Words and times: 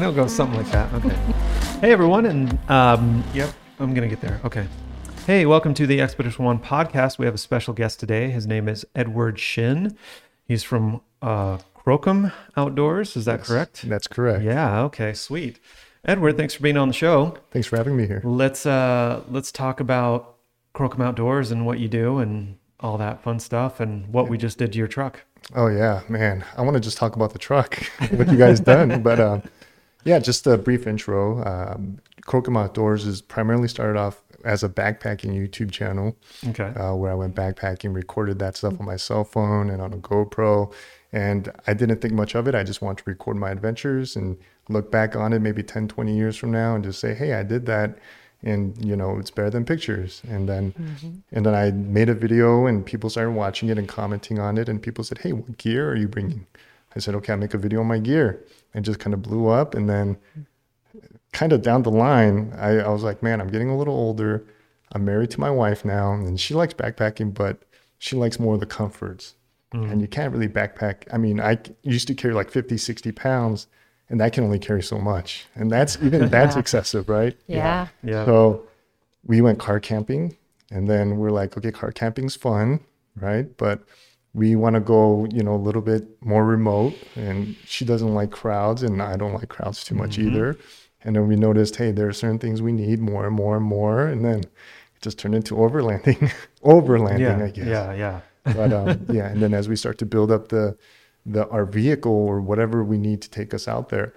know 0.00 0.10
it 0.10 0.14
goes 0.14 0.34
something 0.34 0.56
like 0.56 0.70
that. 0.70 0.90
Okay. 0.94 1.14
Hey 1.80 1.92
everyone, 1.92 2.24
and 2.24 2.58
um, 2.70 3.22
yep, 3.34 3.52
I'm 3.78 3.92
gonna 3.92 4.08
get 4.08 4.22
there. 4.22 4.40
Okay. 4.44 4.66
Hey, 5.26 5.44
welcome 5.44 5.74
to 5.74 5.86
the 5.86 6.00
Expedition 6.00 6.42
One 6.42 6.58
podcast. 6.58 7.18
We 7.18 7.26
have 7.26 7.34
a 7.34 7.38
special 7.38 7.74
guest 7.74 8.00
today. 8.00 8.30
His 8.30 8.46
name 8.46 8.66
is 8.66 8.86
Edward 8.94 9.38
Shin. 9.38 9.98
He's 10.42 10.62
from 10.62 11.02
uh, 11.20 11.58
Crocum 11.74 12.32
Outdoors. 12.56 13.14
Is 13.14 13.26
that 13.26 13.42
correct? 13.42 13.86
That's 13.90 14.06
correct. 14.06 14.42
Yeah. 14.42 14.80
Okay. 14.84 15.12
Sweet. 15.12 15.60
Edward, 16.02 16.38
thanks 16.38 16.54
for 16.54 16.62
being 16.62 16.78
on 16.78 16.88
the 16.88 16.94
show. 16.94 17.36
Thanks 17.50 17.68
for 17.68 17.76
having 17.76 17.94
me 17.94 18.06
here. 18.06 18.22
Let's 18.24 18.64
uh, 18.64 19.22
let's 19.28 19.52
talk 19.52 19.80
about 19.80 20.36
Crocum 20.72 21.02
Outdoors 21.02 21.50
and 21.50 21.66
what 21.66 21.78
you 21.78 21.88
do 21.88 22.20
and 22.20 22.56
all 22.80 22.96
that 22.96 23.22
fun 23.22 23.38
stuff 23.38 23.80
and 23.80 24.10
what 24.10 24.30
we 24.30 24.38
just 24.38 24.56
did 24.56 24.72
to 24.72 24.78
your 24.78 24.88
truck. 24.88 25.24
Oh 25.54 25.66
yeah, 25.66 26.00
man. 26.08 26.42
I 26.56 26.62
want 26.62 26.74
to 26.74 26.80
just 26.80 26.96
talk 26.96 27.16
about 27.16 27.34
the 27.34 27.38
truck, 27.38 27.74
what 28.12 28.30
you 28.30 28.38
guys 28.38 28.60
done, 28.60 29.02
but 29.02 29.20
um, 29.20 29.42
yeah, 30.04 30.18
just 30.18 30.46
a 30.46 30.56
brief 30.58 30.86
intro. 30.86 31.42
Um, 31.44 31.98
Crocum 32.24 32.56
Outdoors 32.56 33.06
is 33.06 33.20
primarily 33.22 33.68
started 33.68 33.98
off 33.98 34.22
as 34.44 34.62
a 34.62 34.68
backpacking 34.68 35.32
YouTube 35.34 35.70
channel, 35.70 36.16
Okay. 36.48 36.72
uh, 36.78 36.94
where 36.94 37.10
I 37.12 37.14
went 37.14 37.34
backpacking, 37.34 37.94
recorded 37.94 38.38
that 38.38 38.56
stuff 38.56 38.78
on 38.80 38.86
my 38.86 38.96
cell 38.96 39.24
phone 39.24 39.68
and 39.70 39.82
on 39.82 39.92
a 39.92 39.98
GoPro, 39.98 40.72
and 41.12 41.50
I 41.66 41.74
didn't 41.74 42.00
think 42.00 42.14
much 42.14 42.34
of 42.34 42.46
it. 42.48 42.54
I 42.54 42.62
just 42.62 42.80
wanted 42.80 43.04
to 43.04 43.10
record 43.10 43.36
my 43.36 43.50
adventures 43.50 44.16
and 44.16 44.38
look 44.68 44.90
back 44.90 45.14
on 45.16 45.32
it 45.32 45.40
maybe 45.40 45.62
10, 45.62 45.88
20 45.88 46.16
years 46.16 46.36
from 46.36 46.52
now 46.52 46.74
and 46.74 46.84
just 46.84 47.00
say, 47.00 47.12
hey, 47.14 47.34
I 47.34 47.42
did 47.42 47.66
that. 47.66 47.98
And 48.42 48.82
you 48.82 48.96
know 48.96 49.18
it's 49.18 49.30
better 49.30 49.50
than 49.50 49.66
pictures. 49.66 50.22
And 50.26 50.48
then, 50.48 50.72
and 51.30 51.44
then 51.44 51.54
I 51.54 51.72
made 51.72 52.08
a 52.08 52.14
video, 52.14 52.64
and 52.66 52.86
people 52.86 53.10
started 53.10 53.32
watching 53.32 53.68
it 53.68 53.76
and 53.76 53.86
commenting 53.86 54.38
on 54.38 54.56
it. 54.56 54.66
And 54.66 54.80
people 54.80 55.04
said, 55.04 55.18
"Hey, 55.18 55.34
what 55.34 55.58
gear 55.58 55.90
are 55.90 55.94
you 55.94 56.08
bringing?" 56.08 56.46
I 56.96 57.00
said, 57.00 57.14
"Okay, 57.16 57.34
I'll 57.34 57.38
make 57.38 57.52
a 57.52 57.58
video 57.58 57.80
on 57.80 57.86
my 57.86 57.98
gear." 57.98 58.42
And 58.72 58.84
just 58.84 59.00
kind 59.00 59.14
of 59.14 59.22
blew 59.22 59.48
up. 59.48 59.74
And 59.74 59.88
then, 59.88 60.16
kind 61.32 61.52
of 61.52 61.62
down 61.62 61.82
the 61.82 61.90
line, 61.90 62.52
I, 62.56 62.78
I 62.78 62.88
was 62.88 63.02
like, 63.02 63.22
"Man, 63.22 63.40
I'm 63.40 63.48
getting 63.48 63.68
a 63.68 63.76
little 63.76 63.94
older. 63.94 64.44
I'm 64.92 65.04
married 65.04 65.30
to 65.32 65.40
my 65.40 65.50
wife 65.50 65.84
now, 65.84 66.12
and 66.12 66.38
she 66.38 66.54
likes 66.54 66.74
backpacking, 66.74 67.34
but 67.34 67.62
she 67.98 68.16
likes 68.16 68.38
more 68.38 68.54
of 68.54 68.60
the 68.60 68.66
comforts. 68.66 69.34
And 69.72 69.84
mm. 69.84 70.00
you 70.00 70.08
can't 70.08 70.32
really 70.32 70.48
backpack. 70.48 71.04
I 71.12 71.18
mean, 71.18 71.40
I 71.40 71.58
used 71.82 72.08
to 72.08 72.14
carry 72.14 72.34
like 72.34 72.50
50, 72.50 72.76
60 72.76 73.12
pounds, 73.12 73.68
and 74.08 74.20
I 74.20 74.28
can 74.28 74.42
only 74.42 74.58
carry 74.58 74.82
so 74.82 74.98
much. 74.98 75.46
And 75.54 75.70
that's 75.70 75.96
even 76.02 76.28
that's 76.28 76.56
excessive, 76.56 77.08
right? 77.08 77.36
Yeah. 77.46 77.86
Yeah. 78.02 78.24
So 78.24 78.64
we 79.24 79.40
went 79.40 79.60
car 79.60 79.78
camping, 79.78 80.36
and 80.72 80.88
then 80.88 81.18
we're 81.18 81.30
like, 81.30 81.56
okay, 81.56 81.70
car 81.70 81.92
camping's 81.92 82.34
fun, 82.34 82.80
right? 83.14 83.56
But 83.56 83.82
we 84.34 84.54
want 84.56 84.74
to 84.74 84.80
go, 84.80 85.26
you 85.32 85.42
know, 85.42 85.54
a 85.54 85.62
little 85.66 85.82
bit 85.82 86.04
more 86.22 86.44
remote. 86.44 86.94
And 87.16 87.56
she 87.64 87.84
doesn't 87.84 88.14
like 88.14 88.30
crowds, 88.30 88.82
and 88.82 89.02
I 89.02 89.16
don't 89.16 89.34
like 89.34 89.48
crowds 89.48 89.82
too 89.84 89.94
much 89.94 90.18
either. 90.18 90.56
And 91.02 91.16
then 91.16 91.26
we 91.26 91.34
noticed, 91.36 91.76
hey, 91.76 91.92
there 91.92 92.08
are 92.08 92.12
certain 92.12 92.38
things 92.38 92.60
we 92.62 92.72
need 92.72 93.00
more 93.00 93.26
and 93.26 93.34
more 93.34 93.56
and 93.56 93.64
more. 93.64 94.06
And 94.06 94.24
then 94.24 94.40
it 94.40 94.50
just 95.00 95.18
turned 95.18 95.34
into 95.34 95.54
overlanding, 95.56 96.30
overlanding, 96.62 97.20
yeah. 97.38 97.44
I 97.44 97.50
guess 97.50 97.66
Yeah. 97.66 97.92
Yeah. 97.94 98.20
but 98.44 98.72
um, 98.72 99.06
yeah 99.10 99.28
and 99.28 99.42
then 99.42 99.52
as 99.52 99.68
we 99.68 99.76
start 99.76 99.98
to 99.98 100.06
build 100.06 100.30
up 100.30 100.48
the 100.48 100.76
the 101.26 101.46
our 101.48 101.66
vehicle 101.66 102.10
or 102.12 102.40
whatever 102.40 102.82
we 102.82 102.96
need 102.96 103.20
to 103.20 103.28
take 103.28 103.52
us 103.52 103.68
out 103.68 103.90
there 103.90 104.14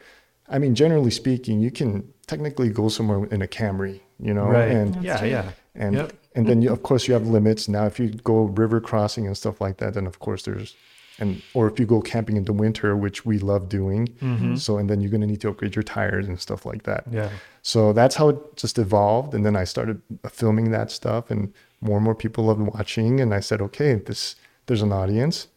i 0.48 0.58
mean 0.58 0.74
generally 0.74 1.12
speaking 1.12 1.60
you 1.60 1.70
can 1.70 2.08
technically 2.26 2.70
go 2.70 2.88
somewhere 2.88 3.26
in 3.32 3.42
a 3.42 3.48
camry 3.48 4.00
you 4.20 4.34
know 4.34 4.46
Right. 4.46 4.72
and 4.72 5.04
yeah. 5.04 5.22
Yeah. 5.26 5.52
And 5.76 5.96
Yep. 5.96 6.14
and 6.36 6.48
then 6.48 6.62
you, 6.62 6.72
of 6.72 6.84
course 6.84 7.08
you 7.08 7.14
have 7.14 7.28
limits 7.28 7.68
now 7.68 7.86
if 7.86 8.00
you 8.00 8.10
go 8.10 8.44
river 8.44 8.80
crossing 8.80 9.26
and 9.28 9.36
stuff 9.38 9.60
like 9.62 9.78
that 9.78 9.94
then 9.94 10.06
of 10.08 10.20
course 10.20 10.44
there's 10.44 10.76
and 11.20 11.42
or 11.54 11.68
if 11.68 11.80
you 11.80 11.86
go 11.86 12.02
camping 12.02 12.38
in 12.38 12.44
the 12.46 12.54
winter 12.54 12.96
which 12.98 13.26
we 13.26 13.38
love 13.40 13.70
doing 13.70 14.08
Mm-hmm. 14.22 14.56
so 14.56 14.78
and 14.78 14.90
then 14.90 15.00
you're 15.02 15.12
going 15.12 15.22
to 15.22 15.28
need 15.28 15.42
to 15.42 15.50
upgrade 15.50 15.76
your 15.76 15.84
tires 15.84 16.28
and 16.28 16.40
stuff 16.40 16.66
like 16.66 16.84
that 16.84 17.04
Yeah. 17.12 17.30
so 17.62 17.94
that's 17.94 18.16
how 18.16 18.30
it 18.30 18.38
just 18.56 18.78
evolved. 18.78 19.34
And 19.36 19.46
then 19.46 19.56
I 19.56 19.64
started 19.66 20.02
filming 20.30 20.72
that 20.72 20.92
stuff, 20.92 21.32
and 21.32 21.54
more 21.82 21.98
and 21.98 22.04
more 22.06 22.16
people 22.16 22.46
loved 22.46 22.62
watching. 22.62 23.20
And 23.22 23.34
I 23.34 23.42
said, 23.42 23.62
okay, 23.62 23.96
this 23.96 24.36
there's 24.66 24.82
an 24.82 24.92
audience. 24.92 25.48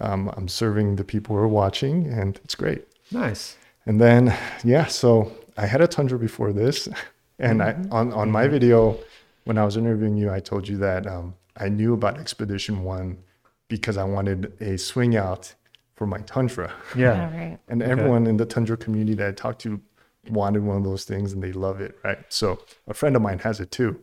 Um, 0.00 0.30
I'm 0.36 0.48
serving 0.48 0.96
the 0.96 1.04
people 1.04 1.36
who 1.36 1.42
are 1.42 1.48
watching, 1.62 2.06
and 2.18 2.40
it's 2.44 2.54
great. 2.54 2.82
Nice. 3.10 3.56
And 3.86 4.00
then, 4.00 4.34
yeah, 4.64 4.86
so 4.86 5.32
I 5.56 5.66
had 5.66 5.80
a 5.80 5.86
Tundra 5.86 6.18
before 6.18 6.52
this, 6.52 6.88
and 7.38 7.62
I 7.62 7.70
on 7.90 8.12
on 8.12 8.30
my 8.30 8.48
video 8.48 8.96
when 9.44 9.58
I 9.58 9.64
was 9.64 9.76
interviewing 9.76 10.16
you, 10.16 10.30
I 10.30 10.40
told 10.40 10.68
you 10.68 10.76
that 10.78 11.06
um, 11.06 11.34
I 11.56 11.68
knew 11.68 11.94
about 11.94 12.18
Expedition 12.18 12.82
One 12.84 13.18
because 13.68 13.96
I 13.96 14.04
wanted 14.04 14.52
a 14.60 14.76
swing 14.78 15.16
out 15.16 15.54
for 15.94 16.06
my 16.06 16.18
Tundra. 16.18 16.72
Yeah. 16.96 17.26
All 17.26 17.30
right. 17.38 17.58
And 17.68 17.82
everyone 17.82 18.26
in 18.26 18.36
the 18.36 18.46
Tundra 18.46 18.76
community 18.76 19.14
that 19.14 19.28
I 19.28 19.32
talked 19.32 19.60
to 19.62 19.80
wanted 20.28 20.62
one 20.62 20.76
of 20.76 20.84
those 20.84 21.04
things 21.04 21.32
and 21.32 21.42
they 21.42 21.52
love 21.52 21.80
it, 21.80 21.98
right? 22.04 22.18
So 22.28 22.60
a 22.86 22.94
friend 22.94 23.16
of 23.16 23.22
mine 23.22 23.40
has 23.40 23.60
it 23.60 23.70
too. 23.70 24.00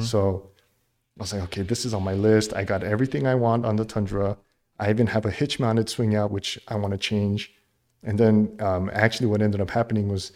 So 0.00 0.50
I 1.18 1.22
was 1.22 1.34
like, 1.34 1.42
okay, 1.44 1.62
this 1.62 1.84
is 1.84 1.92
on 1.92 2.02
my 2.02 2.14
list. 2.14 2.54
I 2.54 2.64
got 2.64 2.82
everything 2.82 3.26
I 3.26 3.34
want 3.34 3.66
on 3.66 3.76
the 3.76 3.84
Tundra. 3.84 4.38
I 4.78 4.88
even 4.90 5.06
have 5.08 5.26
a 5.26 5.30
hitch 5.30 5.60
mounted 5.60 5.88
swing 5.90 6.14
out, 6.14 6.30
which 6.30 6.58
I 6.68 6.76
want 6.76 6.92
to 6.92 6.98
change. 6.98 7.52
And 8.02 8.18
then 8.18 8.56
um, 8.60 8.90
actually, 8.92 9.26
what 9.26 9.42
ended 9.42 9.60
up 9.60 9.70
happening 9.70 10.08
was 10.08 10.32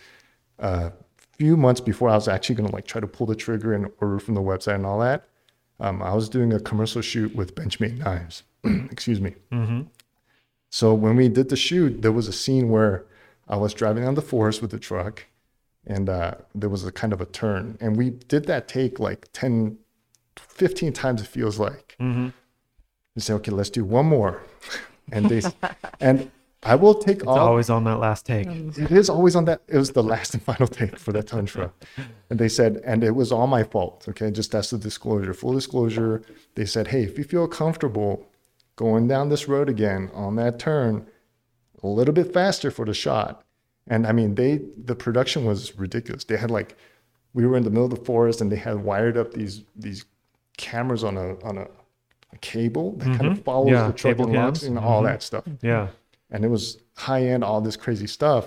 a 0.58 0.92
few 1.40 1.56
months 1.56 1.80
before 1.80 2.10
I 2.10 2.16
was 2.16 2.28
actually 2.28 2.56
going 2.56 2.68
to 2.68 2.74
like 2.74 2.86
try 2.86 3.00
to 3.00 3.06
pull 3.06 3.26
the 3.26 3.34
trigger 3.34 3.72
and 3.72 3.90
order 4.02 4.18
from 4.18 4.34
the 4.34 4.42
website 4.42 4.74
and 4.74 4.84
all 4.84 5.00
that. 5.00 5.26
Um, 5.80 6.02
I 6.02 6.12
was 6.12 6.28
doing 6.28 6.52
a 6.52 6.60
commercial 6.60 7.00
shoot 7.00 7.34
with 7.34 7.54
Benchmade 7.54 7.96
Knives. 7.96 8.42
Excuse 8.64 9.22
me. 9.22 9.36
So 10.68 10.92
when 10.92 11.16
we 11.16 11.30
did 11.30 11.48
the 11.48 11.56
shoot, 11.56 12.02
there 12.02 12.12
was 12.12 12.28
a 12.28 12.32
scene 12.34 12.68
where 12.68 13.06
I 13.48 13.56
was 13.56 13.72
driving 13.72 14.04
on 14.04 14.16
the 14.16 14.20
forest 14.20 14.60
with 14.60 14.70
the 14.70 14.78
truck 14.78 15.24
and 15.86 16.10
uh, 16.10 16.34
there 16.54 16.68
was 16.68 16.84
a 16.84 16.92
kind 16.92 17.14
of 17.14 17.22
a 17.22 17.26
turn. 17.26 17.78
And 17.80 17.96
we 17.96 18.10
did 18.10 18.44
that 18.44 18.68
take 18.68 19.00
like 19.00 19.26
10, 19.32 19.78
15 20.36 20.92
times, 20.92 21.22
it 21.22 21.26
feels 21.26 21.58
like. 21.58 21.96
We 23.16 23.22
said, 23.22 23.36
okay, 23.36 23.50
let's 23.50 23.70
do 23.70 23.82
one 23.82 24.04
more. 24.06 24.42
And 25.12 25.28
they, 25.28 25.42
and 26.00 26.30
I 26.62 26.74
will 26.74 26.94
take 26.94 27.18
It's 27.18 27.26
all, 27.26 27.38
always 27.38 27.70
on 27.70 27.84
that 27.84 27.96
last 28.00 28.26
take. 28.26 28.46
it 28.46 28.90
is 28.90 29.08
always 29.08 29.34
on 29.34 29.46
that. 29.46 29.62
It 29.66 29.78
was 29.78 29.92
the 29.92 30.02
last 30.02 30.34
and 30.34 30.42
final 30.42 30.66
take 30.66 30.98
for 30.98 31.10
that 31.12 31.26
Tundra. 31.26 31.72
and 32.28 32.38
they 32.38 32.48
said, 32.48 32.82
and 32.84 33.02
it 33.02 33.12
was 33.14 33.32
all 33.32 33.46
my 33.46 33.62
fault. 33.64 34.04
Okay. 34.08 34.30
Just 34.30 34.52
that's 34.52 34.70
the 34.70 34.78
disclosure, 34.78 35.32
full 35.32 35.54
disclosure. 35.54 36.22
They 36.56 36.66
said, 36.66 36.88
hey, 36.88 37.02
if 37.02 37.16
you 37.16 37.24
feel 37.24 37.48
comfortable 37.48 38.26
going 38.76 39.08
down 39.08 39.30
this 39.30 39.48
road 39.48 39.68
again 39.70 40.10
on 40.12 40.36
that 40.36 40.58
turn, 40.58 41.06
a 41.82 41.86
little 41.86 42.12
bit 42.12 42.32
faster 42.32 42.70
for 42.70 42.84
the 42.84 42.94
shot. 42.94 43.42
And 43.86 44.06
I 44.06 44.12
mean, 44.12 44.34
they, 44.34 44.60
the 44.84 44.94
production 44.94 45.46
was 45.46 45.76
ridiculous. 45.78 46.24
They 46.24 46.36
had 46.36 46.50
like, 46.50 46.76
we 47.32 47.46
were 47.46 47.56
in 47.56 47.62
the 47.64 47.70
middle 47.70 47.86
of 47.86 47.90
the 47.90 48.04
forest 48.04 48.42
and 48.42 48.52
they 48.52 48.56
had 48.56 48.76
wired 48.84 49.16
up 49.16 49.32
these, 49.32 49.62
these 49.74 50.04
cameras 50.58 51.04
on 51.04 51.16
a, 51.16 51.38
on 51.42 51.56
a, 51.56 51.66
a 52.32 52.38
cable 52.42 52.92
that 52.98 53.16
kind 53.16 53.26
of 53.28 53.42
follows 53.42 53.68
Mm-hmm. 53.70 53.74
Yeah, 53.76 53.86
the 53.86 53.92
truck 53.94 54.18
and 54.18 54.32
locks 54.34 54.62
and 54.62 54.78
all 54.78 55.02
that 55.04 55.22
stuff 55.22 55.44
Yeah. 55.62 55.88
And 56.30 56.44
it 56.44 56.48
was 56.48 56.78
high 56.96 57.24
end, 57.24 57.44
all 57.44 57.60
this 57.60 57.76
crazy 57.76 58.06
stuff. 58.06 58.46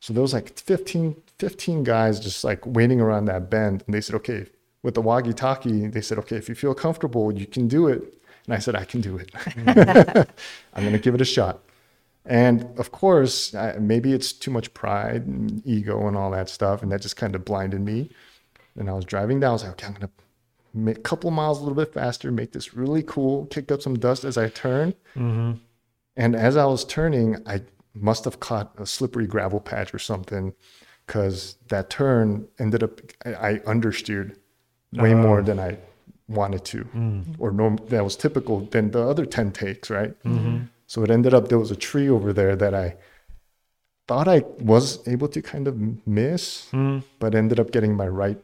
So 0.00 0.12
there 0.12 0.22
was 0.22 0.32
like 0.32 0.58
15, 0.58 1.16
15 1.38 1.84
guys 1.84 2.20
just 2.20 2.44
like 2.44 2.64
waiting 2.66 3.00
around 3.00 3.26
that 3.26 3.50
bend. 3.50 3.82
And 3.86 3.94
they 3.94 4.00
said, 4.00 4.14
okay, 4.16 4.46
with 4.82 4.94
the 4.94 5.02
walkie 5.02 5.32
talkie, 5.32 5.88
they 5.88 6.00
said, 6.00 6.18
okay, 6.18 6.36
if 6.36 6.48
you 6.48 6.54
feel 6.54 6.74
comfortable, 6.74 7.32
you 7.32 7.46
can 7.46 7.66
do 7.66 7.88
it. 7.88 8.02
And 8.46 8.54
I 8.54 8.58
said, 8.58 8.76
I 8.76 8.84
can 8.84 9.00
do 9.00 9.16
it. 9.16 9.30
I'm 10.74 10.82
going 10.82 10.92
to 10.92 10.98
give 10.98 11.14
it 11.14 11.20
a 11.20 11.24
shot. 11.24 11.60
And 12.24 12.68
of 12.78 12.92
course, 12.92 13.54
I, 13.54 13.76
maybe 13.78 14.12
it's 14.12 14.32
too 14.32 14.50
much 14.50 14.72
pride 14.74 15.26
and 15.26 15.64
ego 15.66 16.06
and 16.06 16.16
all 16.16 16.30
that 16.32 16.48
stuff. 16.48 16.82
And 16.82 16.92
that 16.92 17.00
just 17.00 17.16
kind 17.16 17.34
of 17.34 17.44
blinded 17.44 17.80
me. 17.80 18.10
And 18.78 18.90
I 18.90 18.92
was 18.92 19.04
driving 19.04 19.40
down, 19.40 19.50
I 19.50 19.52
was 19.54 19.62
like, 19.62 19.72
okay, 19.72 19.86
I'm 19.86 19.94
going 19.94 20.08
to 20.08 20.10
make 20.74 20.98
a 20.98 21.00
couple 21.00 21.30
miles 21.30 21.58
a 21.58 21.62
little 21.62 21.76
bit 21.76 21.94
faster, 21.94 22.30
make 22.30 22.52
this 22.52 22.74
really 22.74 23.02
cool, 23.02 23.46
kicked 23.46 23.72
up 23.72 23.80
some 23.80 23.98
dust 23.98 24.24
as 24.24 24.36
I 24.36 24.48
turned. 24.50 24.94
Mm-hmm. 25.16 25.52
And 26.16 26.34
as 26.34 26.56
I 26.56 26.64
was 26.64 26.84
turning, 26.84 27.36
I 27.46 27.62
must 27.94 28.24
have 28.24 28.40
caught 28.40 28.72
a 28.78 28.86
slippery 28.86 29.26
gravel 29.26 29.60
patch 29.60 29.94
or 29.94 29.98
something 29.98 30.54
because 31.06 31.56
that 31.68 31.90
turn 31.90 32.48
ended 32.58 32.82
up, 32.82 33.00
I, 33.24 33.60
understeered 33.66 34.36
way 34.92 35.12
oh. 35.12 35.18
more 35.18 35.42
than 35.42 35.58
I 35.58 35.78
wanted 36.28 36.64
to, 36.66 36.84
mm. 36.84 37.36
or 37.38 37.52
norm, 37.52 37.78
that 37.88 38.02
was 38.02 38.16
typical 38.16 38.60
than 38.60 38.90
the 38.90 39.06
other 39.06 39.24
10 39.24 39.52
takes, 39.52 39.88
right? 39.88 40.20
Mm-hmm. 40.24 40.64
So 40.86 41.02
it 41.04 41.10
ended 41.10 41.32
up, 41.32 41.48
there 41.48 41.58
was 41.58 41.70
a 41.70 41.76
tree 41.76 42.08
over 42.08 42.32
there 42.32 42.56
that 42.56 42.74
I 42.74 42.96
thought 44.08 44.26
I 44.26 44.40
was 44.58 45.06
able 45.06 45.28
to 45.28 45.42
kind 45.42 45.68
of 45.68 46.06
miss, 46.06 46.68
mm. 46.72 47.02
but 47.18 47.34
ended 47.34 47.60
up 47.60 47.70
getting 47.70 47.94
my 47.94 48.08
right 48.08 48.38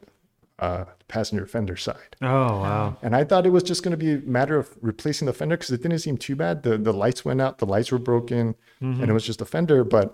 uh, 0.65 0.85
passenger 1.09 1.47
fender 1.55 1.77
side. 1.77 2.13
Oh 2.23 2.53
wow. 2.67 2.97
And 3.05 3.13
I 3.21 3.23
thought 3.29 3.47
it 3.47 3.51
was 3.59 3.63
just 3.71 3.83
going 3.85 3.97
to 3.99 4.03
be 4.07 4.13
a 4.13 4.19
matter 4.39 4.57
of 4.63 4.67
replacing 4.91 5.27
the 5.27 5.33
fender 5.41 5.57
because 5.57 5.71
it 5.77 5.83
didn't 5.83 5.99
seem 6.07 6.17
too 6.27 6.37
bad. 6.45 6.63
The 6.63 6.75
the 6.89 6.93
lights 7.05 7.21
went 7.29 7.41
out, 7.45 7.59
the 7.59 7.67
lights 7.75 7.91
were 7.93 7.99
broken, 8.13 8.55
and 8.81 9.05
it 9.11 9.15
was 9.19 9.27
just 9.31 9.41
a 9.41 9.45
fender. 9.55 9.83
But 9.97 10.07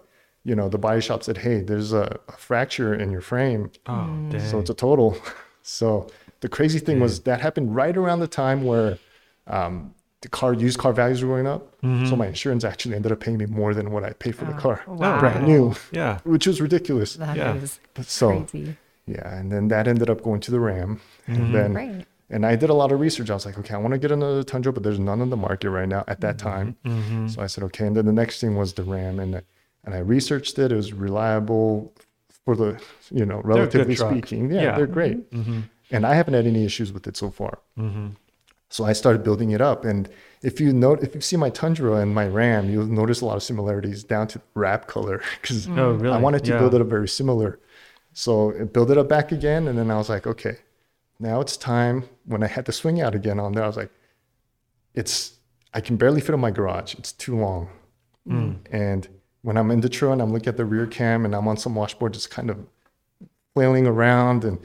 you 0.49 0.55
know, 0.59 0.69
the 0.69 0.79
body 0.89 1.01
shop 1.01 1.21
said, 1.23 1.39
"Hey, 1.47 1.57
there's 1.69 1.93
a, 1.93 2.07
a 2.29 2.37
fracture 2.49 2.93
in 3.03 3.09
your 3.11 3.21
frame, 3.33 3.63
Oh 3.87 4.09
dang. 4.31 4.41
so 4.51 4.55
it's 4.61 4.71
a 4.71 4.75
total." 4.87 5.09
so 5.63 6.07
the 6.41 6.49
crazy 6.49 6.79
thing 6.87 6.99
was 7.01 7.13
that 7.29 7.41
happened 7.41 7.69
right 7.83 7.97
around 7.97 8.21
the 8.21 8.33
time 8.45 8.65
where 8.71 8.99
um, 9.47 9.95
the 10.23 10.29
car 10.29 10.53
used 10.55 10.79
car 10.79 10.93
values 10.93 11.23
were 11.23 11.29
going 11.35 11.47
up, 11.55 11.63
so 12.09 12.17
my 12.17 12.27
insurance 12.27 12.65
actually 12.65 12.95
ended 12.99 13.13
up 13.13 13.21
paying 13.21 13.39
me 13.43 13.47
more 13.47 13.73
than 13.79 13.87
what 13.95 14.03
I 14.05 14.13
paid 14.25 14.35
for 14.39 14.47
the 14.47 14.55
Oh, 14.57 14.65
car, 14.65 14.77
wow. 14.87 15.21
brand 15.21 15.45
new, 15.53 15.75
Yeah. 15.93 16.19
which 16.35 16.47
was 16.47 16.61
ridiculous. 16.61 17.11
That 17.15 17.37
Yeah. 17.37 17.55
is 17.55 17.79
So 18.03 18.29
crazy. 18.51 18.77
Yeah, 19.09 19.37
and 19.39 19.51
then 19.53 19.69
that 19.69 19.89
ended 19.89 20.09
up 20.11 20.23
going 20.23 20.41
to 20.41 20.51
the 20.51 20.61
Ram, 20.61 21.01
Mm-hmm. 21.29 21.33
and 21.43 21.55
then 21.55 21.73
Great. 21.73 22.05
and 22.31 22.47
I 22.47 22.57
did 22.57 22.71
a 22.71 22.75
lot 22.75 22.93
of 22.93 23.01
research. 23.01 23.31
I 23.31 23.35
was 23.35 23.47
like, 23.47 23.59
okay, 23.59 23.75
I 23.75 23.79
want 23.79 23.93
to 23.93 23.99
get 23.99 24.11
another 24.13 24.43
Tundra, 24.43 24.73
but 24.73 24.83
there's 24.83 24.99
none 24.99 25.21
on 25.21 25.31
the 25.31 25.37
market 25.37 25.71
right 25.71 25.89
now 25.89 26.05
at 26.09 26.21
that 26.21 26.39
time. 26.39 26.77
Mm-hmm. 26.85 27.29
So 27.29 27.43
I 27.43 27.47
said, 27.47 27.65
okay. 27.65 27.87
And 27.87 27.97
then 27.97 28.07
the 28.07 28.13
next 28.13 28.41
thing 28.41 28.57
was 28.57 28.73
the 28.75 28.83
RAM, 28.85 29.19
and 29.21 29.43
and 29.85 29.95
I 29.95 29.99
researched 29.99 30.59
it. 30.59 30.73
It 30.73 30.77
was 30.77 30.93
reliable 30.93 31.93
for 32.45 32.55
the 32.57 32.81
you 33.11 33.25
know 33.27 33.41
relatively 33.45 33.97
speaking. 33.97 34.51
Yeah, 34.51 34.63
Yeah. 34.63 34.77
they're 34.77 34.87
great. 34.87 35.31
Mm-hmm. 35.33 35.61
And 35.91 36.05
I 36.07 36.15
haven't 36.15 36.35
had 36.35 36.47
any 36.47 36.65
issues 36.65 36.93
with 36.93 37.07
it 37.07 37.17
so 37.17 37.31
far. 37.31 37.59
Mm-hmm. 37.79 38.09
So 38.71 38.85
I 38.85 38.93
started 38.93 39.23
building 39.25 39.53
it 39.53 39.63
up. 39.63 39.87
And 39.87 40.07
if 40.43 40.61
you 40.61 40.75
note, 40.75 41.03
if 41.03 41.15
you 41.15 41.23
see 41.23 41.37
my 41.39 41.49
Tundra 41.49 41.95
and 42.03 42.15
my 42.15 42.27
Ram, 42.29 42.69
you'll 42.69 42.85
notice 42.85 43.23
a 43.23 43.25
lot 43.25 43.37
of 43.37 43.43
similarities 43.43 44.05
down 44.05 44.29
to 44.29 44.41
wrap 44.55 44.87
color 44.87 45.23
because 45.41 45.67
Oh, 45.69 45.93
really? 45.93 46.15
I 46.15 46.19
wanted 46.19 46.45
to 46.45 46.51
Yeah. 46.53 46.59
build 46.59 46.75
it 46.75 46.83
up 46.83 46.87
very 46.89 47.09
similar. 47.09 47.59
So 48.19 48.53
I 48.61 48.65
build 48.65 48.91
it 48.91 48.99
up 48.99 49.09
back 49.09 49.31
again, 49.31 49.69
and 49.69 49.79
then 49.79 49.93
I 49.93 49.97
was 49.97 50.09
like, 50.09 50.27
okay, 50.27 50.57
now 51.21 51.41
it's 51.41 51.57
time. 51.57 52.03
When 52.25 52.43
I 52.43 52.49
had 52.49 52.65
the 52.65 52.73
swing 52.73 53.01
out 53.01 53.15
again 53.15 53.39
on 53.39 53.53
there, 53.53 53.63
I 53.63 53.69
was 53.69 53.77
like, 53.77 53.93
it's 54.93 55.39
I 55.73 55.81
can 55.81 55.97
barely 55.97 56.21
fit 56.21 56.35
in 56.35 56.41
my 56.41 56.51
garage. 56.51 56.97
It's 56.97 57.13
too 57.13 57.39
long. 57.39 57.69
Mm. 58.29 58.57
And 58.73 59.09
when 59.43 59.57
I'm 59.57 59.71
in 59.71 59.83
the 59.83 59.89
trail 59.89 60.13
and 60.13 60.21
I'm 60.21 60.33
looking 60.33 60.49
at 60.49 60.57
the 60.57 60.65
rear 60.65 60.85
cam 60.89 61.25
and 61.25 61.33
I'm 61.33 61.47
on 61.47 61.57
some 61.59 61.77
washboard, 61.77 62.13
just 62.13 62.29
kind 62.29 62.51
of 62.51 62.59
flailing 63.55 63.87
around, 63.87 64.43
and 64.43 64.59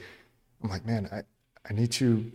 I'm 0.63 0.71
like, 0.71 0.87
man, 0.87 1.07
I 1.11 1.21
I 1.69 1.73
need 1.75 1.91
to 1.91 2.31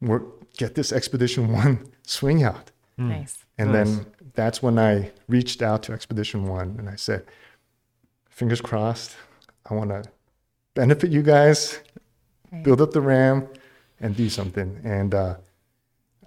work, 0.00 0.50
get 0.56 0.74
this 0.74 0.92
Expedition 0.92 1.52
One 1.62 1.92
swing 2.04 2.42
out. 2.42 2.70
Nice. 2.96 3.44
And 3.58 3.72
Nice. 3.72 3.86
then 3.86 4.06
that's 4.32 4.62
when 4.62 4.78
I 4.78 5.10
reached 5.28 5.60
out 5.60 5.82
to 5.82 5.92
Expedition 5.92 6.46
One 6.46 6.76
and 6.78 6.88
I 6.88 6.96
said, 6.96 7.26
fingers 8.30 8.62
crossed, 8.62 9.14
I 9.68 9.74
want 9.74 9.90
to 9.90 10.04
benefit 10.78 11.10
you 11.10 11.22
guys, 11.22 11.80
Right. 12.52 12.62
build 12.62 12.80
up 12.80 12.92
the 12.92 13.00
RAM, 13.00 13.48
and 14.00 14.16
do 14.16 14.30
something. 14.30 14.80
And 14.84 15.12
uh, 15.12 15.34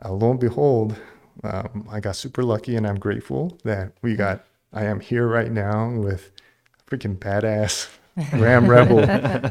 uh, 0.03 0.12
lo 0.12 0.31
and 0.31 0.39
behold, 0.39 0.95
um, 1.44 1.88
I 1.89 2.00
got 2.01 2.15
super 2.18 2.44
lucky 2.44 2.75
and 2.75 2.86
I'm 2.86 3.00
grateful 3.00 3.57
that 3.63 3.94
we 4.03 4.15
got, 4.15 4.44
I 4.74 4.83
am 4.86 5.00
here 5.00 5.25
right 5.25 5.50
now 5.51 5.89
with 5.89 6.31
a 6.77 6.83
freaking 6.95 7.18
badass 7.18 7.88
Ram 8.33 8.68
Rebel 8.68 9.00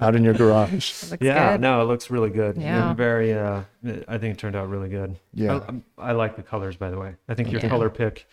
out 0.04 0.14
in 0.14 0.22
your 0.22 0.34
garage. 0.34 1.10
Yeah, 1.20 1.52
good. 1.54 1.62
no, 1.62 1.80
it 1.80 1.84
looks 1.86 2.10
really 2.10 2.28
good. 2.30 2.56
Yeah. 2.58 2.88
And 2.90 2.96
very. 2.96 3.32
Uh, 3.32 3.62
I 4.06 4.18
think 4.18 4.34
it 4.34 4.38
turned 4.38 4.54
out 4.54 4.68
really 4.68 4.90
good. 4.90 5.16
Yeah. 5.32 5.60
I, 5.98 6.10
I 6.10 6.12
like 6.12 6.36
the 6.36 6.42
colors, 6.42 6.76
by 6.76 6.90
the 6.90 6.98
way. 6.98 7.16
I 7.26 7.34
think 7.34 7.50
your 7.50 7.62
Yeah. 7.62 7.70
color 7.70 7.88
pick 7.88 8.28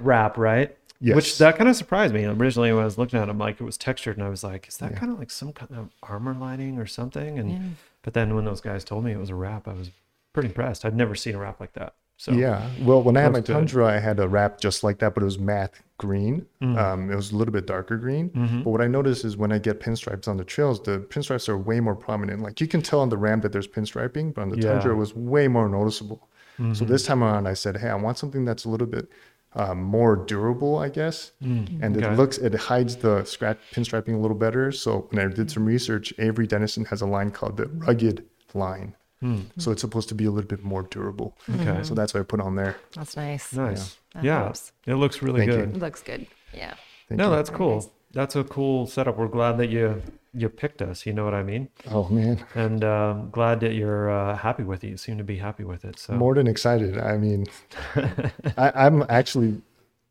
wrap, 0.00 0.36
right? 0.36 0.76
Yes. 1.02 1.16
Which 1.16 1.38
that 1.38 1.56
kind 1.56 1.68
of 1.68 1.76
surprised 1.76 2.12
me 2.12 2.26
originally 2.26 2.70
when 2.72 2.82
I 2.82 2.84
was 2.84 2.98
looking 2.98 3.18
at 3.18 3.28
it. 3.28 3.30
I'm 3.30 3.38
like, 3.38 3.58
it 3.60 3.64
was 3.64 3.78
textured, 3.78 4.18
and 4.18 4.26
I 4.26 4.28
was 4.28 4.44
like, 4.44 4.68
is 4.68 4.76
that 4.78 4.92
Yeah. 4.92 4.98
kind 4.98 5.10
of 5.12 5.18
like 5.18 5.30
some 5.30 5.52
kind 5.52 5.70
of 5.74 5.88
armor 6.02 6.34
lining 6.34 6.78
or 6.78 6.86
something? 6.86 7.38
And 7.38 7.50
Yeah. 7.50 7.58
but 8.02 8.12
then 8.12 8.34
when 8.34 8.44
those 8.44 8.60
guys 8.60 8.84
told 8.84 9.04
me 9.04 9.12
it 9.12 9.18
was 9.18 9.30
a 9.30 9.34
wrap, 9.34 9.66
I 9.66 9.72
was 9.72 9.90
pretty 10.34 10.48
impressed. 10.48 10.84
I'd 10.84 10.94
never 10.94 11.14
seen 11.14 11.34
a 11.34 11.38
wrap 11.38 11.58
like 11.58 11.72
that. 11.72 11.94
So 12.18 12.32
Yeah. 12.32 12.68
Well, 12.82 13.02
when 13.02 13.16
I 13.16 13.22
had 13.22 13.32
my 13.32 13.38
good. 13.40 13.46
Tundra, 13.54 13.86
I 13.86 13.98
had 13.98 14.20
a 14.20 14.28
wrap 14.28 14.60
just 14.60 14.84
like 14.84 14.98
that, 14.98 15.14
but 15.14 15.22
it 15.22 15.24
was 15.24 15.38
matte 15.38 15.72
green. 15.96 16.44
Mm. 16.62 16.76
Um, 16.78 17.10
it 17.10 17.16
was 17.16 17.32
a 17.32 17.36
little 17.36 17.52
bit 17.52 17.66
darker 17.66 17.96
green. 17.96 18.28
Mhm. 18.30 18.64
But 18.64 18.70
what 18.70 18.82
I 18.82 18.86
noticed 18.86 19.24
is 19.24 19.38
when 19.38 19.52
I 19.52 19.58
get 19.58 19.80
pinstripes 19.80 20.28
on 20.28 20.36
the 20.36 20.44
trails, 20.44 20.82
the 20.82 20.98
pinstripes 21.08 21.48
are 21.48 21.56
way 21.56 21.80
more 21.80 21.94
prominent. 21.96 22.42
Like 22.42 22.60
you 22.60 22.66
can 22.68 22.82
tell 22.82 23.00
on 23.00 23.08
the 23.08 23.16
Ram 23.16 23.40
that 23.40 23.52
there's 23.52 23.66
pinstriping, 23.66 24.34
but 24.34 24.42
on 24.42 24.48
the 24.50 24.56
Yeah. 24.58 24.72
Tundra, 24.74 24.92
it 24.92 24.96
was 24.96 25.16
way 25.16 25.48
more 25.48 25.66
noticeable. 25.66 26.28
So 26.74 26.84
Mhm. 26.84 26.88
this 26.88 27.06
time 27.06 27.24
around, 27.24 27.46
I 27.46 27.54
said, 27.54 27.78
hey, 27.78 27.88
I 27.88 27.94
want 27.94 28.18
something 28.18 28.44
that's 28.44 28.66
a 28.66 28.68
little 28.68 28.86
bit 28.86 29.08
um, 29.54 29.82
more 29.82 30.16
durable, 30.16 30.78
I 30.78 30.88
guess. 30.88 31.32
Mm, 31.42 31.82
And 31.82 31.96
okay. 31.96 32.06
it 32.06 32.16
looks, 32.16 32.38
it 32.38 32.54
hides 32.54 32.96
the 32.96 33.24
scratch 33.24 33.58
pinstriping 33.72 34.14
a 34.14 34.18
little 34.18 34.36
better. 34.36 34.70
So 34.72 35.08
when 35.10 35.24
I 35.24 35.28
did 35.32 35.50
some 35.50 35.64
research, 35.64 36.12
Avery 36.18 36.46
Dennison 36.46 36.84
has 36.86 37.00
a 37.02 37.06
line 37.06 37.30
called 37.32 37.56
the 37.56 37.66
rugged 37.66 38.24
line. 38.54 38.94
Mm, 39.22 39.46
So 39.58 39.70
it's 39.72 39.80
supposed 39.82 40.08
to 40.10 40.14
be 40.14 40.24
a 40.24 40.30
little 40.30 40.48
bit 40.48 40.62
more 40.64 40.84
durable. 40.84 41.36
okay. 41.54 41.82
So 41.82 41.94
that's 41.94 42.14
what 42.14 42.20
I 42.20 42.22
put 42.24 42.40
on 42.40 42.54
there. 42.54 42.76
That's 42.94 43.16
nice. 43.16 43.52
Nice. 43.52 43.98
That 44.14 44.24
Yeah. 44.24 44.52
It 44.86 44.94
looks 44.94 45.20
really 45.20 45.40
Thank 45.40 45.52
you. 45.52 45.58
good. 45.58 45.76
It 45.76 45.78
looks 45.80 46.02
good. 46.02 46.26
Yeah. 46.54 46.74
Thank 47.08 47.18
no, 47.18 47.28
you. 47.30 47.36
that's 47.36 47.50
Very 47.50 47.58
cool. 47.58 47.92
That's 48.12 48.36
a 48.36 48.44
cool 48.44 48.86
setup. 48.86 49.16
We're 49.16 49.28
glad 49.28 49.58
that 49.58 49.70
you 49.70 50.02
you 50.32 50.48
picked 50.48 50.82
us. 50.82 51.06
You 51.06 51.12
know 51.12 51.24
what 51.24 51.34
I 51.34 51.42
mean? 51.42 51.68
Oh 51.90 52.08
man, 52.08 52.44
And 52.54 52.84
um, 52.84 53.30
glad 53.30 53.60
that 53.60 53.74
you're 53.74 54.10
uh, 54.10 54.36
happy 54.36 54.62
with 54.62 54.84
it. 54.84 54.88
You 54.88 54.96
seem 54.96 55.18
to 55.18 55.24
be 55.24 55.36
happy 55.36 55.64
with 55.64 55.84
it. 55.84 55.98
So 55.98 56.14
more 56.14 56.34
than 56.34 56.46
excited. 56.46 56.98
I 56.98 57.16
mean, 57.16 57.46
I, 58.56 58.72
I'm 58.74 59.04
actually 59.08 59.60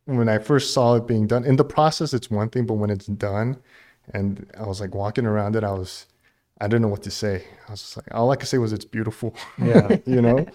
when 0.06 0.28
I 0.28 0.40
first 0.40 0.74
saw 0.74 0.96
it 0.96 1.08
being 1.08 1.28
done 1.28 1.46
in 1.46 1.56
the 1.56 1.64
process, 1.64 2.14
it's 2.14 2.32
one 2.32 2.50
thing, 2.50 2.66
but 2.66 2.76
when 2.76 2.90
it's 2.90 3.06
done, 3.06 3.58
and 4.14 4.50
I 4.58 4.66
was 4.66 4.82
like 4.82 4.96
walking 4.96 5.26
around 5.26 5.56
it, 5.56 5.64
I 5.64 5.72
was, 5.72 6.08
I 6.60 6.66
didn't 6.68 6.82
know 6.82 6.88
what 6.88 7.04
to 7.04 7.12
say. 7.12 7.44
I 7.68 7.72
was 7.72 7.82
just 7.82 7.98
like, 7.98 8.08
all 8.12 8.32
I 8.32 8.36
could 8.36 8.48
say 8.48 8.58
was 8.58 8.74
it's 8.74 8.86
beautiful. 8.86 9.36
Yeah. 9.62 9.98
you 10.06 10.22
know. 10.22 10.46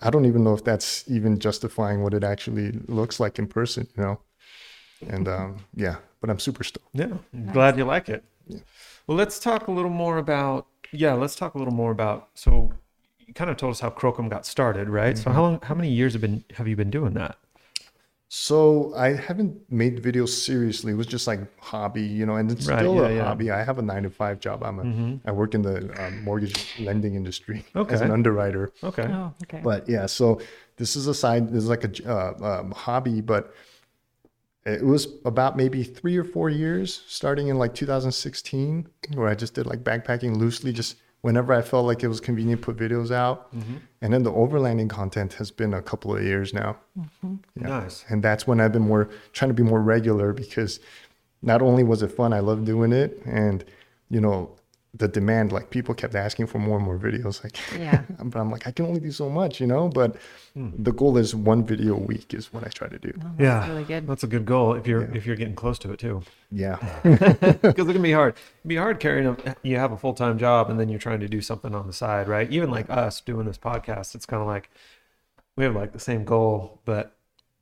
I 0.00 0.10
don't 0.10 0.26
even 0.26 0.44
know 0.44 0.54
if 0.54 0.64
that's 0.64 1.04
even 1.08 1.38
justifying 1.38 2.02
what 2.02 2.14
it 2.14 2.24
actually 2.24 2.72
looks 2.88 3.20
like 3.20 3.38
in 3.38 3.46
person. 3.46 3.86
You 3.96 4.02
know. 4.02 4.20
And 5.08 5.28
um, 5.28 5.64
yeah, 5.74 5.96
but 6.24 6.30
I'm 6.30 6.38
super 6.38 6.64
stoked. 6.64 6.88
Yeah, 6.94 7.08
I'm 7.34 7.52
glad 7.52 7.76
you 7.76 7.84
like 7.84 8.08
it. 8.08 8.24
Yeah. 8.46 8.60
Well, 9.06 9.18
let's 9.18 9.38
talk 9.38 9.68
a 9.68 9.70
little 9.70 9.90
more 9.90 10.16
about 10.16 10.66
yeah. 10.90 11.12
Let's 11.12 11.36
talk 11.36 11.54
a 11.54 11.58
little 11.58 11.74
more 11.74 11.90
about. 11.90 12.30
So, 12.34 12.72
you 13.18 13.34
kind 13.34 13.50
of 13.50 13.58
told 13.58 13.72
us 13.72 13.80
how 13.80 13.90
Crocum 13.90 14.30
got 14.30 14.46
started, 14.46 14.88
right? 14.88 15.18
So, 15.18 15.30
how 15.30 15.42
long, 15.42 15.60
how 15.62 15.74
many 15.74 15.90
years 15.90 16.14
have 16.14 16.22
been 16.22 16.42
have 16.54 16.66
you 16.66 16.76
been 16.76 16.90
doing 16.90 17.12
that? 17.14 17.36
So 18.28 18.94
I 18.96 19.12
haven't 19.12 19.70
made 19.70 20.02
videos 20.02 20.30
seriously. 20.30 20.92
It 20.92 20.96
was 20.96 21.06
just 21.06 21.26
like 21.26 21.40
hobby, 21.60 22.02
you 22.02 22.24
know, 22.26 22.36
and 22.36 22.50
it's 22.50 22.66
Right, 22.66 22.78
still 22.78 22.94
yeah, 22.96 23.08
a 23.08 23.14
yeah. 23.16 23.24
hobby. 23.24 23.50
I 23.50 23.62
have 23.62 23.78
a 23.78 23.82
nine 23.82 24.04
to 24.04 24.10
five 24.10 24.40
job. 24.40 24.64
I'm 24.64 24.78
a, 24.80 24.84
Mhm. 24.84 25.20
I 25.26 25.30
work 25.30 25.54
in 25.54 25.60
the 25.62 25.76
um, 26.02 26.24
mortgage 26.24 26.74
lending 26.78 27.14
industry 27.16 27.64
as 27.74 28.00
Okay. 28.00 28.04
an 28.06 28.10
underwriter. 28.10 28.72
Okay. 28.82 29.08
Oh, 29.12 29.34
okay. 29.42 29.60
But 29.62 29.88
yeah, 29.88 30.06
so 30.06 30.40
this 30.78 30.96
is 30.96 31.06
a 31.06 31.14
side. 31.14 31.48
This 31.52 31.62
is 31.64 31.68
like 31.68 31.84
a 31.84 31.92
uh, 32.10 32.60
um, 32.60 32.70
hobby, 32.72 33.20
but 33.20 33.52
it 34.66 34.84
was 34.84 35.08
about 35.24 35.56
maybe 35.56 35.82
three 35.82 36.16
or 36.16 36.24
four 36.24 36.48
years, 36.48 37.02
starting 37.06 37.48
in 37.48 37.58
like 37.58 37.74
2016, 37.74 38.88
where 39.14 39.28
I 39.28 39.34
just 39.34 39.54
did 39.54 39.66
like 39.66 39.84
backpacking 39.84 40.36
loosely, 40.36 40.72
just 40.72 40.96
whenever 41.20 41.52
I 41.52 41.62
felt 41.62 41.86
like 41.86 42.02
it 42.02 42.08
was 42.08 42.20
convenient, 42.20 42.62
put 42.62 42.76
videos 42.76 43.10
out. 43.10 43.54
Mm-hmm. 43.54 43.76
And 44.00 44.12
then 44.12 44.22
the 44.22 44.32
overlanding 44.32 44.88
content 44.90 45.34
has 45.34 45.50
been 45.50 45.74
a 45.74 45.82
couple 45.82 46.16
of 46.16 46.22
years 46.22 46.54
now. 46.54 46.76
Yeah. 47.22 47.30
Nice. 47.56 48.04
And 48.08 48.22
that's 48.22 48.46
when 48.46 48.60
I've 48.60 48.72
been 48.72 48.82
more 48.82 49.08
trying 49.32 49.50
to 49.50 49.54
be 49.54 49.62
more 49.62 49.82
regular 49.82 50.32
because 50.32 50.80
not 51.42 51.60
only 51.60 51.84
was 51.84 52.02
it 52.02 52.08
fun, 52.08 52.32
I 52.32 52.40
love 52.40 52.64
doing 52.64 52.92
it. 52.92 53.20
And, 53.26 53.64
you 54.08 54.20
know, 54.20 54.53
the 54.96 55.08
demand, 55.08 55.50
like 55.50 55.70
people 55.70 55.92
kept 55.92 56.14
asking 56.14 56.46
for 56.46 56.58
more 56.58 56.76
and 56.76 56.86
more 56.86 56.98
videos. 56.98 57.42
Like, 57.42 57.58
Yeah. 57.78 58.02
but 58.22 58.38
I'm 58.38 58.50
like, 58.50 58.66
I 58.66 58.70
can 58.70 58.86
only 58.86 59.00
do 59.00 59.10
so 59.10 59.28
much, 59.28 59.60
you 59.60 59.66
know? 59.66 59.88
But 59.88 60.16
hmm. 60.54 60.70
the 60.78 60.92
goal 60.92 61.18
is 61.18 61.34
one 61.34 61.64
video 61.64 61.94
a 61.94 61.98
week 61.98 62.32
is 62.32 62.52
what 62.52 62.64
I 62.64 62.68
try 62.68 62.88
to 62.88 62.98
do. 62.98 63.12
Oh, 63.16 63.22
that's 63.22 63.40
Yeah, 63.40 63.68
really 63.68 63.84
good. 63.84 64.06
That's 64.06 64.22
a 64.22 64.28
good 64.28 64.44
goal 64.46 64.74
if 64.74 64.86
you're 64.86 65.02
Yeah. 65.02 65.16
if 65.16 65.26
you're 65.26 65.36
getting 65.36 65.56
close 65.56 65.78
to 65.80 65.92
it 65.92 65.98
too, 65.98 66.22
Yeah. 66.52 66.76
because 67.02 67.88
it 67.88 67.92
can 67.92 68.02
be 68.02 68.12
hard. 68.12 68.34
It 68.34 68.60
can 68.62 68.68
be 68.68 68.76
hard 68.76 69.00
carrying 69.00 69.26
a. 69.26 69.56
You 69.62 69.78
have 69.78 69.90
a 69.90 69.96
full 69.96 70.14
time 70.14 70.38
job 70.38 70.70
and 70.70 70.78
then 70.78 70.88
you're 70.88 71.00
trying 71.00 71.20
to 71.20 71.28
do 71.28 71.40
something 71.40 71.74
on 71.74 71.86
the 71.88 71.92
side, 71.92 72.28
right? 72.28 72.48
Even 72.50 72.70
like 72.70 72.88
us 72.88 73.20
doing 73.20 73.46
this 73.46 73.58
podcast, 73.58 74.14
it's 74.14 74.26
kind 74.26 74.40
of 74.42 74.46
like 74.46 74.70
we 75.56 75.64
have 75.64 75.74
like 75.74 75.92
the 75.92 75.98
same 76.00 76.24
goal, 76.24 76.80
but 76.84 77.13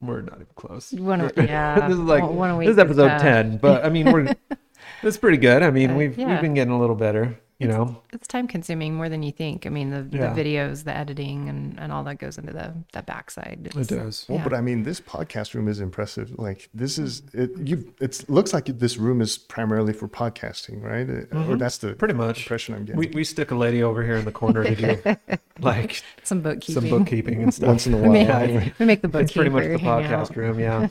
we're 0.03 0.23
not 0.23 0.35
even 0.35 0.47
close. 0.57 0.93
One 0.93 1.21
a- 1.21 1.33
yeah, 1.37 1.87
this 1.89 1.95
is 1.95 2.01
like 2.01 2.23
one- 2.23 2.37
one 2.37 2.59
this 2.61 2.71
is 2.71 2.77
is 2.77 2.79
episode 2.79 3.19
ten, 3.19 3.57
but 3.59 3.85
I 3.85 3.89
mean 3.89 4.11
we're 4.13 4.35
it's 5.03 5.17
pretty 5.17 5.39
good. 5.39 5.63
I 5.63 5.71
mean 5.71 5.97
we've 5.97 6.19
yeah. 6.19 6.31
we've 6.31 6.41
been 6.41 6.55
getting 6.55 6.73
a 6.73 6.79
little 6.79 6.97
better, 6.97 7.39
you 7.63 7.69
know. 7.69 7.97
It's 8.13 8.27
time 8.29 8.47
consuming 8.49 8.95
more 8.95 9.09
than 9.09 9.23
you 9.23 9.33
think. 9.33 9.67
I 9.67 9.71
mean, 9.71 9.91
the, 9.91 10.07
Yeah. 10.17 10.33
the 10.33 10.43
videos, 10.43 10.85
the 10.85 10.95
editing, 10.97 11.49
and, 11.49 11.79
and 11.79 11.93
all 11.93 12.05
that 12.05 12.17
goes 12.19 12.37
into 12.39 12.53
the, 12.53 12.75
the 12.93 13.03
backside. 13.03 13.71
It's, 13.77 13.89
does. 13.89 14.27
Well, 14.29 14.41
but 14.43 14.53
I 14.55 14.61
mean, 14.61 14.83
this 14.83 15.01
podcast 15.01 15.55
room 15.55 15.69
is 15.69 15.81
impressive. 15.81 16.39
Like, 16.39 16.69
this 16.75 16.99
is 16.99 17.23
it. 17.33 17.51
You, 17.59 17.95
it 18.01 18.25
looks 18.29 18.53
like 18.53 18.67
this 18.67 18.97
room 18.99 19.21
is 19.21 19.39
primarily 19.39 19.93
for 19.93 20.09
podcasting, 20.09 20.83
right? 20.83 21.09
Uh, 21.33 21.51
Or 21.51 21.57
that's 21.57 21.79
the 21.79 21.89
Mm-hmm. 21.89 21.99
Pretty 21.99 22.15
much. 22.15 22.39
impression 22.41 22.75
I'm 22.75 22.85
getting. 22.85 22.99
We 22.99 23.07
we 23.09 23.25
stick 23.25 23.51
a 23.51 23.55
lady 23.55 23.83
over 23.83 24.03
here 24.03 24.17
in 24.17 24.25
the 24.25 24.33
corner 24.33 24.65
to 24.65 24.75
do 24.75 25.17
like 25.61 26.03
Some 26.23 26.41
bookkeeping. 26.41 26.75
some 26.83 26.91
bookkeeping 26.91 27.43
and 27.43 27.53
stuff. 27.59 27.69
Once 27.69 27.87
in 27.87 27.95
a 27.95 27.97
We 28.03 28.03
while, 28.09 28.13
make, 28.13 28.29
I- 28.31 28.73
we 28.79 28.87
make 28.87 29.03
the 29.03 29.09
bookkeeper 29.09 29.23
It's 29.25 29.33
pretty 29.33 29.51
much 29.51 29.65
the 29.65 29.87
podcast 29.87 30.31
out. 30.31 30.37
room, 30.37 30.59
yeah. 30.59 30.89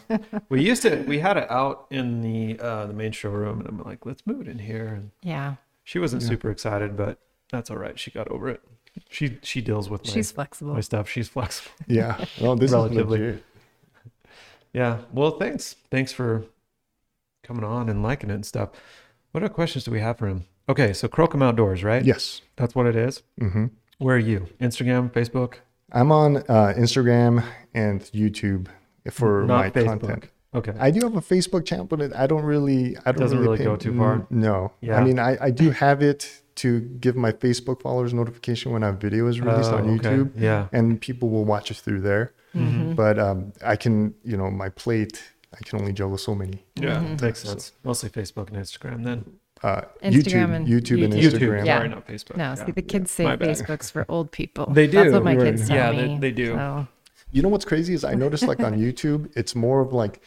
we 0.50 0.62
used 0.64 0.82
to 0.84 1.04
we 1.08 1.20
had 1.20 1.38
it 1.38 1.50
out 1.52 1.88
in 1.92 2.22
the 2.22 2.60
uh 2.60 2.86
the 2.88 2.94
main 2.94 3.12
showroom 3.12 3.60
and 3.60 3.68
I'm 3.70 3.82
like, 3.84 4.06
let's 4.06 4.26
move 4.28 4.42
it 4.42 4.48
in 4.48 4.60
here. 4.60 4.88
And 4.88 5.12
Yeah, 5.24 5.56
she 5.92 6.00
wasn't 6.00 6.22
Yeah. 6.24 6.30
super 6.30 6.50
excited, 6.50 6.96
but 6.96 7.20
that's 7.52 7.70
all 7.70 7.76
right. 7.78 8.00
She 8.00 8.12
got 8.12 8.30
over 8.30 8.48
it. 8.48 8.62
She 9.10 9.38
she 9.42 9.60
deals 9.62 9.90
with 9.90 10.06
my, 10.06 10.12
she's 10.14 10.32
flexible. 10.32 10.74
my 10.74 10.80
stuff. 10.80 11.10
She's 11.10 11.28
flexible. 11.28 11.72
yeah. 11.88 12.24
Well, 12.40 12.56
this 12.56 12.72
Relatively. 12.72 13.20
is 13.20 13.26
legit. 13.36 13.44
Yeah. 14.74 15.00
Well, 15.12 15.32
thanks. 15.38 15.76
Thanks 15.90 16.14
for 16.14 16.46
coming 17.44 17.66
on 17.66 17.90
and 17.90 18.02
liking 18.04 18.30
it 18.30 18.36
and 18.36 18.46
stuff. 18.46 18.70
What 19.32 19.44
other 19.44 19.54
questions 19.54 19.84
do 19.84 19.92
we 19.92 20.00
have 20.00 20.18
for 20.18 20.28
him? 20.28 20.46
Okay, 20.70 20.94
so 20.94 21.08
Crocum 21.10 21.42
Outdoors, 21.42 21.84
right? 21.84 22.06
Yes. 22.06 22.42
That's 22.56 22.74
what 22.74 22.86
it 22.86 22.96
is. 22.96 23.24
hmm 23.40 23.66
Where 23.98 24.16
are 24.16 24.20
you? 24.20 24.48
Instagram, 24.62 25.12
Facebook? 25.12 25.56
I'm 25.92 26.12
on 26.12 26.38
uh, 26.38 26.74
Instagram 26.78 27.44
and 27.74 28.00
YouTube 28.14 28.68
for 29.12 29.44
Not 29.44 29.58
my 29.58 29.70
Facebook. 29.72 30.00
content. 30.02 30.30
Okay. 30.54 30.74
I 30.80 30.92
do 30.92 31.00
have 31.02 31.16
a 31.16 31.22
Facebook 31.22 31.66
channel, 31.66 31.86
but 31.86 32.02
it, 32.02 32.12
I 32.14 32.28
don't 32.28 32.44
really, 32.44 32.98
I 33.06 33.12
don't 33.12 33.22
Doesn't 33.22 33.40
really 33.40 33.58
pay- 33.58 33.64
go 33.64 33.76
too 33.78 33.98
far? 33.98 34.28
No, 34.30 34.74
Yeah. 34.82 34.98
I 35.00 35.04
mean, 35.04 35.18
I, 35.18 35.38
I 35.40 35.50
do 35.50 35.72
have 35.72 36.02
it 36.02 36.42
to 36.56 36.82
give 36.82 37.16
my 37.16 37.32
Facebook 37.32 37.82
followers 37.82 38.14
notification 38.14 38.74
when 38.74 38.84
a 38.84 38.92
video 38.92 39.28
is 39.28 39.40
released 39.40 39.72
Oh, 39.72 39.78
on 39.78 39.90
okay. 40.00 40.10
YouTube, 40.10 40.32
Yeah. 40.36 40.68
and 40.74 41.00
people 41.00 41.30
will 41.30 41.46
watch 41.46 41.72
it 41.72 41.78
through 41.78 42.02
there. 42.02 42.34
Mm-hmm. 42.54 42.94
But 42.96 43.18
um, 43.18 43.54
I 43.66 43.78
can, 43.78 44.14
you 44.26 44.36
know, 44.36 44.52
my 44.52 44.68
plate, 44.68 45.24
I 45.54 45.64
can 45.64 45.80
only 45.80 45.94
juggle 45.94 46.18
so 46.18 46.36
many. 46.36 46.66
Yeah. 46.76 46.98
Mm-hmm. 46.98 47.26
Makes 47.26 47.44
sense. 47.44 47.72
Mostly 47.86 48.10
Facebook 48.10 48.50
and 48.50 48.58
Instagram 48.58 49.06
then. 49.06 49.26
Uh, 49.64 49.84
Instagram 50.04 50.12
YouTube, 50.50 50.56
and 50.56 50.68
YouTube, 50.68 51.04
and 51.06 51.14
YouTube. 51.14 51.32
Instagram. 51.40 51.66
Yeah. 51.66 51.78
Sorry, 51.78 51.90
not 51.90 52.08
Facebook. 52.08 52.36
No, 52.36 52.44
Yeah. 52.44 52.56
see, 52.66 52.72
the 52.74 52.82
kids 52.82 53.12
say 53.12 53.24
Facebook's 53.24 53.90
for 53.90 54.06
old 54.10 54.32
people. 54.34 54.66
They 54.74 54.88
That's 54.88 55.08
do, 55.10 55.14
what 55.14 55.24
my 55.24 55.36
right. 55.36 55.46
kids 55.46 55.68
tell 55.70 55.78
Yeah, 55.78 55.92
me. 56.08 56.16
they- 56.16 56.20
they 56.20 56.32
do. 56.32 56.48
So, 56.56 56.88
You 57.34 57.42
know 57.42 57.48
what's 57.50 57.64
crazy 57.64 57.94
is 57.94 58.04
I 58.04 58.14
noticed 58.16 58.44
like 58.46 58.60
on 58.60 58.74
YouTube, 58.86 59.32
it's 59.38 59.56
more 59.56 59.80
of 59.80 59.94
like 59.94 60.20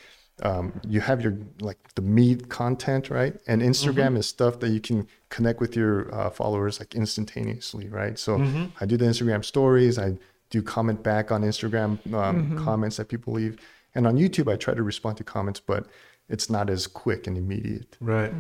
um, 0.43 0.81
you 0.89 1.01
have 1.01 1.23
your 1.23 1.37
like 1.61 1.79
the 1.95 2.03
meat 2.03 2.49
content, 2.49 3.09
right? 3.11 3.35
And 3.47 3.63
Instagram 3.63 3.95
Mm-hmm. 3.95 4.17
is 4.17 4.27
stuff 4.27 4.59
that 4.61 4.71
you 4.71 4.81
can 4.81 5.07
connect 5.29 5.61
with 5.61 5.77
your 5.77 6.13
uh, 6.15 6.31
followers 6.31 6.81
like 6.81 6.95
instantaneously, 6.95 7.89
right? 7.89 8.19
So 8.19 8.39
Mm-hmm. 8.39 8.65
I 8.81 8.87
do 8.87 8.97
the 8.97 9.05
Instagram 9.05 9.45
stories, 9.45 9.99
I 9.99 10.19
do 10.51 10.61
comment 10.63 11.03
back 11.03 11.31
on 11.33 11.43
Instagram 11.43 11.99
um, 12.13 12.59
comments 12.65 12.97
that 12.97 13.09
people 13.09 13.33
leave, 13.35 13.59
and 13.95 14.07
on 14.07 14.17
YouTube 14.17 14.53
I 14.53 14.57
try 14.57 14.75
to 14.75 14.83
respond 14.83 15.17
to 15.19 15.25
comments, 15.25 15.61
but 15.61 15.87
it's 16.29 16.49
not 16.51 16.69
as 16.71 16.87
quick 16.87 17.27
and 17.27 17.37
immediate. 17.39 17.97
Right. 18.01 18.33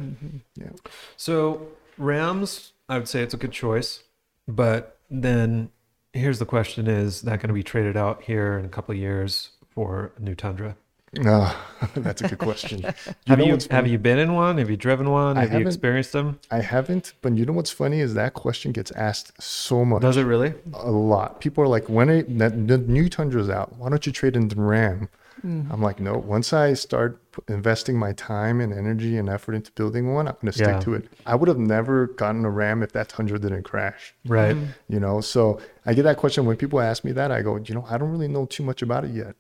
Yeah. 0.56 0.70
So 1.16 1.68
Rams, 1.98 2.72
I 2.88 2.98
would 2.98 3.08
say 3.08 3.22
it's 3.22 3.34
a 3.34 3.36
good 3.36 3.52
choice, 3.52 4.02
but 4.48 4.98
then 5.10 5.70
here's 6.12 6.38
the 6.38 6.46
question: 6.46 6.86
Is 6.88 7.22
that 7.22 7.38
going 7.40 7.48
to 7.48 7.54
be 7.54 7.62
traded 7.62 7.96
out 7.96 8.22
here 8.22 8.58
in 8.58 8.64
a 8.64 8.68
couple 8.68 8.92
of 8.94 8.98
years 8.98 9.50
for 9.70 10.12
a 10.16 10.20
new 10.20 10.34
Tundra? 10.34 10.76
Uh, 11.18 11.54
that's 11.96 12.22
a 12.22 12.28
good 12.28 12.38
question. 12.38 12.82
Have 13.26 13.40
you 13.46 13.58
have 13.70 13.86
you 13.86 13.98
been 13.98 14.18
in 14.18 14.34
one? 14.34 14.58
Have 14.58 14.70
you 14.70 14.76
driven 14.76 15.10
one? 15.10 15.36
Have 15.36 15.52
you 15.52 15.66
experienced 15.66 16.12
them? 16.12 16.38
I 16.50 16.60
haven't, 16.60 17.12
but 17.22 17.36
you 17.36 17.44
know 17.44 17.52
what's 17.52 17.70
funny 17.70 18.00
is 18.00 18.14
that 18.14 18.34
question 18.34 18.72
gets 18.72 18.90
asked 18.92 19.40
so 19.42 19.84
much. 19.84 20.02
Does 20.02 20.16
it 20.16 20.24
really? 20.24 20.54
a 20.72 20.90
lot. 20.90 21.40
People 21.40 21.64
are 21.64 21.68
like, 21.68 21.88
when 21.88 22.10
are, 22.10 22.22
that, 22.22 22.68
the 22.68 22.78
new 22.78 23.08
Tundra's 23.08 23.48
out, 23.50 23.76
why 23.76 23.88
don't 23.90 24.06
you 24.06 24.12
trade 24.12 24.36
in 24.36 24.48
the 24.48 24.56
Ram? 24.56 25.08
I'm 25.44 25.82
like, 25.82 26.00
no. 26.00 26.14
Once 26.14 26.54
I 26.54 26.72
start 26.72 27.20
investing 27.48 27.98
my 27.98 28.12
time 28.14 28.62
and 28.62 28.72
energy 28.72 29.18
and 29.18 29.28
effort 29.28 29.52
into 29.52 29.70
building 29.72 30.14
one, 30.14 30.26
I'm 30.26 30.36
going 30.40 30.46
to 30.46 30.52
stick 30.52 30.68
Yeah. 30.68 30.80
to 30.80 30.94
it. 30.94 31.08
I 31.26 31.34
would 31.34 31.48
have 31.48 31.58
never 31.58 32.06
gotten 32.06 32.46
a 32.46 32.50
Ram 32.50 32.82
if 32.82 32.92
that 32.92 33.10
Tundra 33.10 33.38
didn't 33.38 33.64
crash. 33.64 34.14
Right. 34.24 34.56
You 34.88 35.00
know, 35.00 35.20
so 35.20 35.60
I 35.84 35.92
get 35.92 36.04
that 36.04 36.16
question 36.16 36.46
when 36.46 36.56
people 36.56 36.80
ask 36.80 37.04
me 37.04 37.12
that. 37.12 37.30
I 37.30 37.42
go, 37.42 37.56
you 37.56 37.74
know, 37.74 37.84
I 37.90 37.98
don't 37.98 38.10
really 38.10 38.26
know 38.28 38.46
too 38.46 38.62
much 38.62 38.80
about 38.80 39.04
it 39.04 39.10
yet. 39.10 39.36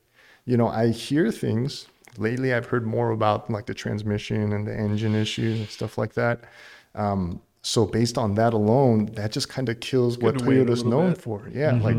You 0.46 0.56
know, 0.56 0.68
I 0.68 0.88
hear 0.90 1.30
things. 1.30 1.86
Lately, 2.18 2.52
I've 2.54 2.66
heard 2.66 2.86
more 2.86 3.10
about 3.10 3.50
like 3.50 3.66
the 3.66 3.74
transmission 3.74 4.52
and 4.52 4.66
the 4.66 4.74
engine 4.76 5.14
issues 5.14 5.58
and 5.58 5.68
stuff 5.68 5.98
like 5.98 6.14
that. 6.14 6.40
Um, 6.94 7.40
so 7.62 7.86
based 7.86 8.18
on 8.18 8.34
that 8.34 8.52
alone, 8.52 9.06
that 9.14 9.32
just 9.32 9.48
kind 9.48 9.68
of 9.68 9.80
kills 9.80 10.18
what 10.18 10.36
Could 10.38 10.46
wait 10.46 10.58
a 10.58 10.64
Toyota's 10.64 10.84
known 10.84 11.10
bit. 11.12 11.20
for. 11.20 11.48
Yeah, 11.50 11.72
like 11.72 11.96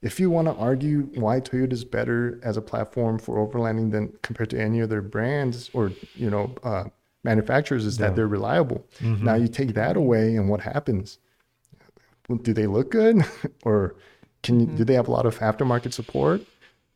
if 0.00 0.18
you 0.20 0.30
want 0.30 0.48
to 0.48 0.54
argue 0.54 1.02
why 1.14 1.40
Toyota 1.40 1.72
is 1.72 1.84
better 1.84 2.40
as 2.42 2.56
a 2.56 2.62
platform 2.62 3.18
for 3.18 3.36
overlanding 3.46 3.90
than 3.90 4.12
compared 4.22 4.50
to 4.50 4.60
any 4.60 4.80
other 4.80 5.02
brands 5.02 5.70
or 5.74 5.92
you 6.14 6.30
know 6.30 6.54
uh, 6.62 6.84
manufacturers, 7.24 7.84
is 7.84 7.98
Yeah. 7.98 8.06
that 8.06 8.16
they're 8.16 8.28
reliable. 8.28 8.86
Now 9.00 9.34
you 9.34 9.48
take 9.48 9.74
that 9.74 9.96
away, 9.96 10.36
and 10.36 10.48
what 10.48 10.60
happens? 10.60 11.18
Do 12.42 12.54
they 12.54 12.66
look 12.66 12.90
good, 12.92 13.22
or 13.64 13.96
can 14.42 14.60
you, 14.60 14.66
do 14.66 14.84
they 14.84 14.94
have 14.94 15.08
a 15.08 15.10
lot 15.10 15.26
of 15.26 15.38
aftermarket 15.40 15.92
support? 15.92 16.40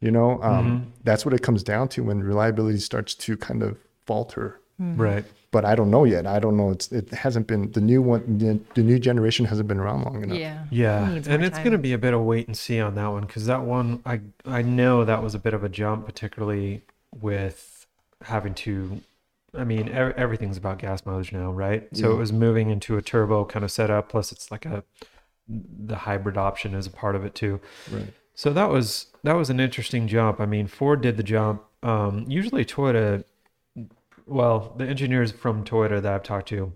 You 0.00 0.10
know, 0.10 0.42
um, 0.42 0.92
that's 1.04 1.24
what 1.24 1.32
it 1.34 1.42
comes 1.42 1.62
down 1.62 1.88
to 1.90 2.02
when 2.04 2.22
reliability 2.22 2.78
starts 2.78 3.14
to 3.14 3.36
kind 3.36 3.62
of 3.62 3.78
falter. 4.04 4.60
Right. 4.78 5.24
But 5.52 5.64
I 5.64 5.74
don't 5.74 5.90
know 5.90 6.04
yet. 6.04 6.26
I 6.26 6.38
don't 6.38 6.56
know. 6.58 6.70
It's 6.70 6.92
it 6.92 7.10
hasn't 7.10 7.46
been 7.46 7.72
the 7.72 7.80
new 7.80 8.02
one. 8.02 8.36
The, 8.36 8.60
the 8.74 8.82
new 8.82 8.98
generation 8.98 9.46
hasn't 9.46 9.66
been 9.68 9.78
around 9.78 10.02
long 10.04 10.22
enough. 10.22 10.36
yeah. 10.38 10.64
Yeah, 10.70 11.10
It 11.12 11.26
and 11.26 11.42
it's 11.42 11.56
going 11.58 11.72
to 11.72 11.78
be 11.78 11.94
a 11.94 11.98
bit 11.98 12.12
of 12.12 12.20
wait 12.20 12.46
and 12.46 12.54
see 12.56 12.78
on 12.78 12.94
that 12.96 13.06
one 13.06 13.22
because 13.24 13.46
that 13.46 13.62
one, 13.62 14.02
I 14.04 14.20
I 14.44 14.60
know 14.60 15.04
that 15.06 15.22
was 15.22 15.34
a 15.34 15.38
bit 15.38 15.54
of 15.54 15.64
a 15.64 15.70
jump, 15.70 16.04
particularly 16.04 16.82
with 17.18 17.86
having 18.22 18.52
to. 18.54 19.00
I 19.56 19.64
mean, 19.64 19.88
ev- 19.88 20.12
everything's 20.18 20.58
about 20.58 20.78
gas 20.78 21.06
mileage 21.06 21.32
now, 21.32 21.50
right? 21.50 21.88
So 21.96 22.12
it 22.12 22.16
was 22.16 22.30
moving 22.30 22.68
into 22.68 22.98
a 22.98 23.02
turbo 23.02 23.46
kind 23.46 23.64
of 23.64 23.70
setup. 23.70 24.10
Plus, 24.10 24.30
it's 24.32 24.50
like 24.50 24.66
a 24.66 24.84
the 25.48 25.96
hybrid 25.96 26.36
option 26.36 26.74
is 26.74 26.86
a 26.86 26.90
part 26.90 27.14
of 27.16 27.24
it 27.24 27.34
too. 27.34 27.60
Right. 27.90 28.12
So 28.36 28.52
that 28.52 28.68
was 28.68 29.06
that 29.24 29.32
was 29.32 29.48
an 29.50 29.58
interesting 29.58 30.06
jump. 30.06 30.40
I 30.40 30.46
mean, 30.46 30.66
Ford 30.66 31.00
did 31.00 31.16
the 31.16 31.22
jump. 31.22 31.64
Um, 31.82 32.26
usually, 32.28 32.64
Toyota, 32.66 33.24
well, 34.26 34.74
the 34.76 34.86
engineers 34.86 35.32
from 35.32 35.64
Toyota 35.64 36.02
that 36.02 36.12
I've 36.12 36.22
talked 36.22 36.48
to, 36.48 36.72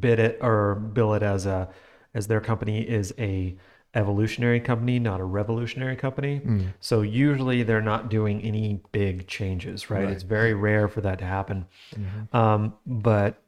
bid 0.00 0.18
it 0.18 0.38
or 0.42 0.74
bill 0.74 1.14
it 1.14 1.22
as 1.22 1.46
a 1.46 1.68
as 2.12 2.26
their 2.26 2.40
company 2.40 2.82
is 2.82 3.14
a 3.18 3.56
evolutionary 3.94 4.58
company, 4.58 4.98
not 4.98 5.20
a 5.20 5.24
revolutionary 5.24 5.96
company. 5.96 6.40
Mm. 6.44 6.72
So 6.80 7.02
usually 7.02 7.62
they're 7.62 7.80
not 7.80 8.10
doing 8.10 8.40
any 8.42 8.80
big 8.90 9.28
changes, 9.28 9.90
right? 9.90 10.04
Right. 10.04 10.12
It's 10.12 10.24
very 10.24 10.54
rare 10.54 10.88
for 10.88 11.02
that 11.02 11.18
to 11.20 11.24
happen. 11.24 11.66
Mhm. 11.94 12.34
Um, 12.34 12.74
but 12.86 13.42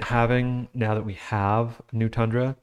having 0.00 0.68
now 0.74 0.94
that 0.94 1.04
we 1.04 1.14
have 1.14 1.80
new 1.92 2.08
Tundra, 2.08 2.56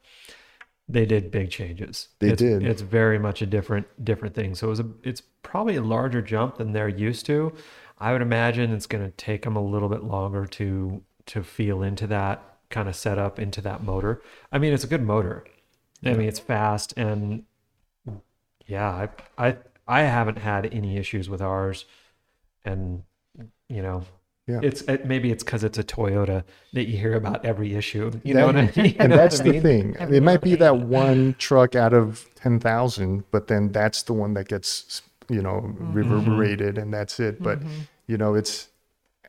they 0.88 1.04
did 1.04 1.30
big 1.30 1.50
changes. 1.50 2.08
They 2.18 2.30
it's, 2.30 2.40
did. 2.40 2.62
It's 2.62 2.82
very 2.82 3.18
much 3.18 3.42
a 3.42 3.46
different 3.46 3.86
different 4.04 4.34
thing. 4.34 4.54
So 4.54 4.68
it 4.68 4.70
was 4.70 4.80
a 4.80 4.86
it's 5.02 5.22
probably 5.42 5.76
a 5.76 5.82
larger 5.82 6.22
jump 6.22 6.56
than 6.56 6.72
they're 6.72 6.88
used 6.88 7.26
to. 7.26 7.52
I 7.98 8.12
would 8.12 8.22
imagine 8.22 8.72
it's 8.72 8.86
going 8.86 9.04
to 9.04 9.10
take 9.12 9.42
them 9.42 9.56
a 9.56 9.62
little 9.62 9.88
bit 9.88 10.04
longer 10.04 10.46
to 10.46 11.02
to 11.26 11.42
feel 11.42 11.82
into 11.82 12.06
that 12.06 12.42
kind 12.70 12.88
of 12.88 12.96
setup 12.96 13.38
into 13.38 13.60
that 13.62 13.82
motor. 13.82 14.22
I 14.52 14.58
mean, 14.58 14.72
it's 14.72 14.84
a 14.84 14.88
good 14.88 15.02
motor. 15.02 15.44
I 16.04 16.14
mean, 16.14 16.28
it's 16.28 16.38
fast 16.38 16.94
and 16.96 17.42
yeah, 18.66 19.08
I 19.38 19.46
I 19.48 19.56
I 19.86 20.02
haven't 20.02 20.38
had 20.38 20.72
any 20.72 20.98
issues 20.98 21.28
with 21.28 21.42
ours, 21.42 21.86
and 22.64 23.02
you 23.68 23.82
know, 23.82 24.04
Yeah. 24.48 24.60
it's 24.62 24.80
it, 24.82 25.04
maybe 25.06 25.30
it's 25.30 25.44
because 25.44 25.62
it's 25.62 25.78
a 25.78 25.84
Toyota 25.84 26.42
that 26.72 26.88
you 26.88 26.96
hear 26.96 27.14
about 27.14 27.44
every 27.44 27.74
issue. 27.74 28.10
You 28.24 28.34
know 28.34 28.46
what 28.46 28.56
I 28.56 28.72
mean? 28.76 28.96
And 28.98 29.12
that's 29.12 29.40
I 29.40 29.44
the 29.44 29.50
mean? 29.52 29.62
thing. 29.62 29.96
It 30.00 30.22
might 30.22 30.40
be 30.40 30.54
that 30.56 30.78
one 30.78 31.34
truck 31.38 31.74
out 31.76 31.92
of 31.92 32.26
ten 32.34 32.58
thousand, 32.58 33.24
but 33.30 33.48
then 33.48 33.72
that's 33.72 34.02
the 34.04 34.14
one 34.14 34.32
that 34.34 34.48
gets 34.48 35.02
you 35.28 35.42
know 35.42 35.60
Mm-hmm. 35.60 35.92
reverberated, 35.92 36.78
and 36.78 36.92
that's 36.92 37.20
it. 37.20 37.42
But 37.42 37.58
you 38.06 38.16
know, 38.16 38.34
it's 38.34 38.68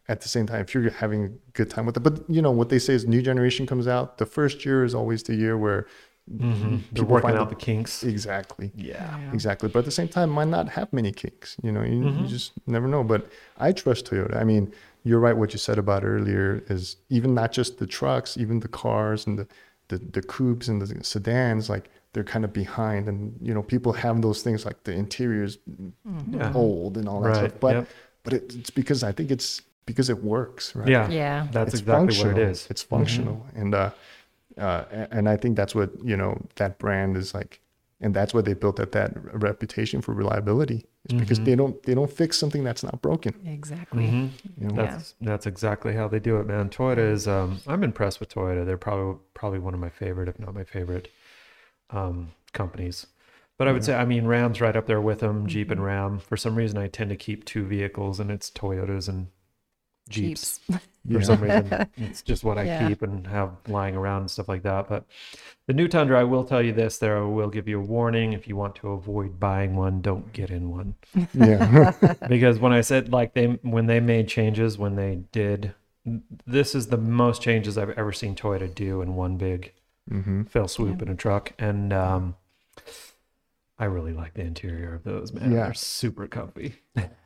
at 0.07 0.21
the 0.21 0.29
same 0.29 0.47
time 0.47 0.61
if 0.61 0.73
you're 0.73 0.89
having 0.89 1.25
a 1.25 1.29
good 1.53 1.69
time 1.69 1.85
with 1.85 1.97
it. 1.97 1.99
But 1.99 2.23
you 2.29 2.41
know 2.41 2.51
what 2.51 2.69
they 2.69 2.79
say 2.79 2.93
is 2.93 3.05
new 3.05 3.21
generation 3.21 3.67
comes 3.67 3.88
out. 3.88 4.17
The 4.19 4.25
first 4.25 4.63
year 4.65 4.83
is 4.85 4.95
always 4.95 5.21
the 5.23 5.35
year 5.35 5.57
where 5.57 5.85
Mhm. 6.31 6.81
They're 6.91 7.03
people 7.03 7.05
working 7.05 7.29
find 7.29 7.39
out 7.39 7.49
the- 7.49 7.55
the 7.55 7.61
kinks. 7.61 8.03
exactly. 8.03 8.71
Yeah. 8.75 9.17
Yeah. 9.19 9.33
Exactly. 9.33 9.67
But 9.67 9.79
at 9.79 9.85
the 9.85 9.91
same 9.91 10.07
time, 10.07 10.29
might 10.29 10.47
not 10.47 10.69
have 10.69 10.93
many 10.93 11.11
kinks. 11.11 11.57
You 11.63 11.71
know, 11.71 11.81
you, 11.81 12.01
Mhm. 12.03 12.21
you 12.21 12.27
just 12.27 12.51
never 12.67 12.88
know. 12.88 13.03
But 13.03 13.27
I 13.57 13.71
trust 13.71 14.05
Toyota. 14.05 14.35
I 14.38 14.43
mean, 14.43 14.71
you're 15.03 15.20
right. 15.20 15.36
What 15.38 15.53
you 15.53 15.60
said 15.60 15.77
about 15.77 16.03
earlier 16.03 16.63
is 16.70 16.98
even 17.10 17.34
not 17.34 17.51
just 17.51 17.77
the 17.79 17.88
trucks, 17.88 18.38
even 18.38 18.60
the 18.60 18.68
cars 18.68 19.25
and 19.27 19.39
the, 19.39 19.48
the, 19.88 19.98
the 19.98 20.22
coupes 20.22 20.68
and 20.68 20.82
the 20.82 21.03
sedans, 21.03 21.70
like 21.70 21.89
they're 22.13 22.24
kind 22.24 22.44
of 22.46 22.51
behind. 22.53 23.08
And, 23.08 23.36
you 23.41 23.53
know, 23.53 23.62
people 23.63 23.94
have 23.94 24.22
those 24.22 24.41
things 24.41 24.65
like 24.65 24.84
the 24.84 24.91
interiors 24.94 25.58
Yeah. 26.29 26.51
old 26.53 26.98
and 26.98 27.08
all 27.08 27.22
that 27.22 27.29
Right. 27.29 27.38
stuff. 27.50 27.60
But, 27.60 27.75
Yep. 27.75 27.88
but 28.24 28.34
it, 28.34 28.56
it's 28.56 28.70
because 28.70 29.03
I 29.03 29.12
think 29.12 29.32
it's 29.32 29.62
because 29.86 30.10
it 30.10 30.24
works, 30.24 30.75
right? 30.75 30.88
Yeah. 30.88 31.10
Yeah. 31.10 31.48
That's 31.51 31.74
it's 31.74 31.82
exactly 31.82 32.08
functional. 32.13 32.34
what 32.34 32.41
it 32.41 32.50
is. 32.51 32.68
It's 32.70 32.84
functional, 32.84 33.46
and 33.56 33.74
uh, 33.74 33.89
uh, 34.58 34.84
and 35.12 35.27
I 35.27 35.36
think 35.38 35.56
that's 35.56 35.74
what 35.74 35.89
you 36.03 36.15
know 36.18 36.38
that 36.56 36.77
brand 36.77 37.18
is 37.18 37.34
like, 37.34 37.60
and 38.01 38.13
that's 38.13 38.32
what 38.34 38.46
they 38.46 38.53
built 38.53 38.79
up 38.79 38.91
that 38.91 39.13
reputation 39.34 40.01
for 40.01 40.13
reliability. 40.13 40.86
Is 41.10 41.20
because 41.20 41.39
they 41.42 41.56
don't 41.56 41.82
they 41.84 41.94
don't 41.96 42.12
fix 42.12 42.38
something 42.38 42.63
that's 42.63 42.84
not 42.84 43.01
broken. 43.01 43.34
Exactly. 43.46 44.04
Mhm. 44.06 44.30
You 44.60 44.68
know? 44.68 44.84
Yeah. 44.84 44.92
That's 44.92 45.16
that's 45.22 45.46
exactly 45.48 45.94
how 45.96 46.08
they 46.08 46.20
do 46.20 46.38
it, 46.38 46.46
man. 46.48 46.70
Toyota 46.70 47.12
is 47.12 47.28
um 47.28 47.60
I'm 47.68 47.84
impressed 47.84 48.20
with 48.20 48.34
Toyota. 48.34 48.66
They're 48.66 48.78
probably 48.78 49.20
probably 49.34 49.60
one 49.60 49.74
of 49.74 49.80
my 49.80 49.89
favorite, 49.89 50.30
if 50.30 50.39
not 50.39 50.54
my 50.54 50.63
favorite, 50.63 51.10
um 51.89 52.32
companies. 52.54 53.08
But 53.58 53.68
I 53.68 53.72
would 53.74 53.84
say 53.84 53.96
I 53.96 54.06
mean 54.06 54.25
Ram's 54.25 54.62
right 54.62 54.75
up 54.75 54.86
there 54.86 55.01
with 55.01 55.20
them, 55.20 55.48
Jeep 55.48 55.70
and 55.72 55.84
Ram. 55.84 56.20
For 56.20 56.38
some 56.38 56.56
reason 56.56 56.78
I 56.78 56.88
tend 56.88 57.10
to 57.10 57.16
keep 57.16 57.44
two 57.46 57.66
vehicles 57.66 58.20
and 58.20 58.32
it's 58.32 58.50
Toyotas 58.50 59.10
and 59.10 59.28
Jeeps. 60.10 60.60
Jeeps. 60.70 60.82
For 61.12 61.22
Yeah. 61.22 61.22
some 61.22 61.42
reason. 61.42 61.75
It's 61.98 62.22
just 62.22 62.44
what 62.44 62.58
I 62.58 62.68
Yeah. 62.68 62.68
keep 62.68 63.01
and 63.01 63.25
have 63.28 63.51
lying 63.68 63.96
around 63.96 64.22
and 64.22 64.32
stuff 64.32 64.48
like 64.50 64.63
that. 64.63 64.89
But 64.89 65.06
the 65.68 65.74
new 65.74 65.88
Tundra, 65.88 66.20
I 66.20 66.24
will 66.24 66.44
tell 66.44 66.62
you 66.62 66.74
this, 66.74 66.98
there 66.98 67.18
I 67.18 67.22
will 67.22 67.50
give 67.50 67.68
you 67.68 67.80
a 67.80 67.84
warning. 67.86 68.34
If 68.34 68.48
you 68.48 68.56
want 68.56 68.75
to 68.78 68.89
avoid 68.92 69.39
buying 69.39 69.75
one, 69.75 70.01
don't 70.01 70.32
get 70.34 70.51
in 70.51 70.70
one 70.72 70.96
yeah, 71.34 71.88
because 72.28 72.60
when 72.60 72.72
I 72.74 72.82
said 72.82 73.12
like 73.12 73.34
they 73.34 73.48
when 73.63 73.88
they 73.88 74.00
made 74.00 74.28
changes 74.28 74.78
when 74.78 74.96
they 74.96 75.24
did 75.32 75.74
this 76.48 76.74
is 76.75 76.88
the 76.88 76.98
most 76.98 77.42
changes 77.42 77.78
I've 77.78 77.92
ever 77.92 78.12
seen 78.12 78.36
Toyota 78.36 78.74
do 78.74 79.01
in 79.01 79.16
one 79.16 79.38
big 79.38 79.74
hmm 80.10 80.42
fell 80.50 80.68
swoop 80.68 81.01
in 81.01 81.10
a 81.10 81.16
truck 81.16 81.54
and 81.60 81.94
um 81.94 82.36
I 83.79 83.86
really 83.86 84.13
like 84.13 84.33
the 84.33 84.41
interior 84.41 84.93
of 84.93 85.03
those, 85.03 85.31
man. 85.31 85.51
Yeah. 85.51 85.63
They're 85.65 85.74
super 85.74 86.27
comfy. 86.27 86.75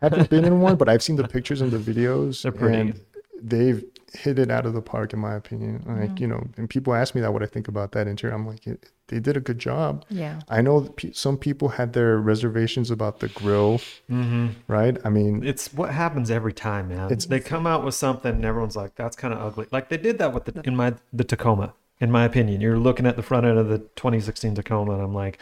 haven't 0.01 0.29
been 0.29 0.45
in 0.45 0.61
one, 0.61 0.75
but 0.75 0.87
I've 0.87 1.01
seen 1.03 1.15
the 1.15 1.27
pictures 1.27 1.61
and 1.61 1.71
the 1.71 1.79
videos. 1.79 2.43
They're 2.43 2.51
pretty. 2.51 2.77
And 2.77 3.01
they've 3.41 3.83
hit 4.13 4.37
it 4.37 4.51
out 4.51 4.67
of 4.67 4.73
the 4.75 4.81
park, 4.81 5.11
in 5.13 5.19
my 5.19 5.33
opinion. 5.33 5.83
Like, 5.87 6.19
you 6.19 6.27
know, 6.27 6.45
and 6.55 6.69
people 6.69 6.93
ask 6.93 7.15
me 7.15 7.21
that 7.21 7.33
what 7.33 7.41
I 7.41 7.47
think 7.47 7.67
about 7.67 7.91
that 7.93 8.07
interior. 8.07 8.35
I'm 8.35 8.45
like, 8.45 8.67
it, 8.67 8.91
they 9.07 9.19
did 9.19 9.35
a 9.35 9.39
good 9.39 9.57
job. 9.57 10.05
Yeah. 10.09 10.41
I 10.47 10.61
know 10.61 10.93
some 11.13 11.37
people 11.37 11.69
had 11.69 11.93
their 11.93 12.17
reservations 12.19 12.91
about 12.91 13.19
the 13.19 13.29
grill, 13.29 13.79
Mm-hmm. 14.11 14.49
right? 14.67 14.95
I 15.03 15.09
mean, 15.09 15.43
It's 15.43 15.73
what 15.73 15.89
happens 15.89 16.29
every 16.29 16.53
time, 16.53 16.89
man. 16.89 17.05
It's- 17.07 17.25
they 17.25 17.39
come 17.39 17.65
out 17.65 17.83
with 17.83 17.95
something 17.95 18.31
and 18.35 18.45
everyone's 18.45 18.75
like, 18.75 18.93
that's 18.93 19.15
kind 19.15 19.33
of 19.33 19.41
ugly. 19.41 19.65
Like 19.71 19.89
they 19.89 19.97
did 19.97 20.19
that 20.19 20.33
with 20.33 20.45
the 20.45 20.61
in 20.63 20.75
my 20.75 20.93
the 21.11 21.23
Tacoma, 21.23 21.73
in 21.99 22.11
my 22.11 22.23
opinion. 22.25 22.61
You're 22.61 22.77
looking 22.77 23.07
at 23.07 23.15
the 23.15 23.23
front 23.23 23.47
end 23.47 23.57
of 23.57 23.67
the 23.67 23.79
2016 23.79 24.53
Tacoma 24.55 24.93
and 24.93 25.01
I'm 25.01 25.15
like, 25.15 25.39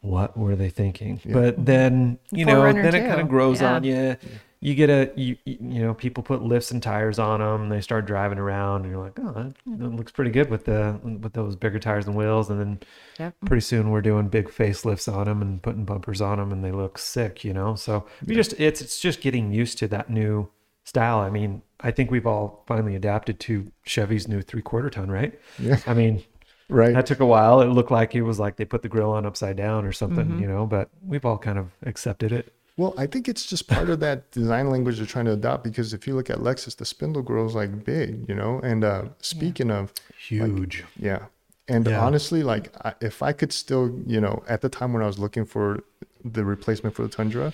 what 0.00 0.36
were 0.36 0.56
they 0.56 0.70
thinking? 0.70 1.20
Yeah. 1.24 1.32
But 1.34 1.54
mm-hmm. 1.54 1.64
then, 1.64 2.18
you 2.30 2.44
know, 2.44 2.62
4Runner 2.62 2.82
then 2.82 2.94
it 2.94 3.08
kind 3.08 3.20
of 3.20 3.28
grows 3.28 3.60
Yeah. 3.60 3.74
on 3.74 3.84
you. 3.84 4.16
You 4.62 4.74
get 4.74 4.90
a 4.90 5.10
you 5.16 5.38
you 5.46 5.56
you 5.58 5.82
know, 5.82 5.94
people 5.94 6.22
put 6.22 6.42
lifts 6.42 6.70
and 6.70 6.82
tires 6.82 7.18
on 7.18 7.40
them. 7.40 7.70
They 7.70 7.80
start 7.80 8.04
driving 8.04 8.38
around 8.38 8.82
and 8.82 8.90
you're 8.92 9.02
like, 9.02 9.18
"Oh, 9.18 9.32
that, 9.32 9.54
that 9.78 9.88
looks 9.88 10.12
pretty 10.12 10.30
good 10.30 10.50
with 10.50 10.66
the 10.66 11.00
with 11.02 11.32
those 11.32 11.56
bigger 11.56 11.78
tires 11.78 12.06
and 12.06 12.14
wheels." 12.14 12.50
And 12.50 12.60
then 12.60 12.78
Yep. 13.18 13.36
pretty 13.46 13.62
soon 13.62 13.90
we're 13.90 14.02
doing 14.02 14.28
big 14.28 14.48
facelifts 14.50 15.10
on 15.10 15.24
them 15.26 15.40
and 15.40 15.62
putting 15.62 15.86
bumpers 15.86 16.20
on 16.20 16.36
them 16.38 16.52
and 16.52 16.62
they 16.64 16.72
look 16.72 16.96
sick 16.98 17.44
you 17.44 17.52
know 17.52 17.74
so 17.74 18.06
we 18.26 18.34
just 18.34 18.54
it's 18.58 18.80
it's 18.80 18.98
just 18.98 19.20
getting 19.20 19.52
used 19.52 19.76
to 19.78 19.88
that 19.88 20.08
new 20.08 20.48
style 20.84 21.18
i 21.18 21.28
mean 21.28 21.60
i 21.80 21.90
think 21.90 22.10
we've 22.10 22.26
all 22.26 22.64
finally 22.66 22.94
adapted 22.96 23.38
to 23.38 23.70
chevy's 23.84 24.26
new 24.26 24.40
three 24.40 24.62
quarter 24.62 24.88
ton 24.88 25.10
right 25.10 25.38
yeah, 25.58 25.78
i 25.86 25.92
mean 25.92 26.22
right. 26.70 26.94
that 26.94 27.06
took 27.06 27.20
a 27.20 27.26
while 27.26 27.60
it 27.60 27.66
looked 27.66 27.90
like 27.90 28.14
it 28.14 28.22
was 28.22 28.38
like 28.38 28.56
they 28.56 28.64
put 28.64 28.82
the 28.82 28.88
grill 28.88 29.10
on 29.12 29.26
upside 29.26 29.56
down 29.56 29.84
or 29.84 29.92
something 29.92 30.26
Mhm. 30.26 30.40
you 30.40 30.46
know 30.48 30.66
but 30.66 30.88
we've 31.04 31.24
all 31.24 31.38
kind 31.38 31.58
of 31.58 31.66
accepted 31.82 32.32
it 32.32 32.52
Well, 32.76 32.94
I 32.96 33.06
think 33.06 33.28
it's 33.28 33.44
just 33.44 33.66
part 33.68 33.90
of 33.90 34.00
that 34.00 34.30
design 34.40 34.70
language 34.70 34.96
they're 34.98 35.06
trying 35.16 35.26
to 35.26 35.32
adopt 35.32 35.64
because 35.64 35.92
if 35.92 36.06
you 36.06 36.14
look 36.14 36.30
at 36.30 36.38
Lexus, 36.38 36.74
the 36.76 36.86
spindle 36.86 37.20
grill 37.22 37.46
is 37.46 37.54
like 37.54 37.84
big, 37.84 38.26
you 38.28 38.34
know. 38.34 38.52
And 38.70 38.84
uh, 38.84 39.02
speaking 39.20 39.70
of, 39.70 39.92
huge 40.28 40.84
yeah, 40.98 41.26
and 41.68 41.86
Yeah. 41.86 42.00
honestly, 42.06 42.42
like 42.42 42.64
I, 42.86 42.94
if 43.02 43.22
I 43.22 43.32
could 43.34 43.52
still, 43.52 43.84
you 44.06 44.20
know, 44.24 44.42
at 44.48 44.60
the 44.62 44.70
time 44.70 44.94
when 44.94 45.02
I 45.02 45.06
was 45.12 45.18
looking 45.18 45.44
for 45.44 45.80
the 46.24 46.42
replacement 46.44 46.94
for 46.94 47.02
the 47.02 47.08
Tundra, 47.18 47.52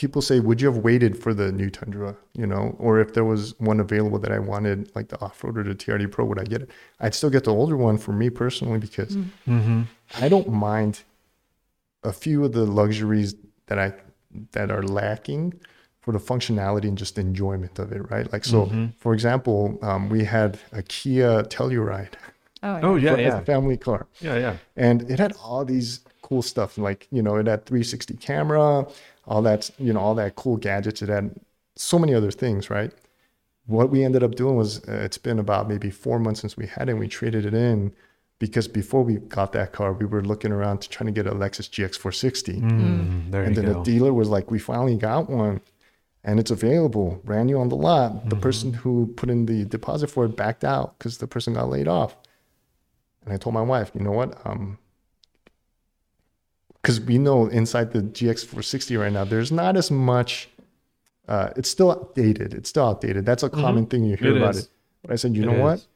people 0.00 0.22
say, 0.22 0.40
would 0.40 0.62
you 0.62 0.66
have 0.72 0.78
waited 0.78 1.14
for 1.22 1.34
the 1.34 1.52
new 1.52 1.68
Tundra, 1.68 2.16
you 2.32 2.46
know, 2.46 2.74
or 2.78 3.00
if 3.00 3.12
there 3.12 3.26
was 3.32 3.54
one 3.60 3.80
available 3.80 4.18
that 4.18 4.32
I 4.32 4.38
wanted, 4.38 4.90
like 4.94 5.08
the 5.08 5.20
off 5.20 5.42
roader, 5.42 5.62
the 5.62 5.74
TRD 5.74 6.10
Pro, 6.10 6.24
would 6.24 6.38
I 6.38 6.44
get 6.44 6.62
it? 6.62 6.70
I'd 7.00 7.14
still 7.14 7.28
get 7.28 7.44
the 7.44 7.52
older 7.52 7.76
one 7.76 7.98
for 7.98 8.12
me 8.12 8.30
personally 8.30 8.78
because 8.78 9.14
mm-hmm. 9.14 9.82
I 10.18 10.30
don't 10.30 10.48
mind 10.48 11.02
a 12.02 12.14
few 12.14 12.42
of 12.46 12.52
the 12.52 12.64
luxuries 12.64 13.34
that 13.66 13.78
I 13.78 13.92
that 14.52 14.70
are 14.70 14.82
lacking 14.82 15.52
for 16.00 16.12
the 16.12 16.18
functionality 16.18 16.84
and 16.84 16.96
just 16.96 17.18
enjoyment 17.18 17.78
of 17.78 17.92
it, 17.92 18.10
right? 18.10 18.32
Like 18.32 18.46
so, 18.46 18.66
Mhm. 18.66 18.94
for 18.96 19.12
example, 19.12 19.78
um, 19.82 20.08
we 20.08 20.24
had 20.24 20.58
a 20.72 20.82
Kia 20.82 21.42
Telluride 21.42 22.14
Oh, 22.62 22.76
yeah. 22.76 22.86
oh 22.86 22.96
yeah 22.96 23.16
yeah 23.16 23.38
a 23.38 23.44
family 23.44 23.76
car, 23.76 24.06
yeah 24.20 24.36
yeah 24.44 24.56
and 24.76 25.10
it 25.10 25.18
had 25.18 25.32
all 25.44 25.62
these 25.66 26.00
cool 26.30 26.42
stuff, 26.42 26.78
like 26.78 27.06
you 27.10 27.22
know, 27.22 27.36
it 27.36 27.46
had 27.46 27.66
360 27.66 28.14
camera, 28.16 28.86
all 29.30 29.40
that, 29.42 29.70
you 29.78 29.92
know, 29.92 30.00
all 30.00 30.14
that 30.16 30.34
cool 30.34 30.56
gadgets. 30.56 31.00
It 31.00 31.08
had 31.08 31.38
so 31.76 31.98
many 31.98 32.12
other 32.12 32.32
things, 32.32 32.68
right? 32.68 32.92
What 33.66 33.88
we 33.90 34.02
ended 34.04 34.24
up 34.24 34.34
doing 34.34 34.56
was, 34.56 34.80
uh, 34.88 34.92
it's 35.06 35.18
been 35.18 35.38
about 35.38 35.68
maybe 35.68 35.90
four 35.90 36.18
months 36.18 36.40
since 36.40 36.56
we 36.56 36.66
had 36.66 36.88
it. 36.88 36.92
and 36.92 37.00
We 37.00 37.06
traded 37.08 37.46
it 37.46 37.54
in 37.54 37.92
because 38.40 38.66
before 38.66 39.04
we 39.04 39.14
got 39.16 39.52
that 39.52 39.72
car, 39.72 39.92
we 39.92 40.04
were 40.04 40.22
looking 40.22 40.50
around 40.50 40.80
to 40.82 40.88
trying 40.88 41.06
to 41.06 41.12
get 41.12 41.26
a 41.30 41.34
Lexus 41.34 41.70
GX460, 41.70 42.60
mm, 42.60 43.30
there 43.30 43.44
and 43.44 43.56
you 43.56 43.62
then 43.62 43.72
go 43.72 43.78
the 43.78 43.84
dealer 43.84 44.12
was 44.12 44.28
like, 44.28 44.50
"We 44.50 44.58
finally 44.58 44.96
got 44.96 45.30
one." 45.30 45.60
And 46.24 46.38
it's 46.40 46.50
available, 46.50 47.20
brand 47.24 47.46
new 47.46 47.58
on 47.58 47.68
the 47.70 47.76
lot. 47.76 48.28
The 48.28 48.36
Mhm. 48.36 48.40
person 48.42 48.72
who 48.74 49.06
put 49.16 49.30
in 49.30 49.46
the 49.46 49.64
deposit 49.64 50.10
for 50.10 50.24
it 50.26 50.36
backed 50.36 50.64
out 50.64 50.98
because 50.98 51.16
the 51.18 51.26
person 51.26 51.54
got 51.54 51.70
laid 51.70 51.88
off. 51.88 52.16
And 53.24 53.32
I 53.32 53.36
told 53.38 53.54
my 53.54 53.62
wife, 53.62 53.90
you 53.94 54.02
know 54.02 54.12
what? 54.12 54.38
Um, 54.44 54.78
because 56.82 57.00
we 57.00 57.18
know 57.18 57.46
inside 57.46 57.92
the 57.92 58.00
GX460 58.02 58.98
right 59.00 59.12
now, 59.12 59.24
there's 59.24 59.52
not 59.52 59.76
as 59.76 59.90
much. 59.90 60.48
Uh, 61.28 61.50
it's 61.56 61.70
still 61.70 61.90
outdated. 61.92 62.54
It's 62.54 62.68
still 62.70 62.86
outdated. 62.86 63.24
That's 63.26 63.42
a 63.42 63.50
common 63.50 63.86
thing 63.86 64.04
you 64.04 64.16
hear 64.16 64.28
Mm-hmm. 64.28 64.36
It 64.36 64.42
about 64.42 64.54
is. 64.56 64.64
it. 64.64 64.68
But 65.02 65.12
I 65.12 65.16
said, 65.16 65.36
you 65.36 65.42
It 65.42 65.46
know 65.46 65.62
what? 65.62 65.86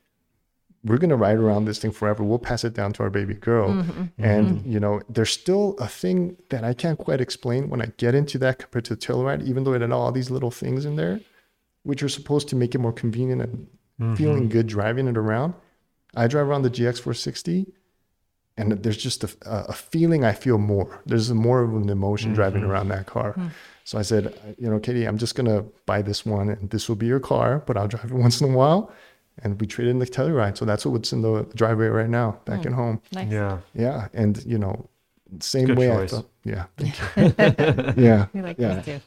We're 0.84 0.98
gonna 0.98 1.16
ride 1.16 1.38
around 1.38 1.64
this 1.64 1.78
thing 1.78 1.92
forever. 1.92 2.22
We'll 2.22 2.38
pass 2.38 2.62
it 2.62 2.74
down 2.74 2.92
to 2.94 3.02
our 3.02 3.08
baby 3.10 3.32
girl. 3.34 3.70
Mhm. 3.70 4.10
And 4.18 4.66
you 4.66 4.78
know, 4.78 5.00
there's 5.08 5.30
still 5.30 5.76
a 5.78 5.88
thing 5.88 6.36
that 6.50 6.62
I 6.62 6.74
can't 6.74 6.98
quite 6.98 7.22
explain 7.22 7.70
when 7.70 7.80
I 7.80 7.86
get 7.96 8.14
into 8.14 8.36
that 8.40 8.58
compared 8.58 8.84
to 8.86 8.94
the 8.94 9.00
Telluride, 9.00 9.42
even 9.46 9.64
though 9.64 9.72
it 9.72 9.80
had 9.80 9.92
all 9.92 10.12
these 10.12 10.30
little 10.30 10.50
things 10.50 10.84
in 10.84 10.96
there, 10.96 11.20
which 11.84 12.02
are 12.02 12.08
supposed 12.10 12.48
to 12.50 12.56
make 12.56 12.74
it 12.74 12.78
more 12.78 12.92
convenient 12.92 13.40
and 13.40 13.66
Mhm. 13.98 14.16
feeling 14.18 14.48
good 14.50 14.66
driving 14.66 15.08
it 15.08 15.16
around. 15.16 15.54
I 16.14 16.26
drive 16.28 16.48
around 16.48 16.62
the 16.62 16.70
GX460, 16.70 17.72
and 18.56 18.72
there's 18.82 18.96
just 18.96 19.24
a, 19.24 19.30
a 19.46 19.72
feeling 19.72 20.24
I 20.24 20.32
feel 20.32 20.58
more. 20.58 21.00
There's 21.06 21.32
more 21.32 21.62
of 21.62 21.74
an 21.74 21.88
emotion 21.88 22.32
driving 22.34 22.62
Mhm. 22.62 22.68
around 22.68 22.88
that 22.88 23.06
car. 23.06 23.32
Hmm. 23.32 23.48
So 23.84 23.98
I 23.98 24.02
said, 24.02 24.32
you 24.58 24.70
know, 24.70 24.78
Katie, 24.78 25.04
I'm 25.06 25.18
just 25.18 25.34
gonna 25.34 25.64
buy 25.86 26.02
this 26.02 26.24
one, 26.24 26.48
and 26.48 26.70
this 26.70 26.88
will 26.88 26.96
be 26.96 27.06
your 27.06 27.20
car, 27.20 27.62
but 27.66 27.76
I'll 27.76 27.88
drive 27.88 28.06
it 28.06 28.12
once 28.26 28.40
in 28.40 28.50
a 28.52 28.56
while. 28.56 28.90
And 29.42 29.60
we 29.60 29.66
traded 29.66 29.90
in 29.90 29.98
the 29.98 30.06
Telluride, 30.06 30.56
so 30.56 30.64
that's 30.64 30.86
what's 30.86 31.12
in 31.12 31.20
the 31.22 31.42
driveway 31.56 31.88
right 31.88 32.08
now, 32.08 32.38
back 32.44 32.60
Hmm. 32.62 32.68
at 32.68 32.72
home. 32.74 33.02
Nice. 33.12 33.30
yeah 33.32 33.58
Yeah, 33.74 34.08
and 34.14 34.42
you 34.46 34.58
know, 34.58 34.88
same 35.40 35.66
Good 35.66 35.78
way 35.78 35.88
choice. 35.88 36.12
I 36.12 36.16
felt. 36.16 36.30
Yeah, 36.44 36.64
thank 36.76 37.96
you. 37.96 38.02
yeah, 38.04 38.26
We 38.32 38.42
like 38.42 38.58
Yeah. 38.58 38.74
those 38.76 38.84
too. 38.84 39.00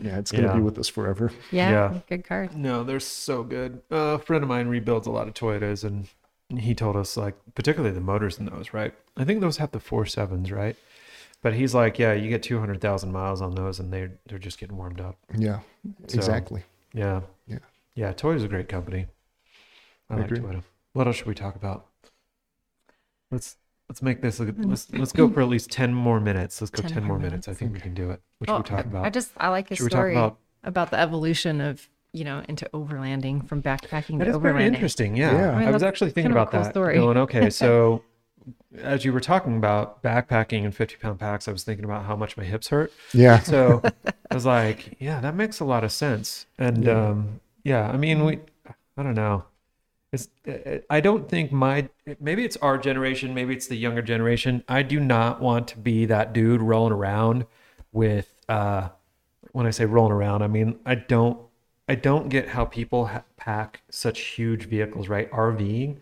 yeah, 0.00 0.18
it's 0.18 0.32
gonna 0.32 0.46
Yeah. 0.48 0.54
be 0.56 0.62
with 0.62 0.78
us 0.78 0.88
forever. 0.88 1.30
Yeah, 1.52 1.70
Yeah. 1.70 1.98
good 2.08 2.24
cars. 2.26 2.50
No, 2.56 2.82
they're 2.84 3.00
so 3.00 3.42
good. 3.42 3.82
Uh, 3.92 4.16
a 4.16 4.18
friend 4.18 4.42
of 4.42 4.48
mine 4.48 4.68
rebuilds 4.68 5.06
a 5.06 5.10
lot 5.10 5.28
of 5.28 5.34
Toyotas, 5.34 5.84
and 5.84 6.08
he 6.58 6.74
told 6.74 6.96
us 6.96 7.16
like, 7.16 7.34
particularly 7.54 7.94
the 7.94 8.00
motors 8.00 8.38
in 8.38 8.46
those, 8.46 8.72
right? 8.72 8.94
I 9.16 9.24
think 9.24 9.40
those 9.40 9.56
have 9.58 9.70
the 9.72 9.80
four 9.80 10.06
sevens, 10.06 10.50
right? 10.50 10.76
But 11.42 11.54
he's 11.54 11.74
like, 11.74 11.98
yeah, 11.98 12.12
you 12.14 12.28
get 12.30 12.42
two 12.42 12.58
hundred 12.58 12.80
thousand 12.80 13.12
miles 13.12 13.42
on 13.42 13.54
those, 13.54 13.78
and 13.78 13.92
they 13.92 14.08
they're 14.26 14.38
just 14.38 14.58
getting 14.58 14.76
warmed 14.76 15.00
up. 15.00 15.16
Yeah, 15.36 15.60
So, 16.08 16.16
exactly. 16.18 16.62
Yeah. 16.94 17.20
Yeah. 17.46 17.58
Yeah. 17.94 18.12
Toyota's 18.14 18.44
a 18.44 18.48
great 18.48 18.68
company. 18.68 19.06
I, 20.08 20.14
I 20.14 20.16
like 20.16 20.30
agree. 20.30 20.38
Toyota. 20.38 20.62
What 20.94 21.06
else 21.06 21.16
should 21.16 21.26
we 21.26 21.34
talk 21.34 21.54
about? 21.56 21.86
Let's 23.30 23.56
let's 23.88 24.00
make 24.00 24.22
this. 24.22 24.40
A, 24.40 24.46
mm. 24.46 24.64
let's 24.66 24.90
let's 24.92 25.12
go 25.12 25.28
for 25.28 25.42
at 25.42 25.48
least 25.48 25.70
ten 25.70 25.92
more 25.92 26.20
minutes. 26.20 26.60
Let's 26.60 26.70
go 26.70 26.82
10 26.82 26.92
ten, 26.92 27.02
more 27.02 27.18
more 27.18 27.18
minutes. 27.18 27.46
I 27.48 27.50
minutes. 27.50 27.58
think 27.58 27.72
we 27.74 27.80
can 27.80 27.94
do 27.94 28.10
it. 28.10 28.20
What 28.38 28.48
should 28.48 28.52
Well, 28.52 28.62
we 28.62 28.68
talk 28.68 28.84
about? 28.86 29.04
I 29.04 29.10
just 29.10 29.32
I 29.36 29.48
like 29.48 29.68
his 29.68 29.78
should 29.78 29.84
we 29.84 29.90
talk 29.90 29.98
story 29.98 30.12
about? 30.12 30.38
about 30.62 30.90
the 30.90 30.98
evolution 30.98 31.60
of 31.60 31.88
you 32.14 32.24
know 32.24 32.42
into 32.48 32.64
overlanding 32.72 33.46
from 33.48 33.62
backpacking 33.62 34.18
That 34.18 34.24
to 34.26 34.30
is 34.30 34.36
very 34.38 34.62
overlanding. 34.62 34.74
interesting. 34.74 35.16
Yeah. 35.16 35.32
Yeah. 35.36 35.50
I 35.52 35.58
mean, 35.58 35.68
I 35.68 35.70
was 35.70 35.82
actually 35.82 36.10
thinking 36.12 36.32
kind 36.32 36.38
of 36.38 36.38
a 36.38 36.42
about 36.42 36.52
cool 36.52 36.62
that. 36.62 36.70
story. 36.72 36.94
Going, 36.96 37.16
okay, 37.18 37.50
so 37.62 38.02
as 38.82 39.04
you 39.04 39.12
were 39.12 39.20
talking 39.20 39.56
about 39.56 40.02
backpacking 40.02 40.64
and 40.64 40.74
50 40.74 40.96
pound 40.96 41.18
packs, 41.18 41.48
I 41.48 41.52
was 41.52 41.64
thinking 41.64 41.84
about 41.84 42.04
how 42.04 42.14
much 42.16 42.36
my 42.36 42.44
hips 42.44 42.68
hurt. 42.68 42.92
Yeah, 43.12 43.40
So 43.40 43.82
I 44.30 44.34
was 44.34 44.46
like, 44.46 44.96
yeah, 45.00 45.20
that 45.20 45.34
makes 45.34 45.60
a 45.60 45.64
lot 45.64 45.82
of 45.84 45.92
sense. 45.92 46.46
And 46.58 46.84
Yeah. 46.84 47.08
um, 47.08 47.40
yeah, 47.64 47.88
I 47.90 47.96
mean, 47.96 48.24
we, 48.24 48.40
I 48.96 49.02
don't 49.02 49.14
know. 49.14 49.44
It's, 50.12 50.28
I 50.90 51.00
don't 51.00 51.28
think 51.28 51.50
my, 51.50 51.88
maybe 52.20 52.44
it's 52.44 52.56
our 52.58 52.78
generation, 52.78 53.34
maybe 53.34 53.54
it's 53.54 53.66
the 53.66 53.76
younger 53.76 54.02
generation. 54.02 54.62
I 54.68 54.82
do 54.82 55.00
not 55.00 55.40
want 55.40 55.66
to 55.68 55.78
be 55.78 56.04
that 56.06 56.32
dude 56.32 56.60
rolling 56.62 56.92
around 56.92 57.46
with, 57.92 58.32
uh, 58.48 58.90
when 59.52 59.66
I 59.66 59.70
say 59.70 59.86
rolling 59.86 60.12
around, 60.12 60.42
I 60.42 60.46
mean, 60.48 60.78
I 60.86 60.94
don't, 60.96 61.38
I 61.88 61.94
don't 61.94 62.28
get 62.28 62.48
how 62.48 62.64
people 62.64 63.06
ha- 63.08 63.24
pack 63.36 63.82
such 63.90 64.20
huge 64.20 64.66
vehicles, 64.66 65.08
right? 65.08 65.30
RVing. 65.30 65.98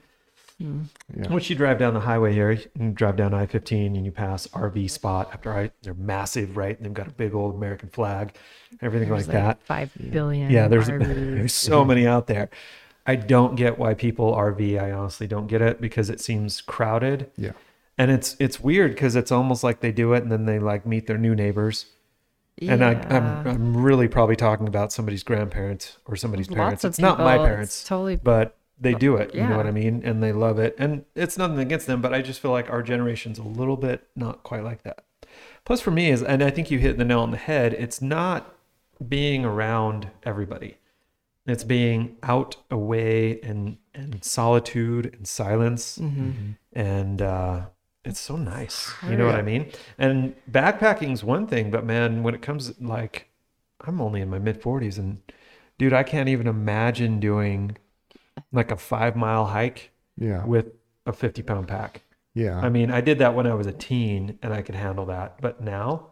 Mm. 0.62 0.85
yeah, 1.16 1.29
Once 1.29 1.51
you 1.51 1.57
drive 1.57 1.79
down 1.79 1.95
the 1.95 2.01
highway 2.01 2.33
here, 2.33 2.53
you 2.53 2.90
drive 2.92 3.16
down 3.16 3.35
I 3.35 3.47
15 3.47 3.97
and 3.97 4.05
you 4.05 4.12
pass 4.12 4.47
RV 4.49 4.90
spot 4.90 5.31
after 5.33 5.53
I, 5.53 5.73
they're 5.83 5.95
massive, 5.95 6.57
right? 6.57 6.77
And 6.77 6.87
they've 6.87 6.95
got 6.95 7.09
a 7.09 7.12
big 7.12 7.35
old 7.35 7.55
American 7.57 7.88
flag, 7.88 8.35
everything 8.81 9.09
There's 9.09 9.27
like 9.27 9.35
that. 9.35 9.62
Five 9.64 9.90
billion. 10.11 10.51
Yeah, 10.51 10.68
there's, 10.68 10.87
there's 10.88 11.55
so 11.55 11.85
many 11.85 12.07
out 12.07 12.29
there. 12.29 12.49
I 13.07 13.16
don't 13.16 13.57
get 13.57 13.79
why 13.79 13.95
people 13.95 14.33
RV. 14.33 14.81
I 14.81 14.92
honestly 14.92 15.27
don't 15.27 15.49
get 15.49 15.61
it 15.61 15.81
because 15.81 16.09
it 16.11 16.21
seems 16.21 16.61
crowded. 16.61 17.31
Yeah. 17.37 17.53
And 17.99 18.11
it's 18.11 18.37
it's 18.38 18.61
weird 18.61 18.92
because 18.92 19.16
it's 19.16 19.33
almost 19.33 19.62
like 19.62 19.81
they 19.81 19.92
do 19.92 20.12
it 20.14 20.23
and 20.23 20.33
then 20.33 20.47
they 20.47 20.59
like 20.59 20.87
meet 20.87 21.07
their 21.07 21.18
new 21.18 21.35
neighbors. 21.35 21.87
And 22.61 22.85
I, 22.85 22.93
I'm 22.93 23.47
I'm 23.47 23.77
really 23.77 24.09
probably 24.09 24.37
talking 24.37 24.69
about 24.69 24.93
somebody's 24.93 25.23
grandparents 25.23 25.97
or 26.07 26.17
somebody's 26.17 26.49
parents. 26.49 26.85
It's 26.85 26.99
not 26.99 27.19
my 27.19 27.38
parents 27.38 27.83
Totally. 27.85 28.17
but 28.17 28.57
they 28.79 28.95
do 28.95 29.17
it. 29.17 29.35
You 29.35 29.47
know 29.47 29.57
what 29.57 29.67
I 29.67 29.71
mean? 29.71 30.03
And 30.05 30.23
they 30.23 30.33
love 30.33 30.59
it. 30.59 30.75
And 30.79 31.05
it's 31.15 31.38
nothing 31.38 31.59
against 31.59 31.87
them, 31.87 32.01
but 32.03 32.12
I 32.12 32.21
just 32.21 32.41
feel 32.41 32.51
like 32.51 32.71
our 32.71 32.83
generation's 32.83 33.38
a 33.38 33.43
little 33.45 33.77
bit 33.77 34.07
not 34.17 34.43
quite 34.43 34.65
like 34.65 34.83
that. 34.83 35.05
Plus, 35.65 35.81
for 35.81 35.91
me, 35.91 36.11
is 36.11 36.23
and 36.23 36.43
I 36.43 36.51
think 36.51 36.71
you 36.71 36.79
hit 36.79 36.99
the 36.99 37.05
nail 37.05 37.21
on 37.21 37.31
the 37.31 37.37
head. 37.37 37.75
It's 37.75 38.03
not 38.03 38.55
being 39.09 39.45
around 39.45 40.11
everybody. 40.25 40.79
It's 41.47 41.65
being 41.65 42.17
out, 42.23 42.57
away, 42.71 43.41
and 43.41 43.79
and 43.95 44.23
solitude 44.25 45.15
and 45.15 45.27
silence, 45.27 45.97
hmm 45.97 46.53
and 46.73 47.21
uh, 47.23 47.67
it's 48.05 48.21
so 48.21 48.37
nice. 48.37 48.93
You 49.09 49.17
know 49.17 49.27
what 49.27 49.35
I 49.37 49.43
mean? 49.43 49.71
And 49.99 50.35
backpacking's 50.51 51.23
one 51.25 51.47
thing, 51.47 51.71
but 51.71 51.85
man, 51.85 52.23
when 52.23 52.35
it 52.35 52.43
comes 52.43 52.81
like 52.81 53.29
I'm 53.81 54.01
only 54.01 54.21
in 54.21 54.29
my 54.31 54.38
mid 54.38 54.61
40s 54.62 54.99
and 54.99 55.21
dude, 55.79 55.93
I 55.93 56.03
can't 56.03 56.29
even 56.29 56.47
imagine 56.47 57.21
doing 57.21 57.77
like 58.53 58.71
a 58.71 58.77
5 58.77 59.17
mile 59.17 59.47
hike 59.47 59.91
Yeah. 60.17 60.45
with 60.45 60.73
a 61.07 61.12
50 61.12 61.43
pound 61.43 61.69
pack. 61.69 62.03
Yeah. 62.35 62.59
I 62.61 62.69
mean, 62.71 62.91
I 62.91 63.01
did 63.01 63.19
that 63.19 63.35
when 63.35 63.47
I 63.47 63.55
was 63.55 63.67
a 63.67 63.73
teen 63.73 64.38
and 64.43 64.53
I 64.55 64.62
could 64.62 64.75
handle 64.75 65.07
that, 65.07 65.41
but 65.41 65.61
now 65.61 66.12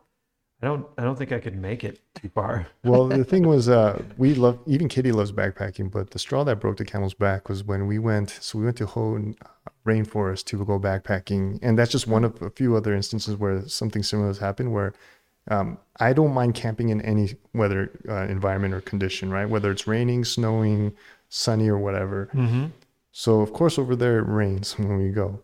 I 0.63 0.67
don't 0.67 0.87
I 0.99 1.05
don't 1.05 1.17
think 1.17 1.33
I 1.33 1.39
could 1.39 1.57
make 1.57 1.85
it 1.85 2.01
too 2.15 2.29
far. 2.29 2.67
well, 2.85 3.09
the 3.09 3.25
thing 3.25 3.49
was, 3.49 3.69
uh, 3.69 4.03
we 4.19 4.35
love 4.35 4.59
even 4.67 4.89
Kitty 4.89 5.11
loves 5.11 5.33
backpacking, 5.33 5.91
but 5.91 6.11
the 6.11 6.19
straw 6.19 6.45
that 6.45 6.61
broke 6.61 6.77
the 6.77 6.85
camel's 6.85 7.15
back 7.15 7.49
was 7.49 7.65
when 7.65 7.87
we 7.87 7.99
went. 7.99 8.31
So 8.41 8.59
we 8.59 8.67
went 8.67 8.77
to 8.79 8.87
Hoh 8.87 9.35
Rainforest 9.87 10.45
to 10.47 10.65
go 10.65 10.79
backpacking, 10.79 11.59
and 11.63 11.79
that's 11.79 11.91
just 11.91 12.07
one 12.07 12.25
of 12.25 12.41
a 12.43 12.51
few 12.51 12.77
other 12.77 12.95
instances 12.95 13.37
where 13.37 13.67
something 13.69 14.03
similar 14.03 14.29
has 14.29 14.39
happened. 14.39 14.73
Where 14.73 14.93
um, 15.49 15.79
I 15.99 16.13
don't 16.13 16.35
mind 16.35 16.55
camping 16.55 16.91
in 16.91 17.01
any 17.01 17.35
weather 17.55 17.91
uh, 18.09 18.27
environment 18.27 18.75
or 18.75 18.83
condition, 18.83 19.31
right? 19.31 19.49
Whether 19.49 19.71
it's 19.71 19.87
raining, 19.87 20.25
snowing, 20.25 20.95
sunny, 21.31 21.69
or 21.69 21.79
whatever. 21.79 22.29
Mm-hmm. 22.35 22.67
So 23.13 23.41
of 23.41 23.53
course 23.53 23.79
over 23.79 23.97
there 23.97 24.19
it 24.19 24.29
rains 24.29 24.79
when 24.79 24.99
we 24.99 25.11
go. 25.11 25.43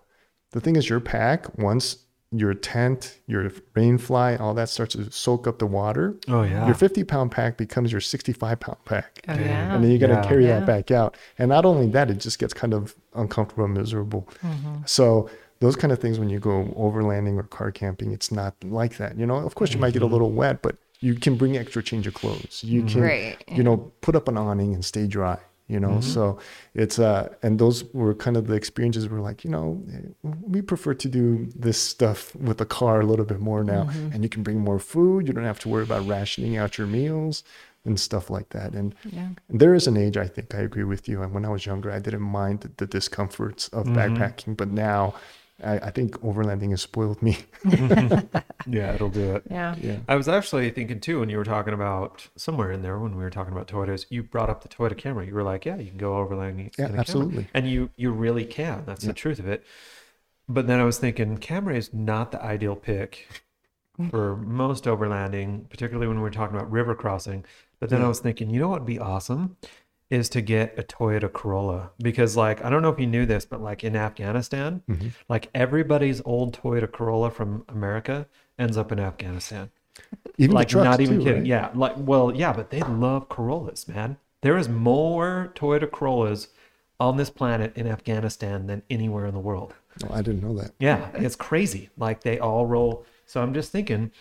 The 0.52 0.60
thing 0.60 0.76
is 0.76 0.88
your 0.88 1.00
pack, 1.00 1.58
once 1.58 2.05
your 2.32 2.54
tent, 2.54 3.18
your 3.26 3.50
rain 3.74 3.98
fly, 3.98 4.36
all 4.36 4.52
that 4.54 4.68
starts 4.68 4.94
to 4.94 5.10
soak 5.12 5.46
up 5.46 5.58
the 5.58 5.66
water, 5.66 6.16
Oh 6.28 6.42
yeah. 6.42 6.66
your 6.66 6.74
50 6.74 7.04
pound 7.04 7.30
pack 7.30 7.56
becomes 7.56 7.92
your 7.92 8.00
65 8.00 8.58
pound 8.60 8.78
pack. 8.84 9.20
Oh, 9.28 9.34
yeah. 9.34 9.74
And 9.74 9.84
then 9.84 9.90
you 9.90 9.98
got 9.98 10.08
to 10.08 10.14
Yeah. 10.14 10.26
carry 10.28 10.46
Yeah. 10.46 10.58
that 10.60 10.66
back 10.66 10.90
out. 10.90 11.16
And 11.38 11.48
not 11.48 11.64
only 11.64 11.86
that, 11.90 12.10
it 12.10 12.18
just 12.18 12.38
gets 12.38 12.52
kind 12.52 12.74
of 12.74 12.94
uncomfortable 13.14 13.64
and 13.64 13.74
miserable. 13.74 14.28
Mm-hmm. 14.44 14.78
So 14.86 15.30
those 15.60 15.76
kind 15.76 15.92
of 15.92 16.00
things 16.00 16.18
when 16.18 16.28
you 16.28 16.38
go 16.40 16.64
overlanding 16.76 17.38
or 17.38 17.44
car 17.44 17.70
camping, 17.70 18.12
it's 18.12 18.32
not 18.32 18.54
like 18.64 18.96
that. 18.98 19.16
You 19.16 19.24
know, 19.26 19.36
of 19.36 19.54
course 19.54 19.72
you 19.72 19.78
might 19.78 19.92
get 19.92 20.02
a 20.02 20.04
mm-hmm. 20.04 20.12
little 20.12 20.32
wet, 20.32 20.62
but 20.62 20.76
you 21.00 21.14
can 21.14 21.36
bring 21.36 21.56
extra 21.56 21.82
change 21.82 22.06
of 22.06 22.14
clothes. 22.14 22.62
You 22.64 22.82
can, 22.82 23.02
Right, 23.02 23.36
you 23.48 23.62
know, 23.62 23.92
put 24.00 24.16
up 24.16 24.28
an 24.28 24.36
awning 24.36 24.74
and 24.74 24.84
stay 24.84 25.06
dry. 25.06 25.38
You 25.68 25.80
know, 25.80 25.98
mm-hmm. 25.98 26.00
so 26.00 26.38
it's 26.74 27.00
uh, 27.00 27.34
and 27.42 27.58
those 27.58 27.82
were 27.92 28.14
kind 28.14 28.36
of 28.36 28.46
the 28.46 28.54
experiences. 28.54 29.08
We're 29.08 29.20
like, 29.20 29.42
you 29.42 29.50
know, 29.50 29.82
we 30.22 30.62
prefer 30.62 30.94
to 30.94 31.08
do 31.08 31.48
this 31.56 31.76
stuff 31.76 32.36
with 32.36 32.58
the 32.58 32.66
car 32.66 33.00
a 33.00 33.06
little 33.06 33.24
bit 33.24 33.40
more 33.40 33.64
now, 33.64 33.84
mm-hmm. 33.84 34.12
and 34.12 34.22
you 34.22 34.28
can 34.28 34.44
bring 34.44 34.60
more 34.60 34.78
food. 34.78 35.26
You 35.26 35.32
don't 35.32 35.44
have 35.44 35.58
to 35.60 35.68
worry 35.68 35.82
about 35.82 36.06
rationing 36.06 36.56
out 36.56 36.78
your 36.78 36.86
meals 36.86 37.42
and 37.84 37.98
stuff 37.98 38.28
like 38.30 38.50
that. 38.50 38.74
And 38.74 38.94
Yeah. 39.10 39.28
there 39.48 39.74
is 39.74 39.86
an 39.86 39.96
age, 39.96 40.16
I 40.16 40.26
think, 40.26 40.54
I 40.54 40.58
agree 40.58 40.84
with 40.84 41.08
you. 41.08 41.22
And 41.22 41.32
when 41.32 41.44
I 41.44 41.48
was 41.48 41.64
younger, 41.64 41.90
I 41.90 42.00
didn't 42.00 42.22
mind 42.22 42.60
the, 42.60 42.70
the 42.76 42.86
discomforts 42.86 43.68
of 43.68 43.86
mm-hmm. 43.86 43.96
backpacking, 43.96 44.56
but 44.56 44.70
now 44.70 45.14
I, 45.64 45.78
I 45.78 45.90
think 45.90 46.20
overlanding 46.20 46.70
has 46.70 46.82
spoiled 46.82 47.22
me. 47.22 47.38
yeah, 48.66 48.94
it'll 48.94 49.08
do 49.08 49.36
it. 49.36 49.44
Yeah. 49.50 49.74
yeah. 49.80 49.98
I 50.06 50.14
was 50.16 50.28
actually 50.28 50.70
thinking 50.70 51.00
too 51.00 51.20
when 51.20 51.30
you 51.30 51.38
were 51.38 51.44
talking 51.44 51.72
about 51.72 52.28
somewhere 52.36 52.72
in 52.72 52.82
there 52.82 52.98
when 52.98 53.16
we 53.16 53.22
were 53.22 53.30
talking 53.30 53.52
about 53.52 53.66
Toyotas, 53.66 54.06
you 54.10 54.22
brought 54.22 54.50
up 54.50 54.62
the 54.62 54.68
Toyota 54.68 54.94
Camry. 54.94 55.26
You 55.26 55.34
were 55.34 55.42
like, 55.42 55.64
"Yeah, 55.64 55.76
you 55.76 55.88
can 55.88 55.98
go 55.98 56.12
overlanding." 56.12 56.74
Yeah, 56.78 56.86
in 56.86 56.90
a 56.92 56.94
Camry." 56.94 57.00
absolutely. 57.00 57.48
and 57.54 57.68
you 57.68 57.90
you 57.96 58.10
really 58.10 58.44
can. 58.44 58.84
That's 58.86 59.04
the 59.04 59.14
truth 59.14 59.38
of 59.38 59.48
it. 59.48 59.64
But 60.48 60.66
then 60.66 60.78
I 60.78 60.84
was 60.84 60.98
thinking, 60.98 61.38
Camry 61.38 61.76
is 61.76 61.92
not 61.92 62.32
the 62.32 62.42
ideal 62.42 62.76
pick 62.76 63.42
for 64.10 64.36
most 64.36 64.84
overlanding, 64.84 65.68
particularly 65.68 66.06
when 66.06 66.20
we're 66.20 66.30
talking 66.30 66.54
about 66.56 66.70
river 66.70 66.94
crossing. 66.94 67.44
But 67.80 67.90
then 67.90 68.02
I 68.02 68.08
was 68.08 68.20
thinking, 68.20 68.50
you 68.50 68.60
know 68.60 68.68
what 68.68 68.80
would 68.80 68.86
be 68.86 68.98
awesome 68.98 69.56
is 70.08 70.28
to 70.30 70.40
get 70.40 70.78
a 70.78 70.82
Toyota 70.82 71.32
Corolla 71.32 71.90
because, 71.98 72.36
like, 72.36 72.64
I 72.64 72.70
don't 72.70 72.80
know 72.82 72.90
if 72.90 72.98
you 73.00 73.06
knew 73.08 73.26
this, 73.26 73.44
but 73.44 73.60
like 73.60 73.82
in 73.84 73.96
Afghanistan, 73.96 74.82
Mm-hmm. 74.88 75.08
like 75.28 75.50
everybody's 75.54 76.22
old 76.24 76.56
Toyota 76.60 76.90
Corolla 76.90 77.30
from 77.30 77.64
America 77.68 78.26
ends 78.58 78.76
up 78.76 78.92
in 78.92 78.98
Afghanistan 79.00 79.70
Even 80.38 80.54
like 80.54 80.68
the 80.68 80.72
trucks 80.72 80.84
not 80.84 81.00
even 81.00 81.18
too, 81.18 81.24
kidding. 81.24 81.40
right? 81.42 81.46
Yeah, 81.46 81.70
like 81.74 81.94
well, 81.96 82.34
yeah, 82.34 82.52
but 82.52 82.70
they 82.70 82.80
love 82.82 83.28
Corollas, 83.28 83.88
man. 83.88 84.16
There 84.42 84.56
is 84.56 84.68
more 84.68 85.52
Toyota 85.56 85.90
Corollas 85.90 86.48
on 87.00 87.16
this 87.16 87.30
planet 87.30 87.76
in 87.76 87.86
Afghanistan 87.86 88.66
than 88.66 88.82
anywhere 88.88 89.26
in 89.26 89.34
the 89.34 89.40
world. 89.40 89.74
Oh, 90.04 90.12
I 90.14 90.22
didn't 90.22 90.42
know 90.42 90.54
that. 90.58 90.72
Yeah, 90.78 91.08
it's 91.14 91.34
crazy. 91.36 91.88
Like 91.98 92.22
they 92.22 92.38
all 92.38 92.66
roll. 92.66 93.04
So 93.26 93.42
I'm 93.42 93.52
just 93.54 93.72
thinking, 93.72 94.12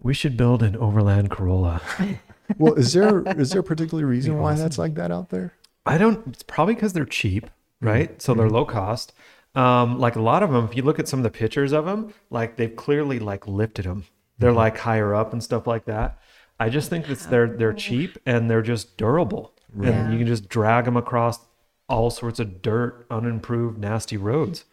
we 0.00 0.14
should 0.14 0.36
build 0.36 0.62
an 0.62 0.76
overland 0.76 1.30
Corolla. 1.30 1.82
Well, 2.58 2.74
is 2.74 2.92
there 2.92 3.22
is 3.38 3.50
there 3.50 3.60
a 3.60 3.64
particular 3.64 4.06
reason 4.06 4.38
why 4.38 4.54
that's 4.54 4.78
like 4.78 4.94
that 4.94 5.10
out 5.10 5.30
there? 5.30 5.52
I 5.86 5.98
don't. 5.98 6.26
It's 6.28 6.42
probably 6.42 6.74
because 6.74 6.92
they're 6.92 7.04
cheap, 7.04 7.48
right? 7.80 8.20
So 8.22 8.32
Mm-hmm. 8.32 8.40
they're 8.40 8.50
low 8.50 8.64
cost. 8.64 9.12
Um, 9.54 9.98
like 9.98 10.16
a 10.16 10.20
lot 10.22 10.42
of 10.42 10.50
them, 10.50 10.64
if 10.64 10.74
you 10.76 10.82
look 10.82 10.98
at 10.98 11.08
some 11.08 11.18
of 11.18 11.24
the 11.24 11.30
pictures 11.30 11.72
of 11.72 11.84
them, 11.84 12.14
like 12.30 12.56
they've 12.56 12.74
clearly 12.74 13.18
like 13.18 13.46
lifted 13.46 13.84
them. 13.84 14.04
They're 14.38 14.50
Mm-hmm. 14.50 14.56
like 14.58 14.78
higher 14.78 15.14
up 15.14 15.32
and 15.32 15.42
stuff 15.42 15.66
like 15.66 15.84
that. 15.86 16.18
I 16.58 16.68
just 16.68 16.88
think 16.90 17.06
that 17.06 17.18
they're 17.30 17.48
they're 17.48 17.72
cheap 17.72 18.16
and 18.26 18.48
they're 18.50 18.62
just 18.62 18.96
durable, 18.96 19.52
Yeah. 19.78 19.90
and 19.90 20.12
you 20.12 20.18
can 20.18 20.26
just 20.28 20.48
drag 20.48 20.84
them 20.84 20.96
across 20.96 21.40
all 21.88 22.10
sorts 22.10 22.38
of 22.40 22.62
dirt, 22.62 23.04
unimproved, 23.10 23.78
nasty 23.78 24.16
roads. 24.16 24.64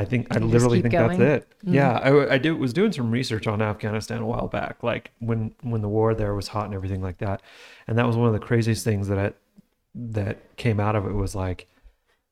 I 0.00 0.04
think 0.04 0.28
I 0.34 0.38
literally 0.38 0.78
keep 0.78 0.92
think 0.92 0.94
that's 0.94 1.18
going? 1.18 1.20
Mm-hmm. 1.20 1.68
it. 1.70 1.74
Yeah, 1.74 1.98
I, 1.98 2.34
I 2.34 2.38
do, 2.38 2.56
was 2.56 2.72
doing 2.72 2.92
some 2.92 3.10
research 3.10 3.46
on 3.46 3.60
Afghanistan 3.60 4.20
a 4.22 4.26
while 4.26 4.46
back, 4.48 4.82
like 4.82 5.10
when 5.18 5.54
when 5.62 5.82
the 5.82 5.88
war 5.88 6.14
there 6.14 6.34
was 6.34 6.48
hot 6.48 6.66
and 6.66 6.74
everything 6.74 7.02
like 7.02 7.18
that, 7.18 7.42
and 7.86 7.98
that 7.98 8.06
was 8.06 8.16
one 8.16 8.28
of 8.28 8.32
the 8.32 8.38
craziest 8.38 8.84
things 8.84 9.08
that 9.08 9.18
I, 9.18 9.32
that 9.94 10.56
came 10.56 10.78
out 10.78 10.94
of 10.96 11.04
it 11.06 11.12
was 11.12 11.34
like 11.34 11.66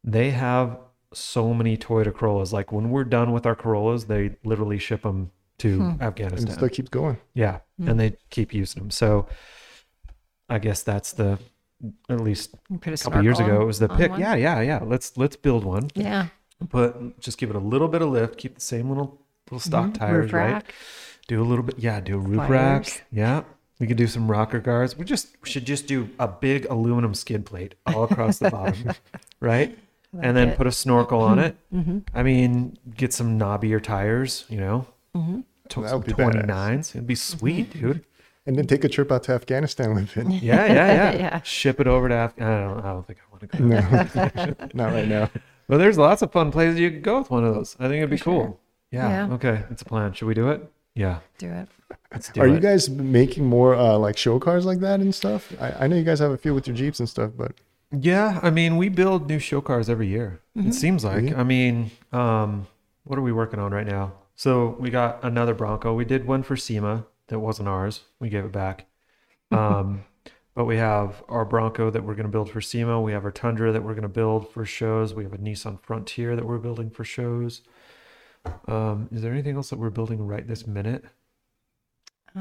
they 0.05 0.31
have 0.31 0.79
so 1.13 1.53
many 1.53 1.77
Toyota 1.77 2.15
Corollas. 2.15 2.53
Like 2.53 2.71
when 2.73 2.91
we're 2.91 3.05
done 3.05 3.33
with 3.33 3.47
our 3.47 3.57
Corollas, 3.57 4.05
they 4.05 4.37
literally 4.45 4.79
ship 4.79 5.03
them 5.03 5.31
to 5.59 5.77
Hmm. 5.79 5.83
And 5.83 6.01
it 6.01 6.05
Afghanistan. 6.05 6.51
still 6.55 6.69
keeps 6.69 6.89
going. 6.91 7.19
yeah, 7.35 7.59
and 7.85 7.99
they 7.99 8.17
keep 8.31 8.55
using 8.55 8.83
them. 8.83 8.91
So 8.91 9.27
I 10.49 10.59
guess 10.61 10.83
that's 10.83 11.13
the 11.15 11.39
at 12.09 12.21
least 12.21 12.55
a 12.71 12.75
a 12.93 12.97
couple 12.97 13.23
years 13.23 13.41
ago 13.41 13.61
it 13.61 13.65
was 13.65 13.79
the 13.81 13.91
on 13.91 13.97
pick. 13.99 14.11
one? 14.13 14.21
Yeah, 14.21 14.35
yeah, 14.37 14.61
yeah. 14.61 14.81
Let's 14.85 15.17
let's 15.17 15.37
build 15.37 15.65
one. 15.65 15.91
Yeah. 15.95 16.29
Put 16.71 17.21
just 17.21 17.39
give 17.39 17.51
it 17.51 17.57
a 17.57 17.61
little 17.61 17.89
bit 17.89 18.03
of 18.03 18.09
lift. 18.09 18.39
Keep 18.39 18.55
the 18.57 18.61
same 18.61 18.89
little 18.89 19.21
little 19.51 19.61
stock 19.61 19.91
Mhm. 19.91 19.95
tires, 19.99 20.25
Roof 20.25 20.33
right? 20.33 20.53
rack. 20.53 20.75
Do 21.29 21.43
a 21.43 21.45
little 21.45 21.65
bit. 21.65 21.79
Yeah, 21.79 22.01
do 22.01 22.17
a 22.17 22.19
roof 22.19 22.37
Flyers. 22.37 22.51
rack. 22.51 23.05
Yeah. 23.13 23.43
We 23.79 23.87
could 23.87 23.99
do 23.99 24.07
some 24.07 24.31
rocker 24.31 24.59
guards. 24.59 24.97
We 24.97 25.05
just 25.05 25.37
we 25.43 25.51
should 25.51 25.67
just 25.67 25.87
do 25.87 26.09
a 26.19 26.27
big 26.27 26.65
aluminum 26.71 27.13
skid 27.15 27.45
plate 27.45 27.75
all 27.87 28.05
across 28.05 28.39
the 28.39 28.51
bottom, 28.51 28.93
right? 29.41 29.79
and 30.19 30.35
then 30.35 30.49
it. 30.51 30.57
put 30.57 30.67
a 30.67 30.73
snorkel 30.73 31.21
on 31.21 31.39
it. 31.39 31.57
Mm-hmm. 31.75 31.99
I 32.15 32.23
mean, 32.23 32.79
get 32.97 33.13
some 33.13 33.39
knobbier 33.39 33.83
tires, 33.83 34.47
you 34.49 34.59
know, 34.59 34.87
Mm-hmm. 35.15 35.41
tw- 35.69 35.83
That 35.85 35.93
would 35.95 36.07
be 36.07 36.13
badass. 36.15 36.47
29s. 36.47 36.95
It'd 36.95 37.07
be 37.07 37.15
sweet, 37.15 37.71
dude. 37.79 38.03
And 38.47 38.57
then 38.57 38.67
take 38.67 38.85
a 38.85 38.89
trip 38.89 39.13
out 39.13 39.25
to 39.25 39.33
Afghanistan 39.33 39.95
with 39.95 40.17
it. 40.17 40.27
Yeah, 40.29 40.65
yeah, 40.67 40.73
yeah. 40.73 41.13
Yeah. 41.19 41.43
Ship 41.43 41.79
it 41.81 41.87
over 41.87 42.09
to 42.09 42.15
Af- 42.15 42.35
I 42.41 42.45
don't, 42.45 42.79
I 42.79 42.93
don't 42.93 43.07
think 43.07 43.19
I 43.19 43.31
want 43.31 43.41
to 43.51 43.59
go. 43.59 43.65
No, 43.65 44.67
not 44.85 44.93
right 44.95 45.09
now. 45.09 45.29
But 45.69 45.79
there's 45.79 45.99
lots 45.99 46.23
of 46.23 46.31
fun 46.33 46.53
places 46.53 46.79
you 46.79 46.91
could 46.91 47.03
go 47.03 47.19
with 47.19 47.31
one 47.31 47.45
of 47.45 47.55
those. 47.55 47.77
I 47.79 47.85
think 47.89 47.97
it'd 47.97 48.11
be 48.11 48.17
sure. 48.17 48.25
cool. 48.47 48.61
Yeah. 48.91 49.09
Yeah. 49.29 49.35
Okay. 49.35 49.65
It's 49.71 49.83
a 49.83 49.85
plan. 49.85 50.13
Should 50.13 50.27
we 50.29 50.35
do 50.35 50.49
it? 50.51 50.71
Yeah. 50.95 51.19
Do 51.39 51.51
it. 51.51 51.69
Let's 52.13 52.31
do 52.31 52.41
Are 52.41 52.47
it. 52.47 52.53
you 52.53 52.61
guys 52.61 52.89
making 52.89 53.45
more 53.45 53.75
uh, 53.75 53.99
like 53.99 54.17
show 54.17 54.39
cars 54.39 54.65
like 54.65 54.79
that 54.81 55.01
and 55.01 55.15
stuff? 55.15 55.53
I, 55.61 55.85
I 55.85 55.87
know 55.89 55.97
you 55.97 56.05
guys 56.05 56.21
have 56.21 56.31
a 56.31 56.39
few 56.39 56.55
with 56.55 56.67
your 56.67 56.77
Jeeps 56.77 57.01
and 57.01 57.09
stuff, 57.09 57.33
but 57.37 57.53
Yeah, 57.91 58.41
I 58.43 58.51
mean, 58.51 58.77
we 58.77 58.89
build 58.89 59.29
new 59.29 59.39
show 59.39 59.61
cars 59.61 59.91
every 59.91 60.07
year. 60.07 60.41
It 60.55 60.73
seems 60.73 61.05
like. 61.05 61.17
Really? 61.23 61.35
I 61.35 61.43
mean, 61.43 61.91
um, 62.13 62.67
what 63.05 63.19
are 63.19 63.23
we 63.23 63.33
working 63.33 63.59
on 63.61 63.73
right 63.73 63.87
now? 63.87 64.13
So 64.37 64.77
we 64.79 64.91
got 64.91 65.23
another 65.23 65.53
Bronco. 65.55 65.95
We 65.95 66.05
did 66.05 66.27
one 66.27 66.43
for 66.43 66.57
SEMA 66.57 67.07
that 67.29 67.41
wasn't 67.41 67.69
ours. 67.69 68.03
We 68.21 68.29
gave 68.29 68.45
it 68.45 68.53
back. 68.53 68.87
Um, 69.51 70.05
but 70.57 70.65
we 70.65 70.79
have 70.79 71.23
our 71.29 71.45
Bronco 71.45 71.91
that 71.91 72.03
we're 72.03 72.15
going 72.15 72.25
to 72.27 72.33
build 72.33 72.51
for 72.51 72.63
SEMA. 72.63 72.99
We 73.01 73.13
have 73.13 73.27
our 73.27 73.31
Tundra 73.31 73.71
that 73.73 73.83
we're 73.85 73.93
going 73.93 74.03
to 74.03 74.09
build 74.09 74.51
for 74.51 74.65
shows. 74.65 75.13
We 75.13 75.23
have 75.23 75.35
a 75.35 75.39
Nissan 75.39 75.79
Frontier 75.83 76.35
that 76.35 76.47
we're 76.47 76.57
building 76.59 76.89
for 76.89 77.05
shows. 77.05 77.61
Um, 78.67 79.09
is 79.13 79.21
there 79.21 79.33
anything 79.33 79.57
else 79.57 79.69
that 79.69 79.79
we're 79.79 79.91
building 79.91 80.27
right 80.27 80.49
this 80.49 80.67
minute? 80.67 81.05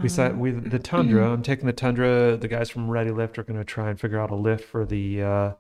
Besides, 0.02 0.34
Um, 0.34 0.40
we 0.40 0.52
the 0.52 0.80
Tundra. 0.80 1.30
I'm 1.34 1.44
taking 1.44 1.66
the 1.66 1.74
Tundra. 1.74 2.38
The 2.38 2.48
guys 2.48 2.70
from 2.70 2.90
Ready 2.90 3.12
Lift 3.12 3.38
are 3.38 3.44
going 3.44 3.60
to 3.60 3.66
try 3.66 3.90
and 3.90 4.00
figure 4.00 4.20
out 4.20 4.32
a 4.32 4.36
lift 4.36 4.64
for 4.64 4.86
the 4.86 5.22
uh, 5.22 5.54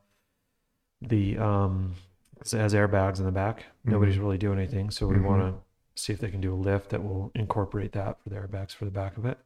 the 1.02 1.38
um 1.38 1.96
it 2.42 2.52
has 2.54 2.74
airbags 2.74 3.20
in 3.20 3.26
the 3.26 3.32
back. 3.32 3.66
Nobody's 3.84 4.18
really 4.18 4.38
doing 4.38 4.60
anything, 4.60 4.92
so 4.92 5.08
we 5.08 5.16
Mhm. 5.16 5.24
want 5.24 5.42
to 5.42 6.02
see 6.02 6.14
if 6.14 6.20
they 6.20 6.30
can 6.30 6.42
do 6.42 6.54
a 6.54 6.56
lift 6.56 6.90
that 6.92 7.04
will 7.04 7.32
incorporate 7.36 7.92
that 7.94 8.22
for 8.22 8.30
the 8.30 8.36
airbags 8.36 8.72
for 8.74 8.86
the 8.86 8.92
back 8.92 9.18
of 9.18 9.26
it, 9.26 9.40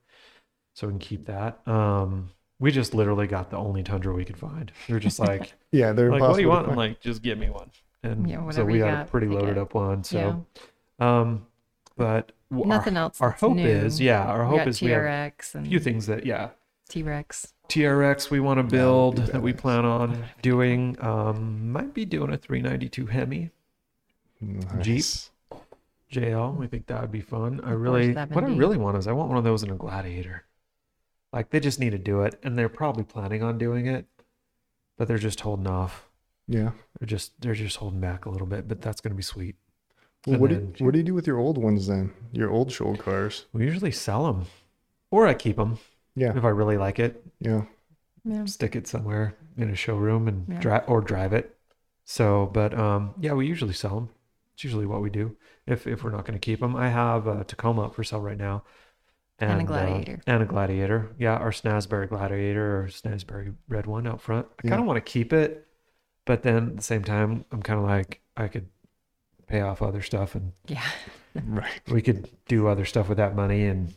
so 0.75 0.87
we 0.87 0.93
can 0.93 0.99
keep 0.99 1.25
that. 1.27 1.65
Um, 1.67 2.31
we 2.59 2.71
just 2.71 2.93
literally 2.93 3.27
got 3.27 3.49
the 3.49 3.57
only 3.57 3.83
Tundra 3.83 4.13
we 4.13 4.25
could 4.25 4.37
find. 4.37 4.71
We 4.87 4.93
were 4.93 4.99
just 4.99 5.19
like, 5.29 5.53
yeah, 5.71 5.91
they're 5.93 6.11
like, 6.11 6.21
what 6.21 6.35
do 6.35 6.41
you 6.41 6.49
want? 6.49 6.67
I'm 6.69 6.75
like, 6.75 6.99
just 6.99 7.21
give 7.21 7.37
me 7.37 7.49
one. 7.49 7.71
And 8.03 8.29
Yeah, 8.29 8.49
so 8.51 8.63
we 8.65 8.73
you 8.75 8.79
got, 8.79 8.91
got, 8.91 9.07
a 9.07 9.09
pretty 9.09 9.27
loaded 9.27 9.57
up 9.57 9.73
one. 9.73 9.99
yeah. 10.11 10.35
So, 10.99 11.05
um, 11.05 11.45
but 11.97 12.31
w- 12.49 12.69
our- 12.71 12.77
Nothing 12.77 12.97
else. 12.97 13.19
our 13.21 13.31
hope 13.31 13.55
new. 13.55 13.67
is, 13.67 13.99
yeah, 13.99 14.23
our 14.23 14.45
hope 14.45 14.59
got 14.59 14.67
is 14.69 14.81
we 14.81 14.89
have 14.91 15.03
a 15.03 15.31
few 15.63 15.79
things 15.79 16.05
that, 16.07 16.25
yeah, 16.25 16.49
T 16.87 17.03
Rex. 17.03 17.53
TRX 17.67 18.31
we 18.31 18.39
want 18.39 18.57
to 18.57 18.63
build 18.63 19.17
be 19.17 19.21
that 19.31 19.41
we 19.41 19.53
plan 19.53 19.85
on 19.85 20.25
doing. 20.41 20.97
Um, 21.01 21.71
might 21.71 21.93
be 21.93 22.03
doing 22.03 22.33
a 22.33 22.37
392 22.37 23.05
Hemi. 23.05 23.51
Nice. 24.41 24.81
Jeep. 24.81 25.59
JL. 26.11 26.55
We 26.55 26.65
think 26.65 26.87
that 26.87 27.01
would 27.01 27.11
be 27.11 27.21
fun. 27.21 27.61
I 27.63 27.71
really, 27.71 28.13
what 28.13 28.43
I 28.43 28.47
really 28.47 28.77
want 28.77 28.97
is 28.97 29.05
I 29.07 29.11
want 29.11 29.29
one 29.29 29.37
of 29.37 29.43
those 29.43 29.61
in 29.61 29.69
a 29.69 29.75
Gladiator. 29.75 30.45
Like 31.31 31.49
they 31.51 31.59
just 31.59 31.79
need 31.79 31.91
to 31.91 31.97
do 31.99 32.21
it, 32.21 32.39
and 32.43 32.57
they're 32.57 32.69
probably 32.69 33.03
planning 33.03 33.43
on 33.43 33.57
doing 33.57 33.85
it, 33.85 34.05
but 34.97 35.07
they're 35.07 35.17
just 35.17 35.41
holding 35.41 35.67
off. 35.67 36.07
Yeah. 36.47 36.71
They're 36.99 37.07
just 37.07 37.39
they're 37.41 37.53
just 37.53 37.77
holding 37.77 37.99
back 38.01 38.25
a 38.25 38.29
little 38.29 38.47
bit, 38.47 38.67
but 38.67 38.81
that's 38.81 39.01
going 39.01 39.11
to 39.11 39.17
be 39.17 39.23
sweet. 39.23 39.55
Well, 40.25 40.33
And 40.33 40.41
what 40.41 40.49
do 40.49 40.55
then- 40.55 40.73
you, 40.77 40.85
what 40.85 40.91
do 40.93 40.97
you 40.99 41.05
do 41.05 41.13
with 41.13 41.27
your 41.27 41.37
old 41.37 41.57
ones 41.57 41.87
then? 41.87 42.11
Your 42.31 42.49
old 42.49 42.71
show 42.71 42.95
cars? 42.95 43.45
We 43.53 43.63
usually 43.65 43.91
sell 43.91 44.25
them, 44.25 44.47
or 45.11 45.27
I 45.27 45.33
keep 45.35 45.57
them 45.57 45.77
Yeah. 46.15 46.35
if 46.35 46.43
I 46.43 46.49
really 46.49 46.77
like 46.77 46.97
it. 46.99 47.23
Yeah. 47.39 47.65
Yeah. 48.25 48.45
Stick 48.45 48.75
it 48.75 48.87
somewhere 48.87 49.35
in 49.55 49.69
a 49.69 49.75
showroom 49.75 50.27
and 50.27 50.45
Yeah. 50.49 50.59
drive 50.59 50.83
or 50.87 51.01
drive 51.01 51.31
it. 51.33 51.55
So, 52.05 52.47
but 52.51 52.73
um, 52.77 53.13
yeah, 53.19 53.33
we 53.33 53.45
usually 53.45 53.73
sell 53.73 53.95
them. 53.95 54.09
It's 54.55 54.63
usually 54.63 54.87
what 54.87 55.01
we 55.01 55.09
do 55.11 55.37
if 55.67 55.85
if 55.85 56.03
we're 56.03 56.09
not 56.11 56.25
going 56.25 56.33
to 56.37 56.43
keep 56.43 56.59
them. 56.59 56.75
I 56.75 56.89
have 56.89 57.27
a 57.27 57.43
Tacoma 57.43 57.83
up 57.83 57.95
for 57.95 58.03
sale 58.03 58.19
right 58.19 58.37
now, 58.37 58.63
And 59.41 59.61
a 59.61 59.63
uh, 59.63 59.67
Gladiator. 59.67 60.21
and 60.27 60.43
a 60.43 60.45
Gladiator. 60.45 61.09
Yeah, 61.17 61.35
our 61.37 61.51
Snazzberry 61.51 62.09
Gladiator 62.09 62.81
or 62.83 62.87
Snazzberry 62.87 63.55
red 63.67 63.85
one 63.85 64.05
out 64.07 64.21
front. 64.21 64.47
I 64.51 64.61
Yeah. 64.63 64.69
kind 64.71 64.81
of 64.81 64.87
want 64.87 64.97
to 64.97 65.11
keep 65.11 65.31
it, 65.33 65.67
but 66.25 66.43
then 66.43 66.67
at 66.69 66.75
the 66.77 66.83
same 66.83 67.03
time, 67.03 67.45
I'm 67.51 67.61
kind 67.61 67.79
of 67.79 67.85
like 67.85 68.21
I 68.35 68.47
could 68.47 68.67
pay 69.47 69.61
off 69.61 69.81
other 69.81 70.01
stuff 70.01 70.35
and 70.35 70.51
Yeah. 70.67 70.83
Right. 71.45 71.81
we 71.89 72.01
could 72.01 72.27
do 72.47 72.67
other 72.67 72.85
stuff 72.85 73.07
with 73.07 73.17
that 73.19 73.35
money 73.35 73.65
and 73.65 73.93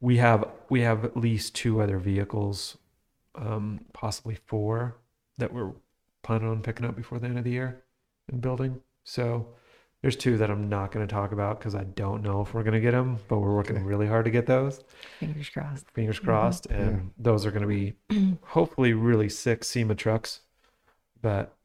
we 0.00 0.18
have 0.18 0.44
we 0.68 0.82
have 0.82 1.04
at 1.06 1.16
least 1.16 1.54
two 1.54 1.80
other 1.80 1.98
vehicles 1.98 2.76
um 3.34 3.80
possibly 3.94 4.36
four 4.46 4.96
that 5.38 5.52
we're 5.54 5.72
planning 6.22 6.48
on 6.48 6.60
picking 6.62 6.84
up 6.86 6.94
before 6.94 7.18
the 7.18 7.26
end 7.26 7.38
of 7.38 7.44
the 7.44 7.50
year 7.50 7.82
and 8.28 8.42
building 8.42 8.80
so 9.04 9.48
there's 10.06 10.14
two 10.14 10.36
that 10.38 10.48
i'm 10.52 10.68
not 10.68 10.92
going 10.92 11.04
to 11.04 11.12
talk 11.12 11.32
about 11.32 11.58
because 11.58 11.74
i 11.74 11.82
don't 11.82 12.22
know 12.22 12.40
if 12.40 12.54
we're 12.54 12.62
going 12.62 12.72
to 12.74 12.80
get 12.80 12.92
them 12.92 13.18
but 13.26 13.38
we're 13.40 13.52
working 13.56 13.74
Okay. 13.74 13.84
really 13.84 14.06
hard 14.06 14.24
to 14.24 14.30
get 14.30 14.46
those 14.46 14.84
Fingers 15.18 15.48
crossed. 15.48 15.90
fingers 15.94 16.20
crossed 16.20 16.66
and 16.66 16.92
Yeah. 16.96 17.00
those 17.18 17.44
are 17.44 17.50
going 17.50 17.62
to 17.62 17.66
be 17.68 17.94
hopefully 18.44 18.92
really 18.92 19.28
sick 19.28 19.64
sema 19.64 19.96
trucks 19.96 20.42
but 21.20 21.56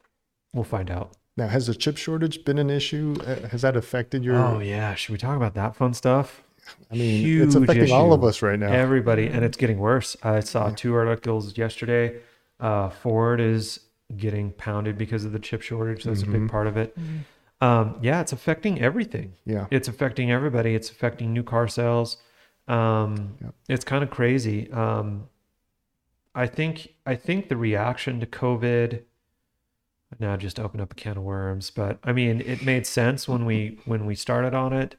we'll 0.52 0.64
find 0.64 0.90
out 0.90 1.12
Now, 1.36 1.46
has 1.46 1.68
the 1.68 1.74
chip 1.76 1.96
shortage 1.96 2.44
been 2.44 2.58
an 2.58 2.68
issue? 2.68 3.14
Uh, 3.24 3.46
Has 3.50 3.62
that 3.62 3.76
affected 3.76 4.24
your? 4.24 4.34
oh 4.34 4.58
yeah 4.58 4.94
should 4.96 5.12
we 5.12 5.18
talk 5.18 5.36
about 5.36 5.54
that 5.54 5.76
fun 5.76 5.94
stuff 5.94 6.42
I 6.90 6.94
mean, 6.96 7.14
it's 7.14 7.54
huge 7.54 7.54
affecting 7.54 7.92
all 7.92 8.12
of 8.12 8.22
us 8.24 8.40
right 8.40 8.56
now. 8.58 8.72
Everybody, 8.72 9.26
and 9.26 9.44
it's 9.44 9.56
getting 9.56 9.78
worse. 9.80 10.16
I 10.22 10.38
saw 10.40 10.68
Yeah. 10.68 10.74
two 10.76 10.94
articles 10.94 11.58
yesterday. 11.58 12.20
Uh, 12.60 12.88
Ford 12.88 13.40
is 13.40 13.80
getting 14.16 14.52
pounded 14.52 14.96
because 14.96 15.24
of 15.24 15.32
the 15.32 15.40
chip 15.40 15.60
shortage. 15.60 16.04
That's 16.04 16.22
a 16.22 16.26
Mhm. 16.26 16.32
big 16.32 16.48
part 16.48 16.68
of 16.68 16.76
it. 16.76 16.96
Mhm. 16.96 17.24
Um, 17.62 17.98
yeah, 18.02 18.20
it's 18.20 18.32
affecting 18.32 18.80
everything. 18.80 19.34
yeah. 19.46 19.66
It's 19.70 19.88
affecting 19.88 20.30
everybody. 20.30 20.74
It's 20.74 20.90
affecting 20.90 21.32
new 21.32 21.42
car 21.42 21.68
sales. 21.68 22.16
Um. 22.68 23.36
It's 23.68 23.84
kind 23.84 24.02
of 24.04 24.10
crazy. 24.10 24.70
Um, 24.72 25.28
I 26.34 26.46
think 26.46 26.94
I 27.06 27.14
think 27.14 27.48
the 27.48 27.56
reaction 27.56 28.20
to 28.20 28.26
COVID. 28.26 29.02
Now, 30.18 30.36
just 30.36 30.60
open 30.60 30.80
up 30.80 30.92
a 30.92 30.94
can 30.94 31.16
of 31.16 31.22
worms, 31.22 31.70
but 31.70 31.98
I 32.04 32.12
mean, 32.12 32.42
it 32.42 32.62
made 32.64 32.86
sense 32.86 33.26
when 33.28 33.44
we 33.46 33.78
when 33.86 34.04
we 34.06 34.14
started 34.14 34.54
on 34.54 34.72
it, 34.72 34.96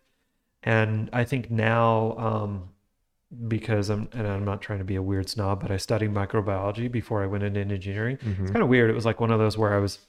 and 0.63 1.09
I 1.13 1.23
think 1.23 1.51
now, 1.51 2.15
um, 2.17 2.69
because 3.47 3.89
I'm 3.89 4.09
and 4.13 4.25
I'm 4.27 4.43
not 4.45 4.61
trying 4.61 4.79
to 4.79 4.85
be 4.85 4.95
a 4.95 5.01
weird 5.03 5.29
snob, 5.29 5.61
but 5.61 5.69
I 5.71 5.77
studied 5.77 6.13
microbiology 6.13 6.91
before 6.91 7.21
I 7.23 7.27
went 7.27 7.43
into 7.43 7.59
engineering. 7.59 8.17
Mhm. 8.17 8.41
It's 8.41 8.51
kind 8.51 8.63
of 8.63 8.69
weird. 8.69 8.89
It 8.89 8.93
was 8.95 9.05
like 9.05 9.19
one 9.19 9.31
of 9.31 9.39
those 9.39 9.57
where 9.57 9.73
I 9.73 9.79
was 9.79 9.99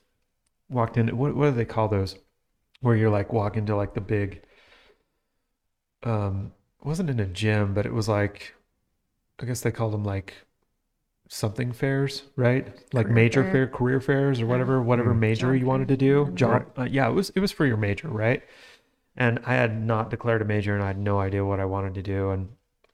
walked 0.70 0.96
in. 0.96 1.08
What 1.16 1.34
what 1.36 1.50
do 1.50 1.56
they 1.56 1.64
call 1.66 1.88
those? 1.88 2.16
Where 2.84 2.94
you're 2.96 3.10
like 3.10 3.32
walking 3.32 3.66
to 3.66 3.76
like 3.76 3.94
the 3.94 4.00
big. 4.00 4.42
Um, 6.02 6.52
it 6.80 6.86
wasn't 6.86 7.10
in 7.10 7.18
a 7.20 7.26
gym, 7.26 7.74
but 7.74 7.86
it 7.86 7.92
was 7.92 8.08
like, 8.08 8.54
I 9.40 9.46
guess 9.46 9.60
they 9.62 9.72
called 9.72 9.92
them 9.94 10.04
like 10.04 10.34
something 11.28 11.72
fairs, 11.72 12.24
right? 12.36 12.66
Like 12.92 13.06
Career 13.06 13.14
major 13.14 13.42
fair? 13.42 13.52
fair, 13.52 13.66
career 13.68 14.00
fairs, 14.00 14.40
or 14.40 14.46
whatever, 14.46 14.82
whatever 14.82 15.14
Mm. 15.14 15.20
major 15.20 15.48
Job 15.48 15.60
you 15.60 15.66
wanted 15.66 15.88
to 15.88 15.96
do. 15.96 16.30
Job, 16.34 16.72
uh, 16.78 16.84
yeah, 16.84 17.08
it 17.08 17.12
was 17.12 17.30
it 17.30 17.40
was 17.40 17.52
for 17.52 17.66
your 17.66 17.76
major, 17.76 18.08
right? 18.08 18.42
And 19.16 19.40
I 19.46 19.54
had 19.54 19.80
not 19.82 20.10
declared 20.10 20.42
a 20.42 20.44
major, 20.44 20.74
and 20.74 20.82
I 20.82 20.88
had 20.88 20.98
no 20.98 21.20
idea 21.20 21.44
what 21.44 21.60
I 21.60 21.64
wanted 21.64 21.94
to 21.94 22.02
do, 22.02 22.30
and 22.30 22.48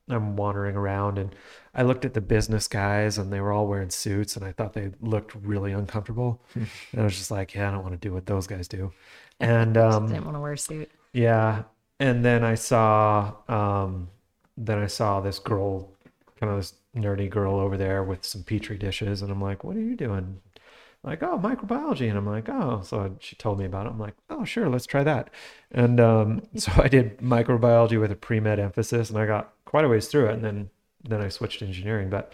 I'm 0.08 0.36
wandering 0.36 0.76
around, 0.76 1.18
and 1.18 1.34
I 1.74 1.82
looked 1.82 2.04
at 2.04 2.14
the 2.14 2.20
business 2.20 2.66
guys, 2.66 3.18
and 3.18 3.32
they 3.32 3.40
were 3.40 3.52
all 3.52 3.66
wearing 3.66 3.90
suits, 3.90 4.36
and 4.36 4.44
I 4.44 4.52
thought 4.52 4.72
they 4.72 4.90
looked 5.00 5.34
really 5.36 5.72
uncomfortable, 5.72 6.42
and 6.54 7.00
I 7.00 7.04
was 7.04 7.16
just 7.16 7.30
like, 7.30 7.54
yeah, 7.54 7.68
I 7.68 7.70
don't 7.72 7.82
want 7.82 8.00
to 8.00 8.08
do 8.08 8.12
what 8.12 8.26
those 8.26 8.46
guys 8.46 8.68
do, 8.68 8.92
and 9.38 9.76
um, 9.76 10.08
didn't 10.08 10.24
want 10.24 10.36
to 10.36 10.40
wear 10.40 10.52
a 10.54 10.58
suit. 10.58 10.90
yeah, 11.12 11.64
and 12.00 12.24
then 12.24 12.42
I 12.42 12.54
saw, 12.54 13.34
um, 13.48 14.08
then 14.56 14.78
I 14.78 14.86
saw 14.86 15.20
this 15.20 15.38
girl, 15.38 15.90
kind 16.40 16.50
of 16.50 16.58
this 16.58 16.74
nerdy 16.96 17.30
girl 17.30 17.54
over 17.54 17.76
there 17.76 18.02
with 18.02 18.24
some 18.24 18.42
petri 18.42 18.76
dishes, 18.76 19.22
and 19.22 19.30
I'm 19.30 19.40
like, 19.40 19.62
"What 19.64 19.76
are 19.76 19.80
you 19.80 19.94
doing?" 19.96 20.40
Like, 21.02 21.22
"Oh, 21.22 21.38
microbiology," 21.38 22.08
and 22.08 22.18
I'm 22.18 22.26
like, 22.26 22.48
"Oh." 22.48 22.82
So 22.82 23.16
she 23.20 23.36
told 23.36 23.58
me 23.58 23.64
about 23.64 23.86
it. 23.86 23.90
I'm 23.90 23.98
like, 23.98 24.14
"Oh, 24.28 24.44
sure, 24.44 24.68
let's 24.68 24.86
try 24.86 25.04
that." 25.04 25.30
And 25.70 26.00
um, 26.00 26.42
so 26.56 26.72
I 26.76 26.88
did 26.88 27.18
microbiology 27.18 28.00
with 28.00 28.10
a 28.10 28.16
pre 28.16 28.40
med 28.40 28.58
emphasis, 28.58 29.10
and 29.10 29.18
I 29.18 29.26
got 29.26 29.52
quite 29.64 29.84
a 29.84 29.88
ways 29.88 30.08
through 30.08 30.30
it, 30.30 30.34
and 30.34 30.44
then 30.44 30.70
then 31.08 31.20
I 31.20 31.28
switched 31.28 31.60
to 31.60 31.66
engineering. 31.66 32.10
But 32.10 32.32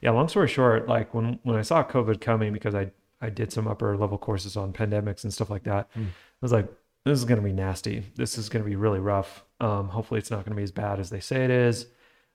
yeah, 0.00 0.10
long 0.10 0.28
story 0.28 0.48
short, 0.48 0.88
like 0.88 1.14
when 1.14 1.38
when 1.42 1.56
I 1.56 1.62
saw 1.62 1.82
COVID 1.84 2.20
coming, 2.20 2.52
because 2.52 2.74
I 2.74 2.90
I 3.20 3.30
did 3.30 3.52
some 3.52 3.68
upper 3.68 3.96
level 3.96 4.18
courses 4.18 4.56
on 4.56 4.72
pandemics 4.72 5.24
and 5.24 5.32
stuff 5.32 5.50
like 5.50 5.64
that, 5.64 5.88
Hmm. 5.94 6.02
I 6.04 6.42
was 6.42 6.52
like, 6.52 6.68
this 7.04 7.18
is 7.18 7.24
going 7.24 7.40
to 7.40 7.44
be 7.44 7.52
nasty. 7.52 8.04
This 8.16 8.36
is 8.36 8.48
going 8.48 8.64
to 8.64 8.68
be 8.68 8.76
really 8.76 8.98
rough. 8.98 9.44
Um, 9.60 9.88
hopefully, 9.88 10.18
it's 10.18 10.30
not 10.30 10.44
going 10.44 10.50
to 10.52 10.56
be 10.56 10.62
as 10.64 10.72
bad 10.72 10.98
as 11.00 11.10
they 11.10 11.20
say 11.20 11.44
it 11.44 11.50
is. 11.50 11.84
I 11.84 11.88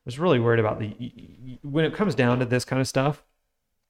was 0.05 0.19
really 0.19 0.39
worried 0.39 0.59
about 0.59 0.79
the 0.79 0.93
when 1.61 1.83
it 1.85 1.93
comes 1.93 2.15
down 2.15 2.39
to 2.39 2.45
this 2.45 2.63
kind 2.65 2.81
of 2.81 2.87
stuff. 2.87 3.23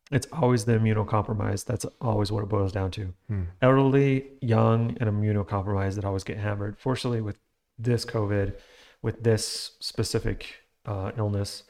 It's 0.10 0.28
always 0.32 0.64
the 0.66 0.72
immunocompromised. 0.74 1.66
That's 1.66 1.86
always 2.00 2.32
what 2.32 2.42
it 2.42 2.50
boils 2.50 2.72
down 2.72 2.92
to. 2.92 3.14
Hmm. 3.28 3.44
Elderly, 3.62 4.26
young, 4.42 4.98
and 5.00 5.10
immunocompromised 5.10 5.96
that 5.96 6.06
always 6.06 6.24
get 6.24 6.38
hammered. 6.38 6.78
Fortunately, 6.80 7.22
with 7.22 7.38
this 7.78 8.06
COVID, 8.06 8.56
with 9.02 9.24
this 9.24 9.72
specific 9.80 10.64
uh, 10.86 11.12
illness, 11.18 11.64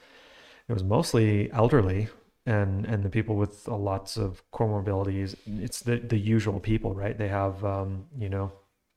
it 0.69 0.73
was 0.73 0.83
mostly 0.83 1.51
elderly 1.51 2.09
and 2.45 2.85
and 2.85 3.03
the 3.03 3.09
people 3.09 3.35
with 3.35 3.67
lots 3.67 4.17
of 4.17 4.41
comorbidities. 4.51 5.35
It's 5.45 5.81
the 5.81 5.97
the 5.97 6.17
usual 6.17 6.59
people, 6.59 6.93
right? 6.93 7.17
They 7.17 7.27
have 7.27 7.63
um, 7.63 8.05
you 8.17 8.29
know 8.29 8.51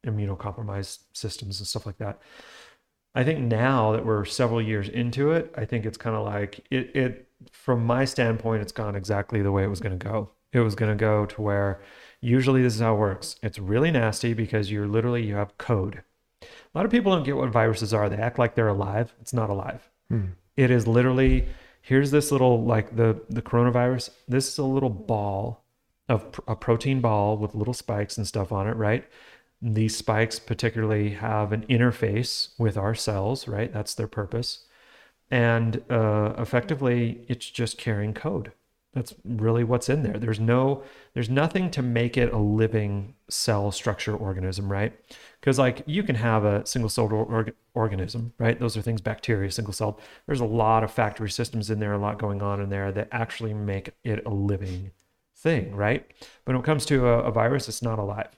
immunocompromised 0.07 1.01
systems 1.13 1.61
and 1.61 1.67
stuff 1.67 1.87
like 1.87 1.99
that. 1.99 2.21
I 3.15 3.25
think 3.25 3.41
now 3.41 3.93
that 3.93 4.07
we're 4.07 4.25
several 4.25 4.63
years 4.63 4.89
into 4.89 5.33
it, 5.33 5.53
I 5.57 5.65
think 5.65 5.85
it's 5.85 5.99
kind 5.99 6.15
of 6.15 6.25
like 6.25 6.65
it, 6.71 6.95
it 6.95 7.29
from 7.51 7.85
my 7.85 8.05
standpoint, 8.05 8.63
it's 8.63 8.73
gone 8.73 8.95
exactly 8.95 9.43
the 9.43 9.53
way 9.53 9.65
it 9.65 9.69
was 9.69 9.81
going 9.81 9.99
to 9.99 10.05
go. 10.05 10.31
It 10.53 10.61
was 10.61 10.75
going 10.75 10.91
to 10.91 10.97
go 10.97 11.27
to 11.27 11.43
where 11.43 11.81
usually 12.21 12.63
this 12.63 12.75
is 12.75 12.81
how 12.81 12.95
it 12.95 12.99
works. 12.99 13.37
It's 13.43 13.59
really 13.59 13.91
nasty 13.91 14.33
because 14.33 14.71
you're 14.71 14.87
literally 14.87 15.25
you 15.25 15.35
have 15.35 15.59
code. 15.59 16.03
A 16.43 16.47
lot 16.79 16.85
of 16.85 16.93
people 16.93 17.13
don't 17.13 17.25
get 17.25 17.37
what 17.37 17.51
viruses 17.51 17.93
are. 17.93 18.09
They 18.09 18.17
act 18.17 18.39
like 18.39 18.55
they're 18.55 18.69
alive. 18.69 19.15
It's 19.21 19.33
not 19.33 19.51
alive. 19.51 19.91
Hmm. 20.09 20.27
It 20.61 20.71
is 20.71 20.87
literally 20.87 21.47
here's 21.81 22.11
this 22.11 22.31
little 22.31 22.63
like 22.63 22.95
the 22.95 23.19
the 23.31 23.41
coronavirus. 23.41 24.11
This 24.29 24.47
is 24.47 24.59
a 24.59 24.65
little 24.65 24.91
ball 24.91 25.65
of 26.07 26.33
pr- 26.33 26.43
a 26.47 26.55
protein 26.55 27.01
ball 27.01 27.39
with 27.39 27.55
little 27.55 27.73
spikes 27.73 28.19
and 28.19 28.27
stuff 28.27 28.53
on 28.53 28.69
it, 28.69 28.77
right? 28.77 29.09
These 29.63 29.97
spikes 29.97 30.39
particularly 30.39 31.11
have 31.11 31.53
an 31.53 31.65
interface 31.69 32.51
with 32.59 32.77
our 32.77 32.95
cells, 32.95 33.49
right? 33.49 33.73
That's 33.73 33.95
their 33.95 34.07
purpose. 34.07 34.67
And 35.31 35.83
uh, 35.91 36.35
effectively, 36.37 37.25
it's 37.29 37.49
just 37.49 37.79
carrying 37.79 38.13
code. 38.13 38.53
That's 38.93 39.15
really 39.25 39.63
what's 39.63 39.89
in 39.89 40.03
there. 40.03 40.19
There's 40.19 40.41
no, 40.41 40.83
there's 41.15 41.31
nothing 41.31 41.71
to 41.73 41.83
make 41.83 42.17
it 42.17 42.33
a 42.33 42.39
living 42.39 43.15
cell 43.29 43.71
structure 43.71 44.17
organism, 44.17 44.71
right? 44.71 44.93
Because 45.41 45.59
like 45.59 45.85
you 45.87 46.03
can 46.03 46.17
have 46.17 46.45
a 46.45 46.67
single-celled 46.67 47.13
org- 47.13 47.55
organism, 47.75 48.33
right? 48.39 48.59
Those 48.59 48.77
are 48.77 48.83
things 48.83 49.01
bacteria, 49.01 49.51
single-celled. 49.51 50.01
There's 50.27 50.41
a 50.41 50.45
lot 50.45 50.83
of 50.83 50.91
factory 50.91 51.31
systems 51.31 51.71
in 51.71 51.79
there, 51.79 51.93
a 51.93 51.99
lot 51.99 52.19
going 52.19 52.43
on 52.43 52.61
in 52.61 52.69
there 52.69 52.91
that 52.91 53.09
actually 53.13 53.55
make 53.55 53.91
it 54.03 54.27
a 54.27 54.31
living 54.31 54.91
thing, 55.37 55.77
right? 55.77 56.05
But 56.45 56.55
when 56.55 56.61
it 56.61 56.67
comes 56.67 56.85
to 56.87 57.07
a, 57.07 57.21
a 57.21 57.31
virus, 57.31 57.69
it's 57.69 57.83
not 57.83 58.01
alive 58.01 58.37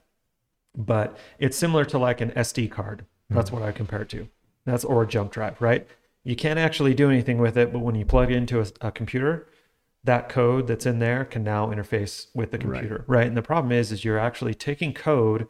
but 0.75 1.17
it's 1.39 1.57
similar 1.57 1.85
to 1.85 1.97
like 1.97 2.21
an 2.21 2.31
SD 2.31 2.71
card. 2.71 3.05
That's 3.29 3.49
hmm. 3.49 3.57
what 3.57 3.65
I 3.65 3.71
compare 3.71 4.01
it 4.01 4.09
to. 4.09 4.27
That's 4.65 4.83
or 4.83 5.03
a 5.03 5.07
jump 5.07 5.31
drive, 5.31 5.61
right? 5.61 5.87
You 6.23 6.35
can't 6.35 6.59
actually 6.59 6.93
do 6.93 7.09
anything 7.09 7.37
with 7.37 7.57
it, 7.57 7.73
but 7.73 7.79
when 7.79 7.95
you 7.95 8.05
plug 8.05 8.31
it 8.31 8.35
into 8.35 8.61
a, 8.61 8.65
a 8.81 8.91
computer, 8.91 9.47
that 10.03 10.29
code 10.29 10.67
that's 10.67 10.85
in 10.85 10.99
there 10.99 11.23
can 11.25 11.43
now 11.43 11.67
interface 11.67 12.27
with 12.33 12.51
the 12.51 12.57
Right. 12.57 12.81
computer, 12.81 13.05
right. 13.07 13.27
And 13.27 13.37
the 13.37 13.41
problem 13.41 13.71
is, 13.71 13.91
is 13.91 14.03
you're 14.03 14.19
actually 14.19 14.53
taking 14.53 14.93
code 14.93 15.47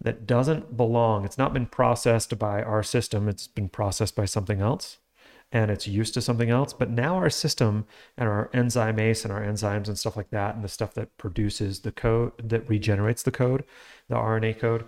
that 0.00 0.26
doesn't 0.26 0.76
belong. 0.76 1.24
It's 1.24 1.38
not 1.38 1.52
been 1.54 1.66
processed 1.66 2.36
by 2.38 2.62
our 2.62 2.82
system. 2.82 3.28
It's 3.28 3.46
been 3.46 3.68
processed 3.68 4.16
by 4.16 4.24
something 4.24 4.60
else, 4.60 4.98
and 5.52 5.70
it's 5.70 5.86
used 5.86 6.14
to 6.14 6.20
something 6.20 6.50
else. 6.50 6.72
But 6.72 6.90
now 6.90 7.14
our 7.16 7.30
system 7.30 7.86
and 8.18 8.28
our 8.28 8.50
enzymase 8.52 9.24
and 9.24 9.32
our 9.32 9.42
enzymes 9.42 9.86
and 9.86 9.98
stuff 9.98 10.16
like 10.16 10.30
that, 10.30 10.56
and 10.56 10.64
the 10.64 10.68
stuff 10.68 10.94
that 10.94 11.16
produces 11.16 11.80
the 11.80 11.92
code 11.92 12.32
that 12.42 12.68
regenerates 12.68 13.22
the 13.22 13.30
code, 13.30 13.64
the 14.08 14.16
RNA 14.16 14.58
code, 14.58 14.84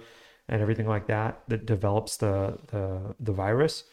and 0.49 0.61
everything 0.61 0.87
like 0.89 1.07
that 1.07 1.43
that 1.49 1.65
develops 1.67 2.17
the 2.17 2.59
the 2.69 3.15
the 3.21 3.33
virus, 3.33 3.85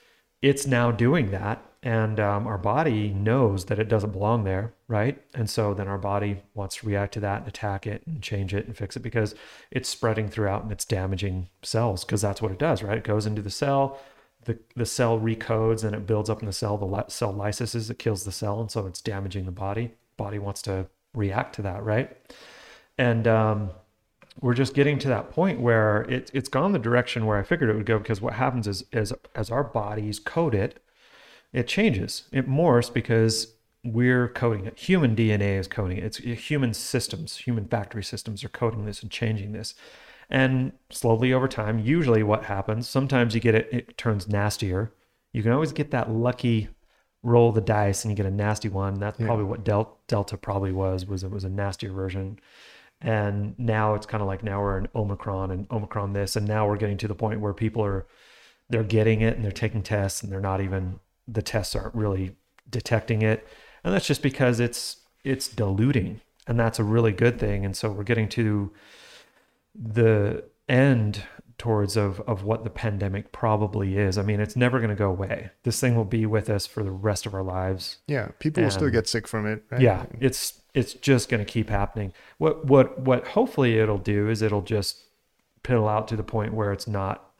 it's 0.41 0.65
now 0.67 0.91
doing 0.91 1.31
that, 1.31 1.63
and 1.83 2.19
um, 2.19 2.47
our 2.47 2.57
body 2.57 3.09
knows 3.09 3.65
that 3.65 3.77
it 3.77 3.89
doesn't 3.89 4.11
belong 4.11 4.45
there, 4.45 4.73
right? 4.87 5.21
And 5.35 5.49
so 5.49 5.73
then 5.73 5.87
our 5.87 5.97
body 5.97 6.41
wants 6.53 6.77
to 6.77 6.87
react 6.87 7.13
to 7.15 7.19
that 7.19 7.39
and 7.39 7.47
attack 7.47 7.85
it 7.85 8.01
and 8.07 8.23
change 8.23 8.53
it 8.53 8.65
and 8.65 8.75
fix 8.75 8.95
it 8.95 9.01
because 9.01 9.35
it's 9.69 9.89
spreading 9.89 10.29
throughout 10.29 10.63
and 10.63 10.71
it's 10.71 10.85
damaging 10.85 11.49
cells 11.61 12.03
because 12.05 12.21
that's 12.21 12.41
what 12.41 12.51
it 12.51 12.57
does, 12.57 12.81
right? 12.81 12.97
It 12.97 13.03
goes 13.03 13.25
into 13.25 13.41
the 13.41 13.51
cell 13.51 13.99
the, 14.45 14.57
the 14.75 14.85
cell 14.85 15.19
recodes 15.19 15.83
and 15.83 15.95
it 15.95 16.05
builds 16.05 16.29
up 16.29 16.41
in 16.41 16.45
the 16.45 16.53
cell. 16.53 16.77
The 16.77 16.85
li- 16.85 17.03
cell 17.07 17.31
lyses, 17.31 17.89
it 17.89 17.99
kills 17.99 18.23
the 18.23 18.31
cell, 18.31 18.59
and 18.59 18.69
so 18.69 18.85
it's 18.87 19.01
damaging 19.01 19.45
the 19.45 19.51
body. 19.51 19.93
Body 20.17 20.39
wants 20.39 20.61
to 20.63 20.87
react 21.13 21.55
to 21.55 21.61
that, 21.63 21.83
right? 21.83 22.15
And 22.97 23.27
um, 23.27 23.71
we're 24.41 24.53
just 24.53 24.73
getting 24.73 24.99
to 24.99 25.07
that 25.09 25.31
point 25.31 25.59
where 25.59 26.01
it, 26.03 26.29
it's 26.33 26.49
gone 26.49 26.71
the 26.71 26.79
direction 26.79 27.25
where 27.25 27.37
I 27.37 27.43
figured 27.43 27.69
it 27.69 27.75
would 27.75 27.85
go 27.85 27.99
because 27.99 28.21
what 28.21 28.33
happens 28.33 28.67
is, 28.67 28.83
is 28.91 29.13
as 29.35 29.49
our 29.49 29.63
bodies 29.63 30.19
code 30.19 30.55
it, 30.55 30.79
it 31.53 31.67
changes. 31.67 32.23
It 32.31 32.49
morphs 32.49 32.91
because 32.93 33.53
we're 33.83 34.27
coding 34.29 34.65
it. 34.65 34.77
Human 34.79 35.15
DNA 35.15 35.59
is 35.59 35.67
coding 35.67 35.97
it. 35.97 36.03
It's 36.03 36.17
human 36.17 36.73
systems, 36.73 37.37
human 37.37 37.67
factory 37.67 38.03
systems 38.03 38.43
are 38.43 38.49
coding 38.49 38.85
this 38.85 39.01
and 39.01 39.11
changing 39.11 39.51
this. 39.51 39.75
And 40.29 40.71
slowly 40.89 41.33
over 41.33 41.47
time, 41.47 41.79
usually 41.79 42.23
what 42.23 42.45
happens, 42.45 42.87
sometimes 42.89 43.35
you 43.35 43.41
get 43.41 43.55
it, 43.55 43.69
it 43.71 43.97
turns 43.97 44.27
nastier. 44.27 44.93
You 45.33 45.43
can 45.43 45.51
always 45.51 45.73
get 45.73 45.91
that 45.91 46.09
lucky 46.09 46.69
roll 47.21 47.51
the 47.51 47.61
dice 47.61 48.03
and 48.03 48.11
you 48.11 48.15
get 48.15 48.25
a 48.25 48.31
nasty 48.31 48.69
one. 48.69 48.99
That's 48.99 49.19
Yeah. 49.19 49.27
probably 49.27 49.45
what 49.45 49.63
Del- 49.63 49.97
Delta 50.07 50.37
probably 50.37 50.71
was, 50.71 51.05
was 51.05 51.23
it 51.23 51.31
was 51.31 51.43
a 51.43 51.49
nastier 51.49 51.91
version. 51.91 52.39
And 53.01 53.57
now 53.59 53.95
it's 53.95 54.05
kind 54.05 54.21
of 54.21 54.27
like 54.27 54.43
now 54.43 54.61
we're 54.61 54.77
in 54.77 54.87
Omicron 54.95 55.51
and 55.51 55.67
Omicron 55.69 56.13
this, 56.13 56.35
and 56.37 56.47
now 56.47 56.67
we're 56.67 56.77
getting 56.77 56.97
to 56.99 57.07
the 57.07 57.15
point 57.15 57.41
where 57.41 57.53
people 57.53 57.83
are 57.83 58.07
they're 58.69 58.83
getting 58.83 59.19
it 59.21 59.35
and 59.35 59.43
they're 59.43 59.51
taking 59.51 59.83
tests 59.83 60.23
and 60.23 60.31
they're 60.31 60.39
not 60.39 60.61
even 60.61 60.99
the 61.27 61.41
tests 61.41 61.75
aren't 61.75 61.95
really 61.95 62.35
detecting 62.69 63.21
it. 63.21 63.47
And 63.83 63.93
that's 63.93 64.07
just 64.07 64.21
because 64.21 64.59
it's 64.59 64.97
it's 65.23 65.47
diluting. 65.47 66.21
And 66.47 66.59
that's 66.59 66.79
a 66.79 66.83
really 66.83 67.11
good 67.11 67.39
thing. 67.39 67.63
And 67.65 67.75
so 67.75 67.91
we're 67.91 68.03
getting 68.03 68.27
to 68.29 68.71
the 69.75 70.43
end 70.67 71.23
towards 71.57 71.95
of 71.95 72.19
of 72.21 72.43
what 72.43 72.63
the 72.63 72.69
pandemic 72.69 73.31
probably 73.31 73.97
is. 73.97 74.17
I 74.17 74.23
mean, 74.23 74.39
it's 74.39 74.55
never 74.55 74.79
going 74.79 74.89
to 74.89 74.95
go 74.95 75.09
away. 75.09 75.51
This 75.63 75.79
thing 75.79 75.95
will 75.95 76.05
be 76.05 76.25
with 76.25 76.49
us 76.49 76.65
for 76.65 76.83
the 76.83 76.91
rest 76.91 77.25
of 77.25 77.33
our 77.33 77.43
lives. 77.43 77.97
Yeah, 78.07 78.29
people 78.39 78.63
will 78.63 78.71
still 78.71 78.89
get 78.89 79.07
sick 79.07 79.27
from 79.27 79.45
it. 79.45 79.63
Right? 79.69 79.81
Yeah, 79.81 80.05
it's 80.19 80.61
it's 80.73 80.93
just 80.93 81.29
going 81.29 81.43
to 81.43 81.49
keep 81.49 81.69
happening. 81.69 82.13
What 82.37 82.65
what 82.65 82.99
what 82.99 83.27
hopefully 83.29 83.79
it'll 83.79 83.97
do 83.97 84.29
is 84.29 84.41
it'll 84.41 84.61
just 84.61 85.03
piddle 85.63 85.89
out 85.89 86.07
to 86.09 86.15
the 86.15 86.23
point 86.23 86.53
where 86.53 86.73
it's 86.73 86.87
not 86.87 87.31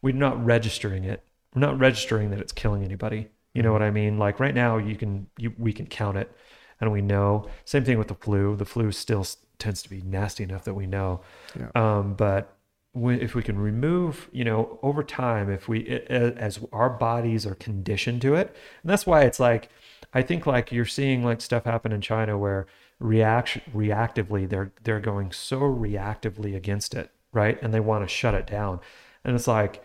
we're 0.00 0.14
not 0.14 0.44
registering 0.44 1.04
it. 1.04 1.22
We're 1.54 1.60
not 1.60 1.78
registering 1.78 2.30
that 2.30 2.40
it's 2.40 2.52
killing 2.52 2.82
anybody. 2.82 3.28
You 3.54 3.62
know 3.62 3.72
what 3.72 3.82
I 3.82 3.90
mean? 3.90 4.18
Like 4.18 4.40
right 4.40 4.54
now, 4.54 4.78
you 4.78 4.96
can 4.96 5.26
you 5.36 5.52
we 5.58 5.72
can 5.72 5.86
count 5.86 6.16
it, 6.16 6.34
and 6.80 6.90
we 6.90 7.02
know. 7.02 7.48
Same 7.64 7.84
thing 7.84 7.98
with 7.98 8.08
the 8.08 8.14
flu. 8.14 8.56
The 8.56 8.64
flu 8.64 8.92
still 8.92 9.26
tends 9.58 9.82
to 9.82 9.90
be 9.90 10.02
nasty 10.02 10.42
enough 10.42 10.64
that 10.64 10.74
we 10.74 10.86
know. 10.86 11.20
Yeah. 11.58 11.70
Um, 11.74 12.14
but 12.14 12.56
when, 12.92 13.20
if 13.20 13.34
we 13.34 13.42
can 13.42 13.58
remove, 13.58 14.28
you 14.32 14.44
know, 14.44 14.78
over 14.82 15.02
time, 15.02 15.50
if 15.50 15.68
we 15.68 15.86
as 16.08 16.58
our 16.72 16.90
bodies 16.90 17.46
are 17.46 17.54
conditioned 17.54 18.22
to 18.22 18.34
it, 18.34 18.54
and 18.82 18.90
that's 18.90 19.06
why 19.06 19.22
it's 19.22 19.40
like, 19.40 19.68
I 20.14 20.22
think 20.22 20.46
like 20.46 20.72
you're 20.72 20.84
seeing 20.84 21.24
like 21.24 21.40
stuff 21.40 21.64
happen 21.64 21.92
in 21.92 22.00
China 22.00 22.38
where 22.38 22.66
reaction 22.98 23.62
reactively 23.74 24.48
they're 24.48 24.72
they're 24.84 25.00
going 25.00 25.32
so 25.32 25.60
reactively 25.60 26.54
against 26.56 26.94
it, 26.94 27.10
right? 27.32 27.60
And 27.62 27.74
they 27.74 27.80
want 27.80 28.04
to 28.04 28.08
shut 28.08 28.34
it 28.34 28.46
down, 28.46 28.80
and 29.24 29.34
it's 29.34 29.48
like, 29.48 29.84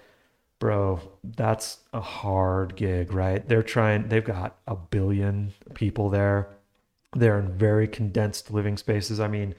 bro, 0.60 1.00
that's 1.24 1.80
a 1.93 2.02
hard 2.02 2.76
gig, 2.76 3.13
right? 3.13 3.48
They're 3.48 3.63
trying. 3.63 4.10
They've 4.10 4.24
got 4.24 4.58
a 4.67 4.76
billion 4.76 5.54
people 5.74 6.10
there. 6.10 6.50
They're 7.15 7.39
in 7.39 7.58
very 7.58 7.88
condensed 7.88 8.52
living 8.52 8.78
spaces. 8.78 9.20
I 9.20 9.28
mean, 9.28 9.56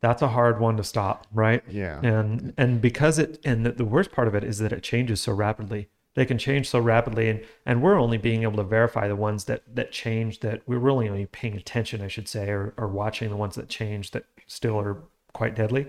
that's 0.00 0.22
a 0.22 0.28
hard 0.28 0.60
one 0.60 0.76
to 0.76 0.84
stop, 0.84 1.26
right? 1.32 1.62
Yeah. 1.68 2.00
And 2.02 2.54
and 2.56 2.80
because 2.80 3.18
it 3.18 3.38
and 3.44 3.66
the, 3.66 3.72
the 3.72 3.84
worst 3.84 4.12
part 4.12 4.28
of 4.28 4.34
it 4.34 4.44
is 4.44 4.58
that 4.58 4.72
it 4.72 4.82
changes 4.82 5.20
so 5.20 5.32
rapidly. 5.32 5.88
They 6.14 6.24
can 6.24 6.38
change 6.38 6.68
so 6.68 6.80
rapidly, 6.80 7.28
and 7.28 7.44
and 7.66 7.82
we're 7.82 7.98
only 7.98 8.18
being 8.18 8.42
able 8.42 8.56
to 8.56 8.64
verify 8.64 9.08
the 9.08 9.16
ones 9.16 9.44
that 9.44 9.62
that 9.74 9.92
change. 9.92 10.40
That 10.40 10.62
we're 10.66 10.78
really 10.78 11.08
only 11.08 11.26
paying 11.26 11.56
attention, 11.56 12.02
I 12.02 12.08
should 12.08 12.28
say, 12.28 12.48
or 12.48 12.74
or 12.76 12.88
watching 12.88 13.30
the 13.30 13.36
ones 13.36 13.56
that 13.56 13.68
change 13.68 14.12
that 14.12 14.24
still 14.46 14.78
are 14.78 15.02
quite 15.32 15.54
deadly. 15.54 15.88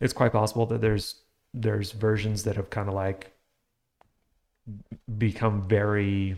It's 0.00 0.12
quite 0.12 0.32
possible 0.32 0.66
that 0.66 0.80
there's 0.80 1.16
there's 1.52 1.92
versions 1.92 2.44
that 2.44 2.56
have 2.56 2.70
kind 2.70 2.88
of 2.88 2.94
like 2.94 3.32
become 5.16 5.66
very 5.68 6.36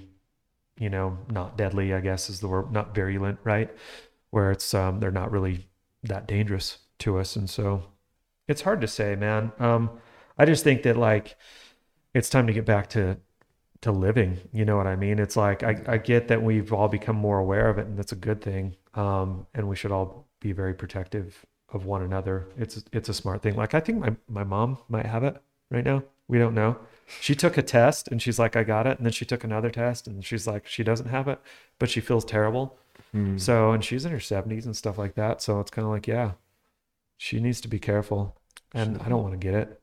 you 0.79 0.89
know 0.89 1.19
not 1.31 1.57
deadly 1.57 1.93
i 1.93 2.01
guess 2.01 2.31
is 2.31 2.41
the 2.41 2.49
word 2.49 2.73
not 2.73 2.95
virulent 2.95 3.39
right? 3.45 3.71
Where 4.31 4.51
it's 4.51 4.73
um 4.75 5.01
they're 5.01 5.11
not 5.11 5.31
really 5.31 5.67
that 6.05 6.27
dangerous 6.27 6.79
to 7.01 7.19
us. 7.19 7.37
And 7.37 7.49
so 7.49 7.83
it's 8.49 8.63
hard 8.63 8.81
to 8.81 8.89
say 8.89 9.17
man. 9.17 9.53
Um 9.59 9.91
i 10.39 10.45
just 10.45 10.65
think 10.65 10.83
that 10.85 10.97
like 10.97 11.37
it's 12.15 12.31
time 12.31 12.47
to 12.47 12.53
get 12.53 12.65
back 12.65 12.89
to 12.91 13.17
to 13.83 13.93
living. 13.93 14.39
You 14.53 14.65
know 14.65 14.77
what 14.77 14.87
i 14.87 14.97
mean? 14.97 15.19
It's 15.19 15.37
like 15.37 15.63
i, 15.63 15.83
I 15.87 15.99
get 15.99 16.29
that 16.29 16.43
we've 16.43 16.73
all 16.73 16.89
become 16.89 17.17
more 17.17 17.39
aware 17.39 17.69
of 17.69 17.79
it 17.79 17.87
and 17.87 17.99
that's 17.99 18.13
a 18.13 18.17
good 18.17 18.41
thing. 18.41 18.77
Um 18.95 19.47
and 19.55 19.69
we 19.69 19.77
should 19.77 19.93
all 19.93 20.29
be 20.41 20.53
very 20.53 20.75
protective 20.75 21.45
of 21.73 21.85
one 21.87 22.03
another. 22.03 22.49
It's 22.57 22.83
it's 22.93 23.09
a 23.09 23.15
smart 23.15 23.43
thing. 23.43 23.57
Like 23.57 23.75
i 23.75 23.81
think 23.81 23.99
my, 23.99 24.17
my 24.29 24.45
mom 24.45 24.79
might 24.89 25.07
have 25.07 25.25
it 25.25 25.41
right 25.71 25.85
now. 25.85 26.03
We 26.29 26.39
don't 26.39 26.55
know 26.55 26.79
she 27.21 27.35
took 27.35 27.57
a 27.59 27.63
test 27.63 28.09
and 28.09 28.21
she's 28.23 28.39
like 28.39 28.55
i 28.57 28.63
got 28.63 28.87
it 28.87 28.97
and 28.99 29.05
then 29.07 29.13
she 29.13 29.25
took 29.25 29.43
another 29.45 29.71
test 29.71 30.07
and 30.07 30.25
she's 30.25 30.47
like 30.47 30.67
she 30.67 30.83
doesn't 30.85 31.09
have 31.09 31.27
it 31.29 31.41
but 31.79 31.89
she 31.91 32.01
feels 32.01 32.25
terrible 32.25 32.77
Mm. 33.15 33.41
so, 33.41 33.73
and 33.73 33.83
she's 33.85 34.05
in 34.05 34.13
her 34.13 34.19
70s 34.19 34.67
and 34.67 34.77
stuff 34.77 34.97
like 34.97 35.15
that. 35.17 35.43
So 35.43 35.59
it's 35.59 35.71
kind 35.71 35.85
of 35.85 35.91
like, 35.91 36.07
yeah, 36.07 36.33
she 37.17 37.41
needs 37.41 37.61
to 37.63 37.67
be 37.69 37.81
careful. 37.81 38.37
And 38.73 39.01
I 39.03 39.09
don't 39.09 39.23
want 39.23 39.33
to 39.33 39.39
get 39.39 39.55
it. 39.55 39.83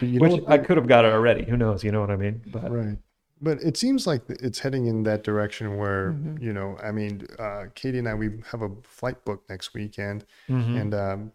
You 0.00 0.20
Which 0.20 0.32
what- 0.32 0.50
I 0.50 0.56
could 0.58 0.76
have 0.78 0.86
got 0.86 1.04
it 1.04 1.12
already. 1.12 1.44
Who 1.44 1.56
knows? 1.56 1.84
You 1.84 1.92
know 1.92 2.00
what 2.00 2.10
I 2.10 2.16
mean? 2.16 2.40
But 2.46 2.70
right. 2.70 2.96
But 3.42 3.60
it 3.62 3.76
seems 3.76 4.06
like 4.06 4.22
it's 4.28 4.60
heading 4.60 4.86
in 4.86 5.02
that 5.02 5.22
direction 5.24 5.76
where, 5.76 6.12
Mm-hmm. 6.12 6.42
you 6.42 6.52
know, 6.54 6.78
I 6.82 6.92
mean, 6.92 7.26
uh, 7.38 7.64
Katie 7.74 7.98
and 7.98 8.08
I, 8.08 8.14
we 8.14 8.30
have 8.52 8.62
a 8.62 8.70
flight 8.84 9.22
book 9.26 9.42
next 9.50 9.74
weekend 9.74 10.24
Mhm. 10.48 10.80
and, 10.80 10.94
um, 10.94 11.32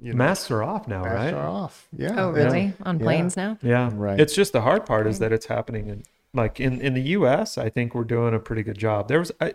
you 0.00 0.12
know, 0.12 0.16
masks 0.18 0.50
are 0.50 0.62
off 0.62 0.86
now, 0.88 1.02
masks 1.02 1.14
right? 1.16 1.34
are 1.34 1.48
off. 1.48 1.88
Yeah. 1.96 2.14
Oh, 2.16 2.30
it's- 2.34 2.52
really? 2.52 2.72
On 2.82 2.98
yeah. 2.98 3.04
planes 3.04 3.36
now? 3.36 3.58
Yeah. 3.62 3.90
Right. 3.92 4.20
It's 4.20 4.34
just 4.34 4.52
the 4.52 4.60
hard 4.62 4.84
part 4.86 5.06
is 5.06 5.18
that 5.20 5.32
it's 5.32 5.46
happening 5.46 5.88
in 5.88 6.02
like 6.32 6.58
in, 6.60 6.80
in 6.80 6.94
the 6.94 7.02
US, 7.18 7.56
I 7.58 7.68
think 7.70 7.94
we're 7.94 8.04
doing 8.04 8.34
a 8.34 8.38
pretty 8.40 8.62
good 8.62 8.78
job. 8.78 9.08
There 9.08 9.18
was 9.20 9.30
I 9.40 9.54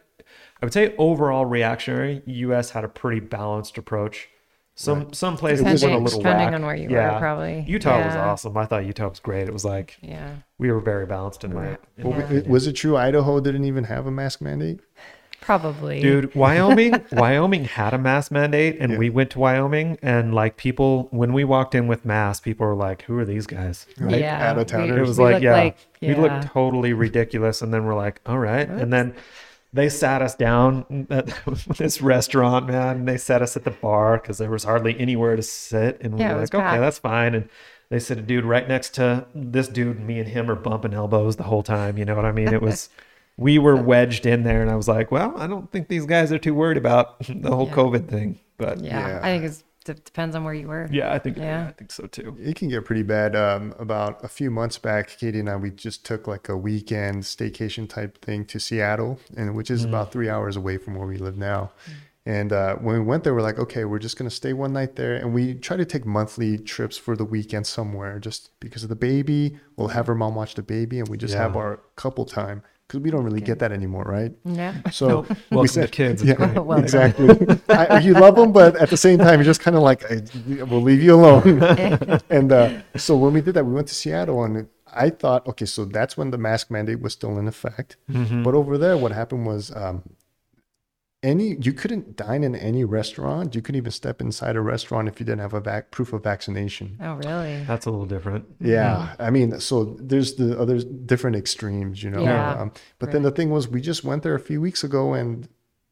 I 0.61 0.65
would 0.65 0.73
say 0.73 0.95
overall 0.97 1.45
reactionary, 1.45 2.21
US 2.25 2.71
had 2.71 2.83
a 2.83 2.89
pretty 2.89 3.19
balanced 3.19 3.77
approach. 3.77 4.29
Some 4.75 5.11
some 5.11 5.35
places 5.35 5.65
went 5.65 5.75
a 5.75 5.77
Depending, 5.81 6.03
little 6.05 6.19
depending 6.19 6.45
whack. 6.47 6.53
on 6.55 6.65
where 6.65 6.75
you 6.75 6.89
yeah. 6.89 7.13
were, 7.15 7.19
probably. 7.19 7.65
Utah 7.67 8.05
was 8.05 8.15
awesome. 8.15 8.55
I 8.55 8.65
thought 8.65 8.85
Utah 8.85 9.09
was 9.09 9.19
great. 9.19 9.47
It 9.49 9.51
was 9.53 9.65
like 9.65 9.97
Yeah. 10.01 10.35
we 10.57 10.71
were 10.71 10.79
very 10.79 11.05
balanced 11.05 11.43
in 11.43 11.53
my, 11.53 11.77
in 11.97 12.09
Well, 12.09 12.17
my 12.17 12.41
was 12.47 12.65
it 12.65 12.73
true 12.73 12.95
Idaho 12.95 13.41
didn't 13.41 13.65
even 13.65 13.83
have 13.83 14.07
a 14.07 14.11
mask 14.11 14.39
mandate? 14.41 14.79
Probably. 15.41 16.01
Dude, 16.01 16.33
Wyoming, 16.43 16.93
Wyoming 17.11 17.65
had 17.65 17.93
a 17.93 17.97
mask 17.97 18.31
mandate, 18.31 18.77
and 18.79 18.93
Yeah. 18.93 18.97
we 18.97 19.09
went 19.09 19.31
to 19.31 19.39
Wyoming, 19.39 19.97
and 20.01 20.33
like 20.33 20.57
people, 20.57 21.07
when 21.11 21.33
we 21.33 21.43
walked 21.43 21.73
in 21.75 21.87
with 21.87 22.05
masks, 22.05 22.41
people 22.43 22.65
were 22.67 22.75
like, 22.75 23.03
"Who 23.03 23.17
are 23.17 23.25
these 23.25 23.47
guys?" 23.47 23.85
Right? 23.99 24.19
Yeah. 24.19 24.51
Out-of-towners. 24.51 24.97
It 24.97 25.01
was 25.01 25.17
we 25.17 25.23
like, 25.25 25.43
yeah, 25.43 25.53
like- 25.55 25.77
we 26.01 26.13
looked 26.15 26.47
totally 26.47 26.93
ridiculous, 26.93 27.61
and 27.61 27.73
then 27.73 27.85
we're 27.85 27.95
like, 27.95 28.21
"All 28.25 28.39
right," 28.39 28.67
and 28.69 28.91
then 28.93 29.13
they 29.73 29.87
sat 29.89 30.21
us 30.21 30.33
down 30.35 31.07
at 31.09 31.27
this 31.77 32.01
restaurant, 32.01 32.67
man. 32.67 32.97
And 32.97 33.07
they 33.07 33.17
sat 33.17 33.41
us 33.41 33.55
at 33.55 33.63
the 33.63 33.71
bar 33.71 34.17
because 34.17 34.37
there 34.39 34.49
was 34.49 34.63
hardly 34.63 34.99
anywhere 34.99 35.35
to 35.35 35.43
sit, 35.43 35.99
and 36.01 36.13
we 36.15 36.21
Yeah, 36.21 36.33
were 36.33 36.41
was 36.41 36.53
like, 36.53 36.61
"Okay, 36.61 36.69
packed. 36.69 36.81
that's 36.81 36.99
fine." 36.99 37.35
And 37.35 37.49
they 37.89 37.99
said 37.99 38.17
a 38.19 38.21
dude 38.21 38.45
right 38.45 38.67
next 38.67 38.93
to 38.95 39.25
this 39.33 39.67
dude, 39.67 39.97
and 39.97 40.05
me 40.07 40.19
and 40.19 40.27
him 40.27 40.49
are 40.51 40.55
bumping 40.55 40.93
elbows 40.93 41.37
the 41.37 41.43
whole 41.43 41.63
time. 41.63 41.97
You 41.97 42.05
know 42.05 42.15
what 42.15 42.25
I 42.25 42.31
mean? 42.31 42.53
It 42.53 42.61
was. 42.61 42.89
We 43.39 43.57
were 43.57 43.75
wedged 43.77 44.25
in 44.25 44.43
there, 44.43 44.61
and 44.61 44.69
I 44.69 44.75
was 44.75 44.87
like, 44.89 45.11
"Well, 45.11 45.33
I 45.37 45.47
don't 45.47 45.71
think 45.71 45.87
these 45.87 46.05
guys 46.05 46.31
are 46.33 46.37
too 46.39 46.53
worried 46.53 46.77
about 46.77 47.19
the 47.27 47.55
whole 47.55 47.67
Yeah. 47.67 47.73
COVID 47.75 48.07
thing." 48.09 48.39
But 48.57 48.81
yeah, 48.83 48.99
yeah. 48.99 49.07
Yeah. 49.07 49.19
I 49.19 49.27
think 49.31 49.43
it's, 49.45 49.63
it 49.87 50.03
depends 50.03 50.35
on 50.35 50.43
where 50.43 50.53
you 50.53 50.67
were. 50.67 50.87
yeah 50.91 51.13
I 51.13 51.19
think 51.19 51.37
Yeah. 51.37 51.67
I 51.69 51.71
think 51.71 51.91
so 51.91 52.05
too. 52.07 52.35
It 52.39 52.55
can 52.57 52.67
get 52.67 52.83
pretty 52.83 53.03
bad. 53.03 53.35
Um, 53.37 53.73
about 53.79 54.23
a 54.23 54.27
few 54.27 54.51
months 54.51 54.77
back, 54.77 55.07
Katie 55.17 55.39
and 55.39 55.49
I, 55.49 55.55
we 55.55 55.71
just 55.71 56.05
took 56.05 56.27
like 56.27 56.49
a 56.49 56.57
weekend 56.57 57.23
staycation 57.23 57.87
type 57.87 58.21
thing 58.21 58.43
to 58.51 58.59
Seattle, 58.59 59.19
and 59.37 59.55
which 59.55 59.71
is 59.71 59.85
about 59.85 60.11
three 60.11 60.29
hours 60.29 60.57
away 60.57 60.77
from 60.77 60.95
where 60.95 61.07
we 61.07 61.17
live 61.17 61.37
now. 61.37 61.71
And 62.25 62.51
uh, 62.51 62.75
when 62.75 62.95
we 62.95 63.01
went 63.05 63.23
there, 63.23 63.33
we're 63.33 63.41
like, 63.41 63.57
okay, 63.57 63.85
we're 63.85 63.97
just 63.99 64.17
gonna 64.17 64.29
stay 64.29 64.51
one 64.53 64.73
night 64.73 64.97
there, 64.97 65.15
and 65.15 65.33
we 65.33 65.53
try 65.55 65.77
to 65.77 65.85
take 65.85 66.05
monthly 66.05 66.57
trips 66.59 66.97
for 66.97 67.15
the 67.15 67.25
weekend 67.25 67.65
somewhere, 67.65 68.19
just 68.19 68.51
because 68.59 68.83
of 68.83 68.89
the 68.89 68.95
baby. 68.97 69.57
We'll 69.77 69.87
have 69.87 70.05
her 70.07 70.13
mom 70.15 70.35
watch 70.35 70.53
the 70.55 70.61
baby, 70.61 70.99
and 70.99 71.07
we 71.07 71.17
just 71.17 71.33
have 71.33 71.55
our 71.55 71.79
couple 71.95 72.25
time. 72.25 72.61
Because 72.89 73.01
we 73.03 73.11
don't 73.11 73.23
really 73.23 73.39
get 73.39 73.59
that 73.59 73.71
anymore, 73.71 74.03
right? 74.03 74.33
Yeah. 74.43 74.73
So 74.91 75.07
Nope. 75.07 75.29
we 75.29 75.35
Welcome 75.57 75.67
to 75.67 75.73
said- 75.73 75.91
kids. 75.91 76.21
It's 76.23 76.29
Yeah, 76.29 76.35
great. 76.53 76.65
Well 76.69 76.79
exactly. 76.79 77.29
I, 77.69 77.99
you 77.99 78.13
love 78.13 78.35
them, 78.35 78.51
but 78.51 78.75
at 78.77 78.89
the 78.89 78.97
same 78.97 79.19
time, 79.19 79.35
you're 79.39 79.45
just 79.45 79.61
kind 79.61 79.77
of 79.77 79.83
like, 79.83 80.03
I, 80.11 80.21
we'll 80.65 80.81
leave 80.81 81.03
you 81.03 81.13
alone. 81.13 81.61
and 82.31 82.51
uh, 82.51 82.81
so 82.97 83.15
when 83.15 83.33
we 83.33 83.41
did 83.41 83.53
that, 83.53 83.63
we 83.65 83.73
went 83.73 83.87
to 83.89 83.93
Seattle, 83.95 84.43
and 84.43 84.67
I 84.91 85.11
thought, 85.11 85.45
okay, 85.47 85.65
so 85.65 85.85
that's 85.85 86.17
when 86.17 86.31
the 86.31 86.39
mask 86.39 86.71
mandate 86.71 86.99
was 86.99 87.13
still 87.13 87.37
in 87.37 87.47
effect. 87.47 87.97
Mhm. 88.11 88.43
But 88.43 88.55
over 88.55 88.75
there, 88.79 88.97
what 88.97 89.11
happened 89.11 89.45
was 89.45 89.71
um, 89.75 90.01
any 91.21 91.57
you 91.61 91.73
couldn't 91.73 92.15
dine 92.15 92.43
in 92.43 92.55
any 92.55 92.83
restaurant. 92.85 93.53
You 93.55 93.61
couldn't 93.61 93.77
even 93.77 93.91
step 93.91 94.21
inside 94.21 94.55
a 94.55 94.61
restaurant 94.61 95.07
if 95.07 95.19
you 95.19 95.25
didn't 95.25 95.41
have 95.41 95.53
a 95.53 95.59
vac- 95.59 95.91
proof 95.91 96.13
of 96.13 96.23
vaccination. 96.23 96.97
Oh, 97.01 97.15
really? 97.15 97.63
That's 97.65 97.85
a 97.85 97.91
little 97.91 98.05
different. 98.05 98.45
Yeah, 98.61 99.15
I 99.19 99.29
mean, 99.29 99.59
so 99.59 99.97
there's 99.99 100.35
the 100.35 100.57
other 100.59 100.79
different 100.81 101.35
extremes, 101.35 102.01
you 102.03 102.09
know. 102.09 102.23
Yeah, 102.23 102.53
Um, 102.61 102.71
but 102.99 103.11
then 103.11 103.23
the 103.23 103.31
thing 103.31 103.49
was, 103.49 103.67
we 103.67 103.81
just 103.81 104.03
went 104.03 104.23
there 104.23 104.35
a 104.35 104.39
few 104.39 104.61
weeks 104.61 104.83
ago, 104.83 105.13
and 105.13 105.47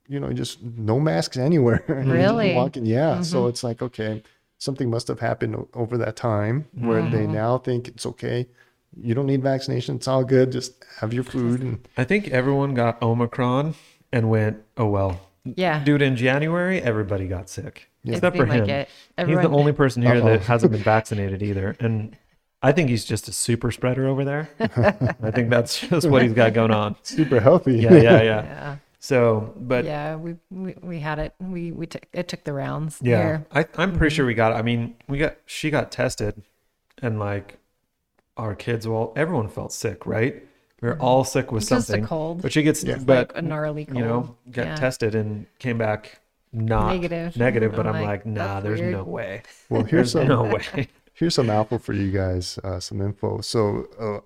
you 0.07 0.19
know, 0.21 0.31
just 0.31 0.63
no 0.63 0.99
masks 0.99 1.35
anywhere. 1.35 1.83
And 1.89 2.07
you're 2.07 2.17
just 2.17 2.31
Really? 2.33 2.55
Walking, 2.55 2.85
yeah. 2.85 3.21
So 3.21 3.47
it's 3.47 3.63
like, 3.63 3.81
okay, 3.81 4.23
something 4.57 4.89
must 4.89 5.09
have 5.09 5.19
happened 5.19 5.55
o- 5.57 5.67
over 5.73 5.97
that 5.97 6.15
time 6.15 6.67
where 6.73 7.01
they 7.09 7.27
now 7.27 7.57
think 7.57 7.89
it's 7.89 8.05
okay. 8.05 8.47
You 8.95 9.13
don't 9.13 9.25
need 9.27 9.43
vaccination. 9.43 9.97
It's 9.97 10.07
all 10.07 10.23
good. 10.23 10.53
Just 10.53 10.85
have 11.01 11.13
your 11.13 11.25
food 11.25 11.59
and 11.61 11.87
I 11.97 12.05
think 12.05 12.29
everyone 12.29 12.73
got 12.73 13.01
Omicron 13.03 13.75
and 14.11 14.29
went, 14.29 14.63
oh 14.77 14.87
well. 14.87 15.21
Yeah. 15.43 15.83
Dude, 15.83 16.01
in 16.01 16.15
January, 16.15 16.81
everybody 16.81 17.27
got 17.27 17.49
sick. 17.49 17.89
It 18.03 18.15
Except 18.15 18.35
for 18.35 18.45
seemed 18.45 18.59
like 18.59 18.69
him. 18.69 18.85
it. 19.17 19.27
He's 19.27 19.39
the 19.39 19.49
only 19.49 19.73
person 19.73 20.01
here 20.01 20.15
Uh-oh. 20.15 20.25
that 20.25 20.41
hasn't 20.43 20.71
been 20.71 20.83
vaccinated 20.83 21.41
either. 21.41 21.75
And 21.79 22.17
I 22.61 22.71
think 22.71 22.89
he's 22.89 23.05
just 23.05 23.27
a 23.27 23.31
super 23.31 23.71
spreader 23.71 24.07
over 24.07 24.25
there. 24.25 24.49
I 24.59 25.31
think 25.31 25.49
that's 25.49 25.79
just 25.87 26.09
what 26.09 26.21
he's 26.21 26.33
got 26.33 26.53
going 26.53 26.71
on. 26.71 26.95
super 27.03 27.39
healthy. 27.39 27.77
Yeah, 27.77 27.93
yeah, 27.93 28.01
yeah. 28.01 28.21
Yeah. 28.23 28.77
So, 28.99 29.53
but 29.55 29.85
yeah, 29.85 30.11
yeah, 30.11 30.15
we, 30.15 30.35
we 30.49 30.75
we 30.81 30.99
had 30.99 31.19
it. 31.19 31.33
We 31.39 31.71
we 31.71 31.85
took 31.85 32.07
it 32.11 32.27
took 32.27 32.43
the 32.43 32.51
rounds. 32.51 32.99
here. 32.99 33.45
I, 33.51 33.59
I'm 33.59 33.91
pretty 33.91 34.07
mm-hmm. 34.07 34.15
sure 34.15 34.25
we 34.25 34.33
got 34.33 34.53
it. 34.53 34.55
I 34.55 34.63
mean, 34.63 34.95
we 35.07 35.19
got, 35.19 35.37
she 35.45 35.69
got 35.69 35.91
tested 35.91 36.41
and 37.01 37.19
like 37.19 37.59
our 38.37 38.55
kids, 38.55 38.87
well, 38.87 39.13
everyone 39.15 39.49
felt 39.49 39.71
sick, 39.71 40.05
right? 40.05 40.43
We 40.81 40.89
were 40.89 40.99
all 41.01 41.23
sick 41.23 41.51
with 41.51 41.63
It's 41.63 41.69
just 41.69 41.89
a 41.89 41.91
something. 41.93 42.05
cold. 42.05 42.41
But 42.41 42.51
she 42.53 42.61
gets, 42.63 42.83
Yeah. 42.83 42.97
but 42.99 43.29
like 43.29 43.37
a 43.37 43.41
gnarly 43.41 43.85
cold. 43.85 43.97
you 43.97 44.03
know, 44.05 44.35
got 44.51 44.65
Yeah. 44.67 44.75
tested 44.75 45.15
and 45.15 45.47
came 45.59 45.77
back 45.77 46.19
not 46.53 46.93
Negative. 46.93 47.35
negative, 47.35 47.71
but 47.75 47.85
I'm 47.87 47.95
I'm 47.95 48.01
like, 48.03 48.09
like, 48.19 48.25
nah, 48.25 48.45
that's 48.55 48.63
there's 48.63 48.79
weird. 48.79 48.93
no 48.93 49.03
way. 49.03 49.41
Well, 49.69 49.83
here's 49.83 50.11
some 50.13 50.27
no 50.27 50.43
way. 50.43 50.87
here's 51.13 51.35
some 51.35 51.49
alpha 51.49 51.77
for 51.79 51.93
you 51.93 52.11
guys, 52.11 52.57
uh, 52.63 52.79
some 52.79 53.01
info. 53.01 53.41
So, 53.41 53.87
uh, 53.99 54.19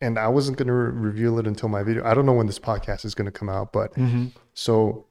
and 0.00 0.16
I 0.18 0.28
wasn't 0.28 0.56
going 0.58 0.68
to 0.68 0.72
re- 0.72 0.92
reveal 1.08 1.38
it 1.40 1.46
until 1.48 1.68
my 1.68 1.82
video. 1.82 2.04
I 2.04 2.14
don't 2.14 2.24
know 2.24 2.32
when 2.32 2.46
this 2.46 2.58
podcast 2.60 3.04
is 3.04 3.14
going 3.16 3.26
to 3.26 3.32
come 3.32 3.48
out, 3.48 3.72
but 3.72 3.94
Mm-hmm. 3.94 4.26
so 4.54 5.06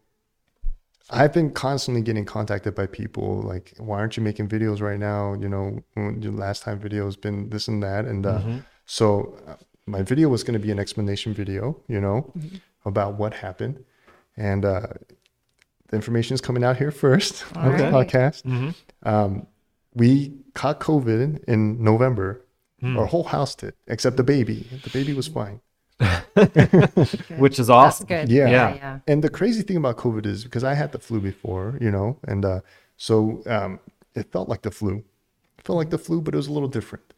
I've 1.10 1.32
been 1.34 1.52
constantly 1.52 2.02
getting 2.02 2.26
contacted 2.26 2.74
by 2.76 2.86
people 2.88 3.41
like, 3.41 3.74
why 3.78 4.00
aren't 4.00 4.18
you 4.18 4.24
making 4.24 4.50
videos 4.50 4.82
right 4.82 5.00
now? 5.00 5.34
You 5.36 5.48
know, 5.50 5.84
your 5.95 6.32
last 6.34 6.64
time 6.64 6.80
video 6.80 7.06
has 7.06 7.16
been 7.16 7.50
this 7.50 7.68
and 7.68 7.82
that. 7.84 8.06
And 8.06 8.26
uh, 8.26 8.39
Mm-hmm. 8.39 8.58
so 8.86 9.38
uh, 9.48 9.56
my 9.88 10.02
video 10.04 10.28
was 10.30 10.44
going 10.44 10.54
to 10.54 10.60
be 10.60 10.72
an 10.72 10.80
explanation 10.80 11.34
video, 11.34 11.82
you 11.88 12.00
know, 12.00 12.32
about 12.86 13.16
what 13.16 13.34
happened. 13.34 13.84
And 14.36 14.66
uh, 14.66 14.88
the 15.88 15.96
information 15.96 16.36
is 16.36 16.42
coming 16.42 16.64
out 16.64 16.78
here 16.78 16.92
first 16.92 17.46
on 17.56 17.72
this 17.72 17.82
Alright. 17.82 18.08
podcast. 18.08 18.44
Mm-hmm. 18.44 19.08
Um, 19.08 19.48
we 19.96 20.34
caught 20.54 20.80
COVID 20.80 21.46
in 21.46 21.84
November. 21.84 22.44
Hmm. 22.82 22.98
Our 22.98 23.08
whole 23.08 23.24
house 23.24 23.56
did, 23.56 23.74
except 23.88 24.18
the 24.18 24.24
baby. 24.24 24.68
The 24.84 24.92
baby 24.92 25.14
was 25.14 25.28
fine. 25.28 25.62
Which 27.40 27.58
is 27.58 27.68
That's 27.68 27.70
awesome. 27.70 28.06
good. 28.06 28.30
Yeah. 28.30 28.48
Yeah. 28.50 28.76
Yeah. 28.76 29.00
And 29.08 29.24
the 29.24 29.30
crazy 29.30 29.64
thing 29.64 29.78
about 29.78 29.98
COVID 29.98 30.28
is 30.28 30.44
because 30.44 30.64
I 30.64 30.76
had 30.76 30.92
the 30.92 31.00
flu 31.00 31.20
before, 31.20 31.78
you 31.82 31.90
know, 31.90 32.20
and 32.28 32.46
uh, 32.46 32.60
so 32.98 33.42
um, 33.48 33.80
it 34.14 34.32
felt 34.32 34.48
like 34.48 34.62
the 34.62 34.70
flu. 34.70 35.04
It 35.58 35.66
felt 35.66 35.78
like 35.78 35.90
the 35.90 35.98
flu, 35.98 36.22
but 36.22 36.36
it 36.36 36.38
was 36.38 36.48
a 36.48 36.52
little 36.54 36.70
different. 36.70 37.14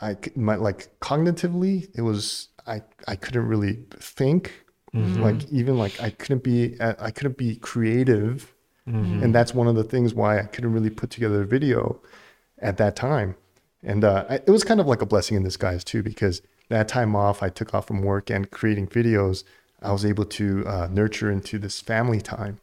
I 0.00 0.16
my 0.36 0.56
like 0.56 0.88
cognitively, 1.00 1.88
it 1.94 2.02
was 2.02 2.48
I 2.66 2.82
I 3.08 3.16
couldn't 3.16 3.46
really 3.46 3.78
think. 3.90 4.52
Like 4.94 5.50
even 5.50 5.76
like 5.76 6.00
I 6.00 6.10
couldn't 6.10 6.44
be 6.44 6.78
uh, 6.80 6.94
I 7.00 7.10
couldn't 7.10 7.36
be 7.36 7.56
creative, 7.56 8.54
and 8.86 9.34
that's 9.34 9.52
one 9.54 9.66
of 9.66 9.74
the 9.76 9.82
things 9.84 10.14
why 10.14 10.38
I 10.38 10.44
couldn't 10.44 10.72
really 10.72 10.90
put 10.90 11.10
together 11.10 11.42
a 11.42 11.46
video 11.46 12.00
at 12.60 12.76
that 12.76 12.94
time. 12.96 13.34
And 13.82 14.04
uh, 14.04 14.24
I, 14.28 14.34
it 14.34 14.50
was 14.50 14.62
kind 14.62 14.80
of 14.80 14.86
like 14.86 15.02
a 15.02 15.06
blessing 15.06 15.36
in 15.36 15.42
disguise 15.42 15.82
too, 15.84 16.02
because 16.02 16.42
that 16.68 16.86
time 16.88 17.16
off 17.16 17.42
I 17.42 17.48
took 17.48 17.74
off 17.74 17.86
from 17.88 18.02
work 18.02 18.30
and 18.30 18.50
creating 18.50 18.86
videos, 18.86 19.42
I 19.82 19.90
was 19.92 20.04
able 20.04 20.24
to 20.26 20.64
uh, 20.66 20.88
nurture 20.90 21.30
into 21.30 21.58
this 21.58 21.80
family 21.80 22.20
time. 22.20 22.60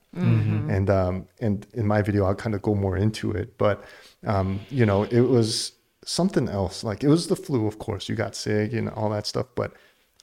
And 0.69 0.89
um, 0.89 1.27
and 1.39 1.67
in 1.73 1.85
my 1.85 2.01
video, 2.01 2.25
I'll 2.25 2.35
kind 2.35 2.55
of 2.55 2.61
go 2.61 2.75
more 2.75 2.95
into 2.97 3.31
it, 3.31 3.57
but 3.57 3.83
um, 4.25 4.59
you 4.69 4.85
know, 4.85 5.03
it 5.03 5.21
was 5.21 5.73
something 6.05 6.47
else. 6.49 6.83
Like 6.83 7.03
it 7.03 7.09
was 7.09 7.27
the 7.27 7.35
flu, 7.35 7.67
of 7.67 7.79
course. 7.79 8.09
You 8.09 8.15
got 8.15 8.35
sick 8.35 8.73
and 8.73 8.89
all 8.89 9.09
that 9.11 9.27
stuff, 9.27 9.47
but 9.55 9.73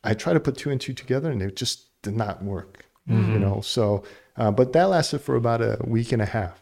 I 0.05 0.14
tried 0.14 0.35
to 0.35 0.41
put 0.41 0.57
two 0.57 0.70
and 0.70 0.81
two 0.81 0.93
together, 0.95 1.31
and 1.31 1.43
it 1.43 1.57
just 1.57 2.01
did 2.03 2.16
not 2.16 2.43
work. 2.43 2.85
You 3.33 3.39
know, 3.39 3.61
so 3.62 4.03
uh, 4.37 4.51
but 4.51 4.72
that 4.74 4.85
lasted 4.85 5.20
for 5.20 5.35
about 5.37 5.62
a 5.62 5.79
week 5.87 6.12
and 6.12 6.20
a 6.20 6.26
half. 6.26 6.61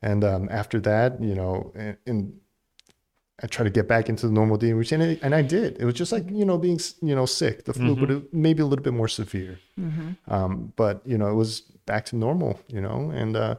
And 0.00 0.22
um, 0.24 0.48
after 0.50 0.78
that, 0.80 1.20
you 1.20 1.34
know, 1.34 1.72
and, 1.74 1.96
and 2.06 2.40
I 3.42 3.46
tried 3.48 3.64
to 3.64 3.70
get 3.70 3.88
back 3.88 4.08
into 4.08 4.26
the 4.28 4.32
normal 4.32 4.56
daily 4.56 4.74
routine, 4.74 5.00
and, 5.00 5.18
and 5.22 5.34
I 5.34 5.42
did. 5.42 5.76
It 5.80 5.84
was 5.84 5.94
just 5.94 6.12
like 6.12 6.30
you 6.30 6.44
know 6.44 6.58
being 6.58 6.78
you 7.02 7.14
know 7.16 7.26
sick, 7.26 7.64
the 7.64 7.72
flu, 7.72 7.96
but 7.96 8.10
it, 8.10 8.32
maybe 8.32 8.62
a 8.62 8.66
little 8.66 8.82
bit 8.84 8.92
more 8.94 9.08
severe. 9.08 9.58
Um, 10.28 10.72
but 10.76 11.02
you 11.04 11.18
know, 11.18 11.28
it 11.28 11.34
was 11.34 11.60
back 11.86 12.04
to 12.06 12.16
normal. 12.16 12.60
You 12.68 12.80
know, 12.80 13.10
and 13.12 13.36
uh, 13.36 13.56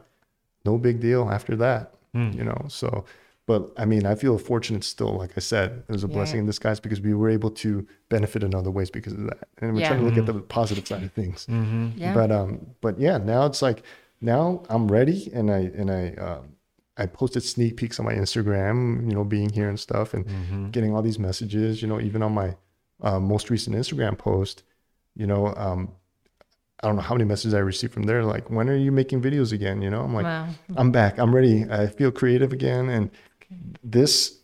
no 0.64 0.78
big 0.78 1.00
deal 1.00 1.28
after 1.30 1.54
that. 1.56 1.94
You 2.38 2.44
know, 2.44 2.64
so. 2.68 3.04
But 3.50 3.72
I 3.82 3.84
mean, 3.92 4.04
I 4.12 4.14
feel 4.22 4.38
fortunate 4.38 4.84
still. 4.84 5.12
Like 5.22 5.32
I 5.36 5.42
said, 5.52 5.68
it 5.88 5.92
was 5.98 6.04
a 6.04 6.08
blessing 6.16 6.38
in 6.42 6.46
disguise 6.46 6.78
because 6.86 7.00
we 7.08 7.14
were 7.20 7.30
able 7.38 7.50
to 7.64 7.70
benefit 8.08 8.40
in 8.44 8.54
other 8.60 8.70
ways 8.78 8.90
because 8.98 9.14
of 9.18 9.24
that. 9.30 9.48
And 9.58 9.66
we're 9.74 9.80
Yeah. 9.80 9.88
trying 9.88 10.00
to 10.02 10.06
look 10.08 10.18
at 10.22 10.26
the 10.26 10.34
positive 10.58 10.86
side 10.86 11.02
of 11.08 11.12
things. 11.20 11.38
Yeah. 12.02 12.12
But 12.18 12.30
um, 12.38 12.50
but 12.84 12.94
yeah, 13.06 13.16
now 13.18 13.42
it's 13.48 13.60
like 13.68 13.78
now 14.20 14.42
I'm 14.72 14.86
ready, 14.98 15.18
and 15.38 15.46
I 15.58 15.60
and 15.80 15.88
I 16.00 16.02
um, 16.26 16.42
I 17.02 17.06
posted 17.06 17.42
sneak 17.54 17.72
peeks 17.80 17.98
on 18.00 18.04
my 18.10 18.14
Instagram, 18.24 18.76
you 19.08 19.14
know, 19.16 19.24
being 19.36 19.50
here 19.58 19.68
and 19.72 19.80
stuff, 19.88 20.08
and 20.14 20.24
getting 20.76 20.94
all 20.94 21.02
these 21.02 21.18
messages, 21.18 21.82
you 21.82 21.88
know, 21.90 22.00
even 22.08 22.22
on 22.22 22.32
my 22.42 22.48
uh, 23.08 23.18
most 23.18 23.50
recent 23.54 23.74
Instagram 23.80 24.14
post, 24.16 24.56
you 25.20 25.26
know, 25.26 25.42
um, 25.56 25.80
I 26.82 26.86
don't 26.86 26.96
know 26.98 27.02
how 27.10 27.14
many 27.16 27.24
messages 27.32 27.52
I 27.54 27.58
received 27.72 27.92
from 27.96 28.04
there, 28.04 28.22
like, 28.34 28.48
when 28.56 28.66
are 28.72 28.76
you 28.86 28.92
making 28.92 29.20
videos 29.28 29.50
again? 29.52 29.82
You 29.84 29.90
know, 29.90 30.02
I'm 30.06 30.14
like, 30.14 30.24
Wow. 30.32 30.46
I'm 30.80 30.90
back, 30.92 31.18
I'm 31.18 31.34
ready, 31.34 31.56
I 31.80 31.88
feel 31.98 32.12
creative 32.20 32.52
again, 32.52 32.88
and 32.96 33.10
this 33.82 34.38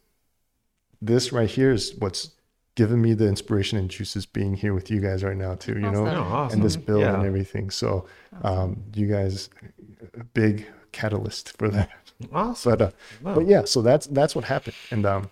this 1.03 1.33
right 1.33 1.49
here 1.51 1.73
is 1.73 1.95
what's 1.99 2.31
given 2.75 3.01
me 3.01 3.15
the 3.15 3.27
inspiration 3.27 3.79
and 3.79 3.91
juices 3.91 4.27
being 4.27 4.55
here 4.55 4.75
with 4.75 4.91
you 4.91 5.01
guys 5.01 5.23
right 5.25 5.37
now 5.37 5.55
too 5.55 5.75
you 5.75 5.91
know 5.91 6.07
Oh, 6.07 6.21
awesome. 6.23 6.59
and 6.61 6.65
this 6.65 6.77
build 6.77 7.05
and 7.05 7.25
everything 7.25 7.71
so 7.71 8.07
um 8.43 8.83
you 8.95 9.07
guys 9.07 9.49
a 10.19 10.25
big 10.25 10.67
catalyst 10.93 11.57
for 11.59 11.69
that 11.69 11.91
Awesome. 12.33 12.71
but 12.71 12.83
uh, 12.83 12.91
Wow. 13.23 13.35
but 13.37 13.47
yeah 13.47 13.65
so 13.65 13.83
that's 13.83 14.07
that's 14.09 14.35
what 14.35 14.45
happened 14.45 14.77
and 14.91 15.05
um 15.07 15.31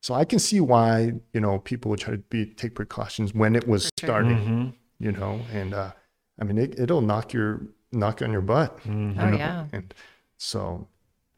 so 0.00 0.14
i 0.14 0.24
can 0.24 0.38
see 0.38 0.60
why 0.60 1.12
you 1.32 1.40
know 1.40 1.58
people 1.60 1.90
would 1.90 2.00
try 2.00 2.12
to 2.12 2.18
be 2.18 2.46
take 2.46 2.74
precautions 2.74 3.34
when 3.34 3.56
it 3.56 3.66
was 3.66 3.84
sure. 3.84 4.08
starting 4.08 4.36
Mhm. 4.38 4.74
you 5.00 5.12
know 5.12 5.40
and 5.52 5.74
uh 5.74 5.92
i 6.40 6.44
mean 6.44 6.58
it, 6.58 6.78
it'll 6.78 7.00
knock 7.00 7.32
your 7.32 7.62
knock 7.92 8.22
on 8.22 8.32
your 8.32 8.42
butt 8.42 8.78
Mhm. 8.84 9.14
you 9.16 9.20
Oh, 9.22 9.30
know? 9.30 9.36
yeah. 9.36 9.66
and 9.72 9.94
so 10.38 10.86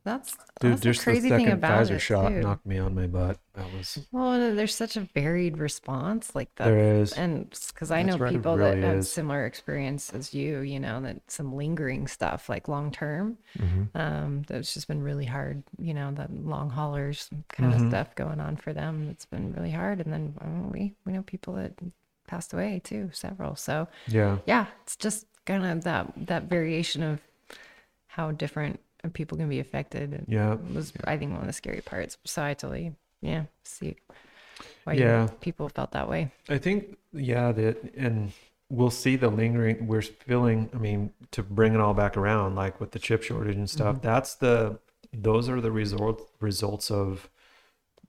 That's 0.07 0.37
Dude, 0.61 0.73
that's 0.73 0.81
the 0.81 0.93
just 0.93 1.01
the 1.01 1.05
crazy 1.05 1.29
thing 1.31 1.49
about 1.49 1.87
Pfizer 1.89 1.97
it 1.97 1.99
shot 1.99 2.29
too. 2.29 2.41
knocked 2.41 2.65
me 2.65 2.79
on 2.79 2.95
my 2.95 3.07
butt. 3.09 3.39
That 3.55 3.71
was 3.73 3.99
Well, 4.13 4.55
there's 4.55 4.75
such 4.75 4.97
a 4.97 5.01
varied 5.15 5.59
response 5.59 6.35
like 6.35 6.55
that. 6.57 6.65
there 6.67 7.01
is. 7.03 7.13
And 7.13 7.51
because 7.51 7.91
I 7.91 8.03
That's 8.05 8.17
know 8.19 8.25
people 8.31 8.57
really 8.57 8.81
that 8.81 8.87
have 8.87 9.05
similar 9.07 9.45
experience 9.47 10.15
as 10.15 10.33
you, 10.33 10.61
you 10.61 10.81
know, 10.81 11.01
that 11.03 11.31
some 11.31 11.55
lingering 11.55 12.07
stuff 12.07 12.49
like 12.49 12.69
long 12.69 12.91
term, 12.91 13.37
Mm-hmm. 13.59 13.99
um, 13.99 14.43
that's 14.47 14.73
just 14.75 14.87
been 14.89 15.03
really 15.03 15.25
hard, 15.27 15.63
you 15.79 15.93
know, 15.93 16.13
the 16.13 16.29
long 16.31 16.71
haulers 16.71 17.29
kind 17.49 17.75
of 17.75 17.81
stuff 17.89 18.15
going 18.15 18.41
on 18.41 18.57
for 18.57 18.73
them. 18.73 19.09
It's 19.11 19.27
been 19.27 19.53
really 19.55 19.73
hard. 19.73 20.01
And 20.01 20.13
then 20.13 20.35
uh, 20.41 20.69
we, 20.73 20.95
we 21.05 21.13
know 21.13 21.23
people 21.23 21.55
that 21.55 21.73
passed 22.29 22.53
away 22.55 22.81
too, 22.85 23.11
several. 23.13 23.57
So 23.57 23.89
Yeah. 24.07 24.39
yeah, 24.47 24.67
it's 24.83 24.97
just 24.97 25.27
kind 25.47 25.65
of 25.67 25.85
that, 25.85 26.13
that 26.27 26.45
variation 26.45 27.03
of 27.03 27.21
how 28.09 28.31
different 28.31 28.81
people 29.11 29.37
can 29.39 29.49
be 29.49 29.61
affected. 29.61 30.13
And 30.13 30.27
Yeah. 30.29 30.55
was 30.75 30.93
I 31.05 31.17
think 31.17 31.33
one 31.33 31.41
of 31.41 31.47
the 31.47 31.53
scary 31.53 31.81
parts. 31.81 32.19
So 32.25 32.43
I 32.43 32.55
totally 32.55 32.95
yeah 33.21 33.45
see 33.65 33.97
why 34.85 34.95
Yeah. 34.95 35.29
people 35.41 35.69
felt 35.69 35.93
that 35.93 36.09
way. 36.09 36.31
I 36.49 36.59
think, 36.59 36.97
yeah, 37.13 37.53
that, 37.53 37.95
and 37.97 38.33
we'll 38.71 38.91
see 38.91 39.17
the 39.17 39.29
lingering. 39.29 39.87
We're 39.87 40.03
feeling, 40.03 40.71
I 40.75 40.79
mean, 40.79 41.13
to 41.33 41.43
bring 41.43 41.75
it 41.75 41.81
all 41.81 41.95
back 41.95 42.17
around, 42.17 42.55
like 42.55 42.81
with 42.81 42.93
the 42.93 42.99
chip 42.99 43.23
shortage 43.23 43.57
and 43.57 43.69
stuff. 43.69 44.01
That's 44.03 44.35
the, 44.35 44.79
those 45.13 45.49
are 45.49 45.61
the 45.61 45.71
result 45.73 46.29
results 46.41 46.91
of, 46.91 47.29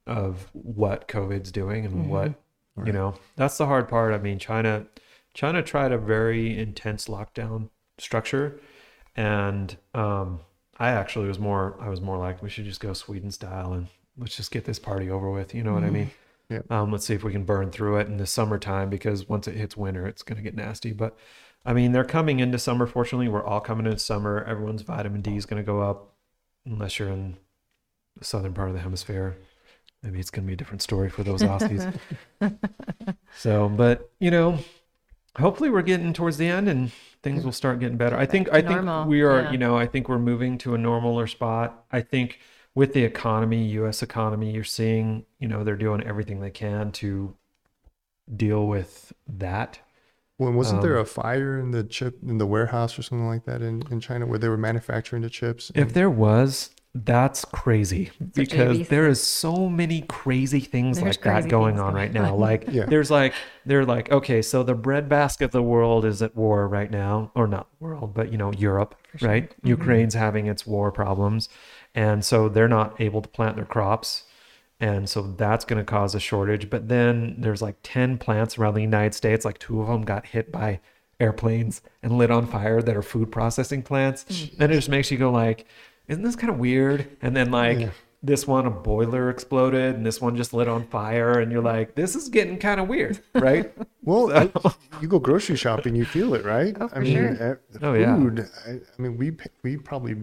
of 0.06 0.48
what 0.52 1.08
COVID's 1.08 1.52
doing 1.52 1.84
and 1.84 2.08
what 2.10 2.34
You 2.84 2.92
know, 2.92 3.14
that's 3.34 3.58
the 3.58 3.66
hard 3.66 3.88
part. 3.88 4.14
I 4.14 4.18
mean, 4.18 4.38
China, 4.38 4.86
China 5.34 5.62
tried 5.62 5.90
a 5.90 5.98
very 5.98 6.56
intense 6.56 7.08
lockdown 7.08 7.70
structure, 7.98 8.60
and 9.16 9.76
um, 9.94 10.40
I 10.78 10.90
actually 10.90 11.28
was 11.28 11.38
more. 11.38 11.76
I 11.80 11.88
was 11.88 12.00
more 12.00 12.18
like 12.18 12.42
we 12.42 12.50
should 12.50 12.64
just 12.64 12.80
go 12.80 12.92
Sweden 12.92 13.30
style 13.30 13.72
and 13.72 13.88
let's 14.16 14.36
just 14.36 14.50
get 14.50 14.64
this 14.64 14.78
party 14.78 15.10
over 15.10 15.30
with. 15.30 15.54
You 15.54 15.62
know 15.62 15.74
what 15.74 15.84
I 15.84 15.90
mean? 15.90 16.10
Yeah. 16.48 16.60
Um, 16.70 16.90
let's 16.90 17.04
see 17.04 17.14
if 17.14 17.22
we 17.22 17.32
can 17.32 17.44
burn 17.44 17.70
through 17.70 17.98
it 17.98 18.06
in 18.06 18.16
the 18.16 18.26
summertime 18.26 18.88
because 18.88 19.28
once 19.28 19.46
it 19.46 19.56
hits 19.56 19.76
winter, 19.76 20.06
it's 20.06 20.22
going 20.22 20.36
to 20.36 20.42
get 20.42 20.54
nasty. 20.54 20.92
But 20.92 21.16
I 21.64 21.72
mean, 21.72 21.92
they're 21.92 22.04
coming 22.04 22.40
into 22.40 22.58
summer. 22.58 22.86
Fortunately, 22.86 23.28
we're 23.28 23.44
all 23.44 23.60
coming 23.60 23.86
into 23.86 23.98
summer. 23.98 24.44
Everyone's 24.44 24.82
vitamin 24.82 25.20
D 25.20 25.36
is 25.36 25.46
going 25.46 25.62
to 25.62 25.66
go 25.66 25.82
up, 25.82 26.14
unless 26.64 26.98
you're 26.98 27.10
in 27.10 27.36
the 28.16 28.24
southern 28.24 28.54
part 28.54 28.68
of 28.68 28.74
the 28.74 28.80
hemisphere. 28.80 29.36
Maybe 30.02 30.20
it's 30.20 30.30
going 30.30 30.44
to 30.44 30.46
be 30.46 30.54
a 30.54 30.56
different 30.56 30.80
story 30.80 31.10
for 31.10 31.24
those 31.24 31.42
Aussies. 31.42 31.98
so, 33.36 33.68
but 33.68 34.10
you 34.20 34.30
know, 34.30 34.58
hopefully 35.38 35.70
we're 35.70 35.82
getting 35.82 36.12
towards 36.12 36.36
the 36.36 36.46
end 36.46 36.68
and 36.68 36.92
things 37.22 37.44
will 37.44 37.52
start 37.52 37.80
getting 37.80 37.96
better. 37.96 38.16
I 38.16 38.26
think 38.26 38.48
I 38.52 38.60
to 38.60 38.68
think 38.68 38.84
normal, 38.84 39.08
we 39.08 39.22
are, 39.22 39.42
yeah. 39.42 39.50
you 39.52 39.58
know, 39.58 39.76
I 39.76 39.86
think 39.86 40.08
we're 40.08 40.18
moving 40.18 40.58
to 40.58 40.74
a 40.74 40.78
normaler 40.78 41.28
spot. 41.28 41.84
I 41.90 42.00
think 42.00 42.40
with 42.74 42.92
the 42.92 43.04
economy, 43.04 43.64
US 43.70 44.02
economy, 44.02 44.52
you're 44.52 44.64
seeing, 44.64 45.24
you 45.38 45.48
know, 45.48 45.64
they're 45.64 45.76
doing 45.76 46.02
everything 46.04 46.40
they 46.40 46.50
can 46.50 46.92
to 46.92 47.34
deal 48.34 48.66
with 48.66 49.12
that. 49.26 49.80
Well, 50.38 50.52
wasn't 50.52 50.82
there 50.82 50.96
Um, 50.96 51.02
a 51.02 51.04
fire 51.04 51.58
in 51.58 51.72
the 51.72 51.82
chip 51.82 52.18
in 52.22 52.38
the 52.38 52.46
warehouse 52.46 52.96
or 52.96 53.02
something 53.02 53.26
like 53.26 53.44
that 53.46 53.60
in, 53.60 53.82
in 53.90 53.98
China 54.00 54.24
where 54.26 54.38
they 54.38 54.48
were 54.48 54.56
manufacturing 54.56 55.22
the 55.22 55.30
chips? 55.30 55.72
If 55.74 55.92
there 55.92 56.10
was, 56.10 56.70
that's 56.94 57.44
crazy 57.44 58.10
a 58.20 58.24
because 58.24 58.88
there 58.88 59.06
is 59.06 59.22
so 59.22 59.68
many 59.68 60.02
crazy 60.02 60.60
things 60.60 60.98
There's 60.98 61.16
like 61.16 61.24
that 61.24 61.48
going 61.48 61.78
on 61.78 61.94
right 61.94 62.12
now. 62.12 62.34
Like 62.34 62.64
Yeah. 62.68 62.86
there's 62.86 63.10
like 63.10 63.34
they're 63.66 63.84
like 63.84 64.10
okay, 64.10 64.42
so 64.42 64.62
the 64.62 64.74
breadbasket 64.74 65.46
of 65.46 65.52
the 65.52 65.62
world 65.62 66.04
is 66.04 66.22
at 66.22 66.34
war 66.34 66.66
right 66.66 66.90
now, 66.90 67.30
or 67.34 67.46
not 67.46 67.68
world, 67.78 68.14
but 68.14 68.32
you 68.32 68.38
know 68.38 68.52
Europe, 68.52 68.94
sure. 69.16 69.28
right? 69.28 69.54
Ukraine's 69.62 70.14
having 70.14 70.46
its 70.46 70.66
war 70.66 70.90
problems, 70.90 71.48
and 71.94 72.24
so 72.24 72.48
they're 72.48 72.68
not 72.68 73.00
able 73.00 73.22
to 73.22 73.28
plant 73.28 73.56
their 73.56 73.66
crops. 73.66 74.24
And 74.80 75.08
so 75.10 75.22
that's 75.22 75.64
going 75.64 75.78
to 75.78 75.84
cause 75.84 76.14
a 76.14 76.20
shortage. 76.20 76.70
But 76.70 76.88
then 76.88 77.34
there's 77.38 77.60
like 77.60 77.76
10 77.82 78.16
plants 78.18 78.58
around 78.58 78.74
the 78.74 78.80
United 78.80 79.12
States. 79.12 79.44
Like 79.44 79.58
two 79.58 79.82
of 79.82 79.88
them 79.88 80.02
got 80.02 80.24
hit 80.26 80.52
by 80.52 80.78
airplanes 81.18 81.82
and 82.00 82.16
lit 82.16 82.30
on 82.30 82.46
fire 82.46 82.80
that 82.80 82.96
are 82.96 83.02
food 83.02 83.32
processing 83.32 83.82
plants. 83.82 84.24
And 84.60 84.70
it 84.70 84.76
just 84.76 84.88
makes 84.88 85.10
you 85.10 85.18
go 85.18 85.32
like, 85.32 85.66
isn't 86.08 86.22
this 86.22 86.36
kind 86.36 86.50
of 86.52 86.58
weird? 86.58 87.06
And 87.22 87.36
then 87.36 87.50
like 87.50 87.78
Yeah. 87.80 87.90
this 88.22 88.46
one, 88.46 88.66
a 88.66 88.70
boiler 88.70 89.30
exploded 89.30 89.94
and 89.94 90.04
this 90.04 90.20
one 90.20 90.36
just 90.36 90.52
lit 90.52 90.66
on 90.68 90.86
fire. 90.88 91.38
And 91.38 91.52
you're 91.52 91.62
like, 91.62 91.94
this 91.94 92.16
is 92.16 92.28
getting 92.28 92.58
kind 92.58 92.80
of 92.80 92.88
weird, 92.88 93.20
right? 93.34 93.72
Well, 94.08 94.32
I- 94.32 94.50
you 95.02 95.08
go 95.08 95.18
grocery 95.18 95.56
shopping, 95.56 95.94
you 95.94 96.06
feel 96.06 96.32
it, 96.32 96.42
right? 96.42 96.74
Oh, 96.80 96.88
I 96.94 97.00
mean, 97.00 97.12
sure. 97.14 97.28
eh, 97.52 97.54
the 97.78 97.86
Oh, 97.88 97.92
yeah. 97.92 98.16
food. 98.16 98.48
I, 98.66 98.70
I 98.70 99.02
mean, 99.02 99.18
we 99.18 99.36
we 99.62 99.76
probably 99.76 100.16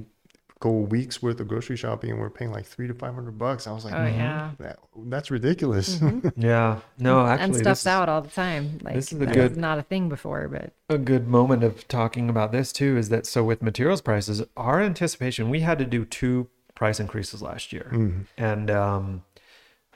go 0.60 0.72
weeks 0.72 1.22
worth 1.22 1.40
of 1.40 1.48
grocery 1.48 1.76
shopping 1.76 2.12
and 2.12 2.20
we're 2.20 2.30
paying 2.30 2.52
like 2.52 2.66
three 2.66 2.88
to 2.88 2.94
five 2.94 3.14
hundred 3.14 3.38
bucks. 3.38 3.68
I 3.68 3.72
was 3.72 3.84
like, 3.86 3.94
Oh 3.94 4.06
yeah. 4.06 4.52
Mm-hmm. 4.54 4.64
that, 4.64 4.80
that's 5.10 5.30
ridiculous. 5.30 5.98
Mm-hmm. 5.98 6.30
yeah. 6.42 6.80
No, 6.98 7.26
actually, 7.26 7.44
and 7.44 7.54
this 7.54 7.62
stuff's 7.62 7.88
out 7.88 8.08
all 8.10 8.22
the 8.22 8.30
time. 8.30 8.80
Like 8.82 8.96
this 8.96 9.12
is 9.12 9.22
a 9.22 9.26
that 9.26 9.34
good- 9.34 9.52
was 9.52 9.58
not 9.58 9.80
a 9.80 9.84
thing 9.84 10.10
before, 10.10 10.48
but 10.48 10.74
a 10.90 10.98
good 10.98 11.28
moment 11.28 11.64
of 11.64 11.88
talking 11.88 12.30
about 12.30 12.52
this 12.52 12.72
too 12.72 12.98
is 12.98 13.10
that 13.10 13.26
so 13.26 13.44
with 13.44 13.62
materials 13.62 14.02
prices, 14.02 14.44
our 14.56 14.82
anticipation, 14.82 15.50
we 15.50 15.60
had 15.62 15.78
to 15.80 15.86
do 15.86 16.06
two 16.06 16.48
price 16.74 17.00
increases 17.00 17.42
last 17.42 17.74
year. 17.74 17.90
Mm-hmm. 17.92 18.22
And 18.38 18.70
um, 18.72 19.24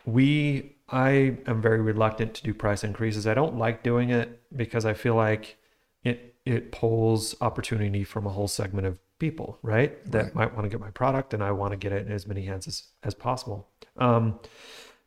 we, 0.05 0.75
I 0.89 1.37
am 1.45 1.61
very 1.61 1.81
reluctant 1.81 2.33
to 2.35 2.43
do 2.43 2.53
price 2.53 2.83
increases. 2.83 3.27
I 3.27 3.33
don't 3.33 3.57
like 3.57 3.83
doing 3.83 4.09
it 4.09 4.41
because 4.55 4.85
I 4.85 4.93
feel 4.93 5.15
like 5.15 5.57
it, 6.03 6.35
it 6.45 6.71
pulls 6.71 7.35
opportunity 7.41 8.03
from 8.03 8.25
a 8.25 8.29
whole 8.29 8.47
segment 8.47 8.87
of 8.87 8.97
people, 9.19 9.59
right? 9.61 10.03
That 10.11 10.25
Right. 10.25 10.35
might 10.35 10.53
want 10.55 10.65
to 10.65 10.69
get 10.69 10.79
my 10.79 10.91
product 10.91 11.33
and 11.33 11.43
I 11.43 11.51
want 11.51 11.71
to 11.71 11.77
get 11.77 11.91
it 11.91 12.05
in 12.07 12.11
as 12.11 12.25
many 12.25 12.43
hands 12.45 12.67
as, 12.67 12.83
as 13.03 13.13
possible. 13.13 13.67
Um, 13.97 14.39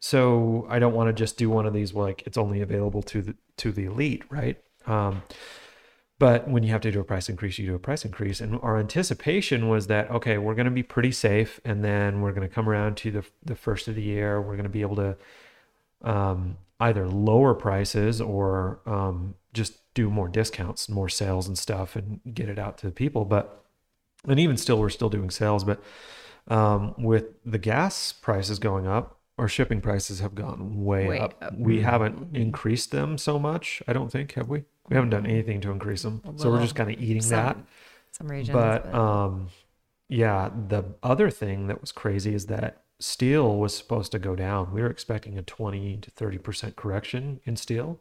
so 0.00 0.66
I 0.68 0.78
don't 0.78 0.94
want 0.94 1.08
to 1.08 1.12
just 1.12 1.36
do 1.38 1.48
one 1.48 1.64
of 1.66 1.72
these 1.72 1.94
like 1.94 2.22
it's 2.26 2.36
only 2.36 2.60
available 2.60 3.02
to 3.02 3.22
the 3.22 3.34
to 3.58 3.72
the 3.72 3.84
elite, 3.84 4.24
right? 4.30 4.58
Um, 4.86 5.22
but 6.18 6.48
when 6.48 6.62
you 6.62 6.70
have 6.70 6.80
to 6.82 6.92
do 6.92 7.00
a 7.00 7.04
price 7.04 7.28
increase, 7.28 7.58
you 7.58 7.66
do 7.66 7.74
a 7.74 7.78
price 7.80 8.04
increase. 8.04 8.40
And 8.40 8.58
our 8.62 8.78
anticipation 8.78 9.68
was 9.68 9.86
that 9.88 10.10
okay, 10.10 10.38
we're 10.38 10.54
going 10.54 10.66
to 10.66 10.70
be 10.72 10.82
pretty 10.82 11.12
safe, 11.12 11.60
and 11.64 11.84
then 11.84 12.20
we're 12.20 12.32
going 12.32 12.48
to 12.48 12.54
come 12.54 12.68
around 12.68 12.96
to 12.98 13.10
the 13.10 13.24
the 13.44 13.56
first 13.56 13.88
of 13.88 13.94
the 13.94 14.02
year. 14.02 14.40
We're 14.40 14.54
going 14.54 14.64
to 14.64 14.68
be 14.68 14.82
able 14.82 14.96
to 14.96 15.16
um, 16.02 16.56
either 16.80 17.06
lower 17.08 17.54
prices 17.54 18.20
or 18.20 18.80
um, 18.86 19.34
just 19.52 19.78
do 19.94 20.10
more 20.10 20.28
discounts, 20.28 20.88
more 20.88 21.08
sales 21.08 21.46
and 21.46 21.56
stuff, 21.56 21.94
and 21.96 22.20
get 22.34 22.48
it 22.48 22.58
out 22.58 22.78
to 22.78 22.86
the 22.86 22.92
people. 22.92 23.24
But 23.24 23.61
and 24.29 24.39
even 24.39 24.57
still, 24.57 24.79
we're 24.79 24.91
still 24.91 25.11
doing 25.11 25.31
sales. 25.31 25.64
But 25.64 25.83
um, 26.49 26.95
with 26.99 27.27
the 27.45 27.59
gas 27.59 28.12
prices 28.12 28.59
going 28.59 28.87
up, 28.87 29.18
our 29.39 29.49
shipping 29.49 29.81
prices 29.81 30.20
have 30.20 30.35
gone 30.35 30.85
way, 30.85 31.09
Way 31.09 31.18
up. 31.18 31.35
up. 31.43 31.55
We 31.57 31.81
haven't 31.81 32.37
increased 32.37 32.91
them 32.91 33.18
so 33.18 33.39
much. 33.39 33.83
I 33.89 33.93
don't 33.93 34.11
think 34.11 34.33
have 34.35 34.49
we. 34.49 34.64
We 34.89 34.97
haven't 34.97 35.11
done 35.11 35.27
anything 35.27 35.61
to 35.62 35.70
increase 35.70 36.03
them, 36.03 36.20
so 36.37 36.51
we're 36.51 36.61
just 36.61 36.75
kind 36.75 36.91
of 36.91 37.01
eating 37.01 37.23
some, 37.23 37.37
that 37.39 37.57
some 38.12 38.29
regions. 38.29 38.51
but 38.51 38.95
um 38.95 39.49
yeah 40.09 40.51
the 40.68 40.85
other 41.03 41.31
thing 41.31 41.66
that 41.66 41.81
was 41.81 41.91
crazy 41.91 42.35
is 42.35 42.47
that 42.47 42.83
steel 43.01 43.57
was 43.57 43.75
supposed 43.77 44.12
to 44.12 44.18
go 44.18 44.37
down 44.37 44.73
we 44.73 44.81
were 44.81 44.91
expecting 44.91 45.37
a 45.39 45.43
20 45.43 45.97
to 45.97 46.11
30 46.11 46.39
percent 46.39 46.77
correction 46.77 47.41
in 47.45 47.57
steel 47.57 47.99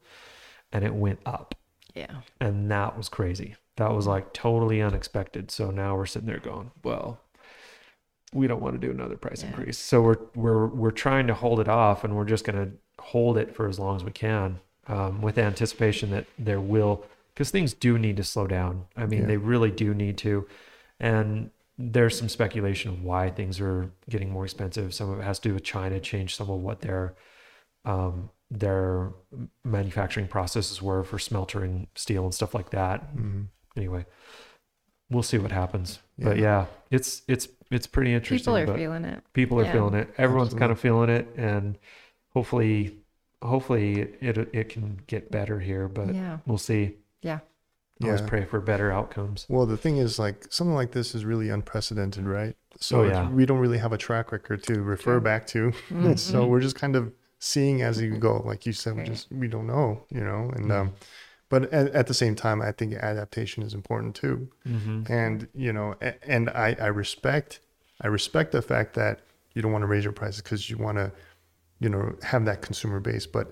and 0.71 0.83
it 0.85 0.93
went 0.93 1.19
up 1.25 1.55
yeah. 1.95 2.21
and 2.39 2.69
that 2.69 2.95
was 2.95 3.09
crazy 3.09 3.55
that 3.77 3.91
was 3.93 4.05
like 4.07 4.33
totally 4.33 4.81
unexpected 4.81 5.49
so 5.51 5.71
now 5.71 5.95
we're 5.95 6.05
sitting 6.05 6.27
there 6.27 6.39
going 6.39 6.71
well 6.83 7.19
we 8.33 8.47
don't 8.47 8.61
want 8.61 8.79
to 8.79 8.85
do 8.87 8.91
another 8.91 9.17
price 9.17 9.41
Yeah. 9.43 9.49
increase 9.49 9.77
so 9.77 10.01
we're 10.01 10.17
we're 10.35 10.67
we're 10.67 10.91
trying 10.91 11.27
to 11.27 11.33
hold 11.33 11.59
it 11.59 11.67
off 11.67 12.03
and 12.03 12.15
we're 12.15 12.25
just 12.25 12.45
going 12.45 12.57
to 12.65 12.71
hold 13.03 13.37
it 13.37 13.55
for 13.55 13.67
as 13.67 13.79
long 13.79 13.95
as 13.95 14.03
we 14.03 14.11
can 14.11 14.59
um, 14.87 15.21
with 15.21 15.37
anticipation 15.37 16.11
that 16.11 16.25
there 16.37 16.59
will 16.61 17.03
because 17.33 17.49
things 17.51 17.73
do 17.73 17.97
need 17.97 18.17
to 18.17 18.23
slow 18.23 18.47
down 18.47 18.85
i 18.97 19.05
mean 19.05 19.21
Yeah. 19.21 19.27
they 19.27 19.37
really 19.37 19.71
do 19.71 19.93
need 19.93 20.17
to 20.19 20.47
and 20.99 21.49
there's 21.77 22.17
some 22.17 22.29
speculation 22.29 22.91
of 22.91 23.03
why 23.03 23.31
things 23.31 23.59
are 23.59 23.89
getting 24.09 24.29
more 24.29 24.43
expensive 24.45 24.93
some 24.93 25.09
of 25.09 25.19
it 25.19 25.23
has 25.23 25.39
to 25.39 25.49
do 25.49 25.53
with 25.55 25.63
china 25.63 25.99
change 25.99 26.35
some 26.35 26.49
of 26.49 26.59
what 26.61 26.81
their 26.81 27.15
um, 27.85 28.29
their 28.51 29.11
manufacturing 29.63 30.27
processes 30.27 30.81
were 30.81 31.03
for 31.03 31.17
smeltering 31.17 31.87
steel 31.95 32.23
and 32.25 32.33
stuff 32.33 32.53
like 32.53 32.69
that 32.71 33.15
Mhm. 33.15 33.47
Anyway 33.77 34.05
we'll 35.09 35.23
see 35.23 35.37
what 35.37 35.51
happens 35.51 35.99
but 36.17 36.37
Yeah. 36.37 36.43
yeah 36.43 36.65
it's 36.89 37.21
it's 37.27 37.47
it's 37.69 37.87
pretty 37.87 38.13
interesting 38.13 38.53
People 38.53 38.57
are 38.71 38.77
feeling 38.77 39.05
it. 39.05 39.23
people 39.33 39.59
are 39.59 39.63
Yeah. 39.63 39.71
feeling 39.71 39.93
it 39.95 40.09
everyone's 40.17 40.53
Absolutely. 40.53 40.59
kind 40.59 40.71
of 40.71 40.79
feeling 40.79 41.09
it 41.09 41.27
and 41.37 41.77
hopefully 42.33 42.97
hopefully 43.41 44.01
it 44.21 44.37
it 44.53 44.69
can 44.69 44.99
get 45.07 45.31
better 45.31 45.59
here 45.59 45.87
but 45.87 46.13
yeah. 46.13 46.37
we'll 46.45 46.57
see 46.57 46.95
Yeah. 47.21 47.39
always 48.03 48.21
Yeah. 48.21 48.27
pray 48.27 48.45
for 48.45 48.59
better 48.61 48.91
outcomes 48.91 49.45
Well, 49.49 49.65
the 49.65 49.77
thing 49.77 49.97
is, 49.97 50.17
like 50.19 50.47
something 50.49 50.75
like 50.75 50.91
this 50.91 51.13
is 51.15 51.23
really 51.25 51.49
unprecedented, 51.49 52.25
right? 52.25 52.55
So 52.79 53.01
Oh, 53.01 53.07
yeah. 53.07 53.29
we 53.29 53.45
don't 53.45 53.59
really 53.59 53.77
have 53.77 53.93
a 53.93 53.97
track 53.97 54.31
record 54.31 54.63
to 54.63 54.81
refer 54.81 55.13
Sure. 55.13 55.19
back 55.19 55.45
to. 55.47 55.71
Mhm. 55.89 56.17
so 56.17 56.47
we're 56.47 56.61
just 56.61 56.75
kind 56.75 56.95
of 56.95 57.11
seeing 57.39 57.81
as 57.81 58.01
you 58.01 58.17
go, 58.17 58.41
like 58.45 58.65
you 58.65 58.73
said, 58.73 58.95
we 58.95 59.03
just 59.03 59.31
we 59.31 59.47
don't 59.47 59.67
know, 59.67 60.03
you 60.09 60.21
know. 60.21 60.51
And 60.55 60.71
um, 60.71 60.93
but 61.51 61.71
at, 61.71 61.89
at 61.89 62.07
the 62.07 62.13
same 62.13 62.33
time, 62.33 62.61
I 62.61 62.71
think 62.71 62.93
adaptation 62.93 63.61
is 63.61 63.73
important 63.75 64.15
too. 64.15 64.49
mm-hmm. 64.67 65.03
And 65.11 65.47
you 65.53 65.71
know, 65.71 65.95
and 66.23 66.49
I 66.49 66.75
I 66.79 66.87
respect 66.87 67.59
I 68.01 68.07
respect 68.07 68.53
the 68.53 68.61
fact 68.63 68.95
that 68.95 69.19
you 69.53 69.61
don't 69.61 69.71
want 69.71 69.83
to 69.83 69.87
raise 69.87 70.03
your 70.03 70.13
prices 70.13 70.41
because 70.41 70.69
you 70.69 70.77
want 70.77 70.97
to, 70.97 71.11
you 71.79 71.89
know, 71.89 72.15
have 72.23 72.45
that 72.45 72.61
consumer 72.61 72.99
base, 72.99 73.27
but 73.27 73.51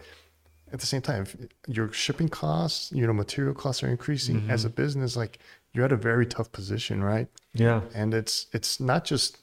at 0.72 0.80
the 0.80 0.86
same 0.86 1.02
time, 1.02 1.24
if 1.24 1.36
your 1.68 1.92
shipping 1.92 2.30
costs, 2.30 2.92
you 2.92 3.06
know, 3.06 3.14
material 3.14 3.54
costs 3.54 3.84
are 3.84 3.90
increasing 3.90 4.50
as 4.50 4.66
a 4.66 4.70
business, 4.70 5.16
like 5.18 5.40
you're 5.74 5.86
at 5.86 5.92
a 5.92 5.98
very 5.98 6.26
tough 6.26 6.52
position, 6.52 7.04
right? 7.04 7.28
yeah 7.54 7.82
And 7.94 8.14
it's 8.14 8.48
it's 8.54 8.80
not 8.80 9.04
just 9.04 9.40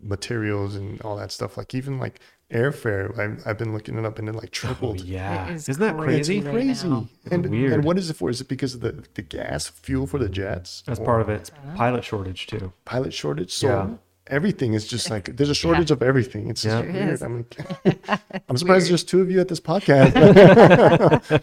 materials 0.00 0.76
and 0.76 1.00
all 1.02 1.16
that 1.16 1.32
stuff. 1.32 1.56
Like 1.56 1.74
even 1.74 1.98
like 1.98 2.20
airfare, 2.52 3.16
I've, 3.18 3.46
I've 3.46 3.58
been 3.58 3.72
looking 3.74 3.98
it 3.98 4.04
up 4.04 4.18
and 4.18 4.28
it 4.28 4.34
like 4.34 4.44
oh, 4.46 4.48
tripled. 4.52 5.00
yeah 5.02 5.48
It 5.48 5.54
is 5.56 5.68
isn't 5.68 5.80
that 5.82 5.96
crazy. 5.96 6.40
crazy 6.40 6.46
right 6.46 6.52
Crazy. 6.66 6.88
now. 6.88 7.08
And 7.30 7.46
Weird. 7.50 7.72
and 7.74 7.84
what 7.84 7.98
is 7.98 8.08
it 8.10 8.14
for? 8.14 8.30
Is 8.30 8.40
it 8.40 8.48
because 8.48 8.74
of 8.74 8.80
the 8.80 9.04
the 9.14 9.22
gas 9.22 9.68
fuel 9.68 10.06
for 10.06 10.18
the 10.18 10.28
jets? 10.28 10.82
that's 10.86 10.98
Or 11.00 11.04
part 11.04 11.20
of 11.20 11.28
it 11.28 11.40
it's 11.40 11.50
pilot 11.76 12.04
shortage 12.04 12.46
too 12.46 12.72
Pilot 12.84 13.12
shortage. 13.12 13.52
So 13.52 13.68
Yeah. 13.68 13.88
everything 14.28 14.72
is 14.74 14.86
just 14.88 15.10
like 15.10 15.36
there's 15.36 15.50
a 15.50 15.54
shortage 15.54 15.90
of 15.90 16.02
everything. 16.02 16.48
It's 16.48 16.62
just 16.62 16.84
Yeah. 16.84 16.92
Weird. 17.06 17.22
I'm 17.22 17.46
like, 17.84 18.20
I'm 18.48 18.56
surprised 18.56 18.88
there's 18.90 19.04
two 19.04 19.20
of 19.20 19.30
you 19.30 19.40
at 19.40 19.48
this 19.48 19.60
podcast. 19.60 20.12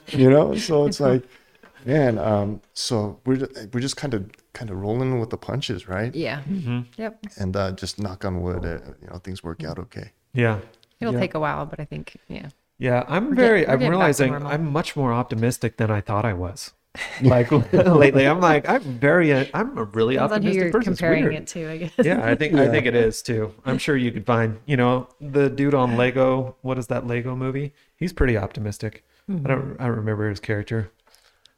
you 0.18 0.30
know, 0.30 0.56
so 0.56 0.86
it's 0.88 0.99
like, 0.99 1.24
man. 1.86 2.18
Um, 2.18 2.62
so 2.74 3.20
we're 3.26 3.47
we're 3.74 3.80
just 3.80 3.97
kind 3.97 4.14
of 4.16 4.30
kind 4.53 4.72
of 4.72 4.78
rolling 4.78 5.20
with 5.20 5.30
the 5.30 5.38
punches, 5.38 5.88
right? 5.88 6.14
Yeah. 6.16 6.41
mm-hmm. 6.49 6.82
Yep. 6.97 7.26
And 7.38 7.56
uh, 7.56 7.72
just 7.74 7.99
knock 7.99 8.26
on 8.26 8.41
wood, 8.41 8.66
uh, 8.66 8.80
you 9.01 9.08
know, 9.10 9.18
things 9.18 9.43
work 9.43 9.64
out 9.64 9.78
okay. 9.80 10.12
yeah 10.34 10.60
It'll 11.02 11.14
Yeah. 11.14 11.20
take 11.20 11.34
a 11.36 11.39
while, 11.39 11.66
but 11.66 11.80
I 11.80 11.86
think 11.86 12.16
yeah. 12.28 12.50
Yeah, 12.78 13.04
I'm 13.08 13.30
We're 13.30 13.36
very. 13.36 13.60
get- 13.62 13.70
I'm 13.70 13.80
getting 13.80 13.91
back 14.00 14.16
to 14.16 14.24
realizing. 14.24 14.34
I'm 14.46 14.72
much 14.72 14.96
more 14.96 15.14
optimistic 15.14 15.78
than 15.78 15.89
I 15.91 16.02
thought 16.02 16.26
I 16.26 16.34
was. 16.34 16.74
Like 17.22 17.52
lately, 17.74 18.26
I'm 18.26 18.39
like 18.39 18.68
I'm 18.70 18.82
very. 18.82 19.34
uh, 19.34 19.46
I'm 19.54 19.78
a 19.78 19.84
really 19.84 20.16
Depends 20.16 20.32
on 20.34 20.41
who 20.43 20.48
optimistic 20.48 20.64
you're 20.64 20.72
person. 20.72 20.93
Comparing 20.96 21.34
it 21.34 21.48
to, 21.48 21.70
I 21.70 21.78
guess. 21.78 21.91
Yeah, 22.02 22.26
I 22.26 22.36
think 22.36 22.54
I 22.56 22.70
think 22.70 22.86
it 22.86 22.96
is 22.96 23.22
too. 23.22 23.54
I'm 23.66 23.78
sure 23.78 23.98
you 23.98 24.12
could 24.14 24.26
find, 24.26 24.60
you 24.66 24.78
know, 24.78 25.10
the 25.20 25.50
dude 25.50 25.74
on 25.74 25.98
Lego. 25.98 26.56
What 26.62 26.78
is 26.78 26.88
that 26.88 27.06
Lego 27.06 27.36
movie? 27.36 27.74
He's 27.98 28.14
pretty 28.14 28.38
optimistic. 28.38 29.04
I 29.30 29.34
don't. 29.34 29.76
I 29.80 29.88
don't 29.88 29.96
remember 29.98 30.30
his 30.30 30.39
character. 30.39 30.91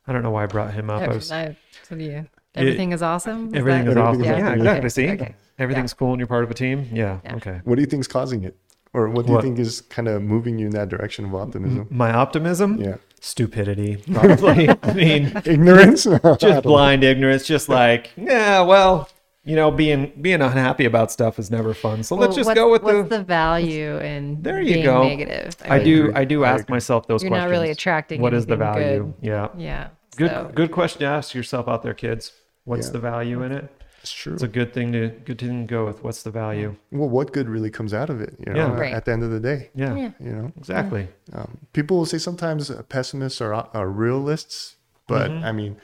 I 0.07 0.13
don't 0.13 0.23
know 0.23 0.31
why 0.31 0.43
I 0.43 0.45
brought 0.47 0.73
him 0.73 0.89
up. 0.89 1.01
I 1.03 1.07
was, 1.07 1.31
I, 1.31 1.55
what 1.89 1.97
do 1.99 2.03
you? 2.03 2.25
Everything 2.55 2.91
is 2.93 3.01
awesome. 3.03 3.49
Is 3.49 3.55
everything 3.55 3.85
that- 3.85 3.91
is 3.91 3.97
awesome. 3.97 4.21
Everything 4.23 4.33
is 4.35 4.39
Yeah, 4.39 4.47
awesome. 4.47 4.59
exactly. 4.59 4.89
See, 4.89 5.09
okay. 5.09 5.35
everything's 5.59 5.93
cool 5.93 6.11
and 6.13 6.19
you're 6.19 6.27
part 6.27 6.43
of 6.45 6.49
a 6.49 6.53
team. 6.55 6.88
Yeah. 6.91 7.19
Yeah. 7.23 7.35
Okay. 7.35 7.61
What 7.65 7.75
do 7.75 7.81
you 7.81 7.88
think's 7.88 8.07
causing 8.07 8.43
it? 8.43 8.57
Or 8.93 9.09
what 9.09 9.25
do 9.27 9.33
you 9.33 9.41
think 9.41 9.59
is 9.59 9.81
kind 9.81 10.07
of 10.07 10.21
moving 10.21 10.57
you 10.59 10.67
in 10.67 10.71
that 10.73 10.89
direction 10.89 11.25
of 11.25 11.35
optimism? 11.35 11.88
My 11.89 12.11
optimism. 12.13 12.81
Yeah. 12.81 12.97
Stupidity. 13.19 13.97
Probably. 14.13 14.69
I 14.83 14.93
mean, 14.93 15.33
Ignorance? 15.45 16.07
I 16.07 16.17
don't 16.19 16.39
just 16.39 16.53
know. 16.55 16.61
blind 16.61 17.03
ignorance. 17.03 17.45
Just 17.45 17.67
like, 17.69 18.11
yeah. 18.15 18.61
Well, 18.61 19.09
you 19.43 19.55
know, 19.55 19.71
being 19.71 20.11
being 20.21 20.41
unhappy 20.41 20.85
about 20.85 21.11
stuff 21.11 21.39
is 21.39 21.49
never 21.51 21.73
fun. 21.73 22.03
So 22.03 22.15
let's 22.15 22.35
just 22.35 22.53
go 22.53 22.71
with 22.71 22.83
what's 22.83 23.09
the. 23.09 23.17
the 23.17 23.23
value 23.23 23.97
in 23.97 24.41
There 24.41 24.61
you 24.61 24.73
being 24.75 24.85
go. 24.85 25.03
negative? 25.03 25.55
I 25.65 25.77
mean, 25.77 25.85
do. 25.85 26.11
I 26.15 26.25
do 26.25 26.43
ask 26.43 26.63
agree. 26.63 26.73
myself 26.75 27.07
those 27.07 27.23
You're 27.23 27.29
questions. 27.31 27.45
not 27.45 27.51
really 27.51 27.69
attracting. 27.71 28.21
What 28.21 28.33
is 28.33 28.45
the 28.45 28.55
value? 28.57 29.13
Good. 29.19 29.27
Yeah. 29.27 29.47
Yeah. 29.57 29.88
Good. 30.15 30.31
so- 30.31 30.51
Good 30.53 30.71
question 30.71 30.99
to 31.01 31.05
ask 31.07 31.33
yourself 31.33 31.67
out 31.67 31.83
there, 31.83 31.93
kids. 31.93 32.31
What's 32.65 32.88
Yeah. 32.88 32.93
the 32.93 32.99
value 32.99 33.41
in 33.43 33.51
it? 33.51 33.76
It's 34.07 34.13
true. 34.23 34.33
It's 34.33 34.43
a 34.43 34.47
good 34.59 34.73
thing 34.73 34.91
to 34.93 35.09
good 35.25 35.39
thing 35.39 35.67
to 35.67 35.71
go 35.77 35.85
with. 35.85 36.03
What's 36.03 36.23
the 36.23 36.31
value? 36.31 36.75
well, 36.91 37.09
what 37.09 37.33
good 37.33 37.47
really 37.49 37.69
comes 37.69 37.93
out 37.93 38.09
of 38.09 38.21
it? 38.21 38.33
You 38.45 38.53
know, 38.53 38.59
Yeah. 38.59 38.79
Right. 38.79 38.93
at 38.93 39.05
the 39.05 39.11
end 39.11 39.23
of 39.23 39.31
the 39.31 39.39
day, 39.39 39.69
Yeah. 39.75 39.95
Yeah. 39.95 40.11
you 40.19 40.31
know, 40.37 40.51
Exactly. 40.57 41.07
um, 41.33 41.57
people 41.73 41.97
will 41.97 42.05
say 42.13 42.17
sometimes 42.17 42.71
uh, 42.71 42.81
pessimists 42.95 43.41
are, 43.41 43.53
are 43.53 43.89
realists, 43.89 44.75
but 45.07 45.29
Mm-hmm. 45.31 45.45
I 45.45 45.51
mean, 45.51 45.77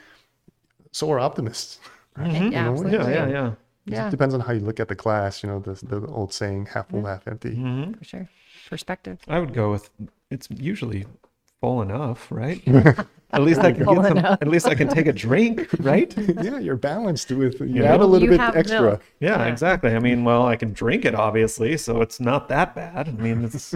so 0.91 1.11
are 1.11 1.19
optimists. 1.19 1.79
Yeah, 2.17 2.25
You 2.27 2.39
know, 2.39 2.49
Yeah. 2.49 2.69
absolutely. 2.69 3.13
Yeah. 3.13 3.51
Yeah. 3.85 4.07
It 4.07 4.11
depends 4.11 4.33
on 4.33 4.41
how 4.41 4.53
you 4.53 4.61
look 4.61 4.79
at 4.79 4.87
the 4.87 4.95
glass. 4.95 5.43
You 5.43 5.49
know, 5.49 5.59
the, 5.59 5.73
the 5.85 5.99
old 6.07 6.31
saying, 6.33 6.67
half 6.73 6.87
full, 6.89 7.05
half 7.05 7.27
empty. 7.27 7.55
hmm 7.55 7.93
for 7.93 8.03
sure. 8.05 8.29
Perspective. 8.69 9.17
I 9.27 9.39
would 9.39 9.53
go 9.53 9.71
with. 9.71 9.89
It's 10.31 10.47
usually 10.49 11.05
full 11.63 11.81
enough, 11.81 12.27
right? 12.29 12.61
at 13.31 13.41
least 13.41 13.61
I 13.61 13.71
can 13.71 13.85
get 13.85 13.95
some. 14.05 14.17
enough. 14.17 14.37
At 14.41 14.49
least 14.49 14.67
I 14.67 14.75
can 14.75 14.89
take 14.89 15.07
a 15.07 15.13
drink, 15.13 15.69
right? 15.79 16.13
yeah, 16.43 16.59
you're 16.59 16.75
balanced 16.75 17.31
with, 17.31 17.61
you 17.61 17.83
Yeah. 17.83 17.93
add 17.93 18.01
a 18.01 18.05
little 18.05 18.29
You 18.29 18.37
bit 18.37 18.41
extra. 18.53 18.99
Yeah, 19.21 19.37
Yeah. 19.39 19.45
exactly. 19.45 19.95
I 19.95 19.99
mean, 19.99 20.25
well, 20.25 20.45
I 20.45 20.57
can 20.57 20.73
drink 20.73 21.05
it 21.05 21.15
obviously, 21.15 21.77
so 21.77 22.01
it's 22.01 22.19
not 22.19 22.49
that 22.49 22.75
bad. 22.75 23.07
I 23.07 23.11
mean, 23.11 23.45
it's 23.45 23.73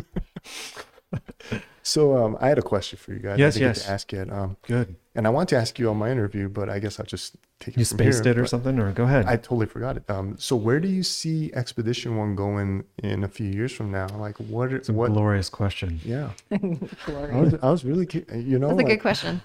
So 1.87 2.17
um, 2.17 2.37
I 2.41 2.49
had 2.49 2.57
a 2.57 2.61
question 2.61 2.99
for 2.99 3.13
you 3.13 3.19
guys. 3.19 3.39
Yes, 3.39 3.55
I 3.55 3.59
didn't 3.59 3.69
get 3.69 3.77
yes. 3.77 3.85
to 3.85 3.91
ask 3.91 4.11
yet. 4.11 4.29
Um, 4.29 4.57
good. 4.63 4.95
and 5.15 5.25
I 5.25 5.29
want 5.29 5.47
to 5.49 5.55
ask 5.55 5.79
you 5.79 5.89
on 5.89 5.95
my 5.95 6.11
interview, 6.11 6.49
but 6.49 6.69
I 6.69 6.79
guess 6.79 6.99
I'll 6.99 7.05
just 7.05 7.37
take 7.61 7.75
it 7.75 7.79
You 7.79 7.85
from 7.85 7.97
spaced 7.97 8.25
here, 8.25 8.33
it 8.33 8.37
or 8.37 8.45
something, 8.45 8.77
or 8.77 8.91
go 8.91 9.05
ahead. 9.05 9.25
I 9.25 9.37
totally 9.37 9.67
forgot 9.67 9.95
it. 9.95 10.03
Um, 10.09 10.35
so 10.37 10.57
where 10.57 10.81
do 10.81 10.89
you 10.89 11.01
see 11.01 11.49
Expedition 11.53 12.17
One 12.17 12.35
going 12.35 12.83
in 13.03 13.23
a 13.23 13.27
few 13.29 13.47
years 13.47 13.71
from 13.71 13.89
now? 13.89 14.07
Like 14.17 14.35
what? 14.37 14.73
it's 14.73 14.89
a 14.89 14.93
what? 14.93 15.13
glorious 15.13 15.49
question. 15.49 16.01
Yeah, 16.03 16.31
Glory. 17.05 17.31
I 17.31 17.39
was, 17.39 17.53
I 17.63 17.71
was 17.71 17.85
really, 17.85 18.05
you 18.35 18.59
know, 18.59 18.67
That's 18.67 18.81
a 18.81 18.83
like, 18.83 18.87
good 18.87 19.01
question. 19.01 19.41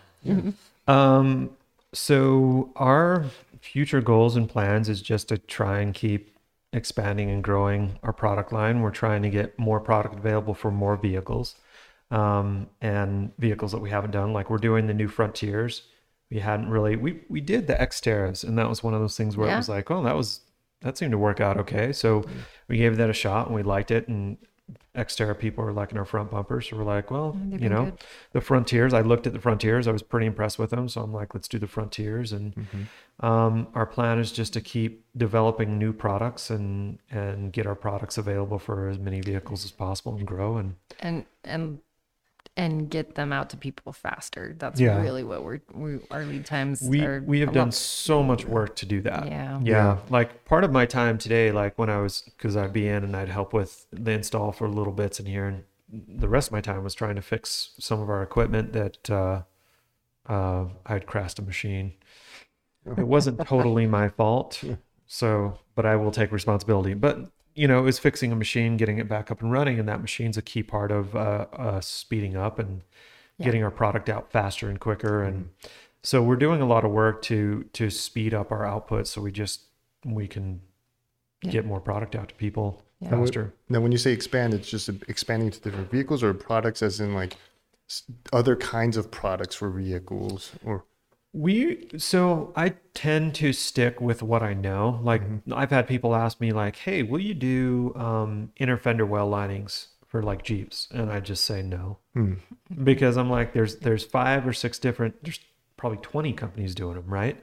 Um, 0.89 1.51
so 1.93 2.73
our 2.75 3.25
future 3.61 4.01
goals 4.01 4.35
and 4.35 4.49
plans 4.49 4.89
is 4.89 5.01
just 5.01 5.29
to 5.29 5.39
try 5.39 5.79
and 5.79 5.95
keep 5.95 6.35
expanding 6.73 7.31
and 7.31 7.45
growing 7.45 8.01
our 8.03 8.13
product 8.13 8.53
line. 8.53 8.81
We're 8.81 8.91
trying 8.91 9.23
to 9.23 9.31
get 9.31 9.57
more 9.59 9.79
product 9.79 10.17
available 10.17 10.55
for 10.55 10.73
more 10.73 10.97
vehicles, 10.97 11.55
um, 12.13 12.69
and 12.81 13.33
vehicles 13.39 13.73
that 13.73 13.79
we 13.81 13.91
haven't 13.91 14.11
done. 14.13 14.33
Like 14.33 14.51
we're 14.51 14.59
doing 14.59 14.87
the 14.87 14.95
new 14.95 15.09
Frontiers. 15.09 15.83
We 16.31 16.39
hadn't 16.39 16.69
really 16.71 16.97
we 16.97 17.21
we 17.29 17.41
did 17.41 17.67
the 17.67 17.75
Xterras, 17.75 18.45
and 18.45 18.57
that 18.59 18.69
was 18.69 18.83
one 18.83 18.95
of 18.95 19.01
those 19.01 19.17
things 19.17 19.37
where 19.37 19.49
it 19.49 19.57
was 19.57 19.69
like, 19.69 19.91
oh, 19.91 20.03
that 20.05 20.17
was 20.17 20.41
that 20.83 20.97
seemed 20.99 21.13
to 21.13 21.19
work 21.19 21.41
out 21.41 21.57
okay. 21.59 21.93
So 21.93 22.25
we 22.69 22.77
gave 22.79 22.97
that 22.97 23.11
a 23.11 23.13
shot 23.13 23.47
and 23.47 23.55
we 23.57 23.63
liked 23.63 23.91
it, 23.91 24.09
and 24.09 24.37
Xterra 24.97 25.39
people 25.39 25.65
were 25.65 25.73
liking 25.73 25.99
our 25.99 26.05
front 26.05 26.31
bumpers. 26.31 26.69
So 26.69 26.77
we're 26.77 26.85
like, 26.85 27.11
well, 27.11 27.33
Mm, 27.33 27.51
they've 27.51 27.63
you 27.63 27.69
know, 27.69 27.85
good. 27.87 27.99
the 28.33 28.41
Frontiers. 28.41 28.93
I 28.95 29.01
looked 29.03 29.27
at 29.27 29.33
the 29.33 29.39
Frontiers. 29.41 29.87
I 29.89 29.93
was 29.93 30.03
pretty 30.03 30.27
impressed 30.27 30.59
with 30.59 30.71
them. 30.71 30.89
So 30.89 31.03
I'm 31.03 31.13
like, 31.13 31.35
let's 31.35 31.49
do 31.49 31.59
the 31.59 31.67
Frontiers. 31.67 32.33
And 32.33 32.55
Mhm. 32.55 32.87
um, 33.27 33.69
our 33.75 33.87
plan 33.87 34.19
is 34.19 34.33
just 34.33 34.53
to 34.55 34.61
keep 34.61 35.05
developing 35.17 35.79
new 35.79 35.93
products 35.93 36.51
and 36.51 36.99
and 37.11 37.53
get 37.53 37.67
our 37.67 37.75
products 37.75 38.17
available 38.19 38.59
for 38.59 38.89
as 38.89 38.99
many 38.99 39.21
vehicles 39.21 39.65
as 39.65 39.71
possible 39.71 40.15
and 40.17 40.27
grow. 40.27 40.57
And 40.57 40.77
and 41.01 41.25
and 41.45 41.79
and 42.57 42.91
get 42.91 43.15
them 43.15 43.33
out 43.33 43.49
to 43.51 43.57
people 43.57 43.93
faster. 43.93 44.55
That's 44.59 44.79
Yeah. 44.81 45.01
really 45.01 45.25
what 45.25 45.43
we're 45.43 45.61
we 45.73 46.01
our 46.11 46.25
lead 46.25 46.45
times 46.45 46.83
we 46.83 47.03
are. 47.03 47.23
we 47.27 47.41
have 47.41 47.49
a 47.51 47.53
done 47.53 47.69
lot- 47.69 47.75
so 47.75 48.23
much 48.23 48.45
work 48.45 48.77
to 48.77 48.87
do 48.87 49.01
that. 49.03 49.27
Yeah. 49.27 49.59
Yeah, 49.63 49.99
like 50.11 50.45
part 50.45 50.63
of 50.65 50.71
my 50.71 50.85
time 50.85 51.17
today, 51.19 51.51
like 51.51 51.79
when 51.79 51.89
I 51.89 51.99
was, 51.99 52.23
because 52.37 52.57
I'd 52.57 52.73
be 52.73 52.87
in 52.87 53.05
and 53.05 53.17
I'd 53.17 53.31
help 53.31 53.53
with 53.55 53.87
the 53.91 54.13
install 54.13 54.53
for 54.53 54.69
little 54.69 54.93
bits 54.93 55.19
in 55.19 55.27
here, 55.27 55.47
and 55.47 55.65
the 56.19 56.29
rest 56.29 56.49
of 56.49 56.53
my 56.53 56.61
time 56.61 56.85
was 56.85 56.95
trying 56.95 57.17
to 57.17 57.23
fix 57.23 57.71
some 57.79 58.01
of 58.01 58.11
our 58.11 58.23
equipment 58.23 58.73
that 58.75 59.11
uh, 59.11 59.43
uh, 60.29 60.67
I'd 60.87 61.07
crashed 61.07 61.39
a 61.39 61.43
machine. 61.43 61.95
It 62.99 63.07
wasn't 63.07 63.41
totally 63.47 63.87
my 63.87 64.09
fault, 64.09 64.63
so 65.07 65.59
but 65.75 65.87
I 65.87 65.97
will 65.97 66.11
take 66.11 66.33
responsibility. 66.33 66.93
But 66.95 67.31
you 67.55 67.69
know, 67.69 67.79
it 67.79 67.83
was 67.83 67.99
fixing 67.99 68.33
a 68.33 68.37
machine, 68.37 68.77
getting 68.77 68.99
it 68.99 69.09
back 69.09 69.31
up 69.31 69.43
and 69.43 69.53
running, 69.53 69.79
and 69.79 69.89
that 69.89 70.01
machine's 70.01 70.37
a 70.39 70.43
key 70.43 70.63
part 70.63 70.91
of 70.91 71.15
uh, 71.17 71.47
us 71.53 71.87
speeding 71.87 72.37
up 72.37 72.59
and 72.59 72.83
Yeah. 73.39 73.47
getting 73.47 73.65
our 73.65 73.71
product 73.71 74.09
out 74.09 74.31
faster 74.31 74.69
and 74.69 74.79
quicker 74.79 75.23
and 75.25 75.49
so 76.05 76.23
we're 76.23 76.37
doing 76.37 76.61
a 76.61 76.67
lot 76.67 76.85
of 76.85 76.91
work 76.93 77.23
to 77.23 77.65
to 77.73 77.89
speed 77.91 78.35
up 78.35 78.53
our 78.53 78.65
output 78.67 79.07
so 79.09 79.21
we 79.23 79.33
just 79.33 79.63
we 80.05 80.29
can 80.29 80.61
Yeah. 81.43 81.51
get 81.53 81.65
more 81.67 81.81
product 81.81 82.15
out 82.15 82.29
to 82.29 82.35
people 82.37 82.85
Yeah. 83.01 83.09
faster 83.11 83.53
Now, 83.69 83.81
when 83.81 83.91
you 83.91 83.99
say 83.99 84.13
expand, 84.13 84.53
it's 84.55 84.69
just 84.71 84.89
expanding 85.09 85.51
to 85.51 85.61
different 85.61 85.91
vehicles 85.91 86.23
or 86.23 86.33
products, 86.35 86.83
as 86.83 87.01
in 87.01 87.15
like 87.15 87.37
other 88.33 88.55
kinds 88.55 88.97
of 88.97 89.11
products 89.11 89.55
for 89.57 89.71
vehicles, 89.71 90.53
or 90.65 90.85
we 91.33 91.89
so 91.97 92.53
i 92.57 92.75
tend 92.93 93.35
to 93.35 93.53
stick 93.53 94.01
with 94.01 94.23
what 94.23 94.43
i 94.43 94.53
know. 94.53 95.01
Like 95.03 95.23
i've 95.53 95.71
had 95.71 95.87
people 95.87 96.15
ask 96.15 96.41
me 96.41 96.53
like 96.53 96.77
hey 96.77 97.03
will 97.03 97.21
you 97.21 97.35
do 97.35 97.93
um 97.97 98.53
inner 98.57 98.77
fender 98.77 99.07
well 99.07 99.29
linings 99.29 99.89
for 100.07 100.23
like 100.23 100.43
jeeps? 100.43 100.89
And 100.93 101.11
i 101.11 101.21
just 101.21 101.45
say 101.45 101.63
no. 101.63 101.99
Hmm. 102.15 102.35
because 102.85 103.17
i'm 103.17 103.31
like 103.31 103.55
there's 103.55 103.77
there's 103.77 104.05
five 104.05 104.47
or 104.47 104.53
six 104.53 104.79
different 104.79 105.23
there's 105.25 105.41
probably 105.79 105.99
20 105.99 106.33
companies 106.35 106.75
doing 106.75 106.95
them 106.97 107.07
right. 107.07 107.43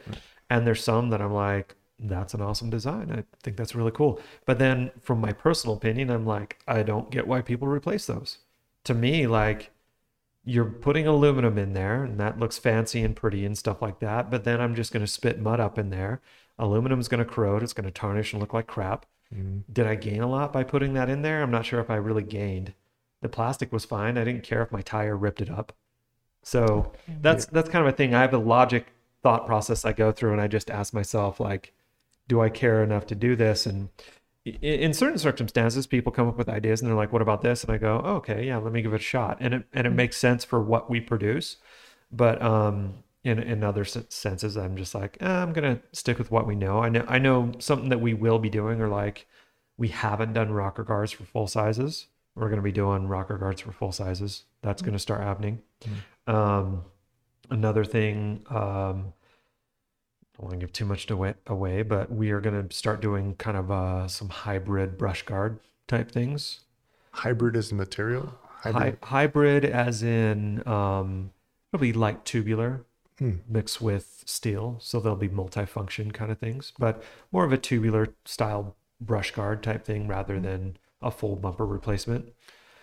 And 0.52 0.66
there's 0.66 0.84
some 0.84 1.10
that 1.10 1.22
i'm 1.22 1.34
like 1.34 1.76
that's 2.02 2.34
an 2.34 2.42
awesome 2.42 2.70
design. 2.70 3.12
I 3.12 3.26
think 3.44 3.58
that's 3.58 3.76
really 3.76 3.92
cool. 3.92 4.22
But 4.46 4.58
then 4.58 4.92
from 5.02 5.20
my 5.20 5.34
personal 5.34 5.76
opinion 5.76 6.12
i'm 6.12 6.28
like 6.28 6.60
i 6.68 6.84
don't 6.84 7.10
get 7.10 7.28
why 7.28 7.42
people 7.42 7.68
replace 7.68 8.06
those. 8.06 8.38
To 8.84 8.94
me 8.94 9.26
like 9.26 9.72
you're 10.50 10.66
putting 10.66 11.06
aluminum 11.06 11.58
in 11.58 11.74
there 11.74 12.04
and 12.04 12.20
that 12.20 12.40
looks 12.40 12.58
fancy 12.58 13.04
and 13.04 13.16
pretty 13.16 13.46
and 13.46 13.58
stuff 13.58 13.82
like 13.82 14.00
that 14.00 14.32
but 14.32 14.44
then 14.44 14.60
i'm 14.60 14.74
just 14.74 14.92
going 14.92 15.06
to 15.06 15.12
spit 15.12 15.40
mud 15.40 15.60
up 15.60 15.78
in 15.78 15.90
there. 15.90 16.22
Aluminum's 16.58 17.08
going 17.08 17.24
to 17.24 17.32
corrode 17.32 17.64
it's 17.64 17.72
going 17.74 17.86
to 17.86 17.92
tarnish 17.92 18.34
and 18.34 18.42
look 18.42 18.54
like 18.54 18.68
crap. 18.68 19.06
Mm-hmm. 19.34 19.60
Did 19.72 19.88
i 19.88 19.96
gain 19.96 20.22
a 20.22 20.28
lot 20.28 20.52
by 20.52 20.64
putting 20.64 20.94
that 20.94 21.10
in 21.10 21.22
there? 21.22 21.42
I'm 21.42 21.52
not 21.52 21.66
sure 21.66 21.80
if 21.80 21.90
i 21.90 21.96
really 21.96 22.24
gained. 22.24 22.74
The 23.22 23.30
plastic 23.30 23.72
was 23.72 23.86
fine 23.86 24.18
i 24.18 24.24
didn't 24.24 24.44
care 24.44 24.64
if 24.64 24.72
my 24.72 24.82
tire 24.82 25.16
ripped 25.16 25.42
it 25.42 25.50
up. 25.50 25.74
So 26.44 26.92
mm-hmm. 27.08 27.22
that's 27.22 27.46
that's 27.46 27.70
kind 27.70 27.86
of 27.86 27.94
a 27.94 27.96
thing 27.96 28.14
i 28.14 28.22
have 28.22 28.34
a 28.34 28.38
logic 28.38 28.88
thought 29.22 29.46
process 29.46 29.86
i 29.86 29.92
go 29.92 30.12
through 30.12 30.32
and 30.32 30.42
i 30.42 30.48
just 30.48 30.72
ask 30.72 30.94
myself 30.94 31.40
like 31.40 31.74
do 32.30 32.40
i 32.40 32.50
care 32.50 32.82
enough 32.82 33.06
to 33.08 33.16
do 33.16 33.36
this? 33.36 33.66
And 33.66 33.90
in 34.62 34.94
certain 34.94 35.18
circumstances 35.18 35.88
people 35.88 36.12
come 36.12 36.28
up 36.28 36.38
with 36.38 36.50
ideas 36.50 36.82
and 36.82 36.90
they're 36.90 36.98
like 36.98 37.14
what 37.14 37.22
about 37.22 37.42
this? 37.42 37.64
And 37.64 37.74
i 37.74 37.78
go 37.78 38.02
oh, 38.04 38.16
okay 38.16 38.46
yeah 38.46 38.58
let 38.58 38.74
me 38.74 38.82
give 38.82 38.94
it 38.94 39.02
a 39.02 39.04
shot. 39.04 39.38
And 39.40 39.54
it 39.54 39.64
and 39.74 39.88
it 39.88 39.92
makes 39.92 40.18
sense 40.18 40.44
for 40.44 40.62
what 40.62 40.90
we 40.90 41.00
produce 41.00 41.58
but 42.12 42.42
um 42.42 43.04
in 43.24 43.38
in 43.38 43.64
other 43.66 43.84
senses 43.84 44.56
i'm 44.56 44.78
just 44.78 44.96
like 44.96 45.18
eh, 45.20 45.30
i'm 45.30 45.52
gonna 45.52 45.80
stick 45.92 46.18
with 46.18 46.32
what 46.32 46.48
we 46.48 46.56
know. 46.56 46.80
I 46.80 46.90
know 46.90 47.06
i 47.08 47.20
know 47.20 47.52
something 47.60 47.90
that 47.90 48.02
we 48.02 48.14
will 48.14 48.40
be 48.40 48.50
doing 48.50 48.82
or 48.82 48.88
like 48.88 49.28
we 49.78 49.88
haven't 49.88 50.34
done 50.34 50.52
rocker 50.52 50.84
guards 50.84 51.14
for 51.14 51.24
full 51.24 51.48
sizes. 51.48 52.08
We're 52.36 52.50
going 52.50 52.58
to 52.58 52.64
be 52.64 52.72
doing 52.72 53.08
rocker 53.08 53.38
guards 53.38 53.62
for 53.62 53.72
full 53.72 53.94
sizes. 53.94 54.44
That's 54.62 54.82
going 54.82 54.94
to 54.94 55.00
start 55.00 55.22
happening. 55.22 55.62
Um 56.28 56.84
another 57.50 57.84
thing 57.84 58.46
um 58.50 59.14
don't 60.40 60.50
want 60.50 60.60
to 60.60 60.66
give 60.66 60.74
too 60.74 60.86
much 60.86 61.06
to 61.08 61.14
away, 61.14 61.34
away, 61.48 61.82
but 61.84 62.12
we 62.12 62.32
are 62.32 62.40
going 62.40 62.68
to 62.68 62.76
start 62.76 63.02
doing 63.02 63.36
kind 63.36 63.58
of 63.58 63.70
uh, 63.72 64.08
some 64.08 64.30
hybrid 64.30 64.98
brush 64.98 65.24
guard 65.24 65.60
type 65.88 66.12
things. 66.12 66.62
hybrid 67.12 67.56
as 67.56 67.72
a 67.72 67.76
material. 67.76 68.34
Hy- 68.64 68.72
Hybrid. 68.72 68.98
hybrid, 69.04 69.66
as 69.66 70.04
in 70.04 70.68
um, 70.68 71.32
it'll 71.74 71.82
be 71.82 71.94
like 71.94 72.24
tubular 72.24 72.86
Hmm. 73.18 73.40
mixed 73.50 73.82
with 73.82 74.24
steel, 74.26 74.78
so 74.80 75.02
they'll 75.02 75.14
be 75.18 75.28
multifunction 75.28 76.14
kind 76.14 76.32
of 76.32 76.38
things, 76.38 76.72
but 76.80 77.04
more 77.34 77.44
of 77.44 77.52
a 77.52 77.58
tubular 77.58 78.14
style 78.24 78.78
brush 79.02 79.32
guard 79.32 79.62
type 79.62 79.84
thing 79.84 80.08
rather 80.08 80.40
than 80.40 80.78
a 81.02 81.12
full 81.12 81.36
bumper 81.36 81.66
replacement. 81.66 82.32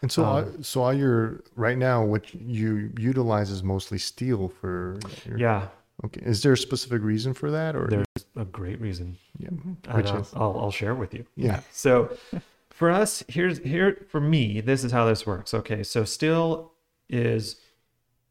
And 0.02 0.12
so, 0.12 0.24
all, 0.24 0.36
Um, 0.38 0.62
so 0.62 0.82
all 0.82 0.92
your 0.92 1.42
right 1.54 1.78
now, 1.78 2.04
what 2.04 2.34
you 2.34 2.92
utilize 2.98 3.48
is 3.50 3.62
mostly 3.62 3.96
steel 3.96 4.48
for. 4.50 4.98
Your, 5.24 5.38
Yeah, 5.38 5.68
Okay. 6.04 6.20
Is 6.24 6.42
there 6.42 6.52
a 6.52 6.58
specific 6.58 7.02
reason 7.02 7.32
for 7.32 7.50
that, 7.50 7.74
or 7.74 7.88
there's 7.88 8.06
a 8.36 8.44
great 8.44 8.80
reason. 8.80 9.16
yeah, 9.38 9.48
which 9.94 10.06
I'll, 10.06 10.20
is 10.20 10.32
I'll, 10.34 10.58
I'll 10.60 10.70
share 10.70 10.94
with 10.94 11.14
you. 11.14 11.24
yeah, 11.36 11.60
So 11.72 12.16
for 12.70 12.90
us, 12.90 13.24
here's 13.28 13.58
here 13.58 14.06
for 14.08 14.20
me, 14.20 14.60
this 14.60 14.84
is 14.84 14.92
how 14.92 15.06
this 15.06 15.26
works. 15.26 15.54
Okay, 15.54 15.82
so 15.82 16.04
steel 16.04 16.72
is 17.08 17.56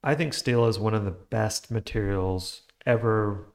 I 0.03 0.13
think 0.13 0.33
steel 0.33 0.65
is 0.67 0.77
one 0.77 0.93
of 0.93 1.03
the 1.03 1.11
best 1.11 1.71
materials 1.71 2.61
ever 2.85 3.47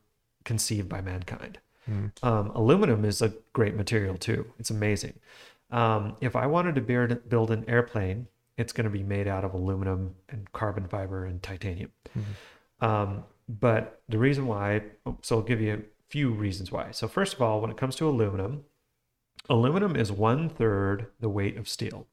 conceived 0.45 0.89
by 0.89 1.01
mankind. 1.01 1.59
Mm. 1.89 2.11
Um, 2.23 2.51
aluminum 2.51 3.05
is 3.05 3.23
a 3.23 3.33
great 3.53 3.77
material 3.77 4.17
too. 4.17 4.53
It's 4.59 4.71
amazing. 4.71 5.15
Um, 5.71 6.17
if 6.21 6.35
I 6.35 6.47
wanted 6.47 6.75
to 6.75 6.81
build, 6.81 7.29
build 7.29 7.53
an 7.53 7.65
airplane, 7.69 8.27
it's 8.57 8.73
going 8.73 8.85
to 8.85 8.91
be 8.91 9.05
made 9.05 9.29
out 9.29 9.45
of 9.45 9.55
aluminum 9.55 10.17
and 10.29 10.51
carbon 10.53 10.89
fiber 10.89 11.25
and 11.25 11.41
titanium. 11.41 11.93
Um, 12.81 13.25
but 13.61 14.03
the 14.09 14.19
reason 14.19 14.47
why, 14.47 14.83
so 15.23 15.37
I'll 15.37 15.43
give 15.43 15.61
you 15.61 15.75
a 15.75 15.81
few 16.09 16.31
reasons 16.31 16.71
why. 16.71 16.91
So 16.93 17.09
first 17.09 17.35
of 17.35 17.43
all, 17.43 17.61
when 17.61 17.71
it 17.71 17.77
comes 17.77 17.97
to 17.97 18.09
aluminum, 18.09 18.65
aluminum 19.49 19.97
is 19.97 20.13
one 20.13 20.49
third 20.49 21.07
the 21.19 21.29
weight 21.29 21.57
of 21.57 21.69
steel, 21.69 22.07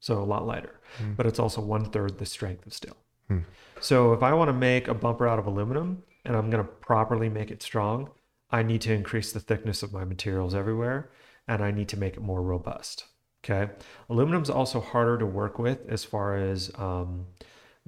so 0.00 0.18
a 0.18 0.24
lot 0.24 0.46
lighter, 0.46 0.80
Mm. 1.02 1.16
but 1.16 1.26
it's 1.26 1.38
also 1.38 1.60
one 1.60 1.84
third 1.84 2.18
the 2.18 2.26
strength 2.26 2.66
of 2.66 2.72
steel. 2.72 2.96
Hmm. 3.28 3.40
So 3.80 4.12
if 4.14 4.22
I 4.22 4.32
want 4.32 4.48
to 4.48 4.54
make 4.54 4.88
a 4.88 4.94
bumper 4.94 5.28
out 5.28 5.38
of 5.38 5.46
aluminum 5.46 6.02
and 6.24 6.34
I'm 6.34 6.48
going 6.50 6.64
to 6.64 6.70
properly 6.70 7.28
make 7.28 7.50
it 7.50 7.62
strong, 7.62 8.10
I 8.50 8.62
need 8.62 8.80
to 8.82 8.92
increase 8.94 9.32
the 9.32 9.40
thickness 9.40 9.82
of 9.82 9.92
my 9.92 10.04
materials 10.04 10.54
everywhere 10.54 11.10
and 11.46 11.62
I 11.62 11.70
need 11.70 11.88
to 11.90 11.98
make 11.98 12.14
it 12.16 12.22
more 12.22 12.40
robust. 12.42 13.04
Okay. 13.44 13.70
Aluminum's 14.08 14.50
also 14.50 14.80
harder 14.80 15.18
to 15.18 15.26
work 15.26 15.58
with 15.58 15.86
as 15.88 16.04
far 16.04 16.36
as 16.36 16.72
um, 16.76 17.26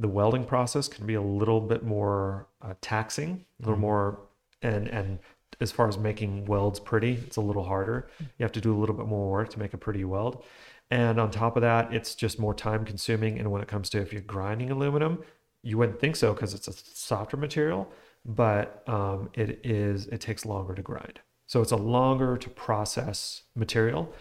the 0.00 0.08
welding 0.08 0.44
process 0.44 0.88
can 0.88 1.06
be 1.06 1.14
a 1.14 1.22
little 1.22 1.60
bit 1.60 1.84
more 1.84 2.48
uh, 2.62 2.74
taxing, 2.80 3.44
a 3.60 3.66
little 3.66 3.78
more, 3.78 4.18
and, 4.62 4.88
and 4.88 5.18
as 5.60 5.70
far 5.70 5.88
as 5.88 5.98
making 5.98 6.46
welds 6.46 6.80
pretty, 6.80 7.12
it's 7.26 7.36
a 7.36 7.40
little 7.40 7.64
harder. 7.64 8.08
You 8.18 8.44
have 8.44 8.52
to 8.52 8.60
do 8.62 8.74
a 8.74 8.78
little 8.78 8.94
bit 8.94 9.06
more 9.06 9.30
work 9.30 9.50
to 9.50 9.58
make 9.58 9.74
a 9.74 9.78
pretty 9.78 10.04
weld. 10.04 10.42
And 10.90 11.20
on 11.20 11.30
top 11.30 11.56
of 11.56 11.60
that, 11.60 11.92
it's 11.92 12.14
just 12.14 12.38
more 12.38 12.54
time 12.54 12.84
consuming. 12.84 13.38
And 13.38 13.52
when 13.52 13.60
it 13.60 13.68
comes 13.68 13.90
to 13.90 14.00
if 14.00 14.12
you're 14.12 14.22
grinding 14.22 14.70
aluminum, 14.70 15.22
you 15.62 15.76
wouldn't 15.76 16.00
think 16.00 16.16
so 16.16 16.32
because 16.32 16.54
it's 16.54 16.66
a 16.66 16.72
softer 16.72 17.36
material, 17.36 17.92
but 18.24 18.82
um, 18.88 19.28
it 19.34 19.60
is 19.62 20.06
it 20.06 20.20
takes 20.20 20.46
longer 20.46 20.74
to 20.74 20.82
grind. 20.82 21.20
So 21.46 21.60
it's 21.60 21.72
a 21.72 21.76
longer 21.76 22.38
to 22.38 22.48
process 22.48 23.42
material, 23.54 24.12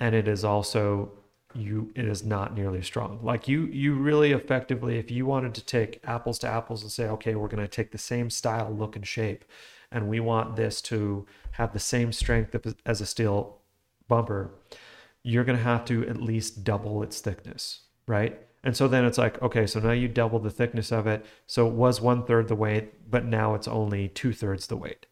and 0.00 0.14
it 0.14 0.26
is 0.26 0.44
also 0.44 1.12
you 1.56 1.92
it 1.94 2.04
is 2.04 2.24
not 2.24 2.54
nearly 2.54 2.82
strong. 2.82 3.18
Like 3.22 3.48
you 3.48 3.66
you 3.66 3.94
really 3.94 4.32
effectively, 4.32 4.98
if 4.98 5.10
you 5.10 5.26
wanted 5.26 5.54
to 5.54 5.64
take 5.64 6.00
apples 6.04 6.38
to 6.40 6.48
apples 6.48 6.82
and 6.82 6.90
say, 6.90 7.08
okay, 7.08 7.34
we're 7.34 7.48
going 7.48 7.62
to 7.62 7.68
take 7.68 7.92
the 7.92 7.98
same 7.98 8.30
style, 8.30 8.70
look, 8.70 8.96
and 8.96 9.06
shape, 9.06 9.44
and 9.90 10.08
we 10.08 10.20
want 10.20 10.56
this 10.56 10.80
to 10.82 11.26
have 11.52 11.72
the 11.72 11.78
same 11.78 12.12
strength 12.12 12.56
as 12.84 13.00
a 13.00 13.06
steel 13.06 13.58
bumper, 14.08 14.50
you're 15.22 15.44
going 15.44 15.58
to 15.58 15.64
have 15.64 15.84
to 15.86 16.06
at 16.08 16.20
least 16.20 16.64
double 16.64 17.02
its 17.02 17.20
thickness, 17.20 17.80
right? 18.06 18.40
And 18.62 18.76
so 18.76 18.88
then 18.88 19.04
it's 19.04 19.18
like, 19.18 19.40
okay, 19.42 19.66
so 19.66 19.78
now 19.78 19.92
you 19.92 20.08
double 20.08 20.38
the 20.38 20.50
thickness 20.50 20.90
of 20.90 21.06
it. 21.06 21.24
So 21.46 21.68
it 21.68 21.74
was 21.74 22.00
one 22.00 22.24
third 22.24 22.48
the 22.48 22.56
weight, 22.56 23.10
but 23.10 23.24
now 23.24 23.54
it's 23.54 23.68
only 23.68 24.08
two 24.08 24.32
thirds 24.32 24.66
the 24.66 24.76
weight. 24.76 25.06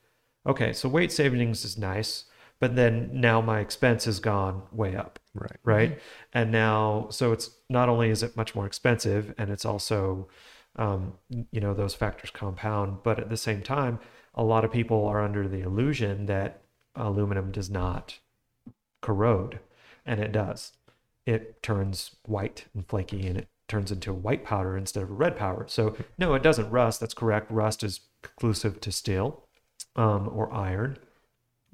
Okay, 0.47 0.73
so 0.73 0.89
weight 0.89 1.13
savings 1.13 1.65
is 1.65 1.79
nice, 1.79 2.25
but 2.65 2.77
then 2.77 3.11
now 3.13 3.43
my 3.43 3.61
expense 3.61 4.07
has 4.07 4.21
gone 4.21 4.63
way 4.73 4.97
up, 4.97 5.19
right. 5.35 5.59
right? 5.65 6.01
And 6.33 6.51
now, 6.51 7.09
so 7.11 7.31
it's 7.31 7.51
not 7.69 7.91
only 7.91 8.09
is 8.09 8.23
it 8.23 8.39
much 8.39 8.55
more 8.55 8.65
expensive, 8.65 9.35
and 9.37 9.51
it's 9.51 9.67
also, 9.67 10.29
um, 10.77 11.13
you 11.29 11.61
know, 11.61 11.75
those 11.75 11.93
factors 11.93 12.31
compound, 12.31 13.01
but 13.03 13.19
at 13.19 13.29
the 13.29 13.37
same 13.37 13.61
time, 13.61 13.99
a 14.35 14.43
lot 14.43 14.65
of 14.65 14.73
people 14.73 15.05
are 15.05 15.23
under 15.23 15.47
the 15.47 15.61
illusion 15.61 16.25
that 16.25 16.63
aluminum 16.97 17.53
does 17.53 17.69
not 17.69 18.19
corrode, 19.03 19.59
and 20.07 20.19
it 20.19 20.33
does. 20.33 20.73
It 21.27 21.63
turns 21.63 22.17
white 22.25 22.65
and 22.73 22.89
flaky, 22.89 23.27
and 23.27 23.37
it 23.37 23.49
turns 23.69 23.93
into 23.93 24.15
white 24.15 24.43
powder 24.43 24.75
instead 24.75 25.03
of 25.03 25.11
a 25.11 25.13
red 25.13 25.37
powder. 25.37 25.67
So 25.69 25.99
no, 26.17 26.33
it 26.33 26.43
doesn't 26.43 26.71
rust. 26.71 27.01
That's 27.01 27.13
correct. 27.13 27.51
Rust 27.51 27.85
is 27.85 28.01
conclusive 28.23 28.81
to 28.81 28.91
steel 28.91 29.45
um, 29.97 30.31
or 30.33 30.51
iron, 30.51 30.97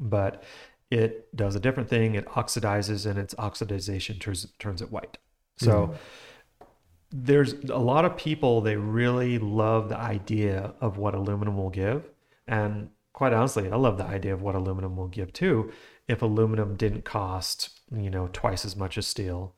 but 0.01 0.43
it 0.91 1.35
does 1.37 1.55
a 1.55 1.61
different 1.61 1.89
thing. 1.89 2.15
It 2.15 2.27
oxidizes, 2.27 3.07
and 3.07 3.19
its 3.19 3.35
oxidization 3.35 4.21
turns 4.21 4.47
turns 4.59 4.83
it 4.83 4.91
white. 4.91 5.19
So 5.57 5.73
mm-hmm. 5.73 6.67
there's 7.13 7.53
a 7.53 7.79
lot 7.79 8.05
of 8.05 8.17
people 8.17 8.61
they 8.61 8.77
really 8.77 9.39
love 9.39 9.89
the 9.89 9.99
idea 9.99 10.75
of 10.81 10.99
what 10.99 11.15
aluminum 11.15 11.57
will 11.57 11.71
give, 11.71 12.09
and 12.47 12.91
quite 13.13 13.33
honestly, 13.33 13.71
I 13.71 13.77
love 13.77 13.99
the 13.99 14.05
idea 14.05 14.35
of 14.35 14.43
what 14.43 14.55
aluminum 14.55 14.97
will 14.97 15.09
give 15.09 15.33
too. 15.33 15.73
If 16.09 16.23
aluminum 16.23 16.77
didn't 16.77 17.05
cost 17.05 17.81
you 17.95 18.11
know 18.11 18.29
twice 18.33 18.65
as 18.65 18.77
much 18.77 18.99
as 18.99 19.07
steel, 19.07 19.55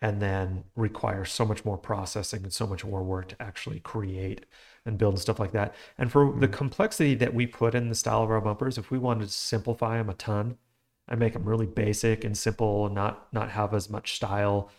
and 0.00 0.22
then 0.22 0.64
require 0.76 1.24
so 1.24 1.44
much 1.44 1.64
more 1.64 1.78
processing 1.78 2.44
and 2.44 2.52
so 2.52 2.66
much 2.66 2.84
more 2.84 3.02
work 3.02 3.28
to 3.28 3.42
actually 3.42 3.80
create 3.80 4.46
and 4.84 4.98
build 4.98 5.14
and 5.14 5.20
stuff 5.20 5.40
like 5.40 5.52
that. 5.52 5.74
And 5.98 6.12
for 6.12 6.26
the 6.26 6.46
mm-hmm. 6.46 6.54
complexity 6.54 7.14
that 7.16 7.34
we 7.34 7.46
put 7.46 7.74
in 7.74 7.88
the 7.88 7.94
style 7.96 8.22
of 8.22 8.30
our 8.30 8.40
bumpers, 8.40 8.78
if 8.78 8.90
we 8.92 8.98
wanted 8.98 9.26
to 9.26 9.32
simplify 9.32 9.98
them 9.98 10.08
a 10.08 10.14
ton 10.14 10.58
and 11.08 11.20
make 11.20 11.32
them 11.32 11.44
really 11.44 11.66
basic 11.66 12.24
and 12.24 12.36
simple 12.36 12.86
and 12.86 12.94
not 12.94 13.32
not 13.32 13.50
have 13.50 13.74
as 13.74 13.88
much 13.88 14.16
style, 14.16 14.70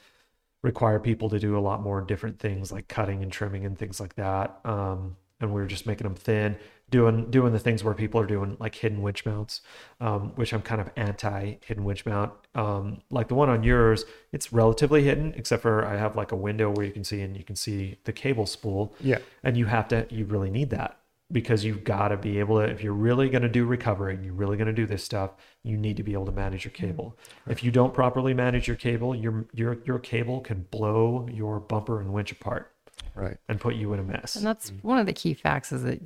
require 0.63 0.99
people 0.99 1.29
to 1.29 1.39
do 1.39 1.57
a 1.57 1.61
lot 1.61 1.81
more 1.81 2.01
different 2.01 2.39
things 2.39 2.71
like 2.71 2.87
cutting 2.87 3.23
and 3.23 3.31
trimming 3.31 3.65
and 3.65 3.77
things 3.77 3.99
like 3.99 4.15
that. 4.15 4.59
Um, 4.65 5.15
and 5.39 5.53
we 5.53 5.61
are 5.61 5.67
just 5.67 5.85
making 5.85 6.05
them 6.05 6.15
thin, 6.15 6.57
doing 6.89 7.29
doing 7.29 7.53
the 7.53 7.59
things 7.59 7.83
where 7.83 7.93
people 7.93 8.19
are 8.19 8.25
doing 8.25 8.57
like 8.59 8.75
hidden 8.75 9.01
winch 9.01 9.25
mounts, 9.25 9.61
um, 10.01 10.31
which 10.35 10.53
I'm 10.53 10.61
kind 10.61 10.81
of 10.81 10.89
anti 10.95 11.57
hidden 11.65 11.83
winch 11.83 12.05
mount. 12.05 12.33
Um, 12.55 13.01
like 13.09 13.27
the 13.27 13.35
one 13.35 13.49
on 13.49 13.63
yours, 13.63 14.05
it's 14.31 14.51
relatively 14.51 15.03
hidden, 15.03 15.33
except 15.35 15.61
for 15.61 15.85
I 15.85 15.97
have 15.97 16.15
like 16.15 16.31
a 16.31 16.35
window 16.35 16.71
where 16.71 16.85
you 16.85 16.91
can 16.91 17.03
see 17.03 17.21
and 17.21 17.37
you 17.37 17.43
can 17.43 17.55
see 17.55 17.97
the 18.05 18.13
cable 18.13 18.45
spool. 18.45 18.95
Yeah. 18.99 19.19
And 19.43 19.55
you 19.55 19.65
have 19.65 19.87
to, 19.89 20.07
you 20.09 20.25
really 20.25 20.49
need 20.49 20.71
that 20.71 20.99
because 21.31 21.63
you've 21.63 21.83
got 21.83 22.09
to 22.09 22.17
be 22.17 22.39
able 22.39 22.59
to, 22.59 22.63
if 22.63 22.81
you're 22.81 22.93
really 22.93 23.29
going 23.29 23.41
to 23.41 23.49
do 23.49 23.65
recovery 23.65 24.15
and 24.15 24.23
you're 24.23 24.33
really 24.33 24.57
going 24.57 24.67
to 24.67 24.73
do 24.73 24.85
this 24.85 25.03
stuff, 25.03 25.31
you 25.67 25.77
need 25.77 25.97
to 25.97 26.03
be 26.03 26.13
able 26.13 26.25
to 26.25 26.31
manage 26.31 26.65
your 26.65 26.71
mm-hmm. 26.71 26.87
cable. 26.87 27.17
If 27.47 27.63
you 27.63 27.71
don't 27.71 27.93
properly 27.93 28.33
manage 28.33 28.67
your 28.67 28.77
cable, 28.77 29.15
your 29.15 29.45
your 29.53 29.77
your 29.85 29.99
cable 29.99 30.41
can 30.41 30.65
blow 30.71 31.27
your 31.31 31.59
bumper 31.59 31.99
and 31.99 32.13
winch 32.13 32.31
apart 32.31 32.71
Right. 33.15 33.37
and 33.47 33.59
put 33.59 33.75
you 33.75 33.93
in 33.93 33.99
a 33.99 34.03
mess. 34.03 34.35
And 34.35 34.45
that's 34.45 34.71
mm-hmm. 34.71 34.87
one 34.87 34.99
of 34.99 35.05
the 35.05 35.13
key 35.13 35.33
facts 35.33 35.71
is 35.71 35.83
that 35.83 36.01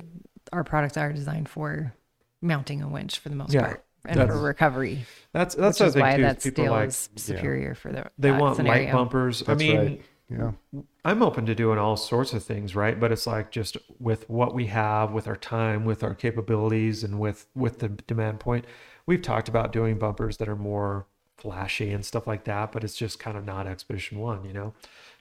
our 0.52 0.64
products 0.64 0.96
are 0.96 1.12
designed 1.12 1.48
for 1.48 1.94
mounting 2.40 2.82
a 2.82 2.88
winch 2.88 3.18
for 3.18 3.28
the 3.28 3.36
most 3.36 3.52
Yeah, 3.52 3.62
part 3.62 3.84
and 4.04 4.18
that's- 4.18 4.36
for 4.36 4.42
recovery. 4.42 5.04
That's 5.32 5.54
that's 5.54 5.80
which 5.80 5.88
is 5.88 5.96
why 5.96 6.16
too. 6.16 6.22
that 6.22 6.44
is 6.44 6.52
steel 6.52 6.72
like 6.72 6.88
is 6.88 7.08
superior 7.16 7.74
for 7.74 7.92
the 7.92 8.10
they 8.18 8.30
that 8.30 8.40
want 8.40 8.56
scenario. 8.56 8.84
light 8.84 8.92
bumpers. 8.92 9.42
I 9.42 9.44
That's 9.46 9.58
mean, 9.60 9.76
right. 9.76 10.02
Yeah. 10.38 10.80
I'm 11.04 11.22
open 11.22 11.46
to 11.46 11.54
doing 11.54 11.78
all 11.78 11.96
sorts 11.96 12.32
of 12.32 12.44
things, 12.44 12.76
right? 12.76 12.98
But 12.98 13.12
it's 13.12 13.26
like 13.26 13.50
just 13.50 13.76
with 13.98 14.28
what 14.30 14.54
we 14.54 14.66
have, 14.66 15.12
with 15.12 15.26
our 15.26 15.36
time, 15.36 15.84
with 15.84 16.02
our 16.02 16.14
capabilities, 16.14 17.02
and 17.02 17.18
with 17.18 17.46
with 17.54 17.80
the 17.80 17.88
demand 17.88 18.40
point. 18.40 18.64
We've 19.04 19.22
talked 19.22 19.48
about 19.48 19.72
doing 19.72 19.98
bumpers 19.98 20.36
that 20.36 20.48
are 20.48 20.56
more 20.56 21.06
flashy 21.36 21.90
and 21.90 22.04
stuff 22.04 22.26
like 22.28 22.44
that, 22.44 22.70
but 22.70 22.84
it's 22.84 22.94
just 22.94 23.18
kind 23.18 23.36
of 23.36 23.44
not 23.44 23.66
Expedition 23.66 24.20
One. 24.20 24.44
You 24.44 24.52
know, 24.52 24.74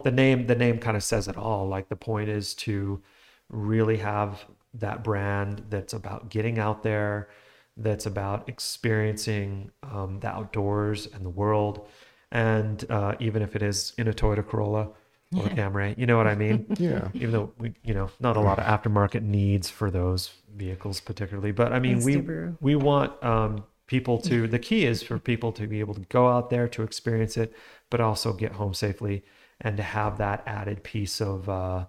the 0.03 0.11
name 0.11 0.47
the 0.47 0.55
name 0.55 0.77
kind 0.77 0.95
of 0.95 1.03
says 1.03 1.27
it 1.27 1.37
all. 1.37 1.67
Like 1.67 1.89
the 1.89 1.95
point 1.95 2.29
is 2.29 2.53
to 2.55 3.01
really 3.49 3.97
have 3.97 4.45
that 4.75 5.03
brand 5.03 5.63
that's 5.69 5.93
about 5.93 6.29
getting 6.29 6.59
out 6.59 6.83
there, 6.83 7.29
that's 7.75 8.05
about 8.05 8.47
experiencing 8.47 9.71
um, 9.83 10.19
the 10.19 10.27
outdoors 10.27 11.07
and 11.07 11.25
the 11.25 11.29
world, 11.29 11.87
and 12.31 12.85
uh, 12.89 13.15
even 13.19 13.41
if 13.41 13.55
it 13.55 13.63
is 13.63 13.93
in 13.97 14.07
a 14.07 14.13
Toyota 14.13 14.47
Corolla 14.47 14.89
or 15.35 15.45
Camry, 15.45 15.97
you 15.97 16.05
know 16.05 16.17
what 16.17 16.27
I 16.27 16.35
mean? 16.35 16.65
Yeah. 16.77 17.09
even 17.13 17.31
though 17.31 17.51
we, 17.57 17.73
you 17.83 17.93
know, 17.93 18.09
not 18.19 18.35
a 18.37 18.41
lot 18.41 18.59
of 18.59 18.65
aftermarket 18.65 19.21
needs 19.23 19.69
for 19.69 19.89
those 19.91 20.31
vehicles 20.55 20.99
particularly, 20.99 21.51
but 21.51 21.71
I 21.71 21.79
mean, 21.79 22.03
we 22.03 22.15
Subaru. 22.17 22.57
we 22.59 22.75
want 22.75 23.11
um, 23.23 23.63
people 23.87 24.17
to. 24.19 24.47
The 24.55 24.59
key 24.59 24.85
is 24.85 25.03
for 25.03 25.19
people 25.19 25.51
to 25.53 25.67
be 25.67 25.79
able 25.79 25.93
to 25.93 26.01
go 26.01 26.27
out 26.27 26.49
there 26.49 26.67
to 26.69 26.83
experience 26.83 27.37
it, 27.37 27.53
but 27.89 28.01
also 28.01 28.33
get 28.33 28.53
home 28.53 28.73
safely 28.73 29.23
and 29.61 29.77
to 29.77 29.83
have 29.83 30.17
that 30.17 30.43
added 30.45 30.83
piece 30.83 31.21
of 31.21 31.47
uh, 31.47 31.85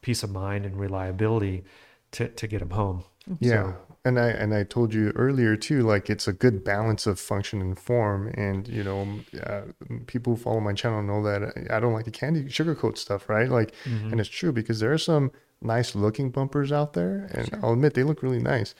peace 0.00 0.22
of 0.22 0.30
mind 0.30 0.64
and 0.66 0.78
reliability 0.78 1.64
to 2.12 2.28
to 2.28 2.46
get 2.46 2.60
them 2.60 2.70
home. 2.70 3.04
Yeah. 3.40 3.50
So, 3.50 3.76
and 4.04 4.18
I 4.18 4.28
and 4.28 4.52
I 4.54 4.64
told 4.64 4.92
you 4.92 5.10
earlier 5.14 5.56
too, 5.56 5.82
like 5.82 6.10
it's 6.10 6.26
a 6.26 6.32
good 6.32 6.64
balance 6.64 7.06
of 7.06 7.20
function 7.20 7.60
and 7.60 7.78
form. 7.78 8.28
And 8.34 8.66
you 8.68 8.82
know, 8.82 9.08
uh, 9.42 9.62
people 10.06 10.34
who 10.34 10.42
follow 10.42 10.60
my 10.60 10.72
channel 10.72 11.02
know 11.02 11.22
that 11.22 11.68
I 11.70 11.78
don't 11.80 11.92
like 11.92 12.04
the 12.04 12.10
candy 12.10 12.44
sugarcoat 12.44 12.98
stuff, 12.98 13.28
right? 13.28 13.48
Like, 13.48 13.72
mm-hmm. 13.84 14.10
and 14.10 14.20
it's 14.20 14.28
true 14.28 14.52
because 14.52 14.80
there 14.80 14.92
are 14.92 14.98
some 14.98 15.30
nice 15.60 15.94
looking 15.94 16.30
bumpers 16.30 16.72
out 16.72 16.94
there, 16.94 17.28
and 17.32 17.50
I'll 17.62 17.72
admit 17.74 17.94
they 17.94 18.02
look 18.02 18.22
really 18.22 18.40
nice. 18.40 18.74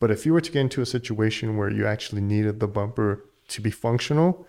But 0.00 0.10
if 0.10 0.26
you 0.26 0.32
were 0.32 0.40
to 0.40 0.50
get 0.50 0.60
into 0.60 0.82
a 0.82 0.86
situation 0.86 1.56
where 1.56 1.70
you 1.70 1.86
actually 1.86 2.20
needed 2.22 2.58
the 2.60 2.66
bumper 2.66 3.24
to 3.48 3.60
be 3.60 3.70
functional, 3.70 4.46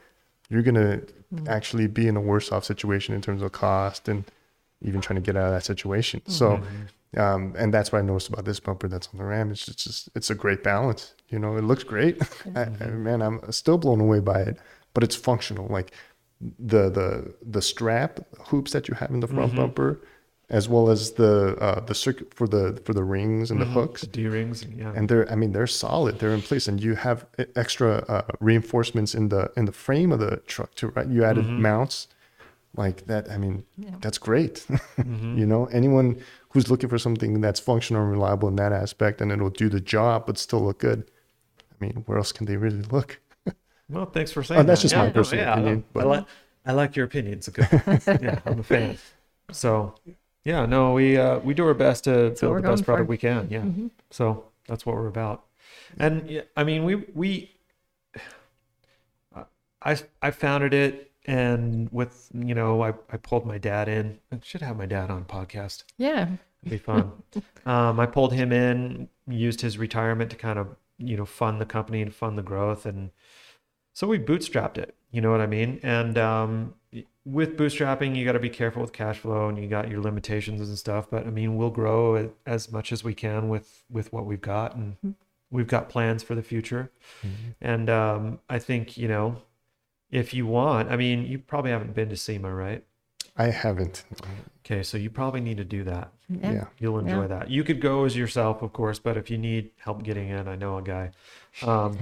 you're 0.49 0.63
gonna 0.63 1.01
Mm. 1.33 1.47
actually 1.49 1.87
be 1.87 2.07
in 2.07 2.15
a 2.15 2.21
worse 2.21 2.51
off 2.51 2.63
situation 2.63 3.15
in 3.15 3.19
terms 3.19 3.41
of 3.41 3.51
cost 3.51 4.07
and 4.07 4.25
even 4.81 5.01
trying 5.01 5.15
to 5.15 5.21
get 5.21 5.35
out 5.35 5.47
of 5.47 5.53
that 5.53 5.63
situation. 5.63 6.21
So, 6.27 6.57
Mm-hmm. 6.57 6.75
Um, 7.17 7.53
and 7.57 7.73
that's 7.73 7.91
what 7.91 7.99
I 7.99 8.01
noticed 8.01 8.29
about 8.29 8.45
this 8.45 8.59
bumper 8.59 8.87
that's 8.87 9.07
on 9.13 9.17
the 9.19 9.25
Ram. 9.25 9.51
It's 9.51 9.65
just, 9.65 9.79
just 9.79 10.09
it's 10.15 10.29
a 10.29 10.35
great 10.35 10.63
balance. 10.63 11.13
You 11.29 11.39
know, 11.39 11.55
it 11.57 11.63
looks 11.63 11.83
great. 11.83 12.21
I, 12.55 12.63
I, 12.81 12.85
man, 12.87 13.21
I'm 13.21 13.39
still 13.51 13.77
blown 13.77 14.01
away 14.01 14.19
by 14.19 14.41
it, 14.41 14.57
but 14.93 15.03
it's 15.03 15.15
functional. 15.15 15.67
Like 15.67 15.91
the 16.59 16.89
the 16.89 17.33
the 17.41 17.61
strap 17.61 18.19
hoops 18.49 18.71
that 18.73 18.87
you 18.87 18.93
have 18.95 19.09
in 19.11 19.19
the 19.21 19.27
front 19.27 19.53
Mhm. 19.53 19.55
bumper, 19.55 20.01
as 20.49 20.67
well 20.69 20.89
as 20.89 21.13
the 21.13 21.55
uh, 21.59 21.79
the 21.85 21.95
circuit 21.95 22.33
for 22.33 22.47
the 22.47 22.79
for 22.85 22.93
the 22.93 23.03
rings 23.03 23.49
and 23.51 23.59
the 23.61 23.65
hooks 23.65 24.01
The 24.01 24.07
D 24.07 24.27
rings. 24.27 24.65
Yeah. 24.77 24.91
and 24.95 25.07
they're 25.09 25.27
i 25.31 25.35
mean 25.35 25.53
they're 25.53 25.65
solid 25.85 26.19
they're 26.19 26.33
in 26.35 26.41
place 26.43 26.67
and 26.67 26.83
you 26.83 26.93
have 26.95 27.25
extra 27.55 28.03
uh, 28.13 28.21
reinforcements 28.41 29.15
in 29.15 29.29
the 29.29 29.49
in 29.57 29.65
the 29.65 29.71
frame 29.71 30.11
of 30.11 30.19
the 30.19 30.37
truck 30.45 30.75
too 30.75 30.89
right 30.95 31.07
you 31.07 31.23
added 31.23 31.45
Mhm. 31.45 31.59
mounts 31.59 32.07
like 32.77 33.05
that 33.07 33.23
i 33.31 33.37
mean 33.37 33.63
Yeah. 33.77 33.95
that's 34.01 34.19
great 34.19 34.55
Mhm. 34.97 35.37
you 35.39 35.45
know 35.47 35.65
anyone 35.79 36.17
who's 36.55 36.71
looking 36.71 36.89
for 36.89 36.97
something 36.97 37.39
that's 37.41 37.59
functional 37.59 38.01
and 38.01 38.11
reliable 38.11 38.47
in 38.47 38.55
that 38.55 38.71
aspect 38.73 39.21
and 39.21 39.31
it'll 39.31 39.51
do 39.51 39.69
the 39.69 39.79
job 39.79 40.25
but 40.25 40.39
still 40.39 40.61
look 40.65 40.79
good 40.79 41.11
i 41.71 41.75
mean 41.85 42.01
where 42.07 42.17
else 42.17 42.31
can 42.31 42.47
they 42.47 42.57
really 42.57 42.81
look 42.91 43.19
Well, 43.87 44.07
thanks 44.07 44.31
for 44.31 44.41
saying. 44.41 44.61
Oh, 44.61 44.63
that's 44.63 44.81
that. 44.81 44.85
just 44.87 44.95
my 44.95 45.05
no, 45.07 45.13
personal 45.13 45.45
yeah, 45.45 45.53
opinion, 45.53 45.83
I, 45.87 45.89
but- 45.93 46.07
like 46.07 46.25
I 46.65 46.71
like 46.71 46.95
your 46.95 47.05
opinion. 47.05 47.35
It's 47.35 47.47
a 47.47 47.51
good. 47.51 47.67
yeah, 48.23 48.39
I'm 48.47 48.59
a 48.59 48.63
fan. 48.63 48.97
So, 49.51 49.93
yeah, 50.43 50.65
no, 50.65 50.93
we 50.93 51.15
uh, 51.19 51.37
we 51.37 51.53
do 51.53 51.67
our 51.67 51.75
best 51.75 52.05
to 52.05 52.29
what 52.29 52.39
build 52.39 52.57
the 52.57 52.61
best 52.63 52.83
product 52.83 53.05
for. 53.05 53.09
we 53.11 53.17
can. 53.19 53.47
Yeah. 53.51 53.61
Mhm. 53.61 53.91
So 54.09 54.45
that's 54.67 54.87
what 54.87 54.95
we're 54.95 55.05
about. 55.05 55.43
And 55.99 56.27
yeah, 56.27 56.41
I 56.57 56.63
mean, 56.63 56.83
we 56.83 56.95
we 57.13 57.51
I 59.83 59.97
I 60.21 60.31
founded 60.31 60.73
it, 60.73 61.11
and 61.27 61.91
with 61.91 62.29
you 62.33 62.55
know, 62.55 62.83
I 62.83 62.93
I 63.09 63.17
pulled 63.17 63.45
my 63.45 63.57
dad 63.57 63.87
in. 63.87 64.19
I 64.31 64.39
should 64.43 64.61
have 64.61 64.77
my 64.77 64.85
dad 64.85 65.09
on 65.09 65.25
podcast. 65.25 65.83
Yeah. 65.97 66.29
It'd 66.65 66.71
be 66.71 66.77
fun. 66.77 67.11
um, 67.65 67.99
I 67.99 68.05
pulled 68.05 68.33
him 68.33 68.51
in, 68.51 69.07
used 69.27 69.61
his 69.61 69.77
retirement 69.77 70.31
to 70.31 70.35
kind 70.35 70.57
of, 70.57 70.75
you 70.97 71.15
know, 71.15 71.25
fund 71.25 71.61
the 71.61 71.65
company 71.65 72.01
and 72.01 72.13
fund 72.13 72.37
the 72.37 72.43
growth. 72.43 72.85
And 72.85 73.11
so 73.93 74.07
we 74.07 74.17
bootstrapped 74.17 74.77
it. 74.77 74.95
You 75.11 75.21
know 75.21 75.31
what 75.31 75.41
I 75.41 75.45
mean? 75.45 75.79
And 75.83 76.17
um, 76.17 76.73
with 77.23 77.55
bootstrapping, 77.55 78.15
you 78.15 78.25
got 78.25 78.33
to 78.33 78.39
be 78.39 78.49
careful 78.49 78.81
with 78.81 78.93
cash 78.93 79.19
flow 79.19 79.47
and 79.47 79.57
you 79.57 79.67
got 79.67 79.89
your 79.89 80.01
limitations 80.01 80.59
and 80.67 80.77
stuff. 80.77 81.07
But 81.09 81.27
I 81.27 81.29
mean, 81.29 81.55
we'll 81.55 81.69
grow 81.69 82.31
as 82.45 82.71
much 82.71 82.91
as 82.91 83.03
we 83.03 83.13
can 83.13 83.47
with, 83.47 83.83
with 83.89 84.11
what 84.11 84.25
we've 84.25 84.41
got. 84.41 84.75
And 84.75 85.15
we've 85.51 85.67
got 85.67 85.87
plans 85.87 86.23
for 86.23 86.35
the 86.35 86.43
future. 86.43 86.91
And 87.61 87.89
um, 87.89 88.39
I 88.49 88.59
think, 88.59 88.97
you 88.97 89.07
know, 89.07 89.41
if 90.11 90.33
you 90.33 90.45
want, 90.45 90.91
I 90.91 90.95
mean, 90.97 91.25
you 91.25 91.39
probably 91.39 91.71
haven't 91.71 91.93
been 91.95 92.09
to 92.09 92.17
SEMA, 92.17 92.53
right? 92.53 92.83
i 93.37 93.45
haven't 93.49 94.03
Okay. 94.65 94.81
So 94.83 94.97
you 94.97 95.09
probably 95.09 95.41
need 95.41 95.57
to 95.57 95.63
do 95.65 95.83
that. 95.83 96.11
Yeah. 96.29 96.51
yeah, 96.53 96.65
You'll 96.79 96.99
enjoy 96.99 97.23
Yeah. 97.23 97.27
that. 97.27 97.49
You 97.49 97.63
could 97.63 97.79
go 97.81 98.05
as 98.05 98.15
yourself, 98.17 98.61
of 98.61 98.73
course, 98.73 98.97
but 98.99 99.15
if 99.17 99.29
you 99.29 99.37
need 99.37 99.71
help 99.77 100.03
getting 100.03 100.29
in, 100.29 100.47
I 100.47 100.55
know 100.55 100.77
a 100.77 100.81
guy. 100.81 101.11
Um, 101.61 101.97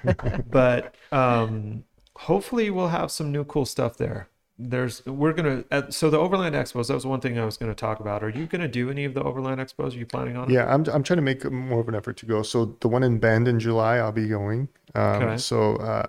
but 0.50 0.94
um, 1.12 1.84
hopefully, 2.16 2.70
we'll 2.70 2.88
have 2.88 3.10
some 3.10 3.30
new 3.30 3.44
cool 3.44 3.66
stuff 3.66 3.96
there. 3.96 4.28
There's 4.60 5.06
we're 5.06 5.32
gonna 5.32 5.64
uh, 5.70 5.82
so 5.90 6.10
the 6.10 6.18
Overland 6.18 6.54
Expos. 6.56 6.88
That 6.88 6.94
was 6.94 7.06
one 7.06 7.20
thing 7.20 7.38
I 7.38 7.44
was 7.44 7.56
going 7.56 7.70
to 7.70 7.76
talk 7.76 8.00
about. 8.00 8.24
Are 8.24 8.28
you 8.28 8.46
going 8.46 8.60
to 8.60 8.68
do 8.68 8.90
any 8.90 9.04
of 9.04 9.14
the 9.14 9.22
Overland 9.22 9.60
Expos? 9.60 9.94
Are 9.94 9.98
you 9.98 10.06
planning 10.06 10.36
on? 10.36 10.50
it? 10.50 10.54
Yeah, 10.54 10.72
I'm, 10.72 10.84
I'm 10.92 11.04
trying 11.04 11.18
to 11.18 11.22
make 11.22 11.48
more 11.50 11.80
of 11.80 11.88
an 11.88 11.94
effort 11.94 12.16
to 12.18 12.26
go. 12.26 12.42
So 12.42 12.76
the 12.80 12.88
one 12.88 13.04
in 13.04 13.18
Bend 13.18 13.46
in 13.46 13.60
July, 13.60 13.98
I'll 13.98 14.10
be 14.10 14.28
going. 14.28 14.68
Um, 14.94 15.22
Okay. 15.22 15.36
So 15.38 15.76
uh, 15.76 16.06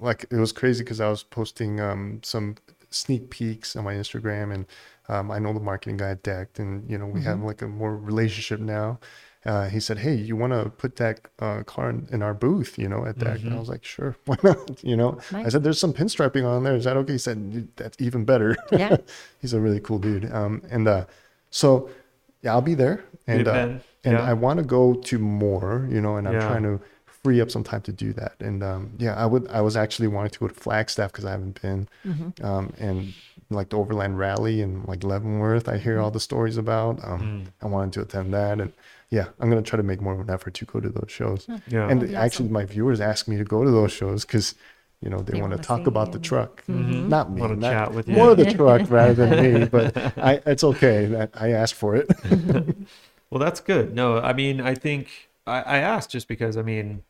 like 0.00 0.26
it 0.30 0.36
was 0.36 0.50
crazy 0.50 0.82
because 0.82 1.00
I 1.00 1.08
was 1.08 1.22
posting 1.22 1.80
um, 1.80 2.20
some 2.24 2.56
sneak 2.90 3.30
peeks 3.30 3.76
on 3.76 3.84
my 3.84 3.94
Instagram, 3.94 4.52
and 4.52 4.66
um, 5.08 5.30
I 5.30 5.38
know 5.38 5.52
the 5.52 5.60
marketing 5.60 5.98
guy 5.98 6.10
at 6.10 6.22
Decked, 6.22 6.58
and 6.58 6.88
you 6.90 6.98
know 6.98 7.06
we 7.06 7.22
have 7.22 7.42
like 7.42 7.62
a 7.62 7.68
more 7.68 7.96
relationship 7.96 8.60
now. 8.60 8.98
Uh, 9.46 9.68
he 9.68 9.78
said, 9.80 9.98
"Hey, 9.98 10.14
you 10.14 10.36
want 10.36 10.52
to 10.54 10.70
put 10.70 10.96
that 10.96 11.20
uh, 11.38 11.62
car 11.64 11.90
in, 11.90 12.08
in 12.10 12.22
our 12.22 12.32
booth, 12.34 12.78
you 12.78 12.88
know, 12.88 13.04
at 13.04 13.18
Decked?" 13.18 13.42
And 13.44 13.54
I 13.54 13.58
was 13.58 13.68
like, 13.68 13.84
"Sure, 13.84 14.16
why 14.24 14.36
not?" 14.42 14.82
You 14.82 14.96
know, 14.96 15.18
I 15.32 15.48
said, 15.50 15.62
"There's 15.62 15.78
some 15.78 15.92
pinstriping 15.92 16.46
on 16.46 16.64
there. 16.64 16.74
Is 16.76 16.84
that 16.84 16.96
okay?" 16.96 17.12
He 17.12 17.18
said, 17.18 17.68
"That's 17.76 18.00
even 18.00 18.24
better." 18.24 18.56
Yeah. 18.72 18.96
He's 19.40 19.52
a 19.52 19.60
really 19.60 19.80
cool 19.80 19.98
dude. 19.98 20.32
Um, 20.32 20.62
and 20.70 20.88
uh, 20.88 21.04
so 21.50 21.90
yeah, 22.42 22.52
I'll 22.52 22.62
be 22.62 22.74
there, 22.74 23.04
and 23.26 23.46
uh, 23.48 23.68
and. 24.04 24.18
I 24.18 24.32
want 24.34 24.58
to 24.58 24.64
go 24.64 24.94
to 24.94 25.18
more, 25.18 25.88
you 25.90 26.00
know, 26.00 26.16
and 26.16 26.26
I'm 26.28 26.34
Yeah. 26.34 26.46
trying 26.46 26.62
to 26.64 26.80
free 27.06 27.40
up 27.40 27.50
some 27.50 27.64
time 27.64 27.80
to 27.82 27.92
do 27.92 28.12
that. 28.14 28.34
And 28.40 28.62
um, 28.62 28.92
yeah, 28.98 29.14
I 29.14 29.24
would. 29.26 29.48
I 29.48 29.60
was 29.62 29.76
actually 29.76 30.08
wanting 30.08 30.30
to 30.32 30.38
go 30.40 30.48
to 30.48 30.54
Flagstaff 30.54 31.10
because 31.12 31.24
I 31.24 31.30
haven't 31.32 31.60
been, 31.62 31.88
Mm-hmm. 32.06 32.44
um, 32.44 32.72
and 32.78 33.14
like 33.50 33.68
the 33.70 33.78
Overland 33.78 34.18
Rally 34.18 34.60
and 34.62 34.86
like 34.88 35.04
Leavenworth, 35.04 35.68
I 35.68 35.76
hear 35.78 36.00
all 36.00 36.10
the 36.10 36.20
stories 36.20 36.56
about. 36.58 37.02
Um, 37.04 37.20
Mm. 37.20 37.46
I 37.64 37.66
wanted 37.68 37.92
to 37.94 38.00
attend 38.02 38.32
that, 38.34 38.60
and 38.60 38.72
yeah, 39.10 39.26
I'm 39.40 39.48
gonna 39.48 39.62
try 39.62 39.76
to 39.76 39.82
make 39.82 40.00
more 40.00 40.14
of 40.14 40.20
an 40.20 40.30
effort 40.30 40.54
to 40.54 40.64
go 40.64 40.80
to 40.80 40.88
those 40.88 41.10
shows. 41.10 41.46
Yeah. 41.68 41.88
and 41.88 42.00
That'd 42.02 42.14
actually, 42.14 42.46
awesome. 42.46 42.52
my 42.52 42.64
viewers 42.64 43.00
ask 43.00 43.28
me 43.28 43.36
to 43.36 43.44
go 43.44 43.64
to 43.64 43.70
those 43.70 43.92
shows 43.92 44.24
because. 44.24 44.54
You 45.02 45.10
know, 45.10 45.18
they 45.18 45.34
They 45.34 45.40
want 45.42 45.52
to 45.52 45.58
talk 45.58 45.80
see 45.80 45.84
about 45.88 46.12
the 46.12 46.18
you. 46.18 46.24
truck, 46.24 46.64
Mhm. 46.66 47.08
not 47.08 47.30
me. 47.30 47.38
Wanna 47.42 47.60
chat 47.60 47.92
with 47.92 48.08
more 48.08 48.26
you. 48.26 48.30
of 48.30 48.38
the 48.38 48.50
truck 48.54 48.90
rather 48.90 49.12
than 49.12 49.60
me, 49.60 49.66
but 49.70 49.94
I, 50.16 50.40
it's 50.46 50.64
okay. 50.64 51.04
That 51.04 51.30
I 51.34 51.50
asked 51.50 51.74
for 51.74 51.94
it. 51.94 52.08
Well, 53.30 53.38
that's 53.40 53.60
good. 53.60 53.94
No, 53.94 54.18
I 54.18 54.32
mean, 54.32 54.60
I 54.62 54.74
think 54.74 55.28
I, 55.46 55.60
I 55.60 55.76
asked 55.78 56.08
just 56.10 56.26
because 56.26 56.56
I 56.56 56.62
mean, 56.62 57.02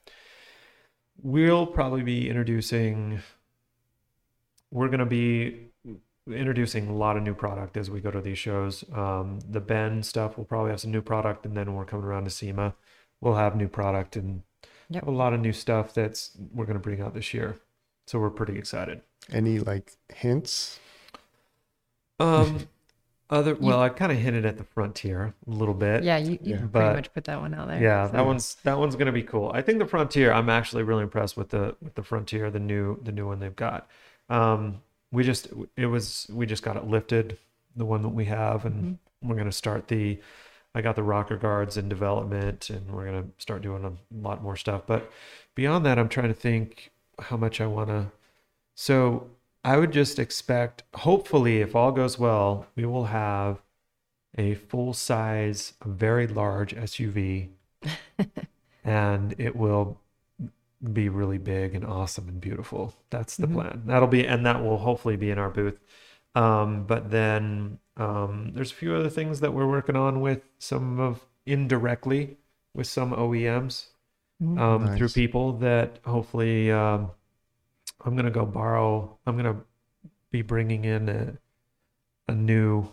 we'll 1.22 1.66
probably 1.66 2.02
be 2.02 2.28
introducing. 2.28 3.20
We're 4.72 4.88
going 4.88 5.00
to 5.00 5.06
be 5.06 5.68
introducing 6.30 6.88
a 6.88 6.94
lot 6.94 7.16
of 7.16 7.22
new 7.22 7.34
product 7.34 7.76
as 7.76 7.90
we 7.90 8.00
go 8.00 8.10
to 8.10 8.20
these 8.20 8.38
shows. 8.38 8.84
Um, 8.92 9.40
the 9.48 9.60
Bend 9.60 10.06
stuff, 10.06 10.36
we'll 10.38 10.46
probably 10.46 10.70
have 10.70 10.80
some 10.80 10.90
new 10.90 11.02
product, 11.02 11.44
and 11.44 11.56
then 11.56 11.66
when 11.66 11.76
we're 11.76 11.84
coming 11.84 12.06
around 12.06 12.24
to 12.24 12.30
SEMA, 12.30 12.74
we'll 13.20 13.34
have 13.34 13.56
new 13.56 13.68
product 13.68 14.16
and 14.16 14.42
Yep. 14.90 15.04
have 15.04 15.08
a 15.14 15.16
lot 15.16 15.32
of 15.32 15.40
new 15.40 15.52
stuff 15.52 15.94
that's 15.94 16.36
we're 16.54 16.66
going 16.66 16.76
to 16.78 16.82
bring 16.82 17.00
out 17.00 17.14
this 17.14 17.32
year. 17.32 17.56
So 18.06 18.18
we're 18.18 18.30
pretty 18.30 18.58
excited. 18.58 19.00
Any 19.32 19.58
like 19.58 19.92
hints? 20.14 20.78
Um, 22.20 22.68
other 23.30 23.54
well, 23.54 23.80
I 23.80 23.88
kind 23.88 24.12
of 24.12 24.18
hinted 24.18 24.44
at 24.44 24.58
the 24.58 24.64
Frontier 24.64 25.34
a 25.46 25.50
little 25.50 25.72
bit. 25.74 26.04
Yeah. 26.04 26.18
You, 26.18 26.32
you 26.32 26.38
Yeah. 26.42 26.56
pretty 26.58 26.68
But- 26.68 26.96
much 26.96 27.14
put 27.14 27.24
that 27.24 27.40
one 27.40 27.54
out 27.54 27.68
there. 27.68 27.80
Yeah, 27.82 28.06
so- 28.08 28.12
that 28.12 28.26
one's 28.26 28.54
that 28.56 28.78
one's 28.78 28.94
gonna 28.96 29.10
be 29.12 29.22
cool. 29.22 29.50
I 29.54 29.62
think 29.62 29.78
the 29.78 29.86
Frontier. 29.86 30.32
I'm 30.32 30.50
actually 30.50 30.82
really 30.82 31.02
impressed 31.02 31.36
with 31.36 31.48
the 31.48 31.76
with 31.80 31.94
the 31.94 32.02
Frontier, 32.02 32.50
the 32.50 32.60
new 32.60 33.00
the 33.02 33.12
new 33.12 33.26
one 33.26 33.40
they've 33.40 33.56
got. 33.56 33.88
Um, 34.28 34.82
we 35.14 35.24
just 35.24 35.48
it 35.76 35.86
was 35.86 36.26
we 36.30 36.44
just 36.44 36.62
got 36.62 36.76
it 36.76 36.86
lifted, 36.86 37.38
the 37.76 37.84
one 37.84 38.02
that 38.02 38.08
we 38.08 38.26
have, 38.26 38.64
and 38.64 38.84
mm-hmm. 38.84 39.28
we're 39.28 39.36
gonna 39.36 39.52
start 39.52 39.88
the. 39.88 40.20
I 40.76 40.82
got 40.82 40.96
the 40.96 41.04
rocker 41.04 41.36
guards 41.36 41.76
in 41.76 41.88
development, 41.88 42.68
and 42.68 42.90
we're 42.90 43.04
gonna 43.06 43.26
start 43.38 43.62
doing 43.62 43.84
a 43.84 43.92
lot 44.26 44.42
more 44.42 44.56
stuff. 44.56 44.82
But 44.86 45.10
beyond 45.54 45.86
that, 45.86 45.98
I'm 45.98 46.08
trying 46.08 46.28
to 46.28 46.34
think 46.34 46.90
how 47.20 47.36
much 47.36 47.60
I 47.60 47.66
want 47.66 47.90
to. 47.90 48.10
So 48.74 49.30
I 49.64 49.76
would 49.76 49.92
just 49.92 50.18
expect, 50.18 50.82
hopefully, 50.94 51.60
if 51.60 51.76
all 51.76 51.92
goes 51.92 52.18
well, 52.18 52.66
we 52.74 52.84
will 52.84 53.06
have 53.06 53.62
a 54.36 54.54
full 54.54 54.92
size, 54.92 55.74
very 55.84 56.26
large 56.26 56.74
SUV, 56.74 57.50
and 58.84 59.34
it 59.38 59.54
will 59.54 60.00
be 60.92 61.08
really 61.08 61.38
big 61.38 61.74
and 61.74 61.84
awesome 61.84 62.28
and 62.28 62.40
beautiful. 62.40 62.94
That's 63.10 63.36
the 63.36 63.46
Mhm. 63.46 63.52
plan. 63.54 63.82
That'll 63.86 64.08
be, 64.08 64.26
and 64.26 64.44
that 64.46 64.62
will 64.62 64.78
hopefully 64.78 65.16
be 65.16 65.30
in 65.30 65.38
our 65.38 65.50
booth. 65.50 65.78
Um, 66.34 66.86
but 66.86 67.10
then 67.10 67.78
um, 67.96 68.50
there's 68.54 68.72
a 68.72 68.74
few 68.74 68.94
other 68.94 69.08
things 69.08 69.40
that 69.40 69.54
we're 69.54 69.68
working 69.68 69.94
on 69.96 70.20
with 70.20 70.42
some 70.58 70.98
of 70.98 71.24
indirectly 71.46 72.36
with 72.74 72.88
some 72.88 73.12
OEMs 73.12 73.86
Mhm. 74.42 74.58
um, 74.58 74.86
through 74.88 75.06
Nice. 75.06 75.14
people 75.14 75.52
that 75.58 76.00
hopefully 76.04 76.72
um, 76.72 77.12
I'm 78.04 78.16
gonna 78.16 78.30
go 78.32 78.44
borrow. 78.44 79.16
I'm 79.26 79.36
gonna 79.36 79.64
be 80.32 80.42
bringing 80.42 80.84
in 80.84 81.08
a, 81.08 81.38
a 82.28 82.34
new 82.34 82.88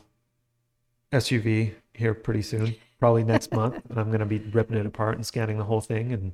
SUV 1.11 1.73
here 1.93 2.13
pretty 2.13 2.41
soon, 2.41 2.75
probably 2.99 3.23
next 3.23 3.51
month, 3.51 3.83
and 3.89 3.99
I'm 3.99 4.11
gonna 4.11 4.25
be 4.25 4.37
ripping 4.39 4.77
it 4.77 4.85
apart 4.85 5.15
and 5.15 5.25
scanning 5.25 5.57
the 5.57 5.63
whole 5.65 5.81
thing, 5.81 6.13
and 6.13 6.33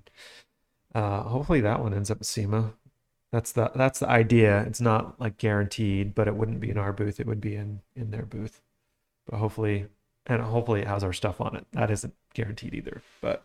uh, 0.98 1.22
hopefully 1.24 1.62
that 1.62 1.80
one 1.80 1.94
ends 1.94 2.10
up 2.10 2.20
at 2.20 2.26
SEMA. 2.26 2.74
That's 3.32 3.52
the 3.52 3.72
that's 3.76 4.00
the 4.00 4.10
idea. 4.10 4.62
It's 4.64 4.82
not 4.82 5.20
like 5.20 5.38
guaranteed, 5.38 6.16
but 6.16 6.28
it 6.28 6.36
wouldn't 6.36 6.60
be 6.60 6.72
in 6.72 6.78
our 6.78 6.92
booth. 6.92 7.20
It 7.20 7.28
would 7.28 7.42
be 7.42 7.56
in 7.56 7.82
in 7.96 8.10
their 8.10 8.26
booth. 8.26 8.62
But 9.30 9.38
hopefully, 9.38 9.86
and 10.26 10.42
hopefully 10.42 10.82
it 10.82 10.88
has 10.88 11.04
our 11.04 11.14
stuff 11.14 11.40
on 11.40 11.56
it. 11.56 11.68
That 11.74 11.92
isn't 11.92 12.14
guaranteed 12.34 12.74
either, 12.74 13.04
but 13.22 13.44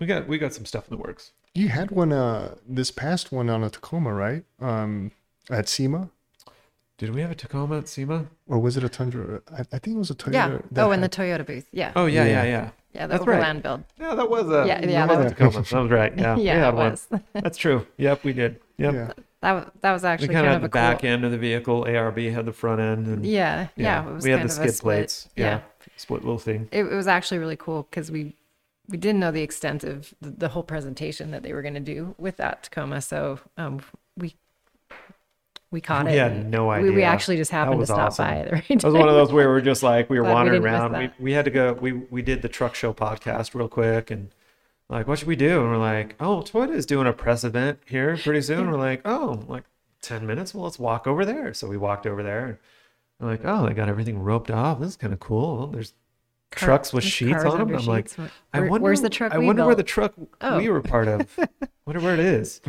we 0.00 0.06
got 0.06 0.28
we 0.28 0.36
got 0.38 0.52
some 0.52 0.66
stuff 0.66 0.86
in 0.90 0.96
the 0.96 1.02
works. 1.02 1.32
You 1.54 1.68
had 1.68 1.90
one 1.90 2.12
uh 2.12 2.56
this 2.68 2.90
past 2.90 3.32
one 3.32 3.48
on 3.48 3.64
a 3.64 3.70
Tacoma, 3.70 4.12
right? 4.12 4.44
Um 4.60 5.12
at 5.50 5.68
SEMA? 5.68 6.10
Did 6.98 7.14
we 7.14 7.20
have 7.22 7.30
a 7.30 7.34
Tacoma 7.34 7.78
at 7.78 7.88
SEMA? 7.88 8.26
Or 8.46 8.58
was 8.58 8.76
it 8.76 8.84
a 8.84 8.88
Tundra? 8.88 9.40
I, 9.50 9.60
I 9.60 9.78
think 9.78 9.96
it 9.96 9.98
was 9.98 10.10
a 10.10 10.14
Toyota. 10.14 10.32
Yeah. 10.32 10.58
that 10.72 10.82
Oh, 10.84 10.92
in 10.92 11.00
the 11.00 11.08
Toyota 11.08 11.46
booth. 11.46 11.66
Yeah. 11.72 11.92
Oh 11.96 12.06
yeah, 12.06 12.26
yeah, 12.26 12.44
Yeah. 12.44 12.70
Yeah. 12.92 13.00
yeah. 13.02 13.06
The 13.06 13.12
that's 13.14 13.26
right. 13.26 13.34
Overland 13.36 13.62
build. 13.62 13.84
Yeah, 14.00 14.14
that 14.14 14.28
was 14.30 14.48
a 14.50 14.64
Yeah, 14.66 14.84
yeah, 14.86 15.06
that 15.06 15.16
was 15.16 15.18
that- 15.26 15.28
Tacoma. 15.36 15.62
That 15.64 15.82
was 15.82 15.90
right. 15.90 16.18
Yeah, 16.18 16.36
we 16.36 16.42
Yeah, 16.46 16.54
had 16.64 16.74
it 16.74 16.76
one. 16.76 16.90
was. 16.92 17.08
That's 17.34 17.58
true. 17.58 17.86
Yep, 17.98 18.24
we 18.24 18.32
did. 18.32 18.60
Yep. 18.78 18.94
Yeah. 18.94 19.12
That 19.40 19.52
was 19.52 19.64
that 19.80 19.92
was 19.92 20.02
We 20.02 20.08
actually 20.08 20.28
kind 20.28 20.46
kind, 20.46 20.46
of 20.46 20.50
of 20.50 20.52
had 20.54 20.62
a 20.62 20.62
the 20.62 20.68
back 20.68 21.00
cool, 21.00 21.10
end 21.10 21.24
of 21.24 21.30
the 21.32 21.38
vehicle. 21.38 21.84
ARB 21.84 22.32
had 22.32 22.46
the 22.46 22.52
front 22.52 22.80
end, 22.80 23.06
and 23.08 23.26
Yeah, 23.26 23.68
yeah. 23.76 24.08
It 24.08 24.12
was 24.14 24.24
we 24.24 24.30
had 24.30 24.38
kind 24.38 24.48
the 24.50 24.52
of 24.54 24.58
a 24.60 24.62
skid 24.62 24.74
split. 24.76 24.96
plates. 24.98 25.28
Yeah, 25.36 25.60
split 25.96 26.22
little 26.22 26.38
thing. 26.38 26.68
It, 26.70 26.84
it 26.84 26.94
was 26.94 27.08
actually 27.08 27.38
really 27.38 27.56
cool 27.56 27.86
because 27.90 28.10
we 28.12 28.36
we 28.88 28.98
didn't 28.98 29.20
know 29.20 29.30
the 29.32 29.42
extent 29.42 29.82
of 29.84 30.12
the, 30.20 30.30
the 30.30 30.48
whole 30.48 30.62
presentation 30.62 31.30
that 31.32 31.42
they 31.42 31.52
were 31.52 31.62
going 31.62 31.74
to 31.74 31.80
do 31.80 32.14
with 32.18 32.36
that 32.36 32.64
Tacoma. 32.64 33.00
So 33.00 33.40
um, 33.56 33.80
we 35.72 35.78
we 35.78 35.80
caught 35.80 36.04
We 36.06 36.12
it. 36.12 36.46
no 36.46 36.68
We, 36.68 36.90
we 36.90 37.02
actually 37.02 37.36
just 37.38 37.50
happened 37.50 37.80
to 37.80 37.86
stop 37.86 37.98
awesome. 37.98 38.26
by 38.26 38.42
the 38.44 38.50
right 38.52 38.70
It 38.70 38.84
was 38.84 38.94
one 38.94 39.08
of 39.08 39.14
those 39.14 39.32
where 39.32 39.48
we 39.48 39.54
were 39.54 39.60
just 39.60 39.82
like 39.82 40.08
we 40.08 40.18
were 40.20 40.24
Glad 40.24 40.30
we 40.30 40.34
wandering 40.34 40.62
didn't 40.62 40.74
around. 40.74 41.12
We, 41.18 41.24
we 41.24 41.32
had 41.32 41.44
to 41.46 41.50
go. 41.50 41.72
We 41.72 41.92
we 41.92 42.22
did 42.22 42.42
the 42.42 42.48
truck 42.48 42.74
show 42.74 42.92
podcast 42.92 43.54
real 43.54 43.68
quick 43.68 44.10
and 44.10 44.30
like 44.88 45.08
what 45.08 45.18
should 45.18 45.28
we 45.28 45.36
do? 45.36 45.60
And 45.62 45.70
we're 45.70 45.78
like, 45.78 46.14
oh, 46.20 46.42
Toyota 46.42 46.74
is 46.74 46.84
doing 46.86 47.06
a 47.06 47.12
press 47.12 47.42
event 47.44 47.78
here 47.86 48.16
pretty 48.18 48.42
soon. 48.42 48.70
We're 48.70 48.76
like, 48.78 49.00
oh, 49.06 49.42
like 49.48 49.64
ten 50.02 50.26
minutes. 50.26 50.54
Well, 50.54 50.64
let's 50.64 50.78
walk 50.78 51.06
over 51.06 51.24
there. 51.24 51.54
So 51.54 51.66
we 51.66 51.78
walked 51.78 52.06
over 52.06 52.22
there. 52.22 52.44
And 52.46 52.58
we're 53.20 53.28
like, 53.30 53.40
oh, 53.44 53.66
they 53.66 53.72
got 53.74 53.88
everything 53.88 54.18
roped 54.18 54.50
off. 54.50 54.80
This 54.80 54.90
is 54.90 54.96
kind 54.96 55.12
of 55.14 55.20
cool. 55.20 55.68
There's 55.68 55.94
Car- 56.50 56.66
trucks 56.68 56.92
with 56.92 57.04
sheets 57.04 57.42
on 57.44 57.56
them. 57.58 57.74
I'm 57.74 57.86
like. 57.86 58.10
Where- 58.12 58.30
I 58.52 58.60
wonder. 58.60 58.82
where's 58.84 59.00
the 59.00 59.08
truck 59.08 59.32
I 59.32 59.38
we 59.38 59.46
wonder 59.46 59.64
where 59.64 59.74
the 59.74 59.82
truck 59.82 60.12
Oh. 60.42 60.58
we 60.58 60.68
were 60.68 60.82
part 60.82 61.08
of. 61.08 61.26
I 61.38 61.48
wonder 61.86 62.02
where 62.02 62.12
it 62.14 62.20
is. 62.20 62.60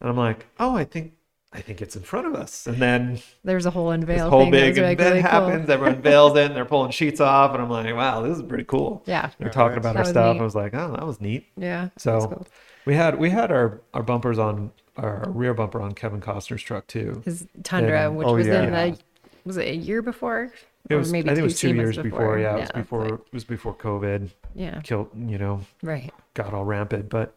And 0.00 0.10
I'm 0.10 0.16
like, 0.16 0.46
oh, 0.58 0.74
I 0.74 0.82
think 0.84 1.12
I 1.52 1.60
think 1.62 1.80
it's 1.80 1.96
in 1.96 2.02
front 2.02 2.26
of 2.26 2.34
us. 2.34 2.66
And 2.66 2.76
then 2.82 3.20
There's 3.42 3.64
a 3.66 3.70
whole 3.70 3.88
this 3.90 3.94
unveil 4.00 4.28
whole 4.30 4.42
thing. 4.42 4.50
that 4.52 4.56
big 4.60 4.68
was, 4.70 4.78
event 4.78 5.00
really 5.00 5.22
cool. 5.22 5.30
happens. 5.30 5.70
Everyone 5.70 5.94
unveils 5.96 6.36
it 6.36 6.46
and 6.46 6.56
they're 6.56 6.64
pulling 6.66 6.90
sheets 6.90 7.20
off. 7.20 7.52
And 7.54 7.62
I'm 7.62 7.70
like, 7.70 7.94
wow, 7.94 8.20
this 8.22 8.36
is 8.36 8.42
pretty 8.42 8.64
cool. 8.64 9.02
Yeah, 9.06 9.30
They're 9.38 9.48
talking 9.50 9.78
about 9.78 9.94
That 9.94 10.00
our 10.06 10.10
stuff. 10.10 10.34
neat. 10.34 10.40
I 10.40 10.44
was 10.44 10.54
like, 10.54 10.74
oh, 10.74 10.92
that 10.92 11.06
was 11.06 11.20
neat. 11.20 11.46
yeah. 11.56 11.88
So 11.96 12.20
cool. 12.26 12.46
we 12.84 12.94
had 12.94 13.18
we 13.18 13.30
had 13.30 13.50
our 13.50 13.80
our 13.94 14.02
bumpers 14.02 14.38
on 14.38 14.72
our 14.98 15.24
rear 15.30 15.54
bumper 15.54 15.80
on 15.80 15.92
Kevin 15.92 16.20
Costner's 16.20 16.62
truck 16.62 16.86
too. 16.86 17.22
his 17.24 17.46
Tundra, 17.62 18.06
And- 18.08 18.16
which 18.18 18.26
oh, 18.28 18.34
was 18.34 18.46
yeah. 18.46 18.62
in 18.64 18.72
the 18.92 18.98
was 19.44 19.56
it 19.56 19.68
a 19.68 19.74
year 19.76 20.02
before? 20.02 20.52
It 20.90 20.94
Or 20.94 20.98
was 20.98 21.10
maybe 21.12 21.30
I 21.30 21.34
think 21.34 21.40
it 21.40 21.44
was 21.44 21.58
two 21.58 21.74
years 21.74 21.96
before. 21.96 22.38
Yeah, 22.38 22.56
it 22.56 22.60
was 22.60 22.70
before 22.72 23.04
like- 23.04 23.12
it 23.14 23.32
was 23.32 23.44
before 23.44 23.74
COVID 23.74 24.28
yeah, 24.54 24.80
killed. 24.82 25.08
You 25.16 25.38
know, 25.38 25.60
right. 25.82 26.12
got 26.34 26.52
all 26.52 26.64
rampant. 26.64 27.08
But 27.08 27.34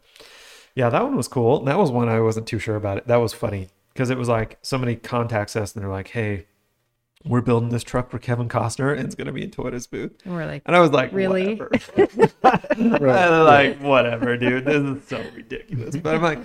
yeah, 0.74 0.90
that 0.90 1.02
one 1.02 1.16
was 1.16 1.28
cool. 1.28 1.60
That 1.64 1.78
was 1.78 1.90
one 1.90 2.08
I 2.10 2.20
wasn't 2.20 2.46
too 2.46 2.58
sure 2.58 2.76
about 2.76 2.98
it. 2.98 3.06
That 3.06 3.16
was 3.16 3.32
funny 3.32 3.68
because 3.92 4.10
it 4.10 4.18
was 4.18 4.28
like 4.28 4.58
somebody 4.62 4.96
contacts 4.96 5.56
us 5.56 5.74
and 5.74 5.82
they're 5.82 5.90
like, 5.90 6.08
hey. 6.08 6.46
We're 7.24 7.40
building 7.40 7.68
this 7.68 7.84
truck 7.84 8.10
for 8.10 8.18
Kevin 8.18 8.48
Costner, 8.48 8.96
and 8.96 9.04
it's 9.04 9.14
gonna 9.14 9.30
be 9.30 9.44
in 9.44 9.52
Toyota's 9.52 9.86
booth. 9.86 10.10
And 10.24 10.34
we're 10.34 10.44
like, 10.44 10.62
And 10.66 10.74
I 10.74 10.80
was 10.80 10.90
like, 10.90 11.12
Really? 11.12 11.54
Whatever. 11.54 11.70
And 12.76 12.92
they're 12.94 13.42
like, 13.44 13.80
whatever, 13.80 14.36
dude. 14.36 14.64
This 14.64 14.82
is 14.82 15.08
so 15.08 15.22
ridiculous. 15.34 15.96
But 15.96 16.14
I'm 16.14 16.22
like, 16.22 16.40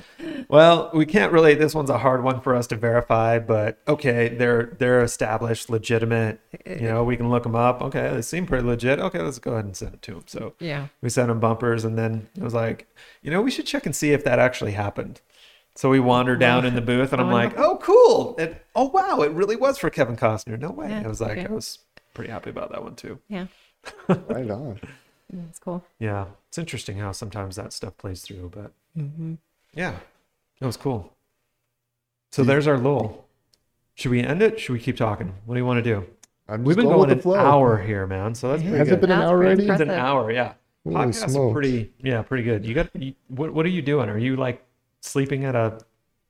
well, 0.50 0.92
we 0.94 1.06
can't 1.06 1.32
really. 1.32 1.56
This 1.56 1.74
one's 1.74 1.90
a 1.90 1.98
hard 1.98 2.24
one 2.24 2.42
for 2.42 2.56
us 2.56 2.68
to 2.68 2.76
verify. 2.76 3.40
But 3.40 3.80
okay, 3.88 4.30
they're 4.30 4.76
they're 4.78 5.02
established, 5.02 5.70
legitimate. 5.70 6.40
You 6.66 6.82
know, 6.90 7.04
we 7.04 7.18
can 7.18 7.30
look 7.30 7.44
them 7.44 7.56
up. 7.56 7.82
Okay, 7.82 8.14
they 8.14 8.22
seem 8.22 8.46
pretty 8.46 8.66
legit. 8.66 9.00
Okay, 9.00 9.20
let's 9.20 9.40
go 9.40 9.54
ahead 9.54 9.66
and 9.66 9.76
send 9.76 9.96
it 9.96 10.02
to 10.04 10.12
them. 10.12 10.24
So 10.28 10.54
yeah, 10.60 10.88
we 11.02 11.10
sent 11.10 11.30
them 11.30 11.40
bumpers, 11.40 11.84
and 11.84 11.98
then 11.98 12.30
it 12.36 12.44
was 12.44 12.54
like, 12.54 12.88
you 13.22 13.32
know, 13.32 13.42
we 13.42 13.52
should 13.52 13.66
check 13.66 13.86
and 13.86 13.96
see 13.96 14.12
if 14.12 14.24
that 14.26 14.40
actually 14.40 14.74
happened. 14.74 15.22
So 15.78 15.90
we 15.92 16.00
wander 16.00 16.36
down 16.36 16.66
in 16.66 16.74
the 16.74 16.82
booth, 16.82 17.14
and 17.14 17.22
I'm 17.22 17.30
Oh, 17.30 17.32
like, 17.34 17.58
oh, 17.58 17.78
cool. 17.78 18.36
And, 18.40 18.58
oh, 18.76 18.86
wow, 18.90 19.22
it 19.22 19.32
really 19.32 19.56
was 19.56 19.78
for 19.78 19.90
Kevin 19.92 20.18
Costner. 20.18 20.60
No 20.60 20.72
way. 20.72 20.90
Yeah, 20.90 21.04
I 21.06 21.08
was 21.08 21.22
like, 21.22 21.38
okay. 21.38 21.46
I 21.48 21.52
was 21.52 21.80
pretty 22.16 22.32
happy 22.32 22.50
about 22.50 22.72
that 22.72 22.84
one 22.84 22.96
too. 22.96 23.20
yeah, 23.30 23.46
Right 24.08 24.50
on. 24.50 24.80
it's 25.48 25.60
cool. 25.60 25.84
Yeah, 26.00 26.26
it's 26.48 26.58
interesting 26.58 26.98
how 26.98 27.12
sometimes 27.12 27.56
that 27.58 27.74
stuff 27.74 27.96
plays 27.98 28.22
through, 28.22 28.52
but 28.54 28.72
Mm-hmm. 28.98 29.36
yeah, 29.76 29.98
it 30.60 30.66
was 30.66 30.78
cool. 30.78 31.14
So 32.32 32.44
there's 32.44 32.66
our 32.66 32.80
lull. 32.80 33.26
Should 33.94 34.10
we 34.12 34.22
end 34.24 34.42
it? 34.42 34.60
Should 34.60 34.74
we 34.74 34.80
keep 34.80 34.98
talking? 34.98 35.34
What 35.46 35.54
do 35.54 35.60
you 35.60 35.66
want 35.66 35.84
to 35.84 35.94
do? 35.94 36.06
I'm 36.48 36.64
We've 36.64 36.76
been 36.76 36.86
going 36.86 36.98
going 36.98 37.12
an 37.12 37.22
flow. 37.22 37.36
hour 37.36 37.78
here, 37.78 38.08
man. 38.08 38.34
So 38.34 38.50
that's 38.50 38.64
pretty 38.64 38.78
Has 38.80 38.90
it 38.90 39.02
been 39.02 39.12
an 39.12 39.20
That's 39.20 39.30
hour 39.30 39.38
pretty 39.38 39.62
already? 39.68 39.84
It's 39.84 39.92
an 39.92 39.92
hour, 39.92 40.32
yeah. 40.32 40.54
Holy 40.84 40.96
Podcasts 40.96 41.36
are 41.50 41.54
pretty, 41.54 41.94
yeah, 42.02 42.22
pretty 42.24 42.44
good. 42.44 42.66
You 42.66 42.74
got, 42.74 42.90
you, 42.96 43.14
what, 43.28 43.54
what 43.54 43.66
are 43.66 43.70
you 43.70 43.82
doing? 43.84 44.10
Are 44.10 44.18
you 44.18 44.36
like 44.38 44.64
sleeping 45.08 45.46
at 45.46 45.56
a, 45.56 45.80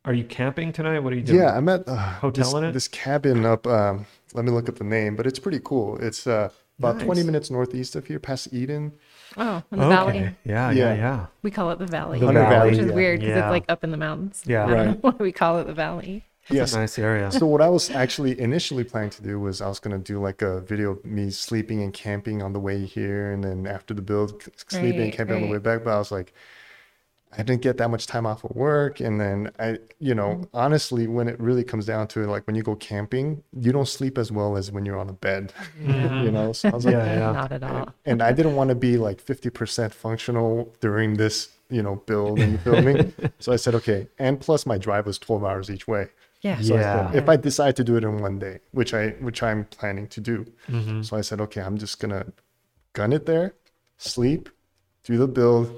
are 0.05 0.13
you 0.13 0.23
camping 0.23 0.71
tonight? 0.71 0.99
What 0.99 1.13
are 1.13 1.15
you 1.15 1.23
doing? 1.23 1.39
Yeah, 1.39 1.55
I'm 1.57 1.67
at 1.69 1.87
uh, 1.87 1.95
Hotel 1.95 2.45
this, 2.45 2.53
in 2.53 2.63
it? 2.65 2.71
this 2.71 2.87
cabin 2.87 3.45
up. 3.45 3.67
Um, 3.67 4.05
let 4.33 4.45
me 4.45 4.51
look 4.51 4.69
at 4.69 4.75
the 4.77 4.83
name, 4.83 5.15
but 5.15 5.25
it's 5.27 5.39
pretty 5.39 5.59
cool. 5.63 5.97
It's 5.97 6.27
uh, 6.27 6.49
about 6.79 6.99
20 6.99 7.23
minutes 7.23 7.49
northeast 7.51 7.95
of 7.95 8.05
here, 8.07 8.19
past 8.19 8.49
Eden. 8.53 8.93
Oh, 9.35 9.61
in 9.71 9.79
the 9.79 9.85
Okay. 9.85 9.95
valley. 9.95 10.19
Yeah, 10.45 10.71
yeah, 10.71 10.71
Yeah. 10.71 10.95
yeah. 10.95 11.25
We 11.41 11.51
call 11.51 11.71
it 11.71 11.79
the 11.79 11.85
valley, 11.87 12.19
The 12.19 12.25
Hunter 12.27 12.41
valley, 12.41 12.69
which 12.71 12.79
is 12.79 12.87
yeah. 12.87 12.93
weird 12.95 13.19
because 13.19 13.35
Yeah. 13.35 13.45
it's 13.47 13.51
like 13.51 13.65
up 13.69 13.83
in 13.83 13.91
the 13.91 13.97
mountains. 13.97 14.43
Yeah. 14.45 14.63
I 14.63 14.67
don't 14.67 14.75
Right. 14.77 14.85
know 14.87 14.97
why 15.11 15.15
we 15.19 15.31
call 15.31 15.59
it 15.59 15.65
the 15.67 15.73
valley. 15.73 16.23
It's 16.49 16.55
yes. 16.55 16.73
a 16.73 16.79
nice 16.79 16.97
area. 16.97 17.29
So 17.29 17.45
what 17.45 17.61
I 17.61 17.67
was 17.67 17.89
actually 17.91 18.39
initially 18.39 18.85
planning 18.85 19.09
to 19.09 19.21
do 19.21 19.37
was 19.37 19.59
I 19.61 19.67
was 19.67 19.79
gonna 19.79 19.97
do 19.97 20.21
like 20.21 20.41
a 20.41 20.61
video 20.61 20.91
of 20.91 21.03
me 21.03 21.29
sleeping 21.29 21.83
and 21.83 21.93
camping 21.93 22.41
on 22.41 22.53
the 22.53 22.59
way 22.59 22.85
here, 22.85 23.31
and 23.33 23.43
then 23.43 23.67
after 23.67 23.93
the 23.93 24.01
build, 24.01 24.41
c- 24.43 24.51
sleeping 24.67 24.91
and 24.93 24.99
Right, 25.01 25.13
camping 25.13 25.35
on 25.35 25.41
the 25.41 25.51
way 25.51 25.57
back. 25.57 25.83
But 25.83 25.91
I 25.93 25.97
was 25.99 26.09
like, 26.09 26.33
I 27.33 27.43
didn't 27.43 27.61
get 27.61 27.77
that 27.77 27.89
much 27.89 28.07
time 28.07 28.25
off 28.25 28.43
of 28.45 28.55
work, 28.55 28.99
and 29.01 29.19
then 29.19 29.51
I, 29.59 29.79
you 29.99 30.15
know, 30.15 30.27
Mm-hmm. 30.35 30.43
honestly, 30.53 31.07
when 31.07 31.27
it 31.27 31.39
really 31.39 31.63
comes 31.63 31.85
down 31.85 32.07
to 32.09 32.21
it, 32.23 32.27
like 32.27 32.47
when 32.47 32.55
you 32.55 32.63
go 32.63 32.75
camping, 32.75 33.43
you 33.53 33.71
don't 33.71 33.87
sleep 33.87 34.17
as 34.17 34.31
well 34.31 34.55
as 34.57 34.71
when 34.71 34.85
you're 34.85 34.97
on 34.97 35.09
a 35.09 35.13
bed, 35.13 35.51
you 35.85 36.31
know. 36.31 36.53
So 36.53 36.69
I 36.69 36.75
was 36.75 36.85
like, 36.85 36.93
Yeah, 36.93 37.05
yeah. 37.17 37.31
Not 37.33 37.51
at 37.51 37.63
all. 37.63 37.89
and 38.05 38.21
I 38.21 38.31
didn't 38.31 38.55
want 38.55 38.69
to 38.69 38.75
be 38.75 38.97
like 38.97 39.23
50% 39.23 39.91
functional 39.93 40.73
during 40.79 41.15
this, 41.15 41.49
you 41.69 41.83
know, 41.83 41.97
build 42.05 42.39
and 42.39 42.61
filming. 42.61 43.13
so 43.39 43.51
I 43.51 43.57
said, 43.57 43.75
okay. 43.75 44.07
And 44.19 44.39
plus 44.39 44.65
my 44.65 44.77
drive 44.77 45.05
was 45.05 45.19
12 45.19 45.43
hours 45.43 45.69
each 45.69 45.87
way. 45.87 46.07
Yeah. 46.41 46.59
So 46.61 46.75
I 46.75 46.79
Yeah. 46.79 47.09
said, 47.11 47.23
if 47.23 47.27
I 47.29 47.35
decide 47.35 47.75
to 47.75 47.83
do 47.83 47.97
it 47.97 48.03
in 48.05 48.17
one 48.19 48.39
day, 48.39 48.59
which 48.71 48.93
I 48.93 49.09
which 49.19 49.43
I'm 49.43 49.65
planning 49.65 50.07
to 50.07 50.21
do. 50.21 50.45
Mhm. 50.69 51.03
So 51.05 51.17
I 51.17 51.21
said, 51.21 51.41
okay, 51.41 51.61
I'm 51.61 51.77
just 51.77 51.99
gonna 51.99 52.25
gun 52.93 53.11
it 53.11 53.25
there, 53.25 53.53
sleep, 53.97 54.49
do 55.03 55.17
the 55.17 55.27
build, 55.27 55.71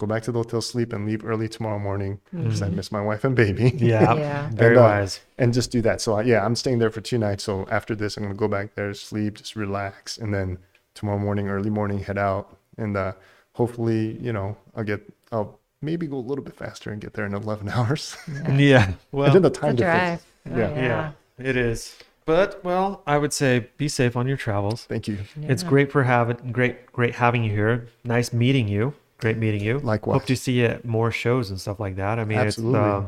go 0.00 0.06
back 0.06 0.22
to 0.24 0.32
the 0.32 0.38
hotel, 0.38 0.60
sleep, 0.62 0.92
and 0.94 1.06
leave 1.06 1.24
early 1.24 1.48
tomorrow 1.48 1.78
morning 1.78 2.18
because 2.32 2.62
I 2.62 2.68
miss 2.70 2.90
my 2.90 3.02
wife 3.02 3.22
and 3.24 3.36
baby. 3.36 3.70
Yeah, 3.76 4.14
Yeah. 4.14 4.50
very 4.52 4.74
And, 4.76 4.78
uh, 4.78 4.88
wise. 4.88 5.20
and 5.38 5.52
just 5.52 5.70
do 5.70 5.80
that. 5.82 6.00
So 6.00 6.14
I, 6.14 6.22
yeah, 6.22 6.44
I'm 6.44 6.56
staying 6.56 6.78
there 6.78 6.90
for 6.90 7.00
two 7.02 7.18
nights. 7.18 7.44
So 7.44 7.66
after 7.70 7.94
this, 7.94 8.16
I'm 8.16 8.22
gonna 8.24 8.34
go 8.34 8.48
back 8.48 8.74
there, 8.74 8.92
sleep, 8.94 9.34
just 9.36 9.54
relax, 9.56 10.16
and 10.18 10.32
then 10.34 10.58
tomorrow 10.94 11.18
morning, 11.18 11.48
early 11.48 11.70
morning, 11.70 11.98
head 12.00 12.18
out, 12.18 12.56
and 12.78 12.96
uh, 12.96 13.12
hopefully, 13.52 14.18
you 14.20 14.32
know, 14.32 14.56
I'll 14.74 14.84
get, 14.84 15.00
I'll 15.30 15.58
maybe 15.82 16.06
go 16.06 16.16
a 16.16 16.26
little 16.30 16.44
bit 16.44 16.56
faster 16.56 16.90
and 16.90 17.00
get 17.00 17.12
there 17.12 17.26
in 17.26 17.34
11 17.34 17.68
hours. 17.76 18.16
Yeah. 18.48 18.92
Well, 19.12 19.26
and 19.26 19.34
then 19.34 19.42
the 19.42 19.48
It's 19.48 19.58
a 19.58 19.60
time 19.60 19.76
difference. 19.76 20.22
drive. 20.46 20.56
Oh, 20.56 20.58
Yeah. 20.58 20.74
yeah. 20.74 21.12
yeah, 21.38 21.48
it 21.50 21.56
is. 21.56 21.96
But 22.26 22.62
well, 22.64 23.02
I 23.06 23.18
would 23.18 23.32
say 23.32 23.68
be 23.76 23.88
safe 23.88 24.14
on 24.16 24.26
your 24.28 24.36
travels. 24.36 24.84
Thank 24.84 25.08
you. 25.08 25.18
It's 25.42 25.62
great 25.64 25.90
for 25.90 26.04
having 26.04 26.52
great 26.52 26.92
great 26.92 27.14
having 27.16 27.42
you 27.42 27.50
here. 27.50 27.88
Nice 28.04 28.32
meeting 28.32 28.68
you. 28.68 28.94
Great 29.20 29.36
meeting 29.36 29.62
you. 29.62 29.78
Likewise. 29.78 30.20
Hope 30.20 30.26
to 30.26 30.36
see 30.36 30.60
you 30.60 30.66
at 30.66 30.84
more 30.84 31.10
shows 31.10 31.50
and 31.50 31.60
stuff 31.60 31.78
like 31.80 31.96
that. 31.96 32.18
I 32.18 32.24
mean, 32.24 32.38
Absolutely. 32.38 32.78
it's 32.78 32.86
uh, 32.86 33.06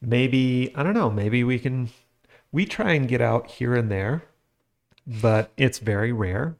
maybe 0.00 0.72
I 0.74 0.82
don't 0.82 0.94
know. 0.94 1.10
Maybe 1.10 1.44
we 1.44 1.58
can 1.58 1.90
we 2.52 2.66
try 2.66 2.92
and 2.92 3.08
get 3.08 3.20
out 3.20 3.50
here 3.50 3.74
and 3.74 3.90
there, 3.90 4.22
but 5.06 5.52
it's 5.56 5.78
very 5.78 6.12
rare. 6.12 6.56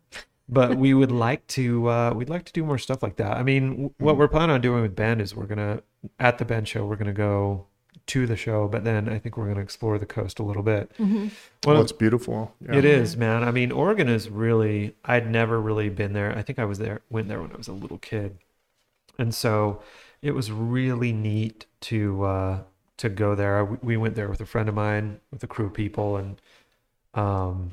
But 0.48 0.76
we 0.76 0.94
would 1.01 1.12
like 1.12 1.46
to 1.48 1.88
uh, 1.88 2.12
we'd 2.14 2.28
like 2.28 2.44
to 2.46 2.53
do 2.53 2.64
more 2.64 2.78
stuff 2.78 3.03
like 3.03 3.16
that. 3.16 3.36
I 3.36 3.42
mean, 3.42 3.70
w- 3.70 3.90
what 3.98 4.16
we're 4.16 4.28
planning 4.28 4.55
on 4.55 4.61
doing 4.61 4.82
with 4.82 4.94
Ben 4.96 5.20
is 5.20 5.34
we're 5.34 5.46
gonna 5.46 5.82
at 6.18 6.38
the 6.38 6.44
Bend 6.44 6.68
show 6.68 6.84
we're 6.86 6.96
gonna 6.96 7.12
go 7.12 7.66
to 8.07 8.26
the 8.26 8.36
show, 8.36 8.66
but 8.66 8.82
then 8.82 9.09
I 9.09 9.18
think 9.18 9.36
we're 9.36 9.46
gonna 9.48 9.61
explore 9.61 9.98
the 9.98 10.07
coast 10.07 10.38
a 10.40 10.42
little 10.42 10.62
bit. 10.62 10.90
One 10.98 11.30
Well, 11.64 11.76
of- 11.76 11.82
it's 11.82 11.92
beautiful. 11.92 12.55
Yeah. 12.61 12.76
it 12.76 12.84
is, 12.84 13.16
man. 13.16 13.44
I 13.44 13.51
mean, 13.53 13.70
Oregon 13.72 14.09
is 14.09 14.28
really. 14.28 14.96
I'd 15.05 15.30
never 15.30 15.61
really 15.61 15.88
been 15.90 16.12
there. 16.12 16.36
I 16.36 16.42
think 16.42 16.59
I 16.59 16.64
was 16.64 16.78
there, 16.78 17.03
went 17.11 17.28
there 17.28 17.40
when 17.40 17.53
I 17.53 17.57
was 17.57 17.68
a 17.68 17.72
little 17.72 17.98
kid, 17.98 18.38
and 19.20 19.34
so 19.34 19.82
it 20.22 20.32
was 20.32 20.50
really 20.50 21.12
neat 21.12 21.66
to 21.82 22.24
uh, 22.24 22.58
to 22.96 23.08
go 23.08 23.34
there. 23.34 23.64
We, 23.64 23.76
we 23.82 23.96
went 23.96 24.14
there 24.16 24.28
with 24.28 24.40
a 24.40 24.46
friend 24.46 24.68
of 24.68 24.74
mine, 24.74 25.20
with 25.30 25.42
a 25.42 25.46
crew 25.46 25.66
of 25.66 25.74
people, 25.74 26.16
and 26.16 26.40
um, 27.14 27.72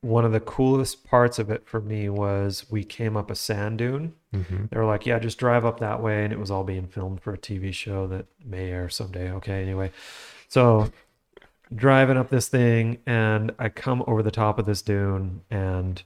one 0.00 0.24
of 0.24 0.32
the 0.32 0.40
coolest 0.40 1.04
parts 1.04 1.38
of 1.38 1.48
it 1.50 1.66
for 1.66 1.80
me 1.80 2.08
was 2.08 2.66
we 2.70 2.82
came 2.82 3.16
up 3.16 3.30
a 3.30 3.34
sand 3.34 3.78
dune. 3.78 4.14
Mhm. 4.34 4.68
They 4.70 4.76
were 4.78 4.84
like, 4.84 5.06
"Yeah, 5.06 5.18
just 5.18 5.38
drive 5.38 5.64
up 5.64 5.78
that 5.80 6.02
way," 6.02 6.24
and 6.24 6.32
it 6.32 6.38
was 6.38 6.50
all 6.50 6.64
being 6.64 6.86
filmed 6.88 7.20
for 7.22 7.32
a 7.32 7.38
TV 7.38 7.72
show 7.72 8.06
that 8.08 8.26
may 8.44 8.70
air 8.70 8.88
someday. 8.88 9.30
Okay, 9.30 9.62
anyway, 9.62 9.92
so 10.48 10.90
driving 11.74 12.16
up 12.16 12.30
this 12.30 12.48
thing, 12.48 12.98
and 13.06 13.52
I 13.58 13.68
come 13.68 14.02
over 14.06 14.22
the 14.22 14.30
top 14.30 14.58
of 14.58 14.66
this 14.66 14.82
dune, 14.82 15.42
and 15.50 16.02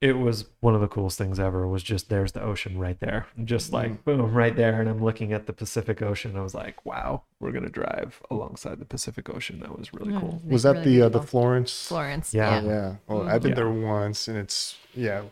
it 0.00 0.12
was 0.12 0.44
one 0.60 0.74
of 0.74 0.80
the 0.80 0.86
coolest 0.88 1.18
things 1.18 1.40
ever. 1.40 1.66
Was 1.66 1.82
just 1.82 2.08
there's 2.08 2.32
the 2.32 2.42
ocean 2.42 2.78
right 2.78 2.98
there, 3.00 3.26
just 3.44 3.72
like 3.72 4.04
boom, 4.04 4.32
right 4.32 4.54
there, 4.54 4.80
and 4.80 4.88
I'm 4.88 5.02
looking 5.02 5.32
at 5.32 5.46
the 5.46 5.52
Pacific 5.52 6.02
Ocean. 6.02 6.36
I 6.36 6.40
was 6.42 6.54
like, 6.54 6.84
"Wow, 6.86 7.22
we're 7.40 7.52
gonna 7.52 7.68
drive 7.68 8.22
alongside 8.30 8.78
the 8.78 8.84
Pacific 8.84 9.28
Ocean." 9.28 9.60
That 9.60 9.76
was 9.76 9.92
really 9.92 10.12
Yeah, 10.12 10.20
cool. 10.20 10.40
Was 10.46 10.62
that 10.62 10.76
really 10.76 10.96
the 10.98 11.02
uh, 11.06 11.08
the. 11.08 11.22
Florence? 11.22 11.88
Florence? 11.88 12.32
Yeah. 12.32 12.62
Yeah. 12.62 12.68
Yeah. 12.68 12.94
Oh, 13.08 13.22
I've 13.22 13.42
been 13.42 13.50
Yeah. 13.50 13.56
there 13.56 13.70
once, 13.70 14.28
and 14.28 14.38
it's 14.38 14.76
yeah, 14.94 15.22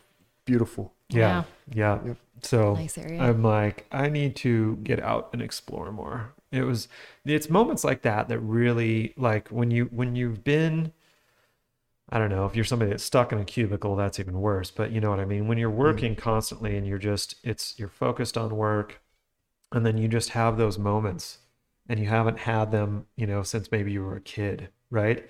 beautiful. 0.44 0.92
Yeah, 1.08 1.44
yeah. 1.72 1.98
Yep. 2.04 2.16
So 2.42 2.74
Nice 2.74 2.98
area. 2.98 3.20
I'm 3.22 3.42
like, 3.42 3.86
I 3.92 4.08
need 4.08 4.36
to 4.36 4.76
get 4.82 5.00
out 5.00 5.30
and 5.32 5.40
explore 5.40 5.90
more 5.92 6.34
It 6.52 6.62
was 6.62 6.88
it's 7.24 7.48
moments 7.48 7.82
like 7.84 8.02
that 8.02 8.28
that 8.28 8.38
really 8.40 9.14
like 9.16 9.48
when 9.48 9.70
you 9.70 9.86
when 9.86 10.16
you've 10.16 10.44
been 10.44 10.92
I 12.08 12.18
don't 12.18 12.30
know 12.30 12.46
if 12.46 12.54
you're 12.54 12.64
somebody 12.64 12.90
that's 12.90 13.02
stuck 13.02 13.32
in 13.32 13.38
a 13.38 13.44
cubicle, 13.44 13.96
that's 13.96 14.20
even 14.20 14.40
worse. 14.40 14.70
But 14.70 14.92
you 14.92 15.00
know 15.00 15.10
what 15.10 15.20
I 15.20 15.24
mean. 15.24 15.48
When 15.48 15.58
you're 15.58 15.70
hmm. 15.70 15.76
working 15.76 16.16
constantly 16.16 16.76
and 16.76 16.86
you're 16.86 16.98
just 16.98 17.36
it's 17.42 17.78
you're 17.78 17.88
focused 17.88 18.38
on 18.38 18.56
work, 18.56 19.00
and 19.72 19.84
then 19.84 19.98
you 19.98 20.08
just 20.08 20.30
have 20.30 20.56
those 20.56 20.78
moments, 20.78 21.38
and 21.88 21.98
you 21.98 22.06
haven't 22.06 22.40
had 22.40 22.70
them, 22.70 23.06
you 23.16 23.26
know, 23.26 23.42
since 23.42 23.70
maybe 23.72 23.92
you 23.92 24.02
were 24.02 24.16
a 24.16 24.20
kid, 24.20 24.68
right? 24.90 25.28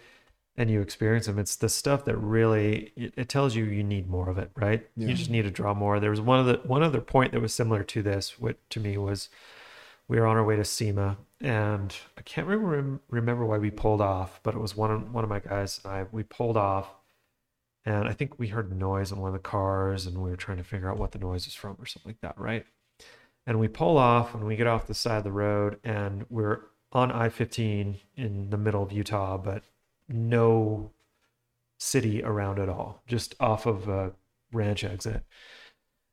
And 0.59 0.71
you 0.71 0.81
experience 0.81 1.27
them. 1.27 1.39
It's 1.39 1.57
the 1.57 1.69
stuff 1.69 2.05
that 2.07 2.17
really 2.17 2.93
it, 2.97 3.15
it 3.17 3.29
tells 3.29 3.55
you 3.55 3.65
you 3.65 3.83
need 3.83 4.09
more 4.09 4.29
of 4.29 4.39
it, 4.39 4.51
right? 4.57 4.87
Yeah. 4.97 5.09
You 5.09 5.15
just 5.15 5.31
need 5.31 5.43
to 5.43 5.51
draw 5.51 5.75
more. 5.75 6.01
There 6.01 6.11
was 6.11 6.21
one 6.21 6.41
of 6.41 6.47
the 6.47 6.61
one 6.67 6.83
other 6.83 7.01
point 7.01 7.33
that 7.33 7.41
was 7.41 7.55
similar 7.55 7.83
to 7.85 8.03
this, 8.03 8.39
what 8.39 8.57
to 8.71 8.81
me 8.81 8.99
was 8.99 9.29
we 10.09 10.19
were 10.19 10.27
on 10.27 10.37
our 10.37 10.45
way 10.45 10.57
to 10.57 10.65
SEMA, 10.65 11.19
and 11.41 11.95
I 12.17 12.23
can't 12.23 12.47
remember 12.47 13.01
remember 13.11 13.45
why 13.45 13.59
we 13.59 13.71
pulled 13.71 14.01
off, 14.01 14.41
but 14.43 14.55
it 14.55 14.61
was 14.61 14.77
one 14.77 14.91
of 14.91 15.13
one 15.13 15.25
of 15.25 15.31
my 15.31 15.41
guys 15.41 15.81
and 15.85 15.93
I. 15.93 16.07
We 16.11 16.23
pulled 16.23 16.57
off, 16.57 16.89
and 17.85 18.09
I 18.09 18.13
think 18.13 18.39
we 18.39 18.49
heard 18.49 18.77
noise 18.77 19.13
in 19.13 19.19
one 19.19 19.29
of 19.29 19.35
the 19.35 19.39
cars, 19.39 20.07
and 20.07 20.19
we 20.23 20.31
were 20.31 20.37
trying 20.37 20.59
to 20.59 20.65
figure 20.65 20.91
out 20.91 20.99
what 20.99 21.13
the 21.13 21.19
noise 21.19 21.47
was 21.47 21.55
from 21.55 21.77
or 21.79 21.87
something 21.87 22.11
like 22.11 22.21
that, 22.23 22.39
right? 22.41 22.65
And 23.47 23.61
we 23.61 23.69
pull 23.69 23.99
off, 23.99 24.35
and 24.35 24.45
we 24.45 24.57
get 24.57 24.67
off 24.67 24.87
the 24.87 24.95
side 24.95 25.19
of 25.19 25.25
the 25.25 25.33
road, 25.33 25.79
and 25.85 26.27
we're 26.31 26.61
on 26.93 27.13
I 27.13 27.29
fifteen 27.29 27.99
in 28.17 28.51
the 28.51 28.59
middle 28.59 28.83
of 28.83 28.93
Utah, 28.93 29.37
but 29.37 29.63
no 30.09 30.93
city 31.79 32.23
around 32.23 32.59
at 32.59 32.69
all, 32.69 33.03
just 33.07 33.35
off 33.41 33.67
of 33.67 33.89
a 33.89 34.13
ranch 34.53 34.85
exit, 34.85 35.23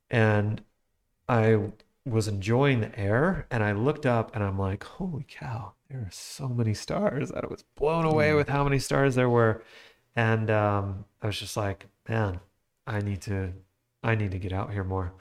and 0.10 0.62
I 1.30 1.72
was 2.06 2.28
enjoying 2.28 2.82
the 2.82 2.98
air 3.00 3.48
and 3.50 3.64
I 3.64 3.72
looked 3.72 4.06
up 4.06 4.36
and 4.36 4.44
I'm 4.44 4.58
like, 4.60 4.84
holy 4.84 5.26
cow, 5.28 5.74
there 5.90 6.00
are 6.00 6.10
so 6.12 6.48
many 6.50 6.74
stars. 6.74 7.30
That 7.30 7.46
I 7.46 7.48
was 7.48 7.64
blown 7.76 8.06
away 8.06 8.34
with 8.34 8.50
how 8.50 8.64
many 8.64 8.80
stars 8.80 9.16
there 9.16 9.30
were. 9.30 9.64
And 10.16 10.50
um, 10.52 11.06
I 11.22 11.28
was 11.28 11.40
just 11.40 11.56
like, 11.58 11.86
man, 12.08 12.40
I 12.86 13.00
need 13.00 13.22
to 13.24 13.54
I 14.04 14.16
need 14.16 14.32
to 14.32 14.40
get 14.40 14.52
out 14.54 14.72
here 14.74 14.84
more. 14.84 15.14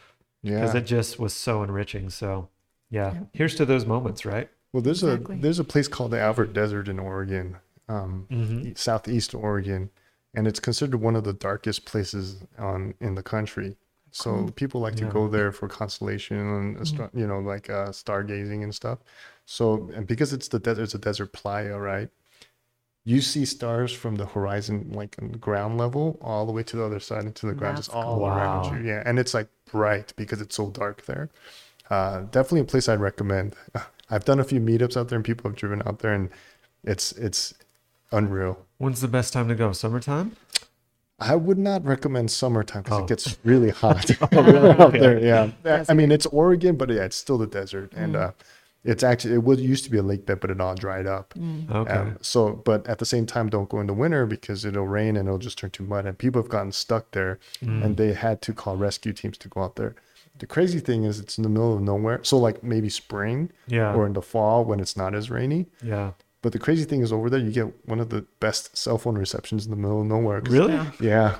Because 0.43 0.75
it 0.75 0.87
just 0.87 1.21
was 1.21 1.33
so 1.33 1.63
enriching. 1.63 2.11
So 2.11 2.49
yeah, 2.91 3.13
Yeah. 3.15 3.21
here's 3.33 3.55
to 3.57 3.65
those 3.65 3.87
moments, 3.87 4.25
right? 4.27 4.51
Well, 4.73 4.83
there's 4.83 5.03
Exactly. 5.05 5.37
a 5.37 5.39
there's 5.39 5.59
a 5.61 5.65
place 5.65 5.87
called 5.87 6.11
the 6.11 6.21
Alvord 6.21 6.53
Desert 6.53 6.89
in 6.89 6.99
Oregon, 6.99 7.59
um, 7.89 8.27
Mm-hmm. 8.31 8.73
southeast 8.75 9.35
Oregon, 9.35 9.91
and 10.35 10.49
it's 10.49 10.59
considered 10.61 11.01
one 11.01 11.15
of 11.15 11.23
the 11.25 11.33
darkest 11.33 11.85
places 11.85 12.43
on 12.59 12.95
in 13.01 13.15
the 13.15 13.23
country. 13.23 13.77
So 14.13 14.31
Cool. 14.31 14.51
people 14.53 14.81
like 14.81 14.95
to 14.97 15.05
Yeah. 15.05 15.11
go 15.11 15.27
there 15.29 15.51
for 15.53 15.69
constellation 15.69 16.37
and 16.39 16.79
astro- 16.79 17.11
you 17.15 17.27
know 17.27 17.41
like 17.41 17.69
uh, 17.71 17.89
stargazing 17.89 18.63
and 18.63 18.75
stuff. 18.75 18.99
So 19.47 19.91
and 19.95 20.07
because 20.07 20.33
it's 20.33 20.49
the 20.49 20.59
desert, 20.59 20.83
it's 20.85 20.95
a 20.95 20.99
desert 20.99 21.33
playa, 21.33 21.79
right? 21.79 22.09
You 23.05 23.21
see 23.21 23.45
stars 23.45 23.93
from 23.93 24.15
the 24.17 24.27
horizon, 24.27 24.93
like 24.93 25.17
on 25.21 25.33
the 25.33 25.39
ground 25.39 25.77
level, 25.77 26.19
all 26.21 26.47
the 26.47 26.53
way 26.53 26.63
to 26.63 26.77
the 26.77 26.85
other 26.85 27.01
side 27.01 27.25
into 27.25 27.47
the 27.47 27.53
ground, 27.55 27.77
just 27.79 27.91
all 27.91 28.19
cool. 28.19 28.27
around 28.29 28.67
Wow. 28.67 28.79
you. 28.79 28.87
Yeah, 28.87 29.03
and 29.05 29.19
it's 29.19 29.35
like 29.35 29.49
bright 29.71 30.13
because 30.17 30.41
it's 30.41 30.55
so 30.55 30.71
dark 30.71 31.05
there. 31.07 31.29
Uh, 31.91 32.21
definitely 32.31 32.61
a 32.61 32.65
place 32.65 32.89
I'd 32.89 33.01
recommend. 33.01 33.57
I've 34.11 34.25
done 34.25 34.39
a 34.39 34.45
few 34.45 34.61
meetups 34.61 34.97
out 34.97 35.09
there, 35.09 35.17
and 35.17 35.25
people 35.25 35.51
have 35.51 35.57
driven 35.59 35.83
out 35.87 35.99
there, 35.99 36.13
and 36.13 36.31
it's 36.85 37.11
it's 37.13 37.55
unreal. 38.13 38.65
When's 38.79 39.01
the 39.01 39.09
best 39.09 39.33
time 39.33 39.49
to 39.49 39.55
go? 39.55 39.73
Summertime? 39.73 40.37
I 41.23 41.37
would 41.37 41.59
not 41.59 41.85
recommend 41.85 42.31
summertime 42.31 42.83
because 42.83 43.01
Oh. 43.01 43.05
it 43.05 43.09
gets 43.09 43.39
really 43.45 43.71
hot 43.83 44.11
really? 44.33 44.71
out 44.83 44.93
there. 44.93 45.19
Yeah, 45.19 45.51
I- 45.65 45.85
I 45.89 45.95
mean 45.95 46.11
it's 46.13 46.27
Oregon, 46.27 46.77
but 46.77 46.89
yeah, 46.91 47.05
it's 47.05 47.17
still 47.17 47.39
the 47.39 47.47
desert, 47.47 47.93
and 47.97 48.15
Mm. 48.15 48.29
uh, 48.29 48.33
it's 48.85 49.03
actually 49.05 49.35
it 49.35 49.45
was 49.45 49.61
used 49.61 49.85
to 49.85 49.91
be 49.91 49.99
a 49.99 50.03
lake 50.03 50.27
bed, 50.27 50.41
but 50.41 50.51
it 50.51 50.61
all 50.61 50.75
dried 50.75 51.07
up. 51.07 51.35
Okay. 51.71 51.93
Um, 51.93 52.19
so, 52.21 52.53
but 52.65 52.87
at 52.89 52.99
the 52.99 53.07
same 53.07 53.27
time, 53.27 53.49
don't 53.49 53.69
go 53.69 53.79
in 53.81 53.87
the 53.87 53.95
winter 53.95 54.27
because 54.27 54.65
it'll 54.65 54.89
rain 54.89 55.17
and 55.17 55.29
it'll 55.29 55.39
just 55.39 55.57
turn 55.59 55.71
to 55.71 55.83
mud. 55.85 56.05
And 56.07 56.19
people 56.19 56.43
have 56.43 56.51
gotten 56.51 56.73
stuck 56.73 57.13
there, 57.13 57.39
Mm. 57.65 57.85
and 57.85 57.97
they 57.97 58.13
had 58.13 58.43
to 58.43 58.53
call 58.53 58.77
rescue 58.77 59.13
teams 59.13 59.39
to 59.39 59.49
go 59.49 59.63
out 59.63 59.77
there. 59.77 59.95
The 60.39 60.47
crazy 60.47 60.81
thing 60.81 61.05
is, 61.05 61.21
it's 61.21 61.37
in 61.39 61.43
the 61.45 61.49
middle 61.51 61.75
of 61.77 61.81
nowhere. 61.83 62.19
So, 62.25 62.39
like 62.39 62.65
maybe 62.65 62.89
spring 62.89 63.51
yeah. 63.69 63.95
or 63.95 64.07
in 64.07 64.15
the 64.15 64.23
fall 64.23 64.65
when 64.65 64.81
it's 64.81 64.97
not 64.97 65.15
as 65.15 65.31
rainy. 65.31 65.67
yeah. 65.83 66.13
But 66.43 66.53
the 66.53 66.59
crazy 66.59 66.85
thing 66.85 67.01
is, 67.03 67.13
over 67.13 67.31
there, 67.31 67.41
you 67.41 67.51
get 67.53 67.73
one 67.89 68.01
of 68.01 68.11
the 68.11 68.27
best 68.41 68.77
cell 68.77 68.99
phone 68.99 69.17
receptions 69.17 69.65
in 69.65 69.71
the 69.71 69.77
middle 69.77 70.01
of 70.01 70.07
nowhere. 70.07 70.41
'cause- 70.41 70.53
Really? 70.53 70.73
Yeah. 70.75 70.91
Yeah. 71.01 71.37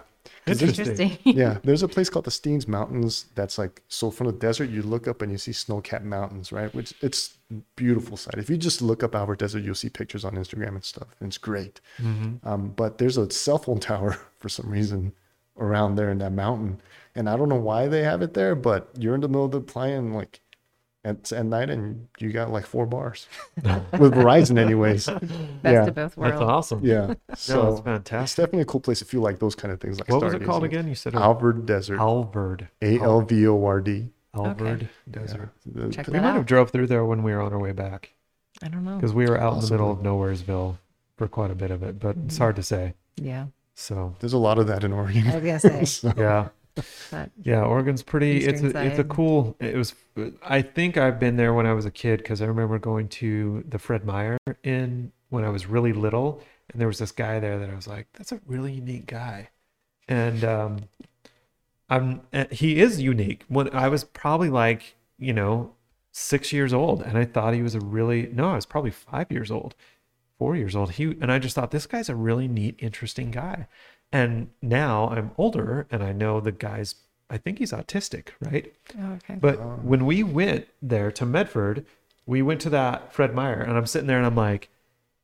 'Cause 0.47 0.59
there's- 0.61 0.79
Interesting. 0.79 1.11
Interesting. 1.11 1.37
yeah, 1.37 1.59
there's 1.65 1.83
a 1.85 1.89
place 1.89 2.09
called 2.11 2.25
the 2.25 2.31
Steens 2.31 2.67
Mountains 2.67 3.27
that's 3.37 3.59
like 3.59 3.83
so 3.89 4.11
from 4.11 4.27
the 4.29 4.33
desert 4.33 4.71
you 4.71 4.83
look 4.83 5.07
up 5.07 5.23
and 5.23 5.31
you 5.31 5.39
see 5.39 5.53
snow-capped 5.53 6.05
mountains, 6.05 6.51
right? 6.53 6.73
Which 6.75 6.95
it's 7.01 7.37
beautiful 7.77 8.17
sight. 8.17 8.39
If 8.39 8.49
you 8.51 8.57
just 8.57 8.81
look 8.83 9.03
up 9.05 9.15
Alvord 9.15 9.39
Desert, 9.39 9.61
you'll 9.63 9.75
see 9.77 9.89
pictures 9.89 10.25
on 10.25 10.33
Instagram 10.35 10.69
and 10.69 10.85
stuff. 10.85 11.09
And 11.21 11.29
it's 11.29 11.39
great. 11.39 11.81
Mm-hmm. 11.99 12.47
Um, 12.49 12.69
but 12.75 12.99
there's 12.99 13.17
a 13.19 13.31
cell 13.31 13.59
phone 13.59 13.79
tower 13.81 14.17
for 14.39 14.49
some 14.49 14.69
reason 14.71 15.13
around 15.59 15.95
there 15.97 16.11
in 16.11 16.19
that 16.19 16.33
mountain, 16.33 16.81
and 17.15 17.29
I 17.29 17.37
don't 17.37 17.49
know 17.49 17.57
why 17.61 17.87
they 17.89 18.03
have 18.03 18.23
it 18.23 18.35
there. 18.35 18.55
But 18.55 18.89
you're 18.99 19.15
in 19.15 19.21
the 19.21 19.29
middle 19.29 19.45
of 19.45 19.53
the 19.53 19.61
plane 19.61 20.13
like 20.13 20.41
at, 21.05 21.33
at 21.33 21.45
night, 21.47 21.69
and 21.71 22.07
you 22.19 22.31
got 22.33 22.51
like 22.51 22.65
four 22.67 22.87
bars 22.87 23.27
with 23.57 24.13
Verizon, 24.15 24.59
anyways. 24.59 25.07
Best 25.07 25.25
Yeah. 25.65 25.87
of 25.87 25.95
both 25.95 26.17
worlds. 26.17 26.39
That's 26.39 26.43
awesome. 26.51 26.85
Yeah, 26.85 27.07
No, 27.07 27.17
that's 27.29 27.43
so 27.43 27.73
it's 27.73 27.81
fantastic. 27.81 28.37
definitely 28.45 28.63
a 28.63 28.67
cool 28.67 28.81
place 28.81 29.03
if 29.03 29.13
you 29.13 29.21
like 29.21 29.39
those 29.41 29.55
kind 29.55 29.73
of 29.73 29.81
things. 29.81 29.99
Like 29.99 30.09
What 30.09 30.23
was 30.23 30.35
it 30.35 30.45
called 30.45 30.63
stargazing. 30.63 30.67
again? 30.67 30.89
You 30.89 30.95
said 30.95 31.15
it- 31.15 31.19
Alvord 31.19 31.67
Desert. 31.67 31.99
Alvord. 31.99 32.69
A 32.81 32.99
L 33.01 33.21
V 33.23 33.47
O 33.49 33.65
R 33.65 33.81
D. 33.81 34.11
Alvord 34.35 34.83
Yeah. 34.83 35.21
Desert. 35.21 35.51
The- 35.67 35.91
Check 35.91 36.07
We 36.07 36.15
might 36.15 36.29
out. 36.29 36.35
have 36.37 36.47
drove 36.47 36.71
through 36.71 36.87
there 36.87 37.05
when 37.05 37.23
we 37.23 37.33
were 37.33 37.41
on 37.43 37.53
our 37.53 37.59
way 37.59 37.73
back 37.73 38.13
I 38.63 38.69
don't 38.69 38.85
know. 38.85 38.97
because 38.97 39.13
we 39.13 39.27
were 39.27 39.39
out 39.41 39.55
in 39.55 39.61
the 39.61 39.71
middle 39.71 39.91
of 39.91 39.99
Nowheresville 39.99 40.79
for 41.17 41.29
quite 41.29 41.51
a 41.51 41.55
bit 41.55 41.71
of 41.71 41.83
it, 41.83 41.99
but 41.99 42.17
it's 42.27 42.37
Mhm. 42.37 42.39
hard 42.39 42.57
to 42.57 42.63
say. 42.63 42.95
Yeah. 43.17 43.47
So 43.75 44.15
There's 44.21 44.33
a 44.35 44.39
lot 44.39 44.59
of 44.59 44.67
that 44.69 44.85
in 44.85 44.93
Oregon. 44.93 45.27
I 45.29 45.35
was 45.37 45.45
gonna 45.45 45.59
say 45.61 45.85
So, 45.87 46.09
yeah, 46.09 46.15
that. 46.45 46.53
Yeah, 47.43 47.63
Oregon's 47.63 48.03
pretty. 48.03 48.39
It's 48.39 48.63
a 48.63 48.67
Eastern 48.67 48.87
it's 48.87 48.99
a 48.99 49.05
cool. 49.05 49.57
It 49.61 49.77
was. 49.77 49.95
I 50.43 50.63
think 50.63 50.97
I've 50.97 51.19
been 51.19 51.37
there 51.37 51.53
when 51.55 51.67
I 51.67 51.73
was 51.73 51.85
a 51.85 51.91
kid 51.91 52.19
because 52.19 52.41
I 52.41 52.47
remember 52.47 52.79
going 52.79 53.09
to 53.09 53.65
the 53.69 53.79
Fred 53.79 54.05
Meyer 54.05 54.39
in 54.63 55.13
when 55.29 55.45
I 55.45 55.49
was 55.49 55.67
really 55.67 55.93
little, 55.93 56.43
and 56.71 56.81
there 56.81 56.89
was 56.89 56.99
this 56.99 57.13
guy 57.13 57.41
there 57.41 57.59
that 57.59 57.71
I 57.71 57.75
was 57.75 57.87
like, 57.87 58.07
that's 58.15 58.33
a 58.33 58.41
really 58.47 58.73
unique 58.73 59.07
guy, 59.07 59.51
and 60.09 60.45
um, 60.45 60.79
I'm 61.91 62.23
uh, 62.33 62.47
he 62.51 62.81
is 62.81 63.01
unique. 63.01 63.45
When 63.49 63.75
I 63.75 63.89
was 63.89 64.05
probably 64.05 64.51
like 64.51 64.97
you 65.19 65.33
know 65.33 65.75
six 66.13 66.53
years 66.53 66.73
old, 66.73 67.03
and 67.03 67.19
I 67.19 67.25
thought 67.25 67.55
he 67.55 67.63
was 67.63 67.75
a 67.75 67.81
really 67.81 68.31
no, 68.33 68.51
I 68.51 68.55
was 68.55 68.67
probably 68.67 68.91
five 68.91 69.31
years 69.31 69.51
old, 69.51 69.75
four 70.39 70.57
years 70.57 70.75
old. 70.75 70.93
He 70.93 71.05
and 71.05 71.31
I 71.31 71.39
just 71.39 71.55
thought 71.55 71.71
this 71.71 71.87
guy's 71.87 72.09
a 72.09 72.17
really 72.17 72.49
neat, 72.49 72.77
interesting 72.79 73.31
guy. 73.31 73.67
And 74.13 74.51
now 74.61 75.09
I'm 75.09 75.31
older, 75.39 75.87
and 75.91 76.03
I 76.03 76.13
know 76.13 76.41
the 76.41 76.53
guy's. 76.53 76.95
I 77.31 77.39
think 77.39 77.59
he's 77.59 77.73
autistic, 77.73 78.29
right? 78.41 78.71
Oh, 79.01 79.13
okay. 79.15 79.37
But 79.41 79.59
Oh. 79.59 79.79
when 79.83 80.05
we 80.05 80.23
went 80.23 80.67
there 80.83 81.11
to 81.13 81.25
Medford, 81.25 81.87
we 82.27 82.43
went 82.43 82.61
to 82.63 82.71
that 82.71 83.13
Fred 83.13 83.35
Meyer, 83.35 83.61
and 83.63 83.77
I'm 83.77 83.87
sitting 83.87 84.07
there 84.07 84.19
and 84.19 84.27
I'm 84.27 84.37
like, 84.37 84.69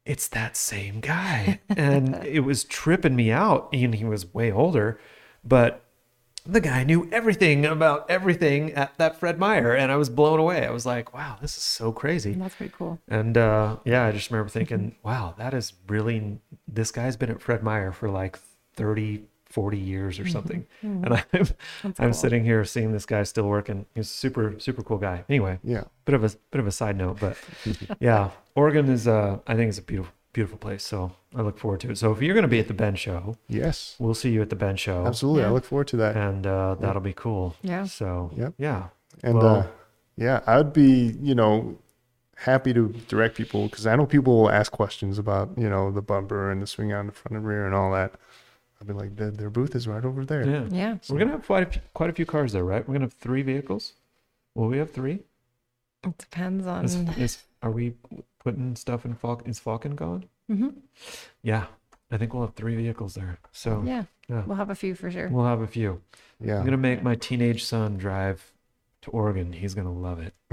it's 0.06 0.26
that 0.28 0.56
same 0.56 1.00
guy. 1.00 1.60
and 1.68 2.14
it 2.24 2.40
was 2.40 2.64
tripping 2.64 3.14
me 3.14 3.30
out. 3.30 3.68
And 3.74 3.94
he 3.94 4.04
was 4.06 4.32
way 4.32 4.50
older, 4.50 4.98
but 5.44 5.84
the 6.46 6.62
guy 6.62 6.82
knew 6.82 7.06
everything 7.12 7.66
about 7.66 8.10
everything 8.10 8.72
at 8.72 8.96
that 8.96 9.20
Fred 9.20 9.38
Meyer. 9.38 9.74
And 9.74 9.92
I 9.92 9.96
was 9.96 10.08
blown 10.08 10.40
away. 10.40 10.64
I 10.66 10.70
was 10.70 10.86
like, 10.86 11.12
wow, 11.12 11.36
this 11.42 11.58
is 11.58 11.62
so 11.62 11.92
crazy. 11.92 12.32
That's 12.32 12.54
pretty 12.54 12.72
cool. 12.74 12.98
And 13.06 13.36
uh, 13.36 13.76
yeah, 13.84 14.06
I 14.06 14.12
just 14.12 14.30
remember 14.30 14.48
thinking, 14.48 14.96
wow, 15.02 15.34
that 15.36 15.52
is 15.52 15.74
really, 15.88 16.38
this 16.66 16.90
guy's 16.90 17.16
been 17.18 17.30
at 17.30 17.42
Fred 17.42 17.62
Meyer 17.62 17.92
for 17.92 18.08
like 18.08 18.38
30, 18.78 19.24
40 19.50 19.78
years 19.78 20.18
or 20.20 20.28
something. 20.28 20.66
And 20.82 21.06
I'm, 21.06 21.22
That's 21.32 21.52
I'm 21.84 21.92
cool. 21.94 22.12
sitting 22.12 22.44
here 22.44 22.64
seeing 22.64 22.92
this 22.92 23.06
guy 23.06 23.22
still 23.24 23.48
working. 23.48 23.86
He's 23.94 24.06
a 24.06 24.12
super, 24.12 24.54
super 24.58 24.82
cool 24.82 24.98
guy. 24.98 25.24
Anyway, 25.28 25.58
yeah. 25.64 25.84
bit 26.04 26.14
of 26.14 26.22
a 26.24 26.30
bit 26.50 26.60
of 26.60 26.66
a 26.66 26.70
side 26.72 26.96
note, 26.96 27.18
but 27.20 27.36
yeah, 28.00 28.30
Oregon 28.54 28.88
is 28.88 29.06
uh 29.08 29.38
I 29.46 29.54
think 29.56 29.68
it's 29.70 29.78
a 29.78 29.82
beautiful 29.82 30.12
beautiful 30.32 30.58
place. 30.58 30.84
So 30.84 31.12
I 31.34 31.40
look 31.42 31.58
forward 31.58 31.80
to 31.80 31.90
it. 31.90 31.98
So 31.98 32.12
if 32.12 32.22
you're 32.22 32.34
gonna 32.34 32.46
be 32.46 32.60
at 32.60 32.68
the 32.68 32.74
Bend 32.74 32.98
show, 32.98 33.36
Yes. 33.48 33.96
we'll 33.98 34.14
see 34.14 34.30
you 34.30 34.42
at 34.42 34.50
the 34.50 34.56
Bend 34.56 34.78
show. 34.78 35.06
Absolutely. 35.06 35.44
I 35.44 35.50
look 35.50 35.64
forward 35.64 35.88
to 35.88 35.96
that. 35.96 36.16
And 36.16 36.46
uh 36.46 36.76
that'll 36.78 37.02
be 37.02 37.14
cool. 37.14 37.56
Yeah. 37.62 37.84
So 37.84 38.30
Yep. 38.36 38.54
yeah. 38.58 38.88
And 39.24 39.34
Well- 39.38 39.56
uh, 39.60 39.66
yeah, 40.16 40.40
I'd 40.46 40.72
be, 40.72 41.16
you 41.22 41.34
know, 41.34 41.78
happy 42.36 42.72
to 42.74 42.88
direct 43.08 43.36
people 43.36 43.64
because 43.68 43.86
I 43.86 43.96
know 43.96 44.04
people 44.06 44.36
will 44.42 44.50
ask 44.50 44.70
questions 44.72 45.18
about, 45.18 45.50
you 45.56 45.68
know, 45.68 45.90
the 45.90 46.02
bumper 46.02 46.50
and 46.52 46.60
the 46.62 46.66
swing 46.66 46.92
out 46.92 47.00
in 47.00 47.06
the 47.06 47.12
front 47.12 47.36
and 47.36 47.46
rear 47.46 47.66
and 47.66 47.74
all 47.74 47.92
that. 47.92 48.12
I'd 48.80 48.86
be 48.86 48.92
like, 48.92 49.16
their, 49.16 49.30
their 49.30 49.50
booth 49.50 49.74
is 49.74 49.88
right 49.88 50.04
over 50.04 50.24
there. 50.24 50.48
Yeah. 50.48 50.66
Yeah. 50.70 50.96
We're 51.08 51.18
gonna 51.18 51.32
have 51.32 51.46
quite 51.46 51.62
a 51.64 51.66
few, 51.66 51.82
quite 51.94 52.10
a 52.10 52.12
few 52.12 52.26
cars 52.26 52.52
there, 52.52 52.64
right? 52.64 52.86
We're 52.86 52.94
gonna 52.94 53.06
have 53.06 53.12
three 53.14 53.42
vehicles. 53.42 53.94
Will 54.54 54.68
we 54.68 54.78
have 54.78 54.90
three? 54.92 55.20
It 56.04 56.16
depends 56.18 56.66
on. 56.66 56.84
Is, 56.84 56.94
is 57.18 57.38
are 57.62 57.70
we 57.72 57.94
putting 58.38 58.76
stuff 58.76 59.04
in 59.04 59.14
Falcon? 59.14 59.50
Is 59.50 59.58
Falcon 59.58 59.96
gone? 59.96 60.26
Mhm. 60.48 60.74
Yeah, 61.42 61.66
I 62.10 62.18
think 62.18 62.32
we'll 62.32 62.46
have 62.46 62.54
three 62.54 62.76
vehicles 62.76 63.14
there. 63.14 63.38
So 63.52 63.82
Yeah. 63.84 64.04
yeah. 64.28 64.44
We'll 64.46 64.56
have 64.56 64.70
a 64.70 64.74
few 64.76 64.94
for 64.94 65.10
sure. 65.10 65.28
we'll 65.28 65.44
have 65.44 65.60
a 65.60 65.66
few. 65.66 66.00
Yeah. 66.40 66.58
I'm 66.58 66.64
gonna 66.64 66.76
make 66.76 67.02
my 67.02 67.16
teenage 67.16 67.64
son 67.64 67.96
drive 67.96 68.52
to 69.02 69.10
Oregon. 69.10 69.52
He's 69.52 69.74
gonna 69.74 69.92
love 69.92 70.20
it. 70.20 70.34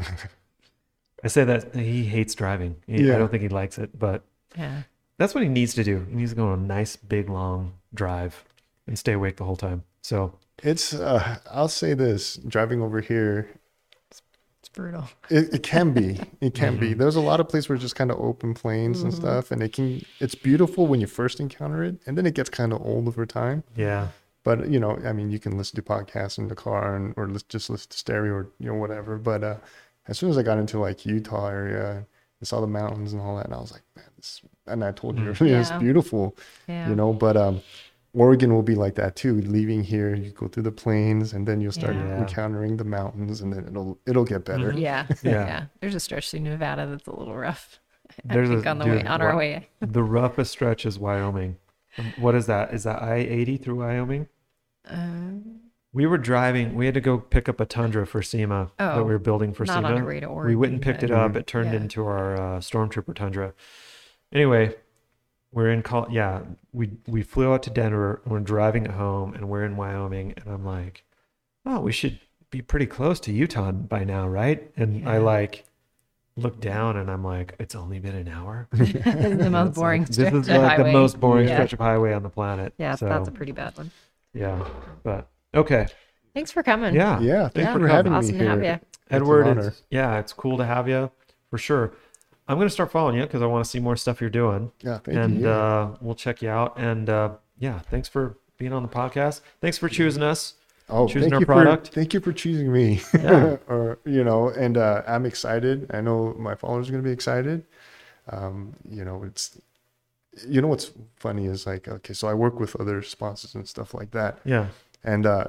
I 1.23 1.27
say 1.27 1.43
that 1.43 1.76
he 1.76 2.06
hates 2.06 2.34
driving. 2.35 2.77
He- 2.88 2.95
I 2.95 2.97
Yeah. 3.14 3.18
don't 3.19 3.30
think 3.30 3.43
he 3.43 3.49
likes 3.49 3.77
it, 3.77 3.97
but 3.97 4.23
Yeah. 4.57 4.84
that's 5.18 5.34
what 5.35 5.43
he 5.43 5.49
needs 5.49 5.73
to 5.76 5.84
do. 5.84 6.06
He 6.10 6.15
needs 6.15 6.31
to 6.31 6.35
go 6.35 6.47
on 6.49 6.60
a 6.60 6.61
nice, 6.61 6.95
big, 6.95 7.30
long 7.30 7.73
drive 7.95 8.43
and 8.88 8.97
stay 8.99 9.13
awake 9.13 9.38
the 9.38 9.45
whole 9.45 9.55
time. 9.55 9.84
So 10.01 10.38
It's 10.63 10.93
uh, 10.93 11.38
I'll 11.51 11.67
say 11.67 11.93
this: 11.93 12.38
driving 12.38 12.81
over 12.81 13.01
here, 13.01 13.49
It's 14.59 14.69
brutal. 14.69 15.09
it, 15.30 15.53
it 15.55 15.63
can 15.63 15.93
be, 15.93 16.19
it 16.41 16.53
can 16.53 16.73
Mm-hmm. 16.73 16.80
be. 16.80 16.93
There's 16.93 17.15
a 17.15 17.22
lot 17.22 17.39
of 17.39 17.49
places 17.49 17.69
where 17.69 17.76
it's 17.76 17.84
just 17.84 17.95
kind 17.95 18.11
of 18.11 18.19
open 18.19 18.53
plains 18.53 19.03
and 19.03 19.13
stuff, 19.13 19.51
and 19.51 19.61
it 19.63 19.73
can. 19.73 20.05
It's 20.19 20.35
beautiful 20.35 20.88
when 20.88 21.01
you 21.01 21.07
first 21.07 21.39
encounter 21.39 21.84
it, 21.84 21.99
and 22.05 22.17
then 22.17 22.26
it 22.26 22.34
gets 22.35 22.49
kind 22.49 22.73
of 22.73 22.81
old 22.81 23.07
over 23.07 23.26
time. 23.26 23.63
yeah, 23.76 24.09
But 24.43 24.69
you 24.69 24.80
know, 24.80 24.99
I 25.05 25.13
mean, 25.13 25.30
you 25.31 25.39
can 25.39 25.57
listen 25.57 25.76
to 25.77 25.81
podcasts 25.84 26.38
in 26.38 26.47
the 26.47 26.55
car, 26.55 26.95
and 26.95 27.13
or 27.17 27.27
just 27.49 27.69
listen 27.69 27.89
to 27.89 27.97
stereo 27.97 28.34
or 28.34 28.47
you 28.59 28.67
know 28.67 28.76
whatever. 28.76 29.17
But 29.17 29.43
uh, 29.43 29.57
as 30.07 30.17
soon 30.19 30.30
as 30.30 30.38
I 30.38 30.43
got 30.43 30.57
into 30.59 30.80
like 30.80 31.05
Utah 31.05 31.47
area, 31.49 32.05
I 32.41 32.45
saw 32.45 32.59
the 32.61 32.67
mountains 32.67 33.13
and 33.13 33.21
all 33.21 33.37
that, 33.37 33.45
and 33.45 33.53
I 33.53 33.59
was 33.59 33.71
like, 33.71 33.83
man, 33.95 34.05
this. 34.17 34.41
And 34.67 34.83
I 34.83 34.91
told 34.91 35.17
you 35.19 35.27
earlier, 35.39 35.59
it's 35.59 35.71
beautiful. 35.71 36.35
Yeah. 36.67 36.89
you 36.89 36.95
know 36.95 37.13
but 37.13 37.37
um 37.37 37.61
oregon 38.13 38.53
will 38.53 38.63
be 38.63 38.75
like 38.75 38.95
that 38.95 39.15
too 39.15 39.41
leaving 39.41 39.83
here 39.83 40.15
you 40.15 40.31
go 40.31 40.47
through 40.47 40.63
the 40.63 40.71
plains 40.71 41.33
and 41.33 41.45
then 41.47 41.59
you'll 41.61 41.71
start 41.71 41.93
Yeah. 41.95 42.17
encountering 42.19 42.77
the 42.77 42.83
mountains 42.85 43.41
and 43.41 43.51
then 43.53 43.67
it'll 43.67 43.99
it'll 44.07 44.23
get 44.25 44.45
better 44.45 44.71
Yeah. 44.73 45.05
Yeah. 45.23 45.31
yeah. 45.31 45.65
There's 45.81 45.95
a 45.95 45.99
stretch 45.99 46.31
through 46.31 46.39
Nevada 46.41 46.87
that's 46.87 47.05
a 47.07 47.15
little 47.15 47.35
rough. 47.35 47.79
There's 48.23 48.49
I 48.49 48.53
a- 48.53 48.55
think 48.55 48.67
on 48.67 48.79
the 48.79 48.85
dude, 48.85 48.95
way 49.03 49.03
on 49.05 49.21
our 49.21 49.35
way. 49.35 49.67
the 49.81 50.03
roughest 50.03 50.51
stretch 50.51 50.85
is 50.85 50.97
Wyoming. 50.97 51.57
Um, 51.97 52.13
What 52.19 52.35
is 52.35 52.45
that? 52.47 52.73
Is 52.73 52.83
that 52.83 53.01
I 53.03 53.17
eighty 53.17 53.57
through 53.57 53.79
Wyoming? 53.79 54.27
Um, 54.87 55.59
We 55.95 56.05
were 56.05 56.17
driving. 56.17 56.76
We 56.76 56.85
had 56.88 56.93
to 56.95 56.99
go 57.01 57.17
pick 57.17 57.47
up 57.47 57.61
a 57.61 57.65
Tundra 57.65 58.05
for 58.05 58.22
SEMA 58.22 58.69
that 58.77 58.97
Oh, 58.97 59.03
we 59.05 59.11
were 59.13 59.17
building 59.19 59.53
for 59.53 59.63
not 59.63 59.76
SEMA. 59.76 59.88
on 59.88 59.97
our 60.01 60.05
way 60.05 60.19
to 60.19 60.26
Oregon. 60.26 60.49
we 60.49 60.55
went 60.57 60.73
and 60.73 60.81
picked 60.81 60.99
but- 60.99 61.09
it 61.09 61.13
up. 61.15 61.38
It 61.38 61.47
turned 61.47 61.72
Yeah. 61.72 61.80
into 61.80 62.05
our 62.05 62.35
uh, 62.35 62.59
Stormtrooper 62.59 63.15
Tundra. 63.15 63.53
Anyway, 64.34 64.76
we're 65.53 65.72
in 65.72 65.81
call. 65.84 66.07
Yeah, 66.11 66.41
we 66.73 66.91
we 67.07 67.22
flew 67.22 67.53
out 67.53 67.63
to 67.63 67.69
Denver. 67.69 68.19
and 68.26 68.34
We're 68.34 68.39
driving 68.41 68.84
it 68.85 68.91
home, 68.91 69.34
and 69.35 69.47
we're 69.47 69.63
in 69.63 69.77
Wyoming. 69.77 70.34
And 70.35 70.53
I'm 70.53 70.65
like, 70.65 71.05
oh, 71.65 71.80
we 71.80 71.93
should 71.93 72.19
be 72.51 72.61
pretty 72.61 72.88
close 72.88 73.22
to 73.22 73.31
Utah 73.31 73.72
by 73.72 74.03
now, 74.03 74.27
right? 74.27 74.69
And 74.76 75.07
I 75.07 75.19
like 75.19 75.63
look 76.35 76.59
down, 76.59 76.97
and 76.97 77.09
I'm 77.09 77.23
like, 77.23 77.55
it's 77.57 77.73
only 77.76 77.99
been 77.99 78.15
an 78.15 78.27
hour. 78.27 78.67
This 78.73 78.89
is 78.93 79.38
the 79.38 79.49
most 79.49 79.76
boring 79.76 80.01
like- 80.01 80.11
stretch 80.13 80.34
This 80.34 80.43
is 80.43 80.49
of 80.49 80.61
like 80.61 80.77
the 80.77 80.91
most 80.91 81.22
boring 81.22 81.47
Yeah. 81.47 81.55
stretch 81.55 81.72
of 81.72 81.80
highway 81.80 82.11
on 82.11 82.23
the 82.23 82.30
planet. 82.30 82.73
Yeah, 82.77 82.95
so, 82.95 83.05
that's 83.07 83.30
a 83.30 83.31
pretty 83.31 83.53
bad 83.53 83.77
one. 83.77 83.91
yeah. 84.34 84.61
But 85.03 85.30
okay, 85.56 85.88
Thanks 86.34 86.52
for 86.52 86.64
coming. 86.64 86.94
yeah, 86.94 87.19
yeah 87.22 87.48
thanks 87.49 87.68
Yeah, 87.68 87.73
for 87.77 87.88
having 87.88 88.14
awesome 88.14 88.34
me 88.38 88.44
to 88.44 88.49
have 88.49 88.61
here 88.61 88.80
you. 88.82 88.88
Edward, 89.10 89.48
honor. 89.48 89.68
it's, 89.69 89.84
yeah, 89.90 90.19
it's 90.19 90.34
cool 90.34 90.57
to 90.57 90.65
have 90.65 90.88
you 90.90 91.11
for 91.49 91.57
sure. 91.57 91.94
I'm 92.48 92.57
gonna 92.57 92.69
start 92.69 92.91
following 92.91 93.15
you 93.15 93.23
because 93.23 93.41
I 93.41 93.45
want 93.48 93.64
to 93.65 93.69
see 93.69 93.80
more 93.80 93.95
stuff 93.95 94.22
you're 94.22 94.30
doing, 94.30 94.72
yeah 94.82 94.99
thank 94.99 95.18
and 95.18 95.40
you 95.40 95.48
yeah. 95.48 95.56
uh, 95.57 95.95
we'll 96.02 96.15
check 96.15 96.41
you 96.41 96.49
out. 96.49 96.77
And 96.77 97.10
uh, 97.10 97.30
yeah, 97.57 97.80
thanks 97.80 98.07
for 98.10 98.38
being 98.57 98.73
on 98.73 98.84
the 98.84 98.90
podcast. 98.90 99.41
Thanks 99.61 99.77
for 99.77 99.90
choosing 99.90 100.22
us. 100.23 100.53
oh 100.90 101.07
choosing 101.07 101.22
thank 101.32 101.34
our 101.36 101.40
you 101.40 101.45
product. 101.45 101.88
for 101.88 101.94
thank 101.94 102.14
you 102.14 102.19
for 102.19 102.32
choosing 102.34 102.72
me 102.72 103.02
Yeah. 103.14 103.57
or 103.68 103.98
you 104.06 104.23
know 104.23 104.49
and 104.49 104.77
uh 104.77 105.02
i'm 105.07 105.26
excited 105.26 105.90
i 105.91 105.99
know 105.99 106.36
my 106.38 106.53
followers 106.53 106.88
are 106.88 106.91
going 106.91 107.03
to 107.03 107.07
be 107.07 107.14
excited 107.14 107.65
um 108.30 108.76
you 108.88 109.03
know 109.03 109.23
it's 109.23 109.60
you 110.48 110.61
know 110.61 110.68
what's 110.68 110.91
funny 111.15 111.45
is 111.48 111.65
like 111.65 111.88
okay 111.88 112.14
so 112.14 112.27
i 112.27 112.34
work 112.36 112.60
with 112.60 112.76
other 112.80 113.02
sponsors 113.02 113.56
and 113.56 113.68
stuff 113.68 113.94
like 113.95 114.11
that 114.11 114.38
Yeah, 114.45 114.68
and 115.06 115.27
uh, 115.27 115.45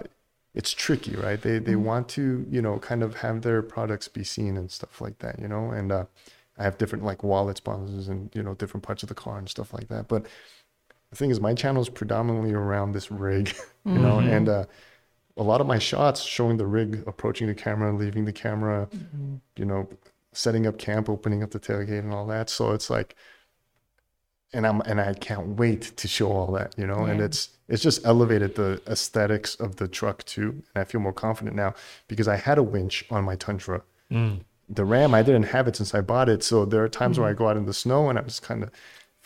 it's 0.54 0.72
tricky, 0.72 1.16
right? 1.16 1.42
They 1.42 1.58
Mm-hmm. 1.60 1.72
they 1.72 1.76
want 1.76 2.08
to 2.10 2.46
you 2.50 2.62
know 2.62 2.78
kind 2.80 3.02
of 3.04 3.16
have 3.18 3.42
their 3.42 3.62
products 3.62 4.08
be 4.08 4.24
seen 4.24 4.58
and 4.58 4.70
stuff 4.70 5.00
like 5.02 5.18
that, 5.20 5.40
you 5.40 5.48
know. 5.48 5.72
And 5.72 5.92
uh, 5.92 6.06
I 6.58 6.64
have 6.64 6.78
different 6.78 7.04
like 7.04 7.24
wallet 7.24 7.58
sponsors 7.58 8.08
and 8.08 8.30
you 8.36 8.44
know 8.44 8.54
different 8.54 8.84
parts 8.84 9.04
of 9.04 9.10
the 9.10 9.16
car 9.16 9.38
and 9.38 9.48
stuff 9.50 9.74
like 9.74 9.88
that. 9.88 10.08
But 10.08 10.26
the 11.10 11.16
thing 11.16 11.30
is, 11.30 11.40
my 11.40 11.54
channel 11.54 11.82
is 11.82 11.88
predominantly 11.88 12.52
around 12.54 12.92
this 12.92 13.10
rig, 13.10 13.54
you 13.94 14.00
know, 14.00 14.20
Mm-hmm. 14.20 14.28
and 14.28 14.48
uh, 14.48 14.66
a 15.36 15.42
lot 15.44 15.60
of 15.60 15.66
my 15.66 15.78
shots 15.78 16.22
showing 16.22 16.56
the 16.58 16.66
rig 16.66 17.04
approaching 17.08 17.48
the 17.48 17.54
camera, 17.54 17.94
leaving 17.96 18.24
the 18.26 18.32
camera, 18.32 18.88
Mm-hmm. 18.94 19.36
you 19.56 19.64
know, 19.66 19.88
setting 20.32 20.66
up 20.66 20.78
camp, 20.78 21.08
opening 21.10 21.42
up 21.44 21.52
the 21.52 21.60
tailgate, 21.60 22.00
and 22.00 22.12
all 22.12 22.26
that. 22.28 22.50
So 22.50 22.72
it's 22.72 22.90
like 22.90 23.16
and 24.52 24.66
I'm 24.66 24.80
and 24.82 25.00
I 25.00 25.14
can't 25.14 25.56
wait 25.56 25.82
to 25.96 26.08
show 26.08 26.30
all 26.30 26.52
that, 26.52 26.74
you 26.78 26.86
know. 26.86 27.04
And 27.04 27.20
it's 27.20 27.50
it's 27.68 27.82
just 27.82 28.04
elevated 28.04 28.54
the 28.54 28.80
aesthetics 28.86 29.54
of 29.56 29.76
the 29.76 29.88
truck 29.88 30.24
too, 30.24 30.62
and 30.74 30.82
I 30.82 30.84
feel 30.84 31.00
more 31.00 31.12
confident 31.12 31.56
now 31.56 31.74
because 32.08 32.28
I 32.28 32.36
had 32.36 32.58
a 32.58 32.62
winch 32.62 33.04
on 33.10 33.24
my 33.24 33.36
Tundra. 33.36 33.82
Mm. 34.10 34.40
The 34.68 34.84
Ram 34.84 35.14
I 35.14 35.22
didn't 35.22 35.44
have 35.44 35.68
it 35.68 35.76
since 35.76 35.94
I 35.94 36.00
bought 36.00 36.28
it, 36.28 36.42
so 36.42 36.64
there 36.64 36.82
are 36.82 36.88
times 36.88 37.18
where 37.18 37.28
I 37.28 37.32
go 37.32 37.48
out 37.48 37.56
in 37.56 37.66
the 37.66 37.74
snow 37.74 38.08
and 38.08 38.18
I'm 38.18 38.26
just 38.26 38.42
kind 38.42 38.62
of 38.62 38.70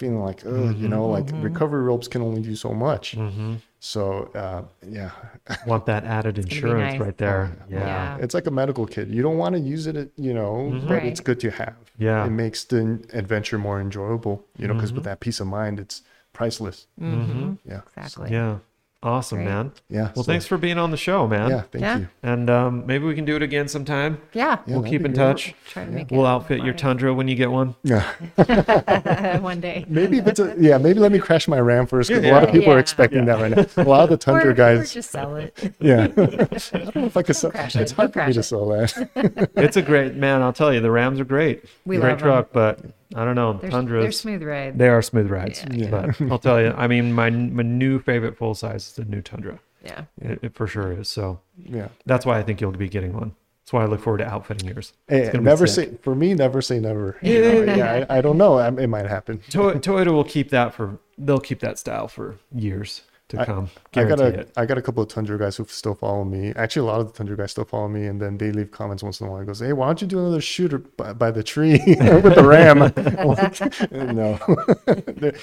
feeling 0.00 0.20
like, 0.30 0.40
oh, 0.46 0.70
you 0.70 0.88
know, 0.88 1.04
like 1.16 1.28
recovery 1.48 1.82
ropes 1.82 2.08
can 2.08 2.22
only 2.22 2.40
do 2.40 2.56
so 2.56 2.70
much. 2.86 3.12
hmm 3.12 3.54
So 3.80 4.02
uh, 4.42 4.62
yeah, 4.98 5.10
want 5.70 5.84
that 5.86 6.02
added 6.04 6.38
insurance 6.38 6.92
nice. 6.94 7.00
right 7.06 7.16
there. 7.24 7.42
Oh, 7.52 7.64
Yeah, 7.68 7.78
Yeah. 8.16 8.24
it's 8.24 8.34
like 8.38 8.46
a 8.52 8.54
medical 8.62 8.86
kit. 8.94 9.06
You 9.16 9.22
don't 9.26 9.38
want 9.44 9.52
to 9.56 9.60
use 9.74 9.84
it, 9.86 9.96
you 10.16 10.34
know, 10.38 10.54
but 10.88 11.04
it's 11.10 11.20
good 11.28 11.38
to 11.44 11.50
have. 11.60 11.76
Yeah. 11.98 12.26
it 12.26 12.30
makes 12.44 12.64
the 12.64 12.80
adventure 13.12 13.58
more 13.58 13.78
enjoyable, 13.86 14.36
you 14.60 14.66
know, 14.68 14.74
because 14.74 14.92
with 14.96 15.04
that 15.04 15.20
peace 15.20 15.38
of 15.44 15.48
mind, 15.60 15.78
it's 15.84 15.96
priceless. 16.32 16.86
Mm-hmm. 16.98 17.52
Yeah. 17.70 17.82
Exactly. 17.96 18.28
yeah. 18.38 18.58
Awesome, 19.02 19.38
Great. 19.38 19.44
man. 19.46 19.72
Yeah. 19.88 20.10
Well, 20.14 20.16
so- 20.16 20.22
thanks 20.24 20.44
for 20.44 20.58
being 20.58 20.76
on 20.76 20.90
the 20.90 20.96
show, 20.98 21.26
man. 21.26 21.48
Yeah, 21.48 21.62
thank 21.62 21.80
Yeah. 21.82 21.98
you. 22.00 22.08
And 22.22 22.50
um, 22.50 22.84
maybe 22.86 23.06
we 23.06 23.14
can 23.14 23.24
do 23.24 23.34
it 23.34 23.42
again 23.42 23.66
sometime. 23.66 24.20
Yeah. 24.34 24.58
Yeah, 24.66 24.74
we'll 24.76 24.82
keep 24.84 25.00
in 25.06 25.12
great. 25.12 25.14
touch. 25.14 25.54
Try 25.70 25.86
to 25.86 25.90
make 25.90 26.10
We'll 26.10 26.26
it 26.26 26.28
outfit 26.28 26.58
your 26.58 26.74
fun. 26.74 26.76
Tundra 26.76 27.14
when 27.14 27.26
you 27.26 27.34
get 27.34 27.50
one. 27.50 27.76
Yeah. 27.82 28.04
one 29.38 29.60
day. 29.60 29.86
Maybe 29.88 30.18
if 30.18 30.26
it's 30.26 30.38
a 30.38 30.54
yeah, 30.58 30.76
maybe 30.76 30.98
let 31.00 31.12
me 31.12 31.18
crash 31.18 31.48
my 31.48 31.58
Ram 31.58 31.86
first 31.86 32.10
because 32.10 32.24
a 32.24 32.30
lot 32.30 32.42
of 32.42 32.50
Yeah. 32.50 32.52
people 32.52 32.72
are 32.72 32.76
Yeah. 32.76 32.80
expecting 32.80 33.24
that 33.24 33.40
right 33.40 33.56
now. 33.76 33.82
A 33.82 33.88
lot 33.88 34.02
of 34.04 34.10
the 34.10 34.16
Tundra 34.18 34.48
or, 34.48 34.50
or 34.50 34.54
guys, 34.54 34.92
just 34.92 35.10
sell 35.10 35.34
it. 35.36 35.74
yeah. 35.80 36.02
I 36.02 36.06
don't 36.06 36.96
know 36.96 37.06
if 37.06 37.16
I 37.16 37.22
could 37.22 37.36
sell. 37.36 37.50
crash 37.52 37.76
It's 37.76 37.92
it. 37.92 37.94
hard 37.96 38.12
We'll 38.14 38.24
for 38.24 38.28
me 38.28 38.34
to 38.34 38.42
sell 38.42 38.68
that. 38.68 39.50
It's 39.56 39.78
a 39.78 39.82
great 39.82 40.14
man. 40.14 40.42
I'll 40.42 40.52
tell 40.52 40.74
you, 40.74 40.80
the 40.80 40.90
Rams 40.90 41.20
are 41.20 41.24
great. 41.24 41.64
We 41.86 41.96
great 41.96 42.02
love 42.10 42.18
'em. 42.18 42.18
truck, 42.18 42.48
but 42.52 42.80
I 43.14 43.24
don't 43.24 43.34
know. 43.34 43.54
They're, 43.54 43.70
Tundras. 43.70 44.02
they're 44.02 44.12
smooth 44.12 44.42
rides. 44.42 44.78
They 44.78 44.88
are 44.88 45.02
smooth 45.02 45.30
rides. 45.30 45.64
Yeah. 45.70 45.90
But 45.90 46.20
I'll 46.30 46.38
tell 46.38 46.60
you, 46.60 46.74
I 46.76 46.86
mean, 46.86 47.12
my 47.12 47.30
my 47.30 47.62
new 47.62 47.98
favorite 47.98 48.36
full 48.36 48.54
size 48.54 48.86
is 48.88 48.92
the 48.94 49.04
new 49.04 49.20
Tundra. 49.20 49.58
yeah. 49.84 50.04
It, 50.20 50.38
it 50.42 50.54
for 50.54 50.66
sure 50.66 50.92
is. 50.92 51.08
So 51.08 51.40
yeah. 51.56 51.88
that's 52.06 52.24
why 52.24 52.38
I 52.38 52.42
think 52.42 52.60
you'll 52.60 52.72
be 52.72 52.88
getting 52.88 53.12
one. 53.12 53.34
That's 53.62 53.72
why 53.72 53.82
I 53.82 53.86
look 53.86 54.00
forward 54.00 54.18
to 54.18 54.26
outfitting 54.26 54.68
yours. 54.68 54.92
Eh, 55.08 55.30
hey, 55.30 55.38
never 55.38 55.66
say 55.66 55.96
for 56.02 56.14
me. 56.14 56.34
Never 56.34 56.62
say 56.62 56.80
never. 56.80 57.16
You 57.22 57.40
know, 57.40 57.74
yeah, 57.74 58.06
I, 58.08 58.18
I 58.18 58.20
don't 58.20 58.38
know. 58.38 58.58
I, 58.58 58.68
it 58.68 58.88
might 58.88 59.06
happen. 59.06 59.38
To- 59.50 59.74
Toyota 59.78 60.12
will 60.12 60.24
keep 60.24 60.50
that 60.50 60.74
for. 60.74 60.98
They'll 61.18 61.38
keep 61.40 61.60
that 61.60 61.78
style 61.78 62.08
for 62.08 62.36
years 62.54 63.02
to 63.30 63.40
I- 63.40 63.44
come. 63.44 63.68
I 63.96 64.04
got 64.04 64.20
a 64.20 64.26
it. 64.40 64.52
I 64.56 64.66
got 64.66 64.78
a 64.78 64.82
couple 64.82 65.02
of 65.02 65.08
Tundra 65.08 65.38
guys 65.38 65.56
who 65.56 65.64
still 65.66 65.94
follow 65.94 66.24
me. 66.24 66.52
Actually, 66.56 66.88
a 66.88 66.92
lot 66.92 67.00
of 67.00 67.06
the 67.08 67.12
Tundra 67.12 67.36
guys 67.36 67.50
still 67.52 67.64
follow 67.64 67.88
me, 67.88 68.06
and 68.06 68.20
then 68.20 68.38
they 68.38 68.52
leave 68.52 68.70
comments 68.70 69.02
once 69.02 69.20
in 69.20 69.26
a 69.26 69.30
while. 69.30 69.40
It 69.40 69.46
goes, 69.46 69.60
"Hey, 69.60 69.72
why 69.72 69.86
don't 69.86 70.00
you 70.02 70.06
do 70.06 70.18
another 70.18 70.40
shooter 70.40 70.78
by, 70.78 71.12
by 71.12 71.30
the 71.30 71.42
tree 71.42 71.80
with 71.86 72.34
the 72.34 72.44
Ram?" 72.46 72.78
Like, 72.80 72.96
no, 73.92 74.38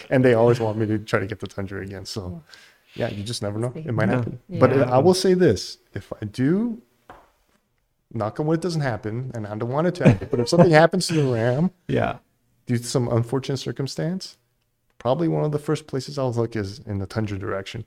and 0.10 0.24
they 0.24 0.34
always 0.34 0.60
want 0.60 0.78
me 0.78 0.86
to 0.86 1.00
try 1.00 1.20
to 1.20 1.28
get 1.28 1.40
the 1.40 1.48
Tundra 1.48 1.82
again. 1.82 2.06
So, 2.06 2.42
yeah, 2.96 3.10
you 3.10 3.24
just 3.24 3.42
never 3.42 3.60
know. 3.60 3.72
It 3.76 3.94
might 3.94 4.10
Yeah. 4.10 4.16
happen. 4.16 4.40
But 4.50 4.76
Yeah. 4.76 4.84
I 4.92 4.98
will 5.00 5.14
say 5.14 5.34
this: 5.34 5.78
if 5.94 6.12
I 6.22 6.26
do, 6.26 6.82
knock 8.14 8.40
on 8.40 8.46
wood, 8.48 8.60
it 8.60 8.62
doesn't 8.62 8.82
happen, 8.82 9.32
and 9.34 9.46
I 9.48 9.56
don't 9.56 9.70
want 9.70 9.88
it 9.88 9.96
to 9.96 10.08
happen. 10.10 10.28
But 10.32 10.40
if 10.40 10.50
something 10.50 10.72
happens 10.72 11.08
to 11.08 11.14
the 11.14 11.32
Ram 11.34 11.72
Yeah. 11.88 12.18
due 12.66 12.78
to 12.78 12.84
some 12.84 13.08
unfortunate 13.08 13.58
circumstance, 13.58 14.38
probably 15.00 15.28
one 15.28 15.44
of 15.44 15.52
the 15.52 15.60
first 15.60 15.88
places 15.88 16.18
I'll 16.18 16.32
look 16.34 16.56
is 16.56 16.80
in 16.80 17.00
the 17.00 17.06
Tundra 17.06 17.38
direction. 17.38 17.86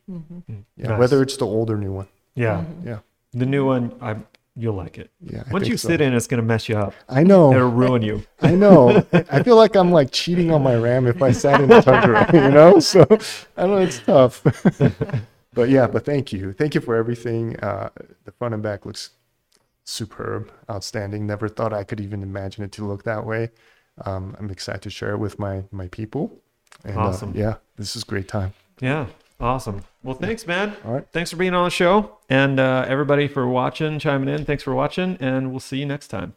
Yeah, 0.76 0.88
Nice. 0.88 0.98
whether 0.98 1.22
it's 1.22 1.36
the 1.36 1.46
old 1.46 1.70
or 1.70 1.76
new 1.76 1.92
one. 1.92 2.08
Yeah. 2.34 2.64
Yeah. 2.84 2.98
The 3.32 3.46
new 3.46 3.64
one, 3.66 3.94
I 4.00 4.16
you'll 4.56 4.74
like 4.74 4.98
it. 4.98 5.10
Yeah. 5.20 5.44
I 5.46 5.52
Once 5.52 5.62
think 5.64 5.72
you 5.72 5.76
so. 5.76 5.88
sit 5.88 6.00
in, 6.00 6.12
it's 6.14 6.26
gonna 6.26 6.42
mess 6.42 6.68
you 6.68 6.76
up. 6.76 6.94
I 7.08 7.22
know. 7.22 7.52
It'll 7.52 7.70
ruin 7.70 8.02
you. 8.02 8.24
I 8.42 8.52
know. 8.54 9.04
I 9.12 9.42
feel 9.42 9.56
like 9.56 9.76
I'm 9.76 9.90
like 9.92 10.10
cheating 10.10 10.50
on 10.50 10.62
my 10.62 10.74
Ram 10.76 11.06
if 11.06 11.22
I 11.22 11.32
sat 11.32 11.60
in 11.60 11.68
the 11.68 11.80
Tundra, 11.80 12.28
you 12.32 12.50
know? 12.50 12.80
So 12.80 13.06
I 13.56 13.66
know 13.66 13.78
it's 13.78 13.98
tough. 14.00 14.42
but 15.54 15.68
yeah, 15.68 15.86
but 15.86 16.04
thank 16.04 16.32
you. 16.32 16.52
Thank 16.52 16.74
you 16.74 16.80
for 16.80 16.96
everything. 16.96 17.58
Uh, 17.60 17.90
the 18.24 18.32
front 18.32 18.54
and 18.54 18.62
back 18.62 18.84
looks 18.86 19.10
superb, 19.84 20.50
outstanding. 20.70 21.26
Never 21.26 21.48
thought 21.48 21.72
I 21.72 21.84
could 21.84 22.00
even 22.00 22.22
imagine 22.22 22.64
it 22.64 22.72
to 22.72 22.84
look 22.86 23.04
that 23.04 23.24
way. 23.26 23.50
Um, 24.04 24.36
I'm 24.38 24.50
excited 24.50 24.82
to 24.82 24.90
share 24.90 25.12
it 25.12 25.18
with 25.18 25.38
my 25.38 25.64
my 25.70 25.88
people. 25.88 26.40
And, 26.84 26.96
uh, 26.96 27.00
Awesome. 27.00 27.32
yeah, 27.34 27.56
this 27.76 27.96
is 27.96 28.02
a 28.02 28.06
great 28.06 28.28
time. 28.28 28.52
Yeah. 28.80 29.06
Awesome. 29.40 29.82
Well, 30.02 30.14
thanks, 30.16 30.46
man. 30.46 30.76
All 30.84 30.92
right. 30.92 31.06
Thanks 31.12 31.30
for 31.30 31.36
being 31.36 31.54
on 31.54 31.64
the 31.64 31.70
show, 31.70 32.18
and 32.28 32.60
uh, 32.60 32.84
everybody 32.86 33.26
for 33.26 33.46
watching, 33.48 33.98
chiming 33.98 34.28
in. 34.28 34.44
Thanks 34.44 34.62
for 34.62 34.74
watching, 34.74 35.16
and 35.18 35.50
we'll 35.50 35.60
see 35.60 35.78
you 35.78 35.86
next 35.86 36.08
time. 36.08 36.34